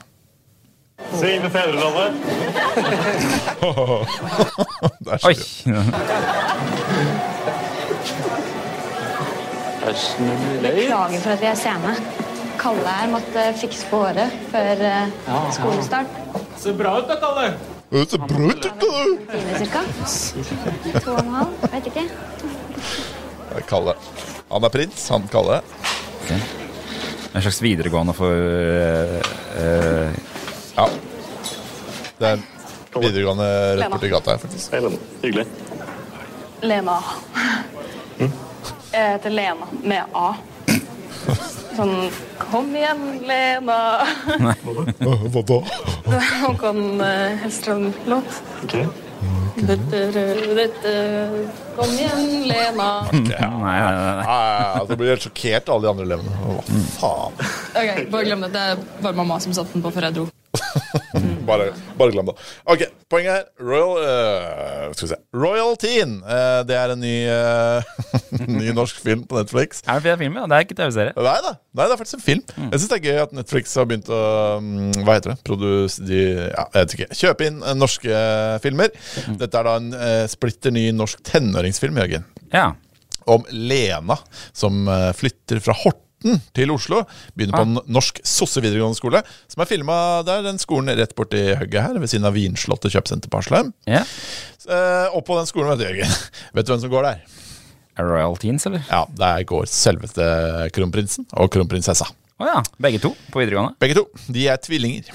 Syng 0.98 1.42
med 1.42 1.52
fedrelandet. 1.52 2.14
Det 5.00 5.14
er 5.14 5.18
så 5.18 5.28
Oi! 5.28 5.36
gøy. 10.64 10.74
Beklager 10.74 11.20
for 11.20 11.34
at 11.34 11.42
vi 11.42 11.50
er 11.50 11.58
sene. 11.60 11.96
Kalle 12.62 12.88
her 12.88 13.10
måtte 13.12 13.46
fikse 13.60 13.88
på 13.90 14.00
håret 14.06 14.36
før 14.52 14.84
eh, 14.88 15.08
skolestart. 15.58 16.20
Ser 16.62 16.78
bra 16.80 16.96
ut 17.02 17.10
da, 17.10 17.18
Kalle. 17.20 17.48
Det 17.92 18.06
ser 18.14 18.22
bra 18.24 18.38
ut, 18.48 18.68
Kalle. 18.84 19.06
cirka. 19.60 19.82
To 21.04 21.16
og 21.16 21.20
en 21.24 21.34
halv, 21.40 21.54
vet 21.74 21.90
ikke. 21.92 22.06
Det 23.50 23.66
Kalle. 23.70 23.98
Han 24.52 24.70
er 24.70 24.76
prins, 24.78 25.10
han 25.10 25.26
Kalle. 25.34 25.64
En 27.34 27.42
slags 27.42 27.62
videregående 27.66 28.14
for 28.14 28.30
uh, 28.30 29.18
eh, 29.58 30.14
Ja. 30.76 30.90
Det 32.18 32.28
er 32.28 32.40
videregående 33.02 33.50
rett 33.78 33.92
borti 33.94 34.10
gata 34.10 34.36
her, 34.36 34.42
faktisk. 34.42 34.74
Lena, 34.74 34.90
Hyggelig. 35.22 35.46
Lena. 36.62 36.98
Jeg 38.94 39.10
heter 39.16 39.34
Lena 39.34 39.68
med 39.84 40.04
A. 40.14 40.34
Sånn 41.74 41.96
Kom 42.38 42.70
igjen, 42.78 43.02
Lena. 43.26 43.78
Hva 45.34 45.42
da? 45.50 45.58
Håkon 46.44 46.84
uh, 47.02 47.42
Hellstrøm-låt. 47.42 48.38
Dette, 49.64 50.00
dette, 50.58 50.94
Kom 51.78 51.90
igjen, 51.98 52.46
Lena. 52.50 52.90
Nei, 53.10 53.24
nei, 53.24 53.34
nei, 53.34 54.14
nei. 54.20 54.28
Ja, 54.28 54.38
ja, 54.38 54.62
ja, 54.78 54.86
så 54.88 54.98
blir 55.00 55.14
helt 55.16 55.26
sjokkert, 55.26 55.74
alle 55.74 55.88
de 55.88 55.92
andre 55.94 56.08
elevene. 56.10 56.38
Hva 56.44 56.62
faen? 57.00 57.44
Ok, 57.74 57.92
Bare 58.14 58.30
glem 58.30 58.46
det. 58.46 58.54
Det 58.54 58.64
er 58.76 58.88
bare 59.02 59.18
mamma 59.24 59.42
som 59.42 59.56
satte 59.58 59.74
den 59.74 59.86
på 59.86 59.94
før 59.94 60.10
jeg 60.10 60.20
dro. 60.20 60.30
Bare, 61.48 61.72
bare 62.00 62.14
glem 62.14 62.30
det. 62.30 62.34
Ok, 62.70 62.84
Poenget 63.12 63.34
her 63.34 63.44
Royal 63.60 63.98
uh, 64.00 64.94
Skal 64.94 65.08
vi 65.08 65.10
se 65.12 65.18
Royal 65.36 65.76
Teen. 65.82 66.14
eh, 66.24 66.60
det 66.68 66.78
er 66.78 66.94
en 66.94 67.02
ny, 67.04 67.16
uh, 67.28 67.82
ny 68.62 68.72
norsk 68.76 69.00
film 69.04 69.26
på 69.30 69.38
Netflix. 69.40 69.82
Er 69.90 70.04
det 70.04 70.16
film? 70.22 70.38
Ja? 70.40 70.46
Det 70.50 70.58
er 70.58 70.68
ikke 70.68 70.78
TV-serie. 70.78 71.14
Nei 71.18 71.36
da, 71.46 71.54
nei, 71.74 71.88
det 71.88 71.96
er 71.96 72.00
faktisk 72.02 72.20
en 72.20 72.26
film. 72.26 72.44
Jeg 72.56 72.80
syns 72.80 72.92
det 72.94 73.00
er 73.00 73.08
gøy 73.10 73.22
at 73.26 73.36
Netflix 73.38 73.76
har 73.80 73.90
begynt 73.90 74.12
å 74.14 74.22
mm, 74.64 75.02
Hva 75.04 75.18
heter 75.18 75.34
det? 75.34 75.38
Produs, 75.48 75.98
de, 76.04 76.22
ja, 76.54 76.64
jeg 76.64 76.78
vet 76.80 76.96
ikke. 76.98 77.10
Kjøpe 77.24 77.50
inn 77.50 77.60
norske 77.80 78.24
filmer. 78.64 78.94
Dette 79.42 79.60
er 79.60 79.70
da 79.70 79.76
en 79.82 79.92
splitter 80.32 80.74
ny 80.76 80.88
norsk 80.96 81.22
tenåringsfilm, 81.28 82.00
Jørgen. 82.04 82.26
Ja. 82.54 82.70
Om 83.34 83.46
Lena 83.56 84.18
som 84.56 84.86
flytter 85.18 85.62
fra 85.64 85.76
Horten 86.24 86.42
til 86.56 86.72
Oslo. 86.72 87.04
Begynner 87.36 87.58
på 87.58 87.66
en 87.68 87.80
norsk 87.92 88.22
sosse 88.24 88.62
videregående 88.64 88.98
skole. 88.98 89.22
Som 89.52 89.64
er 89.64 89.70
filma 89.70 89.98
der, 90.26 90.44
den 90.46 90.60
skolen 90.62 90.96
rett 90.96 91.16
borti 91.16 91.54
hugget 91.60 91.84
her, 91.84 92.00
ved 92.00 92.12
siden 92.12 92.28
av 92.28 92.36
Vinslottet 92.38 92.94
kjøpesenter 92.94 93.32
på 93.32 93.42
Aslheim. 93.42 93.74
ja. 93.90 94.04
Eh, 94.64 95.12
og 95.12 95.26
på 95.28 95.36
den 95.36 95.48
skolen, 95.50 95.74
vet 95.74 95.82
du, 95.82 95.84
Jørgen. 95.90 96.12
Vet 96.56 96.66
du 96.66 96.70
hvem 96.72 96.80
som 96.80 96.92
går 96.94 97.04
der? 97.04 97.24
Er 98.00 98.08
Royal 98.08 98.38
Teens, 98.40 98.64
eller? 98.66 98.86
Ja, 98.88 99.04
Der 99.20 99.44
går 99.44 99.66
selveste 99.68 100.24
kronprinsen 100.74 101.28
og 101.36 101.52
kronprinsessa. 101.52 102.08
Å 102.40 102.48
ja. 102.48 102.62
Begge 102.80 103.02
to 103.04 103.12
på 103.34 103.42
videregående? 103.42 103.76
Begge 103.84 103.98
to. 104.00 104.06
De 104.32 104.48
er 104.48 104.62
tvillinger. 104.64 105.12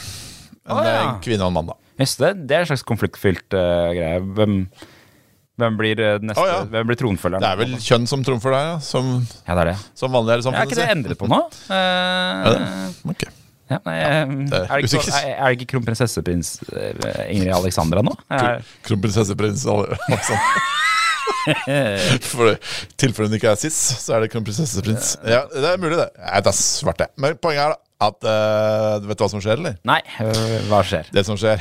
En, 0.68 0.76
oh, 0.76 0.84
ja. 0.84 0.98
en 1.00 1.22
kvinne 1.24 1.40
og 1.46 1.48
en 1.48 1.56
mann, 1.56 1.72
da. 1.72 1.78
Just 1.98 2.20
det, 2.20 2.34
det 2.44 2.58
er 2.58 2.66
en 2.66 2.68
slags 2.68 2.84
konfliktfylt 2.86 3.56
uh, 3.56 3.88
greie. 3.96 4.20
Hvem, 4.36 4.60
hvem 5.58 5.76
blir 5.80 6.00
eh, 6.00 6.18
neste 6.22 6.42
oh, 6.42 6.46
ja. 6.48 6.58
Hvem 6.70 6.86
blir 6.90 6.98
tronfølgeren? 7.00 7.42
Det 7.42 7.50
er 7.50 7.58
vel 7.62 7.74
kjønn 7.82 8.06
som 8.10 8.22
trumfer 8.26 8.54
der, 8.54 8.68
ja. 8.72 8.76
Som, 8.84 9.10
Ja, 9.48 9.56
det 9.58 9.64
er 9.64 9.70
det. 9.72 9.76
som 9.98 10.14
vanlig 10.14 10.36
er 10.36 10.40
det 10.42 10.46
samfunnet. 10.46 10.62
Er 10.62 10.70
ikke 10.70 10.80
det 10.80 10.88
endret 10.96 11.20
på 11.20 11.28
nå? 11.30 11.40
Uh, 11.68 11.74
Er 11.74 12.54
det? 12.54 12.62
Okay. 13.14 13.34
Ja, 13.68 13.76
nei, 13.84 13.94
ja, 13.98 14.04
det 14.24 14.56
er 14.56 14.70
er, 14.72 14.80
det 14.80 14.96
ikke, 14.96 15.12
er, 15.12 15.26
er 15.34 15.50
det 15.52 15.56
ikke 15.58 15.66
kronprinsesseprins 15.74 16.54
eh, 16.72 17.18
Ingrid 17.34 17.50
Alexandra 17.52 18.00
nå? 18.06 18.14
Kronprinsesseprins 18.86 19.66
Alexandra. 19.68 20.62
For 22.30 22.54
tilfelle 22.96 23.28
hun 23.28 23.36
ikke 23.36 23.50
er 23.52 23.60
cis, 23.60 23.76
så 24.00 24.16
er 24.16 24.24
det 24.24 24.30
kronprinsesseprins. 24.32 25.18
Ja, 25.28 25.42
det 25.52 25.68
er 25.74 25.82
mulig, 25.82 25.98
det. 26.00 26.08
Det 26.16 26.48
er 26.54 26.56
svart, 26.56 27.02
det. 27.02 27.10
Men 27.20 27.36
poenget 27.44 27.66
er 27.66 27.76
at 28.08 28.24
uh, 28.24 29.04
Vet 29.10 29.18
du 29.20 29.24
hva 29.26 29.30
som 29.34 29.44
skjer, 29.44 29.60
eller? 29.60 29.76
nei, 29.84 30.00
hva 30.70 30.80
skjer? 30.86 31.12
Det 31.12 31.26
som 31.28 31.36
skjer 31.36 31.60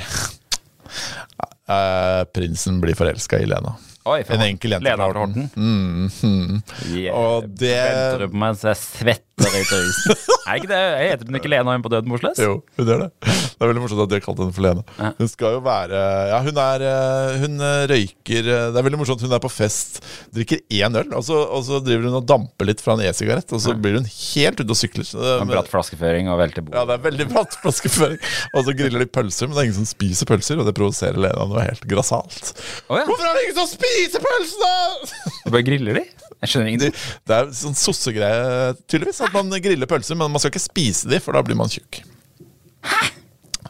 eh, 1.68 2.24
Prinsen 2.34 2.82
blir 2.84 2.98
forelska 2.98 3.40
i 3.44 3.48
Lena. 3.50 3.76
Oi, 4.08 4.22
En 4.32 4.40
enkel 4.46 4.72
jente 4.72 4.88
Lena 4.88 5.08
fra 5.10 5.20
Horten. 5.26 5.50
Mm, 5.56 6.08
mm. 6.24 6.62
Yeah. 6.96 7.12
Og 7.18 7.48
det 7.60 7.74
Venter 7.76 8.30
på 8.32 8.40
meg 8.40 8.56
så 8.56 8.70
jeg 8.72 8.80
svetter 8.80 9.58
i 9.60 9.64
trynet? 9.68 10.24
er 10.48 10.62
ikke 10.62 10.72
det? 10.72 10.80
Jeg 10.80 11.12
heter 11.12 11.28
hun 11.28 11.40
ikke 11.42 11.52
Lena 11.52 11.76
hun 11.76 11.84
på 11.84 11.92
Døden 11.92 12.14
Mosles? 12.14 12.40
Jo, 12.40 12.62
hun 12.80 12.88
gjør 12.88 13.08
det. 13.08 13.34
Det 13.58 13.66
er 13.66 13.72
veldig 13.72 13.82
morsomt 13.82 14.04
at 14.04 14.12
de 14.12 14.18
har 14.20 14.22
kalt 14.22 14.42
henne 14.44 14.54
for 14.54 14.64
Lene. 14.68 14.84
Ja. 15.02 15.10
Hun 15.18 15.30
skal 15.32 15.56
jo 15.56 15.62
være 15.66 16.02
Ja, 16.30 16.38
hun 16.46 16.60
er 16.62 16.84
eh, 16.86 17.38
Hun 17.42 17.64
eh, 17.66 17.86
røyker 17.90 18.50
eh, 18.54 18.66
Det 18.70 18.78
er 18.78 18.86
veldig 18.86 19.00
morsomt. 19.02 19.24
Hun 19.26 19.34
er 19.34 19.42
på 19.42 19.50
fest, 19.50 19.98
drikker 20.36 20.62
én 20.78 21.00
øl, 21.00 21.10
og 21.18 21.26
så, 21.26 21.40
og 21.58 21.64
så 21.66 21.80
driver 21.82 22.06
hun 22.06 22.20
og 22.20 22.28
damper 22.30 22.70
litt 22.70 22.84
fra 22.84 22.94
en 22.94 23.02
e-sigarett, 23.08 23.50
og 23.56 23.64
så 23.64 23.74
blir 23.74 23.98
hun 23.98 24.06
helt 24.06 24.62
ute 24.62 24.68
og 24.70 24.78
sykler. 24.78 25.10
En 25.40 25.50
bratt 25.50 25.72
flaskeføring 25.72 26.30
og 26.30 26.38
velter 26.42 26.66
bord. 26.66 26.78
Ja, 26.78 26.86
det 26.90 26.98
er 27.00 27.04
veldig 27.08 27.28
bratt 27.32 27.58
flaskeføring. 27.64 28.20
Og 28.54 28.68
så 28.68 28.76
griller 28.78 29.02
de 29.02 29.10
pølser, 29.18 29.50
men 29.50 29.58
det 29.58 29.64
er 29.64 29.70
ingen 29.72 29.80
som 29.80 29.90
spiser 29.90 30.30
pølser, 30.30 30.62
og 30.62 30.70
det 30.70 30.76
provoserer 30.78 31.18
Lena 31.18 31.48
noe 31.50 31.66
helt 31.66 31.86
grassat. 31.90 32.54
Oh, 32.88 33.00
ja. 33.00 33.06
Hvorfor 33.10 33.26
er 33.26 33.40
det 33.40 33.48
ingen 33.48 33.58
som 33.58 33.72
spiser 33.74 34.24
pølser, 34.24 34.66
da?! 34.68 35.34
Du 35.48 35.54
bare 35.56 35.66
griller 35.66 36.02
de? 36.02 36.06
Jeg 36.38 36.52
skjønner 36.52 36.70
ingenting. 36.70 36.98
det 37.26 37.38
er 37.40 37.54
sånn 37.58 37.78
sossegreie, 37.78 38.76
tydeligvis, 38.86 39.24
at 39.26 39.34
man 39.34 39.50
griller 39.64 39.90
pølser, 39.90 40.20
men 40.20 40.30
man 40.30 40.44
skal 40.44 40.54
ikke 40.54 40.68
spise 40.68 41.10
de, 41.10 41.22
for 41.24 41.38
da 41.38 41.42
blir 41.46 41.58
man 41.58 41.72
tjukk. 41.74 42.04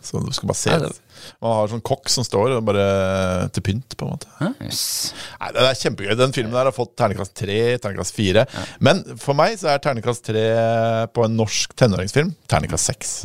Så 0.07 0.21
du 0.23 0.31
skal 0.35 0.49
bare 0.51 0.59
se 0.61 0.73
Man 1.43 1.55
har 1.57 1.69
sånn 1.71 1.83
kokk 1.85 2.11
som 2.13 2.23
står 2.23 2.53
og 2.55 2.65
bare 2.67 2.83
til 3.55 3.65
pynt, 3.65 3.95
på 3.99 4.05
en 4.07 4.13
måte. 4.13 4.29
Yes. 4.63 4.81
Nei, 5.41 5.49
Det 5.55 5.65
er 5.65 5.79
kjempegøy. 5.81 6.13
Den 6.19 6.35
filmen 6.35 6.55
der 6.55 6.69
har 6.69 6.75
fått 6.75 6.93
terningkast 6.99 7.33
tre, 7.35 7.59
terningkast 7.83 8.15
fire. 8.15 8.45
Men 8.79 9.03
for 9.19 9.37
meg 9.37 9.57
så 9.59 9.73
er 9.73 9.81
terningkast 9.83 10.23
tre 10.29 10.45
på 11.11 11.25
en 11.27 11.35
norsk 11.39 11.75
tenåringsfilm 11.79 12.31
terningkast 12.47 12.93
seks. 12.93 13.15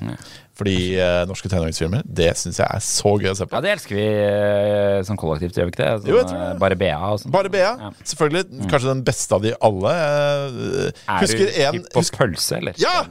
Fordi 0.52 0.74
eh, 1.00 1.22
norske 1.26 1.48
tenåringsfilmer, 1.48 2.02
det 2.04 2.26
syns 2.36 2.58
jeg 2.60 2.68
er 2.68 2.82
så 2.84 3.12
gøy 3.16 3.30
å 3.30 3.34
se 3.38 3.46
på. 3.48 3.56
Ja, 3.56 3.62
det 3.64 3.70
elsker 3.72 3.96
vi 3.96 4.04
eh, 4.04 4.98
som 5.08 5.16
kollektivt, 5.16 5.56
gjør 5.56 5.70
vi 5.70 5.72
ikke 5.72 5.80
det? 5.80 5.92
Sånn, 6.02 6.10
Jo, 6.12 6.18
jeg 6.20 6.28
tror 6.28 6.42
det. 6.42 6.48
eh, 6.52 6.58
Bare 6.60 6.76
BA 6.82 6.98
og 7.08 7.20
sånn. 7.22 7.32
Bare 7.32 7.52
Bea. 7.54 7.70
Ja. 7.80 7.90
Selvfølgelig. 8.12 8.44
Kanskje 8.68 8.90
den 8.92 9.00
beste 9.06 9.38
av 9.38 9.46
de 9.46 9.54
alle. 9.64 9.94
Eh, 9.96 10.90
Er 11.08 11.24
Husker 11.24 11.40
du 11.46 11.60
en 11.64 11.78
hypp 11.78 11.88
på 11.96 12.04
pølse, 12.18 12.58
eller? 12.60 12.76
Ja! 12.82 12.98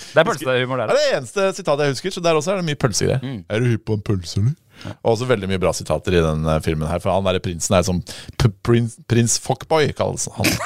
Det 0.00 0.18
er 0.24 0.26
pølsehumor 0.26 0.82
Det 0.82 0.88
der. 0.88 0.90
er 0.90 0.98
det 0.98 1.06
eneste 1.20 1.46
sitatet 1.60 1.86
jeg 1.86 1.94
husker, 1.96 2.16
så 2.18 2.24
der 2.26 2.38
også 2.42 2.52
er 2.56 2.60
det 2.60 2.66
mye 2.72 2.80
pølsegreier. 2.82 3.22
Mm. 3.22 3.38
Er 3.46 3.62
du 3.62 3.70
hypp 3.76 3.86
på 3.90 3.98
en 4.00 4.04
pølse, 4.10 4.42
eller? 4.42 4.58
Og 5.04 5.10
også 5.14 5.26
veldig 5.28 5.48
mye 5.50 5.60
bra 5.60 5.70
sitater 5.76 6.14
i 6.18 6.22
den 6.24 6.46
eh, 6.48 6.60
filmen 6.64 6.88
her, 6.90 6.98
for 7.04 7.12
han 7.14 7.26
derre 7.30 7.42
prinsen 7.44 7.76
er 7.78 7.84
som 7.86 7.98
p- 8.40 8.50
prins, 8.64 8.94
prins 9.10 9.38
Fuckboy, 9.44 9.90
kalles 9.98 10.26
han. 10.36 10.48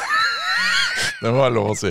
Det 1.23 1.31
må 1.31 1.41
være 1.41 1.55
lov 1.57 1.71
å 1.73 1.77
si. 1.79 1.91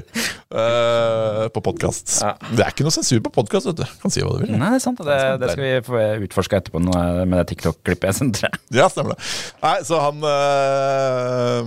Uh, 0.53 1.47
på 1.53 1.63
podkast. 1.65 2.15
Det 2.53 2.63
er 2.63 2.71
ikke 2.73 2.85
noe 2.85 2.95
sensur 2.95 3.21
på 3.25 3.31
podkast, 3.33 3.69
vet 3.71 3.81
du. 3.81 3.85
Kan 4.03 4.13
si 4.13 4.23
hva 4.23 4.35
du 4.37 4.43
vil. 4.45 4.53
Nei, 4.53 4.69
det 4.75 4.79
er 4.79 4.83
sant. 4.83 5.01
Det, 5.03 5.17
det 5.41 5.51
skal 5.51 5.65
vi 5.65 5.73
få 5.87 6.03
utforska 6.27 6.61
etterpå 6.61 6.81
nå, 6.83 6.93
med 7.23 7.35
det 7.39 7.47
TikTok-klippet 7.53 8.11
jeg 8.11 8.19
sendte. 8.19 8.51
Ja, 8.75 8.87
stemmer 8.91 9.15
det. 9.15 9.19
Nei, 9.63 9.75
så 9.87 9.99
han 10.03 10.17
øh, 10.29 11.61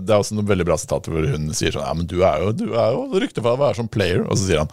Det 0.00 0.10
er 0.10 0.18
også 0.18 0.36
noen 0.38 0.50
veldig 0.50 0.66
bra 0.68 0.76
sitater 0.80 1.14
hvor 1.14 1.24
hun 1.34 1.48
sier 1.56 1.74
sånn 1.74 1.86
Ja, 1.86 1.94
men 1.96 2.08
du 2.10 2.18
er 2.26 2.36
jo, 2.42 2.52
du 2.56 2.66
er 2.72 2.88
jo 2.96 3.22
rykte 3.22 3.44
for 3.44 3.54
å 3.54 3.62
være 3.62 3.78
sånn 3.80 3.92
player. 3.92 4.24
Og 4.26 4.38
så 4.38 4.48
sier 4.48 4.64
han 4.64 4.70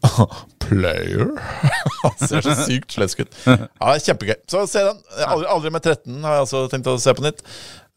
Player? 0.64 1.28
Han 2.02 2.28
ser 2.28 2.44
så 2.44 2.54
sykt 2.64 2.94
slesk 2.94 3.24
ut. 3.24 3.38
Ja, 3.44 3.96
Kjempegøy. 4.00 4.36
Så 4.48 4.64
se 4.70 4.84
den. 4.86 5.00
Aldri, 5.26 5.48
aldri 5.50 5.72
med 5.74 5.84
13 5.84 6.24
har 6.24 6.38
jeg 6.38 6.46
altså 6.46 6.62
tenkt 6.72 6.88
å 6.88 6.96
se 7.00 7.14
på 7.16 7.24
nytt. 7.24 7.42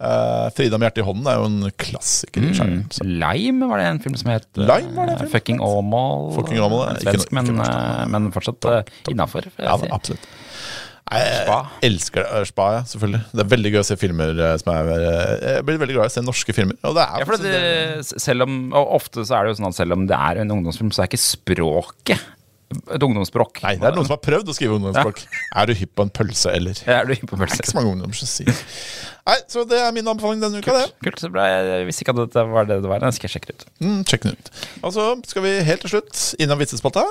Eh, 0.03 0.47
Frida 0.57 0.75
med 0.79 0.89
hjertet 0.89 1.03
i 1.03 1.07
hånden 1.07 1.27
er 1.31 1.37
jo 1.39 1.45
en 1.47 1.71
klassiker 1.79 2.43
Mm. 2.43 2.81
Lime 3.07 3.69
var 3.69 3.79
det 3.79 3.85
en 3.87 3.99
film 4.03 4.15
som 4.19 4.31
het. 4.33 4.47
eh, 4.57 4.65
Lime 4.67 4.93
var 4.97 5.05
det 5.07 5.13
en 5.15 5.19
film. 5.23 5.31
Fucking 5.31 5.59
Åmål. 5.63 6.33
Fucking 6.35 6.59
Åmål, 6.59 6.81
ja. 6.89 6.93
Ikke 6.99 7.13
Svensk, 7.13 7.29
ikke 7.31 7.37
men, 7.39 7.53
noe 7.55 7.69
eh, 7.69 8.05
men 8.11 8.31
fortsatt 8.35 8.67
uh, 8.67 8.81
innafor. 9.13 9.47
Ja, 9.57 9.77
da, 9.79 9.87
absolutt. 9.95 10.27
Jeg 11.13 11.41
Spa. 11.45 11.57
elsker 11.83 12.23
det. 12.23 12.29
Eh, 12.39 12.45
Spa, 12.49 12.67
ja, 12.77 12.83
selvfølgelig. 12.89 13.21
Det 13.31 13.41
er 13.43 13.49
veldig 13.51 13.71
gøy 13.73 13.79
å 13.81 13.87
se 13.87 13.97
filmer 14.01 14.39
eh, 14.39 14.53
som 14.61 14.71
er 14.73 14.91
eh, 14.95 15.33
Jeg 15.57 15.65
blir 15.67 15.81
veldig 15.81 15.97
glad 15.97 16.07
i 16.07 16.11
å 16.11 16.15
se 16.15 16.23
norske 16.25 16.55
filmer. 16.57 16.77
Og 16.87 16.95
det 16.97 17.03
er 17.07 17.19
Ja, 17.23 17.27
for 17.27 17.43
det, 17.43 18.21
selv 18.23 18.47
om, 18.47 18.55
og 18.73 18.95
ofte 18.99 19.25
så 19.27 19.35
er 19.39 19.43
det 19.47 19.53
jo 19.53 19.59
sånn 19.61 19.69
at 19.71 19.77
selv 19.77 19.97
om 19.97 20.07
det 20.09 20.15
er 20.17 20.41
en 20.41 20.51
ungdomsfilm, 20.55 20.91
så 20.95 21.03
er 21.03 21.11
ikke 21.11 21.21
språket 21.21 22.23
et 22.89 23.03
ungdomsspråk. 23.05 23.59
Nei, 23.61 23.75
det 23.77 23.85
er 23.85 23.93
noen 23.93 24.07
som 24.07 24.15
har 24.15 24.23
prøvd 24.25 24.47
å 24.49 24.53
skrive 24.57 24.79
ungdomsspråk. 24.79 25.19
Er 25.61 25.67
du 25.69 25.75
hypp 25.77 25.91
på 25.99 26.07
en 26.07 26.09
pølse, 26.09 26.49
eller? 26.57 26.73
Det 26.79 26.87
Er 26.89 27.05
du 27.05 27.13
hypp 27.13 27.27
på 27.29 27.35
er 27.37 27.43
pølse? 27.43 27.59
ikke 27.61 27.69
så 27.69 27.77
mange 27.77 27.91
ungdommer 27.93 28.17
som 28.17 28.31
sier 28.31 28.55
Nei, 29.23 29.37
så 29.47 29.63
det 29.63 29.77
er 29.79 29.91
min 29.95 30.07
anbefaling 30.11 30.41
denne 30.43 30.59
uka, 30.59 30.73
det. 30.75 30.89
Kult, 31.05 31.19
så 31.23 31.29
bra. 31.31 31.45
Jeg 31.47 31.85
visste 31.87 32.03
ikke 32.03 32.11
at 32.19 32.33
det 32.33 32.43
var 32.51 32.67
det 32.67 32.81
det 32.83 32.89
var. 32.91 32.99
Den 32.99 33.13
skal 33.15 33.29
jeg 33.29 33.37
sjekke 33.37 33.53
ut. 33.55 33.63
Mm, 33.79 34.01
Sjekk 34.09 34.23
den 34.27 34.35
ut. 34.35 34.49
Og 34.83 34.91
så 34.95 35.05
skal 35.31 35.45
vi 35.45 35.53
helt 35.63 35.81
til 35.85 35.93
slutt 35.95 36.23
innom 36.43 36.59
vitsespalta. 36.59 37.05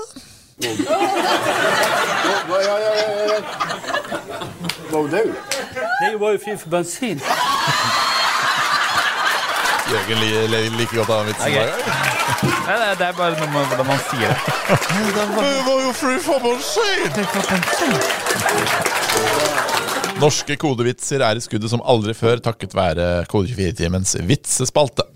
Det 4.93 6.21
var 6.21 6.31
jo 6.33 6.39
fint 6.45 6.61
for 6.61 6.69
bensin. 6.71 7.21
Jørgen 9.93 10.19
li- 10.19 10.47
li- 10.53 10.69
liker 10.79 10.97
godt 10.97 11.11
av 11.11 11.17
ha 11.17 11.23
vitsen. 11.29 11.47
Er 11.47 11.51
hver 11.53 11.67
gang. 11.67 11.83
Nei, 12.67 12.77
det, 12.79 13.01
er- 13.01 13.09
er 13.09 13.13
bare 13.13 13.35
noe 13.41 13.51
med 13.53 13.65
hvordan 13.71 13.87
man 13.87 13.99
sier 14.11 14.29
det. 14.29 14.39
Det 15.17 15.57
var 15.67 15.79
jo 15.87 15.93
fri 15.93 16.17
for 16.29 16.39
bensin! 16.45 17.13
Norske 20.23 20.57
kodevitser 20.61 21.25
er 21.27 21.39
i 21.41 21.43
skuddet 21.45 21.73
som 21.73 21.83
aldri 21.83 22.14
før, 22.14 22.41
takket 22.45 22.75
være 22.79 23.11
Kode24-timens 23.33 24.14
vitsespalte. 24.29 25.09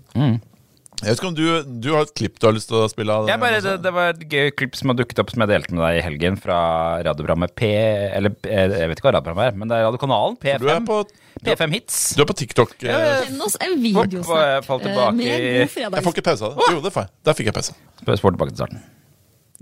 Jeg 0.97 1.11
vet 1.13 1.19
ikke 1.19 1.27
om 1.29 1.35
du, 1.37 1.43
du 1.85 1.91
har 1.93 2.07
et 2.07 2.13
klipp 2.17 2.39
du 2.41 2.47
har 2.47 2.55
lyst 2.55 2.71
til 2.71 2.79
å 2.81 2.87
spille 2.89 3.13
av? 3.13 3.27
Jeg 3.29 3.37
bare, 3.37 3.59
det, 3.61 3.75
det 3.83 3.91
var 3.93 4.15
et 4.15 4.23
gøy 4.33 4.47
klipp 4.57 4.73
som 4.79 4.89
har 4.89 4.97
dukket 4.97 5.19
opp 5.21 5.29
som 5.29 5.43
jeg 5.43 5.51
delte 5.51 5.75
med 5.77 5.83
deg 5.85 5.99
i 5.99 6.01
helgen, 6.01 6.39
fra 6.41 6.57
radioprogrammet 7.05 7.53
P... 7.53 7.69
Eller 8.17 8.33
eh, 8.49 8.73
jeg 8.81 8.89
vet 8.89 8.97
ikke 8.97 9.11
hva 9.11 9.13
radioprogrammet 9.19 9.51
er, 9.51 9.59
men 9.61 9.69
det 9.69 9.77
er 9.77 9.85
radiokanalen 9.85 10.39
Du 10.41 10.47
er 10.49 10.65
P5. 10.65 10.87
på, 10.89 10.97
P5 11.45 11.75
Hits. 11.77 11.99
du 12.17 12.23
er 12.25 12.29
på 12.31 12.37
TikTok. 12.41 12.73
eh, 12.81 13.11
Send 13.27 13.45
oss 13.45 13.59
en 13.61 13.77
videosnap 13.83 14.65
tilbake 14.73 14.89
eh, 14.89 15.13
med 15.21 15.45
god 15.45 15.75
fredag. 15.75 15.99
Jeg 16.01 16.07
får 16.09 16.17
ikke 16.17 16.25
pause 16.31 16.49
av 16.49 16.57
det. 16.57 16.71
Jo, 16.73 16.81
det 16.87 16.93
får 16.97 17.05
jeg. 17.05 17.13
Der 17.29 17.37
fikk 17.37 17.51
jeg 17.51 17.57
pause. 17.59 17.77
Spør 18.01 18.33
tilbake 18.33 18.55
til 18.55 18.59
starten. 18.63 18.81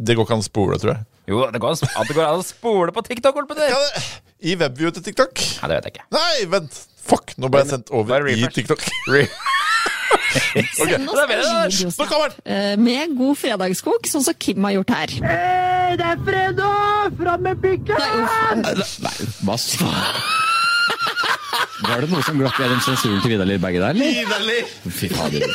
Det 0.08 0.16
går 0.16 0.28
ikke 0.30 0.40
an 0.40 0.46
å 0.46 0.48
spole, 0.48 0.80
tror 0.80 0.94
jeg. 0.96 1.04
Jo, 1.26 1.40
det 1.52 1.62
går, 1.62 1.78
at 1.82 2.06
det 2.10 2.16
går 2.16 2.26
an 2.28 2.42
å 2.42 2.46
spole 2.46 2.94
på 2.94 3.02
TikTok, 3.08 3.40
det, 3.58 3.70
I 4.46 4.54
webview 4.60 4.92
til 4.94 5.06
TikTok? 5.08 5.34
Nei, 5.62 5.70
det 5.72 5.78
vet 5.80 5.88
jeg 5.90 5.96
ikke. 5.96 6.08
Nei, 6.14 6.46
vent! 6.52 6.82
Fuck, 7.06 7.36
nå 7.42 7.50
ble 7.54 7.62
jeg 7.64 7.72
sendt 7.76 7.92
over 7.94 8.26
i. 8.30 8.38
TikTok. 8.54 8.82
Re- 9.14 9.28
Ok, 10.36 10.62
Send 10.76 11.10
oss 11.10 11.20
videosnap 11.30 12.10
kommer 12.12 12.34
eh, 12.44 12.74
med 12.80 13.14
god 13.16 13.38
fredagskok, 13.40 14.08
sånn 14.10 14.24
som 14.26 14.36
Kim 14.40 14.66
har 14.68 14.74
gjort 14.76 14.92
her. 14.96 15.14
Det 15.96 16.08
er 16.12 16.20
fredag! 16.28 17.16
Fram 17.20 17.46
med 17.46 17.62
pikken! 17.64 17.96
Nei, 18.62 18.74
uff. 18.84 18.94
Hva? 19.46 19.56
Var 21.86 22.04
det 22.04 22.10
noe 22.12 22.24
som 22.26 22.40
glapp 22.40 22.58
gjennom 22.60 22.82
sensuren 22.84 23.22
til 23.24 23.32
Vidar 23.36 23.48
Lidberg 23.48 23.78
der, 23.80 23.96
eller? 23.96 24.70
Fy 24.92 25.08
fader. 25.14 25.46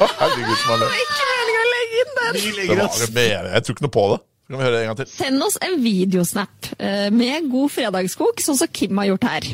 Herregud, 0.00 0.56
som 0.60 0.70
han 0.74 0.80
løp. 0.84 0.96
Ikke 1.04 1.24
meningen 1.30 1.60
å 1.60 1.68
legge 1.70 1.93
inn 2.04 2.14
den! 2.20 2.38
Det 2.68 2.78
var. 2.78 3.50
Jeg 3.56 3.66
tror 3.66 3.76
ikke 3.78 3.86
noe 3.88 3.96
på 3.98 4.06
det. 4.14 4.20
Kan 4.44 4.60
vi 4.60 4.64
høre 4.66 4.74
det 4.76 4.80
en 4.84 4.90
gang 4.90 4.98
til. 5.00 5.08
Send 5.08 5.44
oss 5.46 5.54
en 5.64 5.78
videosnap 5.80 6.66
eh, 6.76 7.06
med 7.16 7.46
god 7.48 7.72
fredagskok, 7.72 8.42
sånn 8.44 8.58
som 8.60 8.68
Kim 8.76 9.00
har 9.00 9.08
gjort 9.14 9.24
her. 9.30 9.46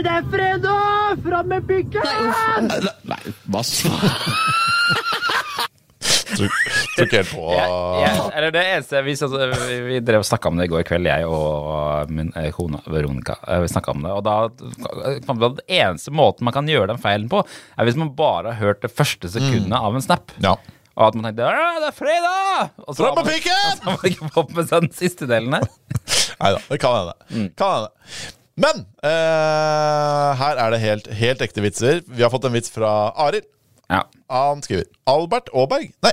Det 0.00 0.12
er 0.12 0.30
fredag! 0.32 1.20
Fram 1.26 1.52
med 1.52 1.68
pikken! 1.68 2.00
Nei, 2.00 2.80
uff. 2.80 3.04
Nei, 3.12 3.20
hva? 3.52 3.64
Tror 6.36 7.06
ikke 7.06 7.20
helt 7.20 7.30
på 7.30 7.44
eller 8.36 8.52
det 8.54 8.62
eneste 8.66 9.00
vi, 9.06 9.14
så, 9.18 9.28
vi, 9.30 9.76
vi 9.86 9.98
drev 10.04 10.20
og 10.24 10.26
snakka 10.28 10.50
om 10.50 10.58
det 10.58 10.66
i 10.66 10.70
går 10.72 10.84
kveld, 10.88 11.08
jeg 11.08 11.26
og 11.30 12.10
min 12.12 12.32
eh, 12.36 12.48
kone 12.54 12.80
Veronica. 12.92 13.36
eh, 13.46 13.62
Vi 13.64 13.70
om 13.92 14.02
det, 14.04 14.12
og 14.12 14.24
da 14.26 14.36
den 14.50 15.60
eneste 15.68 16.12
måten 16.14 16.48
man 16.48 16.56
kan 16.56 16.68
gjøre 16.70 16.90
den 16.92 17.00
feilen 17.02 17.28
på, 17.32 17.42
er 17.76 17.88
hvis 17.88 17.98
man 18.00 18.14
bare 18.18 18.52
har 18.54 18.60
hørt 18.72 18.82
det 18.84 18.92
første 18.92 19.30
sekundet 19.32 19.76
av 19.78 19.94
en 19.96 20.04
snap. 20.04 20.34
Ja. 20.44 20.56
Og 20.96 21.10
at 21.10 21.16
man 21.18 21.28
tenkte 21.28 21.44
«Å, 21.44 21.68
det 21.82 21.90
er 21.90 21.96
fredag! 21.96 22.70
Og 22.86 22.96
så 22.96 23.04
har 23.04 23.16
man, 23.18 23.28
man 23.86 24.08
ikke 24.08 24.30
fått 24.32 24.54
med 24.56 24.68
seg 24.70 24.86
den 24.86 24.94
siste 24.96 25.28
delen 25.28 25.52
her. 25.58 25.66
Nei 26.40 26.52
da, 26.56 26.60
det 26.70 26.80
kan 26.80 26.96
hende. 26.96 27.48
Kan 27.58 27.74
hende. 27.74 28.32
Men 28.56 28.86
eh, 29.04 30.30
her 30.40 30.60
er 30.62 30.72
det 30.72 30.80
helt, 30.80 31.10
helt 31.18 31.42
ekte 31.44 31.64
vitser. 31.64 32.00
Vi 32.08 32.24
har 32.24 32.32
fått 32.32 32.48
en 32.48 32.56
vits 32.56 32.72
fra 32.72 32.92
Arild. 33.26 33.44
Ja. 33.92 34.06
Han 34.32 34.64
skriver 34.64 34.88
Albert 35.06 35.52
Aaberg 35.54 35.92
Nei, 36.02 36.10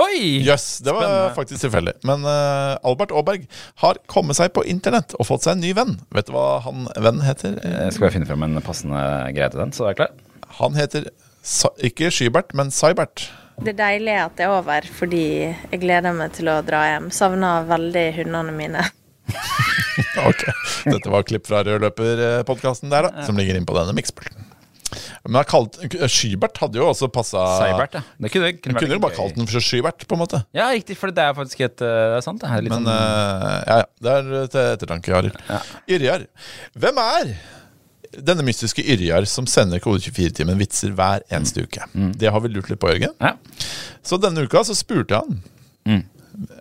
Oi! 0.00 0.38
jøss, 0.46 0.78
det 0.80 0.94
var 0.94 1.02
Spennende. 1.04 1.32
faktisk 1.36 1.64
tilfeldig. 1.66 1.92
Men 2.08 2.22
uh, 2.24 2.78
Albert 2.88 3.10
Aaberg 3.12 3.42
har 3.82 3.98
kommet 4.08 4.38
seg 4.38 4.54
på 4.56 4.64
internett 4.64 5.12
og 5.18 5.28
fått 5.28 5.44
seg 5.44 5.58
en 5.58 5.64
ny 5.66 5.74
venn. 5.76 5.98
Vet 6.16 6.30
du 6.30 6.36
hva 6.36 6.62
han 6.64 6.86
vennen 6.94 7.26
heter? 7.26 7.58
Jeg 7.60 7.92
skal 7.92 8.06
bare 8.06 8.14
finne 8.14 8.30
frem 8.30 8.46
en 8.46 8.62
passende 8.64 9.02
greie 9.36 9.50
til 9.52 9.60
den, 9.66 9.74
så 9.76 9.84
er 9.90 9.92
jeg 9.92 10.00
klar. 10.00 10.16
Han 10.62 10.78
heter 10.78 11.10
Sa 11.44 11.72
ikke 11.84 12.08
Skybert, 12.14 12.54
men 12.56 12.70
Cybert. 12.72 13.26
Det 13.62 13.74
deilige 13.78 14.16
er 14.16 14.24
at 14.26 14.36
det 14.38 14.46
er 14.46 14.54
over, 14.54 14.86
fordi 14.98 15.24
jeg 15.44 15.80
gleder 15.82 16.14
meg 16.16 16.32
til 16.36 16.48
å 16.50 16.60
dra 16.66 16.82
hjem. 16.94 17.10
Savner 17.14 17.68
veldig 17.68 18.06
hundene 18.22 18.56
mine. 18.56 18.86
Ok, 20.22 20.42
Dette 20.88 21.10
var 21.12 21.24
klipp 21.28 21.46
fra 21.48 21.60
Rødløper-podkasten 21.66 22.90
der, 22.92 23.08
da, 23.08 23.24
som 23.26 23.36
ligger 23.36 23.56
inne 23.58 23.68
på 23.68 23.76
denne 23.76 23.94
mikspulten. 23.96 24.48
Men 25.24 25.38
jeg 25.40 25.48
kalt, 25.48 25.78
Skybert 26.10 26.58
hadde 26.60 26.80
jo 26.80 26.88
også 26.90 27.08
passa 27.12 27.42
Seibert, 27.60 27.94
ja. 27.96 28.02
Det 28.20 28.32
kunne, 28.32 28.50
kunne 28.56 28.60
Kunne, 28.64 28.82
kunne 28.82 28.98
jo 28.98 29.02
bare 29.04 29.16
kalt 29.16 29.38
den 29.38 29.48
for 29.48 29.64
Skybert, 29.64 30.04
på 30.08 30.16
en 30.16 30.22
måte. 30.24 30.42
Ja, 30.56 30.68
riktig, 30.72 30.98
for 31.00 31.12
det 31.14 31.24
er 31.24 31.36
faktisk 31.36 31.62
et 31.64 31.84
eh, 31.84 31.96
Det 32.12 32.18
er 32.18 32.24
sant, 32.26 32.42
det. 32.42 32.50
er 32.50 32.64
Litt 32.66 32.74
Men 32.74 32.84
sånn, 32.84 32.92
uh, 32.92 33.58
ja, 33.68 33.78
ja. 33.82 33.88
Det 34.04 34.14
er 34.18 34.52
til 34.52 34.70
ettertanke, 34.74 35.14
Arild. 35.16 35.40
Yrjar. 35.96 36.26
Hvem 36.76 37.00
er 37.04 37.32
denne 38.18 38.44
mystiske 38.44 38.82
Yrjar 38.84 39.24
som 39.30 39.46
sender 39.48 39.80
Kode 39.82 40.02
24-timen 40.04 40.58
vitser 40.60 40.92
hver 40.96 41.22
eneste 41.32 41.64
uke? 41.64 41.86
Det 42.18 42.30
har 42.32 42.40
vi 42.44 42.50
lurt 42.52 42.68
litt 42.72 42.80
på, 42.82 42.90
Jørgen. 42.92 43.14
Så 44.04 44.18
denne 44.20 44.44
uka 44.44 44.64
så 44.68 44.76
spurte 44.76 45.16
jeg 45.16 45.22
han. 45.22 46.02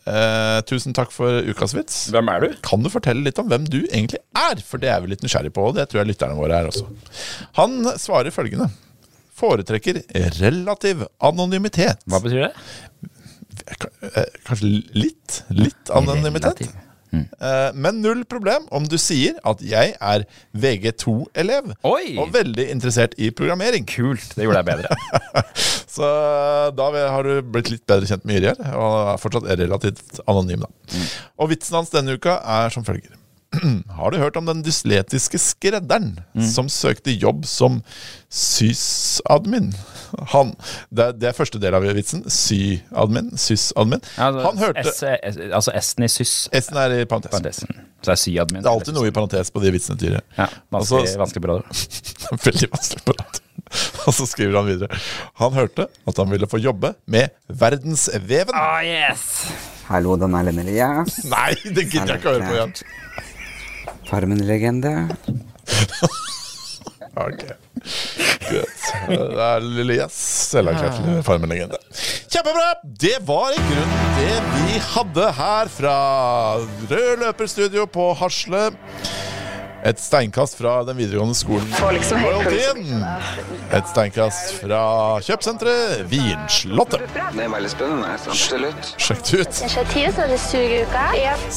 Eh, 0.06 0.60
tusen 0.68 0.94
takk 0.96 1.14
for 1.16 1.42
ukas 1.48 1.74
vits. 1.78 2.00
Hvem 2.12 2.28
er 2.34 2.44
du? 2.44 2.48
Kan 2.66 2.84
du 2.84 2.90
fortelle 2.92 3.24
litt 3.24 3.40
om 3.40 3.48
hvem 3.52 3.66
du 3.72 3.80
egentlig 3.88 4.20
er? 4.36 4.60
For 4.68 4.82
det 4.82 4.90
er 4.92 5.02
vi 5.04 5.14
litt 5.14 5.24
nysgjerrig 5.24 5.54
på, 5.56 5.70
og 5.70 5.78
det 5.78 5.88
tror 5.92 6.02
jeg 6.04 6.12
lytterne 6.12 6.36
våre 6.38 6.58
er 6.60 6.68
også. 6.72 6.88
Han 7.60 7.78
svarer 8.02 8.34
følgende. 8.36 8.68
Foretrekker 9.42 10.02
relativ 10.42 11.06
anonymitet. 11.24 12.04
Hva 12.06 12.20
betyr 12.22 12.50
det? 12.50 12.54
Eh, 14.12 14.28
Kanskje 14.48 14.70
litt? 14.98 15.42
Litt 15.56 15.90
anonymitet? 15.96 16.68
Eh, 17.14 17.72
Men 17.76 18.02
null 18.02 18.24
problem 18.30 18.68
om 18.72 18.86
du 18.88 18.98
sier 19.02 19.36
at 19.48 19.62
jeg 19.66 19.96
er 20.00 20.24
VG2-elev 20.56 21.74
og 22.22 22.32
veldig 22.34 22.68
interessert 22.72 23.16
i 23.20 23.32
programmering. 23.36 23.86
Kult, 23.90 24.34
det 24.38 24.46
gjorde 24.48 24.62
jeg 24.62 24.70
bedre. 24.72 25.46
Så 25.96 26.08
da 26.78 26.90
har 27.12 27.28
du 27.28 27.42
blitt 27.52 27.70
litt 27.74 27.86
bedre 27.90 28.08
kjent 28.08 28.24
med 28.26 28.40
Yrjer, 28.40 28.62
og 28.80 28.94
er 29.16 29.20
fortsatt 29.22 29.50
relativt 29.60 30.22
anonym. 30.26 30.64
da. 30.64 30.70
Og 31.42 31.52
vitsen 31.52 31.76
hans 31.82 31.92
denne 31.92 32.16
uka 32.16 32.38
er 32.40 32.72
som 32.74 32.86
følger. 32.88 33.18
Har 33.98 34.12
du 34.14 34.18
hørt 34.22 34.38
om 34.40 34.46
den 34.48 34.62
dysletiske 34.64 35.40
skredderen 35.42 36.14
som 36.54 36.70
søkte 36.72 37.12
jobb 37.12 37.44
som 37.50 37.82
sysadmin? 38.32 39.74
Han, 40.32 40.54
det, 40.90 41.10
det 41.20 41.30
er 41.32 41.36
første 41.36 41.60
del 41.60 41.76
av 41.76 41.84
vitsen. 41.96 42.24
Syadmin. 42.32 43.32
Sysadmin. 43.40 44.00
Altså, 44.16 44.46
Han 44.48 44.62
hørte 44.62 44.86
S, 44.88 45.02
S, 45.04 45.40
altså 45.52 45.74
S-en 45.82 46.08
i 46.08 46.12
sys. 46.12 46.34
S-en 46.62 46.80
er 46.80 46.96
i 47.02 47.06
parentes. 47.06 47.32
Parentesen. 47.34 47.76
Så 48.02 48.08
det 48.10 48.16
er 48.16 48.22
syadmin. 48.24 48.64
Det 48.64 48.72
er 48.72 48.76
alltid 48.80 48.96
noe 48.98 49.12
i 49.12 49.16
parentes 49.16 49.52
på 49.54 49.64
de 49.64 49.74
vitsene 49.76 50.00
til 50.00 50.14
Yrje. 50.14 50.24
Ja, 50.40 50.48
vanskelig, 50.74 51.04
Altså- 51.12 51.22
vanskelig 51.26 51.46
bra. 51.48 51.60
Veldig 52.48 52.72
vanskelig 52.78 53.04
på 53.08 53.18
radio. 53.20 53.44
Og 54.08 54.16
så 54.16 54.26
skriver 54.28 54.58
han 54.62 54.68
videre. 54.72 55.02
Han 55.44 55.54
hørte 55.56 55.86
at 56.08 56.18
han 56.24 56.32
ville 56.32 56.48
få 56.52 56.60
jobbe 56.64 56.94
med 57.12 57.36
verdensveven. 57.48 58.56
Ah, 58.58 58.80
yes! 58.84 59.28
Hallo, 59.92 60.16
Don 60.20 60.36
Erlend 60.40 60.64
Elias. 60.64 61.20
Nei, 61.28 61.52
det 61.68 61.88
gidder 61.92 62.16
jeg 62.16 62.22
ikke 62.24 62.32
å 62.32 62.36
høre 62.40 62.48
på 62.48 62.58
igjen. 62.58 62.76
Farmen-legende. 64.12 65.08
Ok. 67.12 67.42
Greit. 68.48 68.84
Det 69.10 69.18
er 69.44 69.66
Elias, 69.84 70.16
selverklært 70.48 71.02
Farmen-legende. 71.28 71.76
Kjempebra! 72.32 72.70
Det 73.04 73.18
var 73.28 73.52
i 73.52 73.60
grunnen 73.68 74.14
det 74.16 74.38
vi 74.54 74.78
hadde 74.94 75.26
her 75.36 75.72
fra 75.74 75.96
Rød 76.88 77.20
løperstudio 77.26 77.84
på 77.92 78.14
Hasle. 78.22 78.70
Et 79.84 80.00
steinkast 80.00 80.56
fra 80.60 80.76
den 80.88 80.96
videregående 81.02 81.36
skolen 81.36 81.68
liksom 81.96 82.22
Royaltyen. 82.24 83.04
Et 83.74 83.88
steinkast 83.92 84.62
fra 84.62 84.82
kjøpesenteret 85.26 86.06
Vinslottet. 86.12 87.04
Det 87.12 87.44
er 87.44 87.52
veldig 87.58 87.74
spennende. 87.76 88.16
Absolutt. 88.22 88.94
Sjekk 89.02 89.26
det 89.28 89.44
ut. 89.44 89.62
Initiativ 89.66 90.16
så 90.16 90.24
er 90.28 90.34
det 90.36 90.40
Sugeuka. 90.46 91.06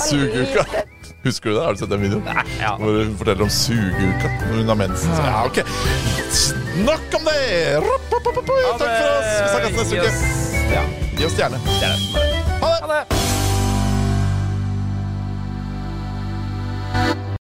Suguka. 0.02 0.84
Husker 1.24 1.50
du 1.50 1.56
det? 1.56 1.62
Har 1.64 1.72
du 1.72 1.78
sett 1.80 1.90
den 1.90 2.02
videoen? 2.04 2.24
Nei, 2.28 2.42
Ja. 2.60 2.74
Hvor 2.76 2.98
hun 3.00 3.14
forteller 3.16 3.46
om 3.46 3.50
sugeuka 3.50 4.28
når 4.44 4.56
hun 4.58 4.68
har 4.68 4.78
mensen. 4.82 5.10
Ja, 5.24 5.44
ok. 5.48 5.62
Nok 6.84 7.16
om 7.20 7.24
det! 7.30 7.78
Rup, 7.80 8.12
rup, 8.12 8.26
rup, 8.26 8.44
Takk 8.44 8.92
for 8.92 9.10
oss. 9.14 9.30
Vi 9.40 9.48
snakkes 9.54 9.76
neste 9.80 9.94
uke. 9.96 10.10
Gi 11.16 11.24
oss 11.24 11.32
stjerne. 11.38 11.58
Ha 12.60 12.74
det. 12.92 13.04